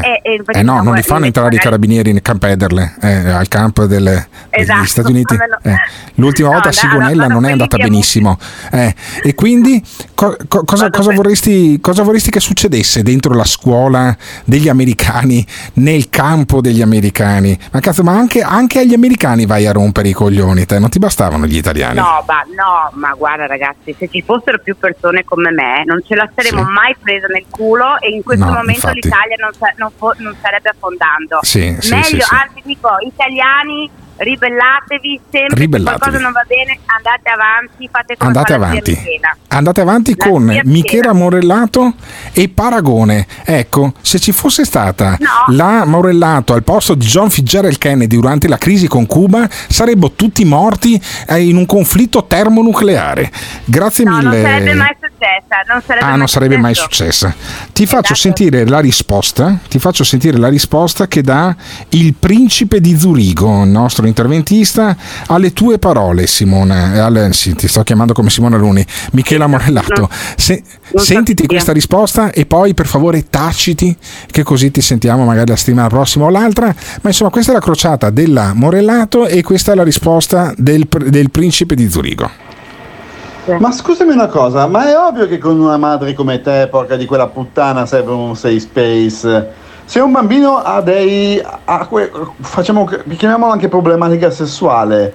E- 0.00 0.20
e 0.22 0.34
infatti 0.34 0.58
Eh 0.58 0.62
no, 0.62 0.76
no, 0.76 0.82
non 0.82 0.94
li 0.94 1.02
fanno 1.02 1.26
entrare 1.26 1.54
i 1.54 1.58
carabinieri 1.58 2.10
in 2.10 2.22
Camp 2.22 2.42
Ederle, 2.44 2.94
eh, 3.00 3.28
al 3.30 3.48
campo 3.48 3.86
delle- 3.86 4.28
Esatto, 4.50 4.78
degli 4.80 4.88
Stati 4.88 5.10
Uniti. 5.10 5.34
Eh, 5.62 5.76
L'ultima 6.16 6.48
No, 6.48 6.54
volta 6.54 6.68
a 6.68 6.72
Sigonella 6.72 7.26
non 7.26 7.44
è 7.46 7.52
andata 7.52 7.76
benissimo. 7.76 8.38
Eh, 8.70 8.94
e 9.22 9.34
quindi 9.34 9.82
co- 10.14 10.36
co- 10.48 10.64
cosa, 10.64 10.90
cosa 10.90 11.12
vorresti, 11.12 11.80
cosa 11.80 12.02
vorresti 12.02 12.30
che 12.30 12.40
succedesse 12.40 13.02
dentro 13.02 13.34
la 13.34 13.44
scuola 13.44 14.16
degli 14.44 14.68
americani, 14.68 15.44
nel 15.74 16.08
campo 16.10 16.60
degli 16.60 16.82
americani? 16.82 17.58
Ma 17.72 17.80
cazzo, 17.80 18.02
ma 18.02 18.12
anche, 18.12 18.42
anche 18.42 18.80
agli 18.80 18.94
americani 18.94 19.46
vai 19.46 19.66
a 19.66 19.72
rompere 19.72 20.08
i 20.08 20.12
coglioni, 20.12 20.66
te, 20.66 20.78
non 20.78 20.90
ti 20.90 20.98
bastavano 20.98 21.46
gli 21.46 21.56
italiani? 21.56 21.96
No, 21.96 22.22
ma, 22.26 22.42
no, 22.56 22.90
ma 22.94 23.12
guarda 23.14 23.46
ragazzi, 23.46 23.94
se 23.98 24.08
ci 24.10 24.22
fossero 24.22 24.58
più 24.62 24.76
persone 24.76 25.24
come 25.24 25.50
me 25.50 25.84
non 25.86 26.00
ce 26.06 26.14
la 26.14 26.28
saremmo 26.34 26.62
mai 26.62 26.94
presa 27.00 27.26
nel 27.28 27.44
culo 27.50 27.98
e 28.00 28.10
in 28.10 28.22
questo 28.22 28.44
No, 28.44 28.50
momento 28.52 28.72
infatti. 28.88 29.00
l'Italia 29.02 29.36
non, 29.38 29.50
sa- 29.58 29.72
non 29.82 30.12
non 30.18 30.36
sarebbe 30.40 30.68
affondando. 30.70 31.38
Sì, 31.42 31.60
Meglio, 31.60 32.02
sì, 32.02 32.20
sì. 32.20 32.34
anzi 32.34 32.60
dico, 32.64 32.88
italiani, 33.00 33.90
ribellatevi, 34.16 35.20
sempre 35.30 35.58
Ribellatevi. 35.60 35.92
se 36.04 36.10
qualcosa 36.10 36.22
non 36.22 36.32
va 36.32 36.44
bene 36.46 36.78
andate 36.86 37.28
avanti, 37.30 37.88
fate 37.90 38.16
come 38.16 38.28
Andate 38.30 38.52
avanti. 38.54 38.98
Andate 39.48 39.80
avanti 39.80 40.14
La 40.16 40.26
con 40.28 40.60
Michela 40.64 41.12
Morellato 41.12 41.94
e 42.32 42.48
Paragone. 42.48 43.26
Ecco, 43.44 43.92
se 44.00 44.18
ci 44.18 44.32
fosse 44.32 44.64
stata 44.64 45.16
No. 45.18 45.54
la 45.54 45.84
Morellato 45.84 46.52
al 46.54 46.62
posto 46.62 46.94
di 46.94 47.06
John 47.06 47.30
Fitzgerald 47.30 47.78
Kennedy 47.78 48.16
durante 48.16 48.48
la 48.48 48.58
crisi 48.58 48.86
con 48.88 49.06
Cuba, 49.06 49.48
sarebbero 49.68 50.12
tutti 50.12 50.44
morti 50.44 51.00
eh, 51.28 51.40
in 51.46 51.56
un 51.56 51.66
conflitto 51.66 52.24
termonucleare. 52.26 53.30
Grazie 53.64 54.04
No, 54.04 54.20
non 54.20 54.30
mille. 54.30 54.42
sarebbe 54.42 54.74
mai 54.74 54.96
successa, 55.00 55.56
non 55.68 55.82
sarebbe 55.84 56.04
Ah, 56.04 56.08
mai 56.10 56.18
non 56.18 56.28
sarebbe 56.28 56.56
mai 56.58 56.74
successa. 56.74 57.34
Ti 57.72 57.86
faccio 57.86 58.12
Esatto. 58.12 58.14
sentire 58.14 58.66
la 58.66 58.80
risposta. 58.80 59.58
Ti 59.68 59.78
faccio 59.78 60.04
sentire 60.04 60.38
la 60.38 60.48
risposta 60.48 61.06
che 61.08 61.22
dà 61.22 61.54
il 61.90 62.14
principe 62.14 62.80
di 62.80 62.96
Zurigo, 62.98 63.62
il 63.62 63.68
nostro 63.68 64.01
interventista, 64.08 64.96
alle 65.26 65.52
tue 65.52 65.78
parole, 65.78 66.26
Simona. 66.26 66.94
eh, 66.94 66.98
alle- 66.98 67.32
sì, 67.32 67.54
ti 67.54 67.68
sto 67.68 67.82
chiamando 67.82 68.12
come 68.12 68.30
Simona 68.30 68.56
Luni, 68.56 68.84
Michela 69.12 69.46
Morellato. 69.46 70.08
Se- 70.36 70.62
sentiti 70.94 71.46
questa 71.46 71.72
risposta 71.72 72.30
e 72.30 72.46
poi 72.46 72.74
per 72.74 72.86
favore 72.86 73.28
taciti, 73.28 73.96
che 74.30 74.42
così 74.42 74.70
ti 74.70 74.80
sentiamo 74.80 75.24
magari 75.24 75.50
la 75.50 75.56
settimana 75.56 75.88
prossima 75.88 76.26
o 76.26 76.30
l'altra. 76.30 76.66
Ma 76.66 77.08
insomma, 77.08 77.30
questa 77.30 77.52
è 77.52 77.54
la 77.54 77.60
crociata 77.60 78.10
della 78.10 78.52
Morellato 78.54 79.26
e 79.26 79.42
questa 79.42 79.72
è 79.72 79.74
la 79.74 79.84
risposta 79.84 80.52
del, 80.56 80.86
del 81.06 81.30
principe 81.30 81.74
di 81.74 81.90
Zurigo. 81.90 82.30
Ma 83.58 83.72
scusami 83.72 84.12
una 84.12 84.28
cosa, 84.28 84.68
ma 84.68 84.88
è 84.88 84.96
ovvio 84.96 85.26
che 85.26 85.38
con 85.38 85.58
una 85.58 85.76
madre 85.76 86.14
come 86.14 86.40
te, 86.40 86.68
porca 86.70 86.94
di 86.96 87.06
quella 87.06 87.26
puttana, 87.26 87.86
serve 87.86 88.12
un 88.12 88.36
safe 88.36 88.60
space. 88.60 89.60
Se 89.92 90.00
un 90.00 90.10
bambino 90.10 90.56
ha 90.56 90.80
dei. 90.80 91.38
ha 91.66 91.86
que- 91.86 92.10
facciamo, 92.40 92.88
chiamiamolo 93.14 93.52
anche 93.52 93.68
problematica 93.68 94.30
sessuale, 94.30 95.12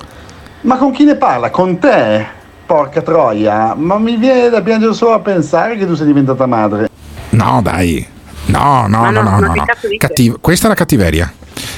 ma 0.61 0.77
con 0.77 0.91
chi 0.91 1.03
ne 1.03 1.15
parla? 1.15 1.49
Con 1.49 1.79
te? 1.79 2.23
Porca 2.63 3.01
troia, 3.01 3.73
ma 3.73 3.97
mi 3.97 4.17
viene 4.17 4.49
da 4.49 4.61
piangere 4.61 4.93
solo 4.93 5.13
a 5.13 5.19
pensare 5.19 5.77
che 5.77 5.87
tu 5.87 5.95
sei 5.95 6.05
diventata 6.05 6.45
madre. 6.45 6.89
No, 7.29 7.59
dai. 7.63 8.05
No, 8.45 8.85
no, 8.87 8.99
Ma 8.99 9.09
no, 9.09 9.21
no, 9.23 9.39
no. 9.39 9.53
no. 9.55 9.65
Cattiv- 9.97 10.39
questa 10.41 10.67
è 10.67 10.69
la 10.69 10.75
cattiveria. 10.75 11.33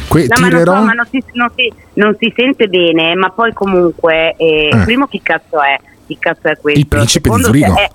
Que- 0.10 0.26
No, 0.28 0.36
ma, 0.36 0.40
non 0.42 0.50
tirerò. 0.50 0.76
so, 0.76 0.84
ma 0.84 0.92
non, 0.92 1.06
si, 1.10 1.24
non, 1.32 1.50
si, 1.56 1.74
non 1.94 2.16
si 2.20 2.34
sente 2.36 2.68
bene, 2.68 3.16
ma 3.16 3.30
poi 3.30 3.54
comunque, 3.54 4.36
eh, 4.36 4.72
Eh. 4.74 4.78
primo 4.84 5.08
chi 5.08 5.22
cazzo 5.24 5.62
è? 5.62 5.80
Chi 6.10 6.18
cazzo 6.20 6.48
è 6.48 6.58
questo? 6.60 6.80
Il 6.80 6.88
principe 6.88 7.30
di 7.30 7.36
Secondo, 7.44 7.46
Zurigo. 7.60 7.76
È, 7.78 7.90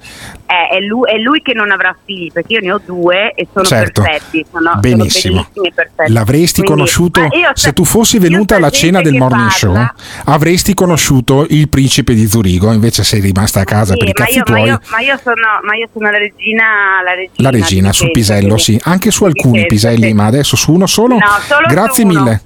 è- 0.47 0.77
è 0.77 0.81
lui, 0.81 1.11
è 1.11 1.17
lui 1.19 1.43
che 1.43 1.53
non 1.53 1.73
avrà 1.73 1.97
figli, 2.05 2.31
perché 2.31 2.53
io 2.53 2.61
ne 2.61 2.71
ho 2.73 2.81
due 2.85 3.33
e 3.35 3.49
sono 3.53 3.65
Certo. 3.65 4.03
perfetti. 4.03 4.47
Sono, 4.53 4.69
sono 4.69 4.81
Benissimo. 4.81 5.49
e 5.53 5.73
perfetti. 5.75 6.13
L'avresti 6.13 6.61
Quindi- 6.63 6.71
conosciuto 6.71 7.21
ma 7.23 7.29
se 7.29 7.53
sa- 7.55 7.73
tu 7.73 7.85
fossi 7.85 8.19
venuta 8.21 8.55
alla 8.55 8.71
cena 8.71 9.01
del 9.01 9.15
morning 9.15 9.51
parla- 9.51 9.95
show, 9.97 10.33
avresti 10.33 10.75
conosciuto 10.75 11.45
il 11.49 11.69
principe 11.69 12.15
di 12.15 12.25
Zurigo, 12.29 12.71
invece 12.71 13.03
sei 13.03 13.19
rimasta 13.21 13.61
a 13.61 13.65
casa 13.65 13.95
Sì, 13.95 13.99
per 13.99 14.09
i 14.09 14.13
ma, 14.17 14.25
cazzi 14.25 14.37
io, 14.37 14.45
ma, 14.47 14.55
tuoi. 14.55 14.69
io, 14.69 14.81
ma 14.91 15.01
io 15.01 15.19
sono, 15.21 15.35
ma 15.65 15.75
io 15.75 15.89
sono 15.93 16.11
la 16.11 16.19
regina, 16.19 16.65
la 17.05 17.15
regina, 17.15 17.33
La 17.37 17.51
regina 17.51 17.89
di 17.91 17.97
sul 17.97 18.11
pisello, 18.13 18.41
quindi- 18.55 18.63
sì, 18.63 18.81
anche 18.85 19.11
su 19.11 19.25
alcuni 19.25 19.63
Vicenza, 19.65 19.89
piselli, 19.89 20.07
sì. 20.09 20.15
ma 20.15 20.27
adesso 20.27 20.55
su 20.57 20.73
uno 20.73 20.87
solo. 20.87 21.17
No, 21.17 21.27
solo 21.49 21.67
Grazie 21.67 22.05
su 22.05 22.09
uno. 22.09 22.23
mille. 22.23 22.43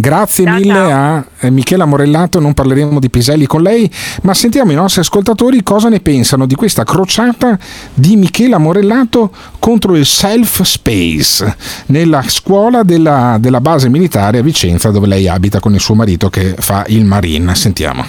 Grazie 0.00 0.48
mille 0.48 0.78
a 0.78 1.26
eh, 1.40 1.50
Michela 1.50 1.84
Morellato, 1.84 2.38
non 2.38 2.54
parleremo 2.54 3.00
di 3.00 3.10
piselli 3.10 3.46
con 3.46 3.62
lei, 3.62 3.90
ma 4.22 4.32
sentiamo 4.32 4.70
i 4.70 4.76
nostri 4.76 5.00
ascoltatori 5.00 5.60
cosa 5.64 5.88
ne 5.88 5.98
pensano 5.98 6.46
di 6.46 6.54
questa 6.54 6.84
crociata 6.84 7.58
di 7.94 8.14
Michela 8.14 8.58
Morellato 8.58 9.32
contro 9.58 9.96
il 9.96 10.06
Self 10.06 10.62
Space 10.62 11.56
nella 11.86 12.22
scuola 12.28 12.84
della, 12.84 13.38
della 13.40 13.60
base 13.60 13.88
militare 13.88 14.38
a 14.38 14.42
Vicenza 14.42 14.92
dove 14.92 15.08
lei 15.08 15.26
abita 15.26 15.58
con 15.58 15.74
il 15.74 15.80
suo 15.80 15.96
marito 15.96 16.30
che 16.30 16.54
fa 16.56 16.84
il 16.86 17.04
Marine. 17.04 17.56
Sentiamo. 17.56 18.06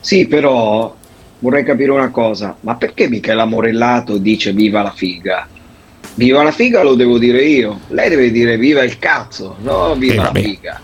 Sì, 0.00 0.26
però 0.26 0.96
vorrei 1.40 1.64
capire 1.64 1.90
una 1.90 2.08
cosa, 2.08 2.56
ma 2.60 2.76
perché 2.76 3.10
Michela 3.10 3.44
Morellato 3.44 4.16
dice 4.16 4.54
viva 4.54 4.80
la 4.80 4.92
figa? 4.96 5.46
Viva 6.14 6.42
la 6.42 6.50
figa 6.50 6.82
lo 6.82 6.94
devo 6.94 7.18
dire 7.18 7.42
io. 7.44 7.80
Lei 7.88 8.08
deve 8.08 8.30
dire 8.30 8.56
viva 8.56 8.82
il 8.82 8.98
cazzo, 8.98 9.56
no 9.60 9.94
viva 9.96 10.14
Eh, 10.14 10.16
la 10.16 10.32
figa. 10.32 10.80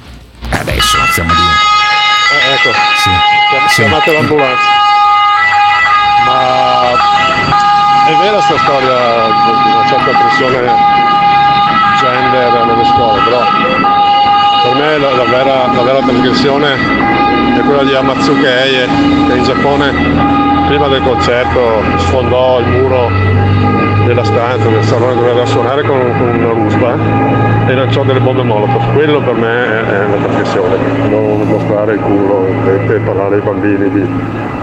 Adesso 0.50 0.98
stiamo 1.10 1.30
a 1.32 1.34
dire. 1.34 1.54
Eh, 2.32 2.54
ecco, 2.54 2.72
Sì. 2.96 3.10
chiam- 3.50 3.66
Sì. 3.68 3.82
chiamate 3.82 4.12
l'ambulanza. 4.12 4.84
Ma 6.24 6.90
è 8.08 8.14
vera 8.20 8.40
sta 8.40 8.58
storia 8.58 9.26
di 9.44 9.62
di 9.62 9.70
una 9.74 9.86
certa 9.88 10.10
pressione 10.18 10.74
gender 11.98 12.64
nelle 12.66 12.84
scuole, 12.84 13.22
però 13.22 13.44
per 14.62 14.74
me 14.74 14.98
la, 14.98 15.10
la 15.14 15.24
vera, 15.24 15.66
la 15.72 15.82
vera 15.82 15.98
trasgressione 16.00 16.72
è 17.56 17.60
quella 17.60 17.84
di 17.84 17.94
Amatsuke 17.94 18.62
Eie, 18.64 18.86
che 19.28 19.34
in 19.36 19.44
Giappone 19.44 19.90
prima 20.66 20.88
del 20.88 21.02
concerto 21.02 21.82
sfondò 21.98 22.58
il 22.60 22.66
muro 22.66 23.08
della 24.06 24.24
stanza, 24.24 24.68
del 24.68 24.84
salone 24.84 25.14
dove 25.14 25.26
doveva 25.26 25.46
suonare 25.46 25.82
con, 25.82 25.98
con 25.98 26.28
una 26.28 26.52
ruspa 26.52 27.66
e 27.66 27.74
lanciò 27.74 28.04
delle 28.04 28.20
bombe 28.20 28.42
molotov. 28.42 28.92
Quello 28.94 29.20
per 29.20 29.34
me 29.34 29.64
è, 29.64 29.84
è 29.84 30.04
una 30.04 30.24
trasgressione, 30.24 31.08
non 31.08 31.42
mostrare 31.48 31.94
il 31.94 32.00
culo 32.00 32.46
e, 32.46 32.94
e 32.94 32.98
parlare 33.00 33.34
ai 33.36 33.40
bambini 33.42 33.90
di, 33.90 34.06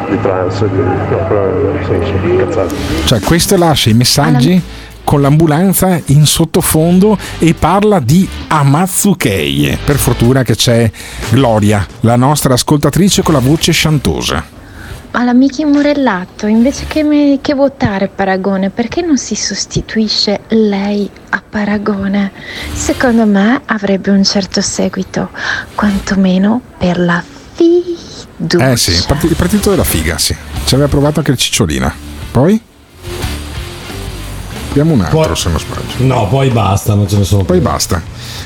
di 0.09 0.21
trans, 0.21 0.65
di, 0.65 0.77
no, 0.77 1.77
sono 1.83 2.37
cazzate. 2.37 2.75
Cioè, 3.05 3.19
questo 3.19 3.57
lascia 3.57 3.89
i 3.89 3.93
messaggi 3.93 4.61
con 5.03 5.21
l'ambulanza 5.21 5.99
in 6.05 6.25
sottofondo 6.25 7.17
e 7.39 7.53
parla 7.53 7.99
di 7.99 8.27
Amazzukei. 8.47 9.77
Per 9.83 9.97
fortuna 9.97 10.43
che 10.43 10.55
c'è 10.55 10.89
Gloria, 11.31 11.85
la 12.01 12.15
nostra 12.15 12.53
ascoltatrice 12.53 13.21
con 13.21 13.33
la 13.33 13.41
voce 13.41 13.73
sciantosa. 13.73 14.52
Ma 15.13 15.23
la 15.23 15.33
Miki 15.33 15.63
Morellato, 15.63 16.47
invece 16.47 16.85
che, 16.87 17.03
me- 17.03 17.37
che 17.39 17.53
votare 17.53 18.07
Paragone, 18.07 18.71
perché 18.71 19.01
non 19.01 19.17
si 19.17 19.35
sostituisce 19.35 20.41
lei 20.49 21.07
a 21.29 21.43
Paragone? 21.47 22.31
Secondo 22.73 23.27
me 23.27 23.61
avrebbe 23.65 24.09
un 24.09 24.23
certo 24.23 24.59
seguito, 24.61 25.29
quantomeno 25.75 26.59
per 26.79 26.97
la 26.97 27.23
fiducia. 27.53 28.71
Eh 28.71 28.77
sì, 28.77 28.91
il 28.91 29.03
parti- 29.07 29.27
il 29.27 29.35
partito 29.35 29.69
della 29.69 29.83
figa, 29.83 30.17
sì. 30.17 30.35
Ci 30.65 30.73
aveva 30.73 30.89
provato 30.89 31.19
anche 31.19 31.29
il 31.29 31.37
Cicciolina. 31.37 31.93
Poi? 32.31 32.59
Abbiamo 34.71 34.93
un 34.93 35.01
altro, 35.01 35.21
Poi- 35.21 35.35
se 35.35 35.49
non 35.49 35.59
sbaglio. 35.59 35.83
No, 35.97 36.27
poi 36.27 36.49
basta, 36.49 36.95
non 36.95 37.07
ce 37.07 37.17
ne 37.17 37.23
sono 37.23 37.43
Poi 37.43 37.59
basta. 37.59 38.01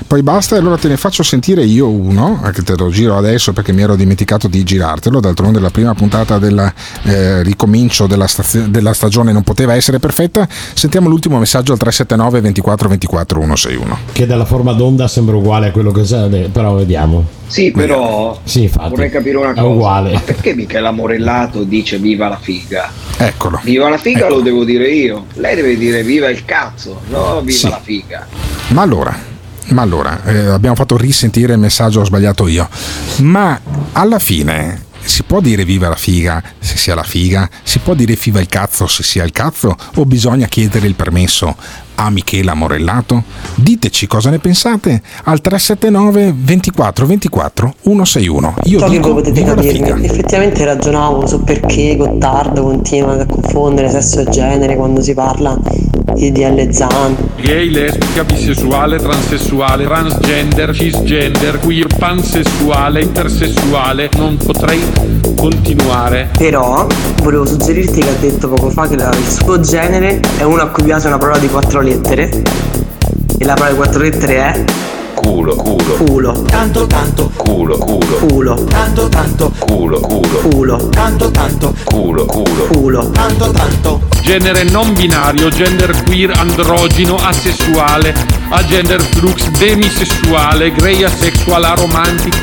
Poi 0.06 0.22
basta 0.24 0.56
e 0.56 0.60
allora 0.60 0.78
te 0.78 0.88
ne 0.88 0.98
faccio 0.98 1.24
sentire 1.24 1.64
io 1.64 1.90
uno, 1.90 2.40
anche 2.44 2.62
te 2.64 2.76
lo 2.76 2.90
giro 2.90 3.18
adesso 3.18 3.54
perché 3.54 3.72
mi 3.74 3.82
ero 3.82 3.96
dimenticato 3.96 4.48
di 4.48 4.64
girartelo, 4.64 5.20
d'altronde 5.20 5.60
la 5.60 5.70
prima 5.72 5.94
puntata 5.94 6.38
del 6.38 6.72
eh, 7.04 7.44
ricomincio 7.44 8.08
della, 8.08 8.28
stazio- 8.28 8.68
della 8.68 8.94
stagione 8.94 9.32
non 9.32 9.44
poteva 9.44 9.76
essere 9.76 10.00
perfetta. 10.00 10.48
Sentiamo 10.74 11.10
l'ultimo 11.10 11.38
messaggio 11.40 11.72
al 11.72 11.78
379 11.80 12.42
24 12.42 12.90
24 12.90 13.40
161. 13.40 13.98
Che 14.12 14.26
dalla 14.26 14.46
forma 14.46 14.74
d'onda 14.74 15.08
sembra 15.08 15.36
uguale 15.36 15.68
a 15.68 15.72
quello 15.72 15.92
che 15.92 16.04
c'è, 16.04 16.28
però 16.50 16.74
vediamo. 16.76 17.26
Sì, 17.48 17.72
però 17.72 18.38
Sì, 18.44 18.70
vorrei 18.90 19.10
capire 19.10 19.38
una 19.38 19.52
È 19.52 19.56
cosa. 19.56 19.66
uguale. 19.68 20.12
Ma 20.14 20.20
perché 20.20 20.54
Michela 20.54 20.92
Morellato 20.92 21.64
dice 21.64 21.98
viva 21.98 22.28
la 22.28 22.38
figa? 22.38 22.92
Eccolo. 23.18 23.60
Viva 23.64 23.88
la 23.90 23.98
figa 23.98 24.28
lo 24.28 24.42
devo 24.42 24.66
dire 24.66 24.90
io. 24.90 25.26
Lei 25.36 25.56
deve 25.56 25.78
dire 25.78 26.04
viva 26.04 26.30
il 26.30 26.44
cazzo, 26.44 27.00
no 27.08 27.40
viva 27.42 27.58
Sì. 27.58 27.70
la 27.70 27.80
figa. 27.82 28.28
Ma 28.70 28.82
allora, 28.82 29.18
ma 29.70 29.82
allora 29.82 30.24
eh, 30.24 30.48
abbiamo 30.48 30.76
fatto 30.76 30.98
risentire 30.98 31.54
il 31.54 31.60
messaggio, 31.60 32.02
ho 32.02 32.06
sbagliato 32.06 32.48
io. 32.48 32.68
Ma 33.18 33.60
alla 33.94 34.20
fine 34.20 34.86
si 35.04 35.24
può 35.24 35.40
dire 35.40 35.64
viva 35.64 35.88
la 35.88 35.96
figa 35.96 36.44
se 36.60 36.78
sia 36.78 36.96
la 36.96 37.04
figa? 37.04 37.50
Si 37.64 37.80
può 37.80 37.94
dire 37.94 38.16
viva 38.16 38.40
il 38.40 38.48
cazzo 38.48 38.88
se 38.88 39.04
sia 39.04 39.24
il 39.24 39.32
cazzo? 39.32 39.76
O 39.96 40.06
bisogna 40.06 40.48
chiedere 40.48 40.88
il 40.88 40.96
permesso 40.96 41.56
a 42.00 42.10
Michela 42.10 42.54
Morellato? 42.54 43.24
Diteci 43.56 44.08
cosa 44.08 44.30
ne 44.30 44.40
pensate 44.40 45.02
al 45.24 45.42
379 45.42 46.34
24 46.36 47.06
24 47.06 47.74
161. 47.84 48.56
Io 48.64 48.80
so 48.80 48.86
che 48.86 48.92
dico 48.92 49.14
voi 49.14 49.24
potete 49.24 49.44
capirmi. 49.44 50.06
Effettivamente 50.06 50.64
ragionavo 50.64 51.26
su 51.26 51.44
perché 51.44 51.96
Gottardo 51.96 52.64
continua 52.64 53.20
a 53.20 53.26
confondere 53.26 53.90
sesso 53.90 54.20
e 54.20 54.30
genere 54.30 54.76
quando 54.76 55.02
si 55.02 55.14
parla 55.14 55.58
di 56.14 56.32
DL 56.32 56.72
Zan. 56.72 57.16
Gay, 57.42 57.70
lesbica, 57.70 58.24
bisessuale, 58.24 58.98
transessuale, 58.98 59.86
transgender, 59.86 60.74
cisgender, 60.74 61.60
queer, 61.60 61.88
pansessuale, 61.98 63.02
intersessuale, 63.02 64.10
non 64.16 64.38
potrei 64.38 64.82
continuare. 65.36 66.30
Però 66.38 66.88
volevo 67.22 67.46
suggerirti 67.46 68.02
che 68.02 68.10
ha 68.10 68.14
detto 68.20 68.50
poco 68.50 68.70
fa 68.70 68.88
che 68.88 68.96
il 68.96 69.28
suo 69.28 69.60
genere 69.60 70.20
è 70.38 70.44
uno 70.44 70.62
a 70.62 70.68
cui 70.68 70.84
piace 70.84 71.08
una 71.08 71.18
parola 71.18 71.38
di 71.38 71.48
quattro 71.48 71.82
lettere. 71.88 72.30
E 73.40 73.46
la 73.46 73.54
parola 73.54 73.72
di 73.72 73.76
quattro 73.78 74.00
lettere 74.02 74.36
è 74.36 74.64
Culo, 75.14 75.56
culo. 75.56 75.94
culo. 76.04 76.32
Tanto 76.44 76.86
tanto 76.88 77.32
Culo, 77.36 77.78
culo. 77.78 78.16
Culo. 78.28 78.54
tanto 78.66 79.10
tanto 79.10 79.52
Culo, 79.58 80.00
culo. 80.00 80.40
Culo. 80.50 80.90
tanto 80.90 81.32
tanto 81.32 81.74
Culo, 81.84 82.26
culo. 82.26 82.68
Culo. 82.72 83.10
tanto 83.12 83.52
tanto 83.52 84.02
Genere 84.22 84.64
non 84.64 84.94
binario, 84.94 85.50
gender 85.50 86.04
queer, 86.04 86.32
androgino, 86.38 87.16
asessuale, 87.16 88.14
agender 88.50 89.02
flux, 89.02 89.48
demisessuale, 89.52 90.74
grey 90.74 91.04
asexual, 91.04 91.64
aromantic. 91.64 92.36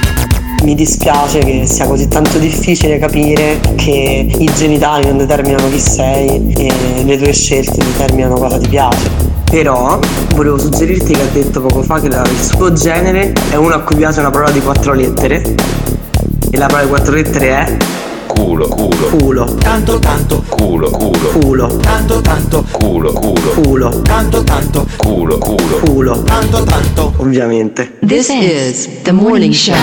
Mi 0.62 0.74
dispiace 0.74 1.40
che 1.40 1.66
sia 1.66 1.86
così 1.86 2.08
tanto 2.08 2.38
difficile 2.38 2.98
capire 2.98 3.60
che 3.76 4.26
i 4.38 4.50
genitali 4.56 5.08
non 5.08 5.18
determinano 5.18 5.68
chi 5.68 5.78
sei 5.78 6.54
e 6.54 7.02
le 7.04 7.18
tue 7.18 7.34
scelte 7.34 7.84
determinano 7.84 8.36
cosa 8.36 8.58
ti 8.58 8.68
piace. 8.68 9.33
Però 9.54 10.00
volevo 10.34 10.58
suggerirti 10.58 11.12
che 11.12 11.20
ha 11.22 11.26
detto 11.26 11.60
poco 11.60 11.82
fa 11.84 12.00
che 12.00 12.08
la- 12.08 12.24
il 12.28 12.40
suo 12.42 12.72
genere 12.72 13.32
è 13.50 13.54
uno 13.54 13.72
a 13.74 13.82
cui 13.82 13.94
piace 13.94 14.18
una 14.18 14.30
parola 14.30 14.50
di 14.50 14.60
quattro 14.60 14.92
lettere. 14.94 15.54
E 16.50 16.58
la 16.58 16.66
parola 16.66 16.82
di 16.82 16.88
quattro 16.88 17.14
lettere 17.14 17.48
è 17.50 17.76
Culo, 18.26 18.66
culo. 18.66 19.06
culo. 19.16 19.44
tanto 19.60 20.00
tanto 20.00 20.42
Culo, 20.48 20.90
culo. 20.90 21.28
Culo. 21.38 21.76
tanto 21.76 22.20
tanto 22.20 22.64
Culo, 22.72 23.12
culo. 23.12 23.50
Culo. 23.62 24.00
tanto 24.02 24.42
tanto 24.42 24.86
Culo, 24.96 25.38
culo. 25.38 25.76
Culo. 25.84 26.22
tanto 26.24 26.64
tanto 26.64 27.12
Ovviamente. 27.18 27.92
This 28.04 28.30
is 28.30 28.88
the 29.04 29.12
morning 29.12 29.52
show. 29.52 29.76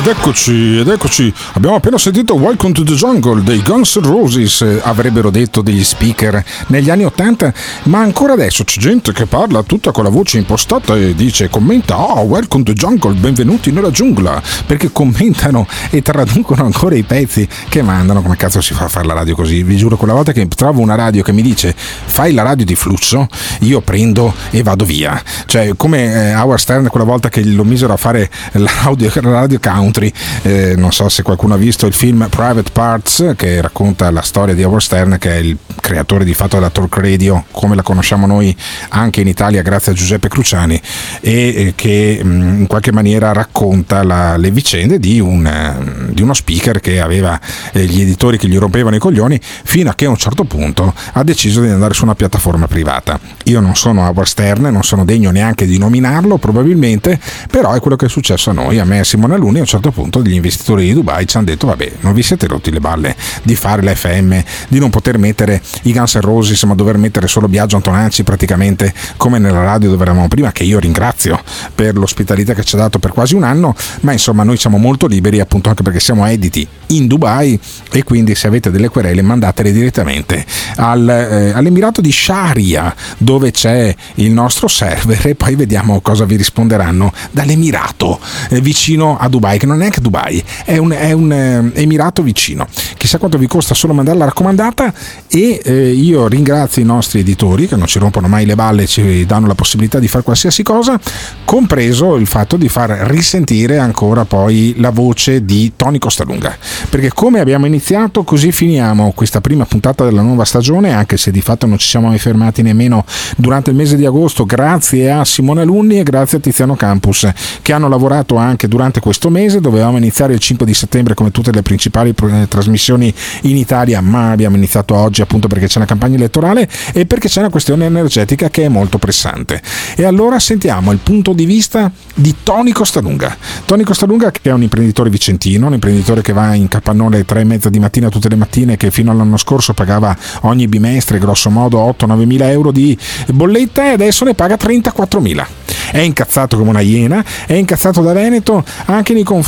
Ed 0.00 0.06
eccoci, 0.06 0.78
ed 0.78 0.88
eccoci, 0.88 1.30
abbiamo 1.52 1.76
appena 1.76 1.98
sentito 1.98 2.34
Welcome 2.34 2.72
to 2.72 2.84
the 2.84 2.94
Jungle 2.94 3.42
dei 3.42 3.60
Guns 3.60 3.96
N' 3.96 4.06
Roses, 4.06 4.62
eh, 4.62 4.80
avrebbero 4.82 5.28
detto 5.28 5.60
degli 5.60 5.84
speaker 5.84 6.42
negli 6.68 6.88
anni 6.88 7.04
Ottanta, 7.04 7.52
ma 7.82 7.98
ancora 7.98 8.32
adesso 8.32 8.64
c'è 8.64 8.80
gente 8.80 9.12
che 9.12 9.26
parla 9.26 9.62
tutta 9.62 9.92
con 9.92 10.04
la 10.04 10.08
voce 10.08 10.38
impostata 10.38 10.96
e 10.96 11.14
dice, 11.14 11.50
commenta, 11.50 12.00
oh, 12.00 12.22
Welcome 12.22 12.64
to 12.64 12.72
the 12.72 12.78
Jungle, 12.78 13.12
benvenuti 13.12 13.72
nella 13.72 13.90
giungla, 13.90 14.40
perché 14.64 14.90
commentano 14.90 15.66
e 15.90 16.00
traducono 16.00 16.64
ancora 16.64 16.94
i 16.94 17.02
pezzi 17.02 17.46
che 17.68 17.82
mandano, 17.82 18.22
come 18.22 18.36
cazzo 18.36 18.62
si 18.62 18.72
fa 18.72 18.84
a 18.84 18.88
fare 18.88 19.06
la 19.06 19.12
radio 19.12 19.34
così? 19.34 19.62
Vi 19.62 19.76
giuro, 19.76 19.98
quella 19.98 20.14
volta 20.14 20.32
che 20.32 20.48
trovo 20.48 20.80
una 20.80 20.94
radio 20.94 21.22
che 21.22 21.32
mi 21.32 21.42
dice, 21.42 21.74
fai 21.76 22.32
la 22.32 22.42
radio 22.42 22.64
di 22.64 22.74
flusso, 22.74 23.26
io 23.60 23.82
prendo 23.82 24.32
e 24.48 24.62
vado 24.62 24.86
via, 24.86 25.22
cioè 25.44 25.72
come 25.76 26.30
eh, 26.30 26.34
Howard 26.34 26.58
Stern 26.58 26.88
quella 26.88 27.04
volta 27.04 27.28
che 27.28 27.44
lo 27.44 27.64
misero 27.64 27.92
a 27.92 27.98
fare 27.98 28.30
l'audio, 28.52 29.12
la 29.20 29.30
radio 29.30 29.58
country, 29.90 30.12
eh, 30.42 30.74
non 30.76 30.92
so 30.92 31.08
se 31.08 31.22
qualcuno 31.22 31.54
ha 31.54 31.56
visto 31.56 31.86
il 31.86 31.92
film 31.92 32.28
Private 32.30 32.70
Parts 32.72 33.32
che 33.36 33.60
racconta 33.60 34.10
la 34.10 34.22
storia 34.22 34.54
di 34.54 34.62
Howard 34.62 34.82
Stern 34.82 35.16
che 35.18 35.30
è 35.32 35.36
il 35.36 35.56
creatore 35.80 36.24
di 36.24 36.34
fatto 36.34 36.56
della 36.56 36.70
talk 36.70 36.96
radio 36.96 37.44
come 37.50 37.74
la 37.74 37.82
conosciamo 37.82 38.26
noi 38.26 38.56
anche 38.90 39.20
in 39.20 39.28
Italia 39.28 39.62
grazie 39.62 39.92
a 39.92 39.94
Giuseppe 39.94 40.28
Cruciani 40.28 40.80
e 41.20 41.32
eh, 41.32 41.72
che 41.74 42.20
mh, 42.22 42.60
in 42.60 42.66
qualche 42.66 42.92
maniera 42.92 43.32
racconta 43.32 44.02
la- 44.02 44.36
le 44.36 44.50
vicende 44.50 44.98
di, 44.98 45.18
un, 45.20 45.46
eh, 45.46 46.12
di 46.12 46.22
uno 46.22 46.34
speaker 46.34 46.80
che 46.80 47.00
aveva 47.00 47.38
eh, 47.72 47.84
gli 47.84 48.00
editori 48.00 48.38
che 48.38 48.46
gli 48.46 48.56
rompevano 48.56 48.96
i 48.96 49.00
coglioni 49.00 49.40
fino 49.42 49.90
a 49.90 49.94
che 49.94 50.04
a 50.04 50.10
un 50.10 50.16
certo 50.16 50.44
punto 50.44 50.94
ha 51.12 51.24
deciso 51.24 51.60
di 51.60 51.68
andare 51.68 51.94
su 51.94 52.04
una 52.04 52.14
piattaforma 52.14 52.66
privata. 52.66 53.18
Io 53.44 53.60
non 53.60 53.74
sono 53.74 54.02
Howard 54.02 54.26
Stern, 54.26 54.62
non 54.62 54.82
sono 54.82 55.04
degno 55.04 55.30
neanche 55.30 55.66
di 55.66 55.78
nominarlo 55.78 56.36
probabilmente, 56.36 57.18
però 57.50 57.72
è 57.72 57.80
quello 57.80 57.96
che 57.96 58.06
è 58.06 58.08
successo 58.08 58.50
a 58.50 58.52
noi, 58.52 58.78
a 58.78 58.84
me 58.84 58.96
e 58.96 59.00
a 59.00 59.04
Simone 59.04 59.34
Aluni 59.34 59.58
a 59.58 59.60
un 59.60 59.66
certo 59.66 59.79
punto 59.90 60.22
gli 60.22 60.34
investitori 60.34 60.84
di 60.84 60.92
Dubai 60.92 61.26
ci 61.26 61.38
hanno 61.38 61.46
detto 61.46 61.66
vabbè 61.66 61.92
non 62.00 62.12
vi 62.12 62.22
siete 62.22 62.46
rotti 62.46 62.70
le 62.70 62.80
balle 62.80 63.16
di 63.42 63.54
fare 63.54 63.82
la 63.82 63.94
FM, 63.94 64.38
di 64.68 64.78
non 64.78 64.90
poter 64.90 65.16
mettere 65.16 65.62
i 65.82 65.92
Guns 65.92 66.16
N' 66.16 66.20
Roses 66.20 66.62
ma 66.64 66.74
dover 66.74 66.98
mettere 66.98 67.26
solo 67.26 67.48
Biagio 67.48 67.76
Antonacci 67.76 68.22
praticamente 68.22 68.92
come 69.16 69.38
nella 69.38 69.62
radio 69.62 69.90
dove 69.90 70.02
eravamo 70.02 70.28
prima, 70.28 70.52
che 70.52 70.64
io 70.64 70.78
ringrazio 70.78 71.40
per 71.74 71.96
l'ospitalità 71.96 72.54
che 72.54 72.64
ci 72.64 72.74
ha 72.74 72.78
dato 72.78 72.98
per 72.98 73.12
quasi 73.12 73.34
un 73.34 73.44
anno, 73.44 73.74
ma 74.00 74.12
insomma 74.12 74.42
noi 74.42 74.56
siamo 74.56 74.76
molto 74.76 75.06
liberi 75.06 75.40
appunto 75.40 75.68
anche 75.68 75.82
perché 75.82 76.00
siamo 76.00 76.26
editi 76.26 76.66
in 76.88 77.06
Dubai 77.06 77.58
e 77.92 78.02
quindi 78.02 78.34
se 78.34 78.46
avete 78.46 78.70
delle 78.70 78.88
querele 78.88 79.22
mandatele 79.22 79.72
direttamente 79.72 80.44
al, 80.76 81.08
eh, 81.08 81.50
all'Emirato 81.50 82.00
di 82.00 82.12
Sharia 82.12 82.94
dove 83.18 83.50
c'è 83.50 83.94
il 84.16 84.32
nostro 84.32 84.68
server 84.68 85.26
e 85.26 85.34
poi 85.34 85.54
vediamo 85.54 86.00
cosa 86.00 86.24
vi 86.24 86.36
risponderanno 86.36 87.12
dall'Emirato 87.30 88.18
eh, 88.48 88.60
vicino 88.60 89.16
a 89.18 89.28
Dubai 89.28 89.58
che 89.60 89.66
non 89.66 89.76
è 89.76 89.78
neanche 89.80 90.00
Dubai, 90.00 90.42
è 90.64 90.78
un, 90.78 90.90
è 90.90 91.12
un 91.12 91.30
eh, 91.30 91.70
emirato 91.74 92.22
vicino. 92.22 92.66
Chissà 92.96 93.18
quanto 93.18 93.36
vi 93.36 93.46
costa 93.46 93.74
solo 93.74 93.92
mandare 93.92 94.16
la 94.16 94.24
raccomandata 94.24 94.92
e 95.28 95.60
eh, 95.62 95.90
io 95.90 96.26
ringrazio 96.28 96.80
i 96.80 96.86
nostri 96.86 97.20
editori 97.20 97.68
che 97.68 97.76
non 97.76 97.86
ci 97.86 97.98
rompono 97.98 98.26
mai 98.26 98.46
le 98.46 98.54
balle, 98.54 98.86
ci 98.86 99.26
danno 99.26 99.46
la 99.46 99.54
possibilità 99.54 99.98
di 99.98 100.08
fare 100.08 100.24
qualsiasi 100.24 100.62
cosa, 100.62 100.98
compreso 101.44 102.16
il 102.16 102.26
fatto 102.26 102.56
di 102.56 102.70
far 102.70 102.90
risentire 103.10 103.76
ancora 103.76 104.24
poi 104.24 104.74
la 104.78 104.90
voce 104.90 105.44
di 105.44 105.72
Tony 105.76 105.98
Costalunga. 105.98 106.56
Perché 106.88 107.12
come 107.12 107.40
abbiamo 107.40 107.66
iniziato, 107.66 108.24
così 108.24 108.52
finiamo 108.52 109.12
questa 109.14 109.42
prima 109.42 109.66
puntata 109.66 110.04
della 110.04 110.22
nuova 110.22 110.46
stagione, 110.46 110.94
anche 110.94 111.18
se 111.18 111.30
di 111.30 111.42
fatto 111.42 111.66
non 111.66 111.76
ci 111.76 111.88
siamo 111.88 112.08
mai 112.08 112.18
fermati 112.18 112.62
nemmeno 112.62 113.04
durante 113.36 113.68
il 113.68 113.76
mese 113.76 113.96
di 113.96 114.06
agosto, 114.06 114.46
grazie 114.46 115.10
a 115.10 115.24
Simone 115.26 115.60
Alunni 115.60 115.98
e 115.98 116.02
grazie 116.02 116.38
a 116.38 116.40
Tiziano 116.40 116.76
Campus 116.76 117.28
che 117.60 117.72
hanno 117.74 117.88
lavorato 117.88 118.36
anche 118.36 118.68
durante 118.68 119.00
questo 119.00 119.28
mese. 119.28 119.49
Dovevamo 119.58 119.96
iniziare 119.96 120.32
il 120.32 120.38
5 120.38 120.64
di 120.64 120.74
settembre 120.74 121.14
come 121.14 121.30
tutte 121.30 121.50
le 121.50 121.62
principali 121.62 122.14
eh, 122.14 122.46
trasmissioni 122.48 123.12
in 123.42 123.56
Italia, 123.56 124.00
ma 124.00 124.30
abbiamo 124.30 124.56
iniziato 124.56 124.94
oggi 124.94 125.22
appunto 125.22 125.48
perché 125.48 125.66
c'è 125.66 125.78
una 125.78 125.86
campagna 125.86 126.16
elettorale 126.16 126.68
e 126.92 127.06
perché 127.06 127.28
c'è 127.28 127.40
una 127.40 127.50
questione 127.50 127.86
energetica 127.86 128.48
che 128.48 128.64
è 128.64 128.68
molto 128.68 128.98
pressante. 128.98 129.60
E 129.96 130.04
allora 130.04 130.38
sentiamo 130.38 130.92
il 130.92 130.98
punto 130.98 131.32
di 131.32 131.44
vista 131.44 131.90
di 132.14 132.34
Tony 132.42 132.72
Costalunga. 132.72 133.36
Tony 133.64 133.82
Costalunga 133.82 134.30
che 134.30 134.50
è 134.50 134.52
un 134.52 134.62
imprenditore 134.62 135.10
vicentino, 135.10 135.66
un 135.66 135.74
imprenditore 135.74 136.22
che 136.22 136.32
va 136.32 136.54
in 136.54 136.68
capannone 136.68 137.16
alle 137.16 137.24
3 137.24 137.40
e 137.40 137.44
mezza 137.44 137.68
di 137.68 137.78
mattina 137.78 138.08
tutte 138.08 138.28
le 138.28 138.36
mattine 138.36 138.76
che 138.76 138.90
fino 138.90 139.10
all'anno 139.10 139.36
scorso 139.36 139.74
pagava 139.74 140.16
ogni 140.42 140.68
bimestre 140.68 141.18
grosso 141.18 141.50
modo 141.50 141.78
8-9 141.98 142.24
mila 142.24 142.50
euro 142.50 142.70
di 142.70 142.96
bolletta 143.32 143.86
e 143.86 143.88
adesso 143.90 144.24
ne 144.24 144.34
paga 144.34 144.56
34 144.56 145.20
mila. 145.20 145.46
È 145.90 145.98
incazzato 145.98 146.56
come 146.56 146.70
una 146.70 146.80
iena, 146.80 147.24
è 147.46 147.54
incazzato 147.54 148.00
da 148.00 148.12
Veneto 148.12 148.64
anche 148.86 149.12
nei 149.12 149.24
confronti 149.24 149.39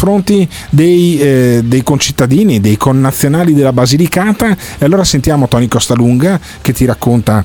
dei, 0.71 1.19
eh, 1.19 1.61
dei 1.65 1.83
concittadini, 1.83 2.61
dei 2.61 2.77
connazionali 2.77 3.55
della 3.55 3.73
Basilicata. 3.73 4.57
E 4.79 4.85
allora 4.85 5.05
sentiamo 5.05 5.49
Tony 5.49 5.69
Costalunga 5.69 6.41
che 6.61 6.73
ti 6.73 6.85
racconta 6.85 7.45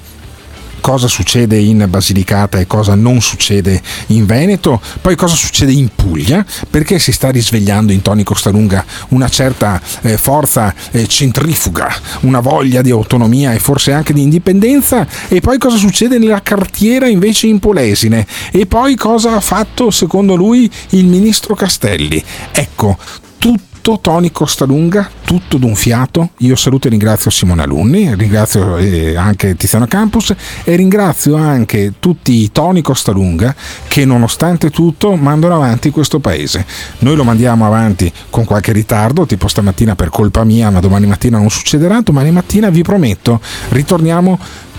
cosa 0.87 1.09
succede 1.09 1.57
in 1.57 1.85
Basilicata 1.89 2.59
e 2.59 2.65
cosa 2.65 2.95
non 2.95 3.19
succede 3.19 3.81
in 4.07 4.25
Veneto, 4.25 4.79
poi 5.01 5.17
cosa 5.17 5.35
succede 5.35 5.73
in 5.73 5.89
Puglia, 5.93 6.45
perché 6.69 6.97
si 6.97 7.11
sta 7.11 7.29
risvegliando 7.29 7.91
in 7.91 8.01
Toni 8.01 8.23
Costalunga 8.23 8.85
una 9.09 9.27
certa 9.27 9.81
eh, 10.03 10.15
forza 10.15 10.73
eh, 10.91 11.05
centrifuga, 11.05 11.93
una 12.21 12.39
voglia 12.39 12.81
di 12.81 12.89
autonomia 12.89 13.51
e 13.51 13.59
forse 13.59 13.91
anche 13.91 14.13
di 14.13 14.21
indipendenza, 14.21 15.05
e 15.27 15.41
poi 15.41 15.57
cosa 15.57 15.75
succede 15.75 16.19
nella 16.19 16.41
cartiera 16.41 17.09
invece 17.09 17.47
in 17.47 17.59
Polesine, 17.59 18.25
e 18.53 18.65
poi 18.65 18.95
cosa 18.95 19.35
ha 19.35 19.41
fatto 19.41 19.91
secondo 19.91 20.35
lui 20.35 20.71
il 20.91 21.05
ministro 21.05 21.53
Castelli. 21.53 22.23
Ecco, 22.53 22.97
tutto 23.37 23.76
tutto 23.87 24.01
Tony 24.01 24.33
Costalunga, 24.33 25.09
tutto 25.23 25.55
d'un 25.57 25.73
fiato. 25.73 26.31
Io 26.39 26.57
saluto 26.57 26.87
e 26.87 26.89
ringrazio 26.89 27.31
Simone 27.31 27.61
Alunni, 27.61 28.13
ringrazio 28.15 28.75
eh, 28.75 29.15
anche 29.15 29.55
Tiziano 29.55 29.87
Campus 29.87 30.35
e 30.65 30.75
ringrazio 30.75 31.37
anche 31.37 31.93
tutti 31.97 32.33
i 32.33 32.51
Tony 32.51 32.81
Costalunga 32.81 33.55
che 33.87 34.03
nonostante 34.03 34.71
tutto 34.71 35.15
mandano 35.15 35.55
avanti 35.55 35.89
questo 35.89 36.19
paese. 36.19 36.65
Noi 36.99 37.15
lo 37.15 37.23
mandiamo 37.23 37.65
avanti 37.65 38.11
con 38.29 38.43
qualche 38.43 38.73
ritardo, 38.73 39.25
tipo 39.25 39.47
stamattina 39.47 39.95
per 39.95 40.09
colpa 40.09 40.43
mia, 40.43 40.69
ma 40.69 40.81
domani 40.81 41.07
mattina 41.07 41.37
non 41.37 41.49
succederà. 41.49 42.01
Domani 42.01 42.31
mattina 42.31 42.69
vi 42.69 42.81
prometto, 42.81 43.39
ritorniamo 43.69 44.37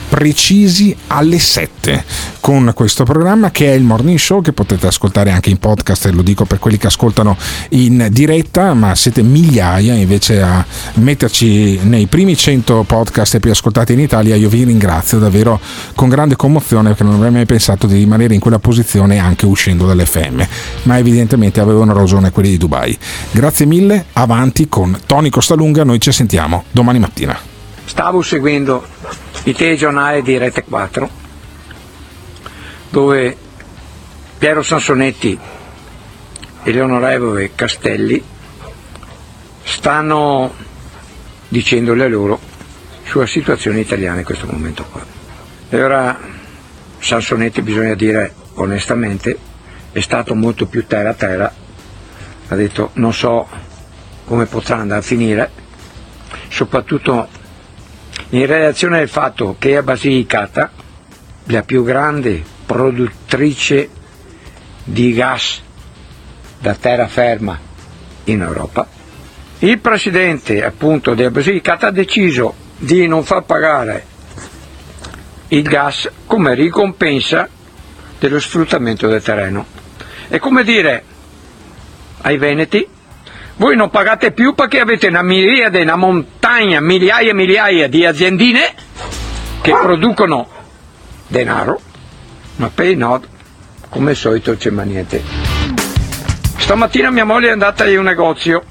precisi 0.08 0.96
alle 1.08 1.38
7 1.38 2.04
con 2.40 2.72
questo 2.74 3.04
programma 3.04 3.50
che 3.50 3.72
è 3.72 3.74
il 3.74 3.82
Morning 3.82 4.18
Show 4.18 4.40
che 4.40 4.52
potete 4.52 4.86
ascoltare 4.86 5.30
anche 5.30 5.50
in 5.50 5.58
podcast 5.58 6.06
e 6.06 6.12
lo 6.12 6.22
dico 6.22 6.46
per 6.46 6.58
quelli 6.58 6.78
che 6.78 6.86
ascoltano 6.86 7.36
in 7.70 8.08
diretta 8.10 8.72
ma 8.72 8.94
siete 8.94 9.22
migliaia 9.22 9.94
invece 9.94 10.40
a 10.40 10.64
metterci 10.94 11.80
nei 11.82 12.06
primi 12.06 12.36
100 12.36 12.84
podcast 12.84 13.38
più 13.38 13.50
ascoltati 13.50 13.92
in 13.92 14.00
Italia. 14.00 14.34
Io 14.34 14.48
vi 14.48 14.64
ringrazio 14.64 15.18
davvero 15.18 15.60
con 15.94 16.08
grande 16.08 16.36
commozione 16.36 16.88
perché 16.88 17.04
non 17.04 17.14
avrei 17.14 17.30
mai 17.30 17.46
pensato 17.46 17.86
di 17.86 17.98
rimanere 17.98 18.32
in 18.32 18.40
quella 18.40 18.58
posizione 18.58 19.18
anche 19.18 19.44
uscendo 19.44 19.86
dall'FM 19.86 20.42
ma 20.84 20.96
evidentemente 20.96 21.60
avevano 21.60 21.92
ragione 21.92 22.30
quelli 22.30 22.50
di 22.50 22.56
Dubai. 22.56 22.96
Grazie 23.30 23.66
mille 23.66 24.06
avanti 24.14 24.68
con 24.68 24.98
Tony 25.04 25.28
Costalunga 25.28 25.84
noi 25.84 26.00
ci 26.00 26.12
sentiamo 26.12 26.64
domani 26.70 26.98
mattina. 26.98 27.38
Stavo 27.84 28.22
seguendo 28.22 28.84
il 29.48 29.56
telegiornale 29.56 30.20
di 30.20 30.36
Rete 30.36 30.62
4 30.62 31.08
dove 32.90 33.34
Piero 34.36 34.62
Sansonetti 34.62 35.38
e 36.62 36.72
l'onorevole 36.72 37.54
Castelli 37.54 38.22
stanno 39.62 40.54
dicendo 41.48 41.94
le 41.94 42.08
loro 42.08 42.38
sulla 43.04 43.24
situazione 43.24 43.80
italiana 43.80 44.18
in 44.18 44.24
questo 44.24 44.46
momento 44.46 44.84
qua. 44.84 45.04
E 45.70 45.82
ora 45.82 46.18
Sansonetti 46.98 47.62
bisogna 47.62 47.94
dire 47.94 48.34
onestamente 48.54 49.38
è 49.92 50.00
stato 50.00 50.34
molto 50.34 50.66
più 50.66 50.86
terra 50.86 51.10
a 51.10 51.14
terra, 51.14 51.54
ha 52.48 52.54
detto 52.54 52.90
non 52.94 53.14
so 53.14 53.48
come 54.26 54.44
potrà 54.44 54.76
andare 54.76 55.00
a 55.00 55.02
finire, 55.02 55.50
soprattutto 56.48 57.37
in 58.30 58.46
relazione 58.46 59.00
al 59.00 59.08
fatto 59.08 59.56
che 59.58 59.76
a 59.76 59.82
Basilicata, 59.82 60.70
la 61.44 61.62
più 61.62 61.82
grande 61.84 62.42
produttrice 62.66 63.88
di 64.84 65.12
gas 65.12 65.62
da 66.60 66.74
terraferma 66.74 67.58
in 68.24 68.42
Europa, 68.42 68.86
il 69.60 69.78
presidente 69.78 70.64
appunto 70.64 71.14
della 71.14 71.30
Basilicata 71.30 71.88
ha 71.88 71.90
deciso 71.90 72.54
di 72.76 73.06
non 73.06 73.24
far 73.24 73.44
pagare 73.44 74.04
il 75.48 75.62
gas 75.62 76.10
come 76.26 76.54
ricompensa 76.54 77.48
dello 78.18 78.38
sfruttamento 78.38 79.08
del 79.08 79.22
terreno. 79.22 79.66
È 80.28 80.38
come 80.38 80.62
dire 80.62 81.04
ai 82.22 82.36
veneti 82.36 82.86
voi 83.58 83.74
non 83.76 83.90
pagate 83.90 84.30
più 84.32 84.54
perché 84.54 84.80
avete 84.80 85.08
una 85.08 85.22
miriade, 85.22 85.82
una 85.82 85.96
montagna, 85.96 86.80
migliaia 86.80 87.30
e 87.30 87.34
migliaia 87.34 87.88
di 87.88 88.06
aziendine 88.06 88.72
che 89.60 89.72
producono 89.72 90.48
denaro, 91.26 91.80
ma 92.56 92.70
i 92.76 92.94
nord, 92.94 93.26
come 93.88 94.10
al 94.10 94.16
solito, 94.16 94.56
c'è 94.56 94.70
mai 94.70 94.86
niente. 94.86 95.22
Stamattina 96.56 97.10
mia 97.10 97.24
moglie 97.24 97.48
è 97.48 97.52
andata 97.52 97.88
in 97.88 97.98
un 97.98 98.04
negozio 98.04 98.62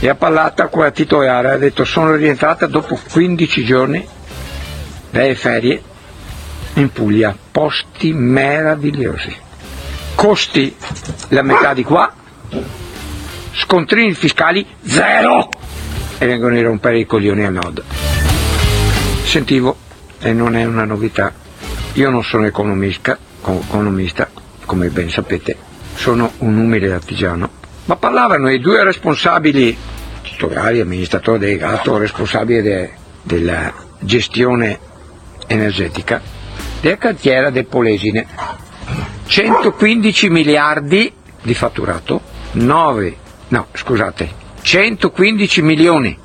e 0.00 0.08
ha 0.08 0.14
parlato 0.16 0.68
con 0.68 0.82
la 0.82 0.90
titolare, 0.90 1.52
ha 1.52 1.56
detto 1.56 1.84
sono 1.84 2.14
rientrata 2.14 2.66
dopo 2.66 2.98
15 3.12 3.64
giorni 3.64 4.06
dalle 5.10 5.34
ferie 5.36 5.82
in 6.74 6.90
Puglia, 6.90 7.36
posti 7.50 8.12
meravigliosi, 8.12 9.36
costi 10.16 10.74
la 11.28 11.42
metà 11.42 11.74
di 11.74 11.84
qua, 11.84 12.12
scontrini 13.52 14.14
fiscali 14.14 14.66
zero 14.82 15.48
e 16.18 16.26
vengono 16.26 16.56
a 16.56 16.62
rompere 16.62 16.98
i 16.98 17.06
coglioni 17.06 17.44
a 17.44 17.50
nord. 17.50 17.82
Sentivo, 19.24 19.76
e 20.20 20.32
non 20.32 20.56
è 20.56 20.64
una 20.64 20.84
novità, 20.84 21.32
io 21.94 22.10
non 22.10 22.22
sono 22.22 22.46
economista, 22.46 23.18
economista 23.40 24.28
come 24.66 24.88
ben 24.88 25.10
sapete, 25.10 25.56
sono 25.94 26.30
un 26.38 26.56
umile 26.56 26.92
artigiano, 26.92 27.50
ma 27.86 27.96
parlavano 27.96 28.50
i 28.50 28.60
due 28.60 28.84
responsabili, 28.84 29.76
titolari, 30.22 30.80
amministratore 30.80 31.38
delegato, 31.38 31.96
responsabile 31.96 32.62
de, 32.62 32.90
della 33.22 33.72
gestione 33.98 34.78
energetica, 35.46 36.20
della 36.80 36.98
cantiera 36.98 37.50
del 37.50 37.66
Polesine. 37.66 38.26
115 39.26 40.28
miliardi 40.28 41.12
di 41.42 41.54
fatturato, 41.54 42.20
9 42.52 43.19
no 43.50 43.66
scusate, 43.72 44.28
115 44.62 45.62
milioni 45.62 46.16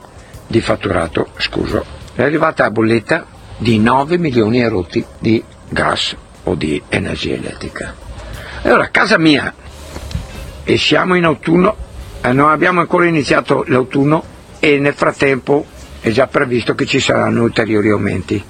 di 0.48 0.62
fatturato, 0.62 1.30
scuso, 1.38 1.84
è 2.14 2.24
arrivata 2.24 2.64
la 2.64 2.72
bolletta 2.72 3.26
di 3.58 3.80
9 3.80 4.18
milioni 4.18 4.62
e 4.62 4.68
rotti 4.68 5.04
di 5.20 5.44
gas 5.70 6.16
o 6.44 6.56
di 6.56 6.82
energia 6.90 7.36
elettrica. 7.36 7.96
Allora, 8.64 8.90
casa 8.90 9.18
mia, 9.18 9.54
e 10.64 10.78
siamo 10.78 11.16
in 11.16 11.24
autunno, 11.24 11.76
non 12.32 12.50
abbiamo 12.50 12.80
ancora 12.80 13.06
iniziato 13.06 13.64
l'autunno 13.68 14.24
e 14.60 14.80
nel 14.80 14.94
frattempo 14.94 15.66
è 16.00 16.10
già 16.10 16.28
previsto 16.28 16.74
che 16.76 16.86
ci 16.86 17.00
saranno 17.00 17.44
ulteriori 17.44 17.90
aumenti. 17.90 18.44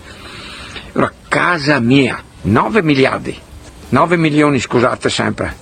Allora, 0.94 1.12
casa 1.28 1.80
mia, 1.80 2.22
9 2.42 2.82
miliardi, 2.82 3.38
9 3.90 4.18
milioni, 4.18 4.60
scusate 4.60 5.10
sempre, 5.10 5.56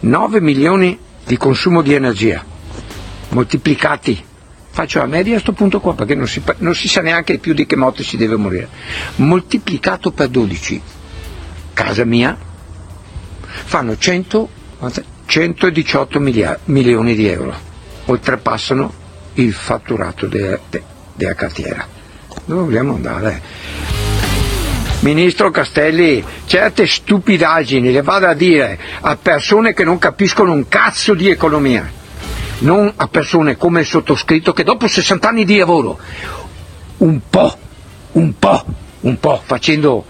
9 0.00 0.40
milioni 0.40 0.98
di 1.28 1.36
consumo 1.36 1.82
di 1.82 1.92
energia 1.92 2.42
moltiplicati. 3.28 4.24
Faccio 4.70 4.98
la 4.98 5.06
media 5.06 5.32
a 5.32 5.34
questo 5.34 5.52
punto 5.52 5.78
qua 5.80 5.94
perché 5.94 6.14
non 6.14 6.26
si, 6.26 6.42
non 6.58 6.74
si, 6.74 6.88
sa 6.88 7.02
neanche 7.02 7.38
più 7.38 7.52
di 7.52 7.66
che 7.66 7.76
moto 7.76 8.02
si 8.02 8.16
deve 8.16 8.36
morire. 8.36 8.68
Moltiplicato 9.16 10.10
per 10.10 10.28
12 10.28 10.80
casa 11.74 12.04
mia 12.04 12.36
fanno 13.46 13.96
100 13.96 14.48
118 15.26 16.20
milia- 16.20 16.58
milioni 16.64 17.14
di 17.14 17.26
euro, 17.28 17.54
oltrepassano 18.06 18.92
il 19.34 19.52
fatturato 19.52 20.26
de- 20.26 20.58
de- 20.70 20.82
della 21.14 21.34
cartiera. 21.34 21.86
Dove 22.46 22.62
vogliamo 22.62 22.94
andare? 22.94 23.97
Ministro 25.00 25.52
Castelli, 25.52 26.24
certe 26.46 26.84
stupidaggini 26.84 27.92
le 27.92 28.02
vada 28.02 28.30
a 28.30 28.34
dire 28.34 28.76
a 29.00 29.16
persone 29.16 29.72
che 29.72 29.84
non 29.84 29.98
capiscono 29.98 30.52
un 30.52 30.66
cazzo 30.66 31.14
di 31.14 31.30
economia, 31.30 31.88
non 32.60 32.92
a 32.96 33.06
persone 33.06 33.56
come 33.56 33.80
il 33.80 33.86
sottoscritto 33.86 34.52
che 34.52 34.64
dopo 34.64 34.88
60 34.88 35.28
anni 35.28 35.44
di 35.44 35.56
lavoro, 35.56 36.00
un 36.98 37.20
po', 37.30 37.56
un 38.12 38.36
po', 38.40 38.64
un 39.02 39.20
po' 39.20 39.40
facendo 39.44 40.04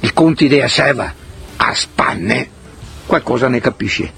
i 0.00 0.10
conti 0.14 0.48
della 0.48 0.68
serva 0.68 1.12
a 1.56 1.74
spanne, 1.74 2.48
qualcosa 3.04 3.48
ne 3.48 3.60
capisce. 3.60 4.10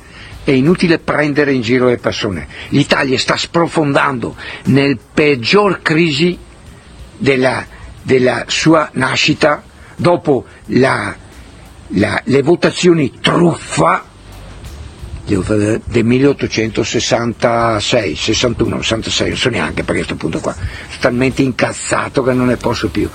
È 0.45 0.53
inutile 0.53 1.01
prendere 1.01 1.53
in 1.53 1.63
giro 1.63 1.89
le 1.89 1.99
persone. 1.99 2.47
L'Italia 2.69 3.19
sta 3.19 3.37
sprofondando 3.37 4.37
nel 4.67 5.01
peggior 5.13 5.83
crisi 5.83 6.39
della, 7.17 7.67
della 8.03 8.45
sua 8.47 8.89
nascita 8.93 9.66
dopo 9.97 10.45
la- 10.67 11.15
la- 11.89 12.21
le 12.25 12.43
votazioni 12.43 13.13
truffa 13.21 14.03
del 15.27 16.05
1866, 16.05 18.15
61, 18.15 18.81
66, 18.81 19.29
non 19.29 19.37
so 19.37 19.49
neanche 19.49 19.83
per 19.83 19.97
questo 19.97 20.15
punto 20.15 20.39
qua. 20.39 20.53
Sono 20.53 21.01
talmente 21.01 21.43
incazzato 21.43 22.23
che 22.23 22.33
non 22.33 22.47
ne 22.47 22.57
posso 22.57 22.89
più. 22.89 23.09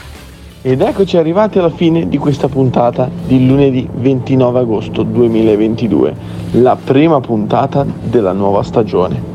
Ed 0.63 0.81
eccoci 0.81 1.17
arrivati 1.17 1.57
alla 1.57 1.71
fine 1.71 2.07
di 2.07 2.17
questa 2.17 2.47
puntata 2.47 3.09
di 3.25 3.47
lunedì 3.47 3.87
29 3.91 4.59
agosto 4.59 5.03
2022, 5.03 6.13
la 6.51 6.75
prima 6.75 7.19
puntata 7.19 7.85
della 8.03 8.33
nuova 8.33 8.61
stagione. 8.61 9.29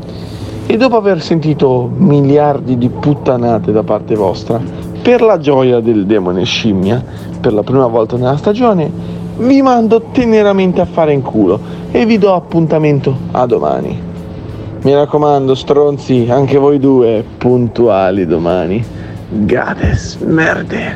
E 0.67 0.77
dopo 0.77 0.97
aver 0.97 1.21
sentito 1.21 1.91
miliardi 1.97 2.77
di 2.77 2.89
puttanate 2.89 3.71
da 3.71 3.83
parte 3.83 4.15
vostra, 4.15 4.61
per 5.07 5.21
la 5.21 5.39
gioia 5.39 5.79
del 5.79 6.05
demone 6.05 6.43
scimmia, 6.43 7.01
per 7.39 7.53
la 7.53 7.63
prima 7.63 7.87
volta 7.87 8.17
nella 8.17 8.35
stagione, 8.35 8.91
vi 9.37 9.61
mando 9.61 10.01
teneramente 10.11 10.81
a 10.81 10.85
fare 10.85 11.13
in 11.13 11.21
culo 11.21 11.57
e 11.91 12.05
vi 12.05 12.17
do 12.17 12.33
appuntamento 12.33 13.15
a 13.31 13.45
domani. 13.45 13.97
Mi 14.81 14.93
raccomando, 14.93 15.55
stronzi, 15.55 16.27
anche 16.29 16.57
voi 16.57 16.77
due, 16.77 17.23
puntuali 17.37 18.25
domani. 18.25 18.83
Gades, 19.29 20.17
merde. 20.17 20.95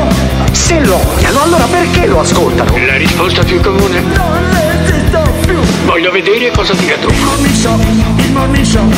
Se 0.51 0.79
lo 0.85 0.95
odiano, 0.95 1.41
allora 1.41 1.65
perché 1.65 2.05
lo 2.07 2.19
ascoltano? 2.19 2.75
La 2.85 2.97
risposta 2.97 3.43
più 3.43 3.59
comune. 3.61 4.01
Non 4.01 4.57
esisto 4.83 5.21
più. 5.45 5.59
Voglio 5.85 6.11
vedere 6.11 6.51
cosa 6.51 6.73
dirà 6.73 6.97
tu. 6.97 7.09
Il 7.09 7.19
money 7.23 7.53
shop, 7.53 7.81
il 8.17 8.31
money 8.31 8.65
shop, 8.65 8.93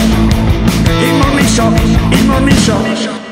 il 1.02 1.14
money 1.14 1.48
shop, 1.48 1.80
il 2.10 2.26
money 2.26 2.56
shop. 2.56 3.23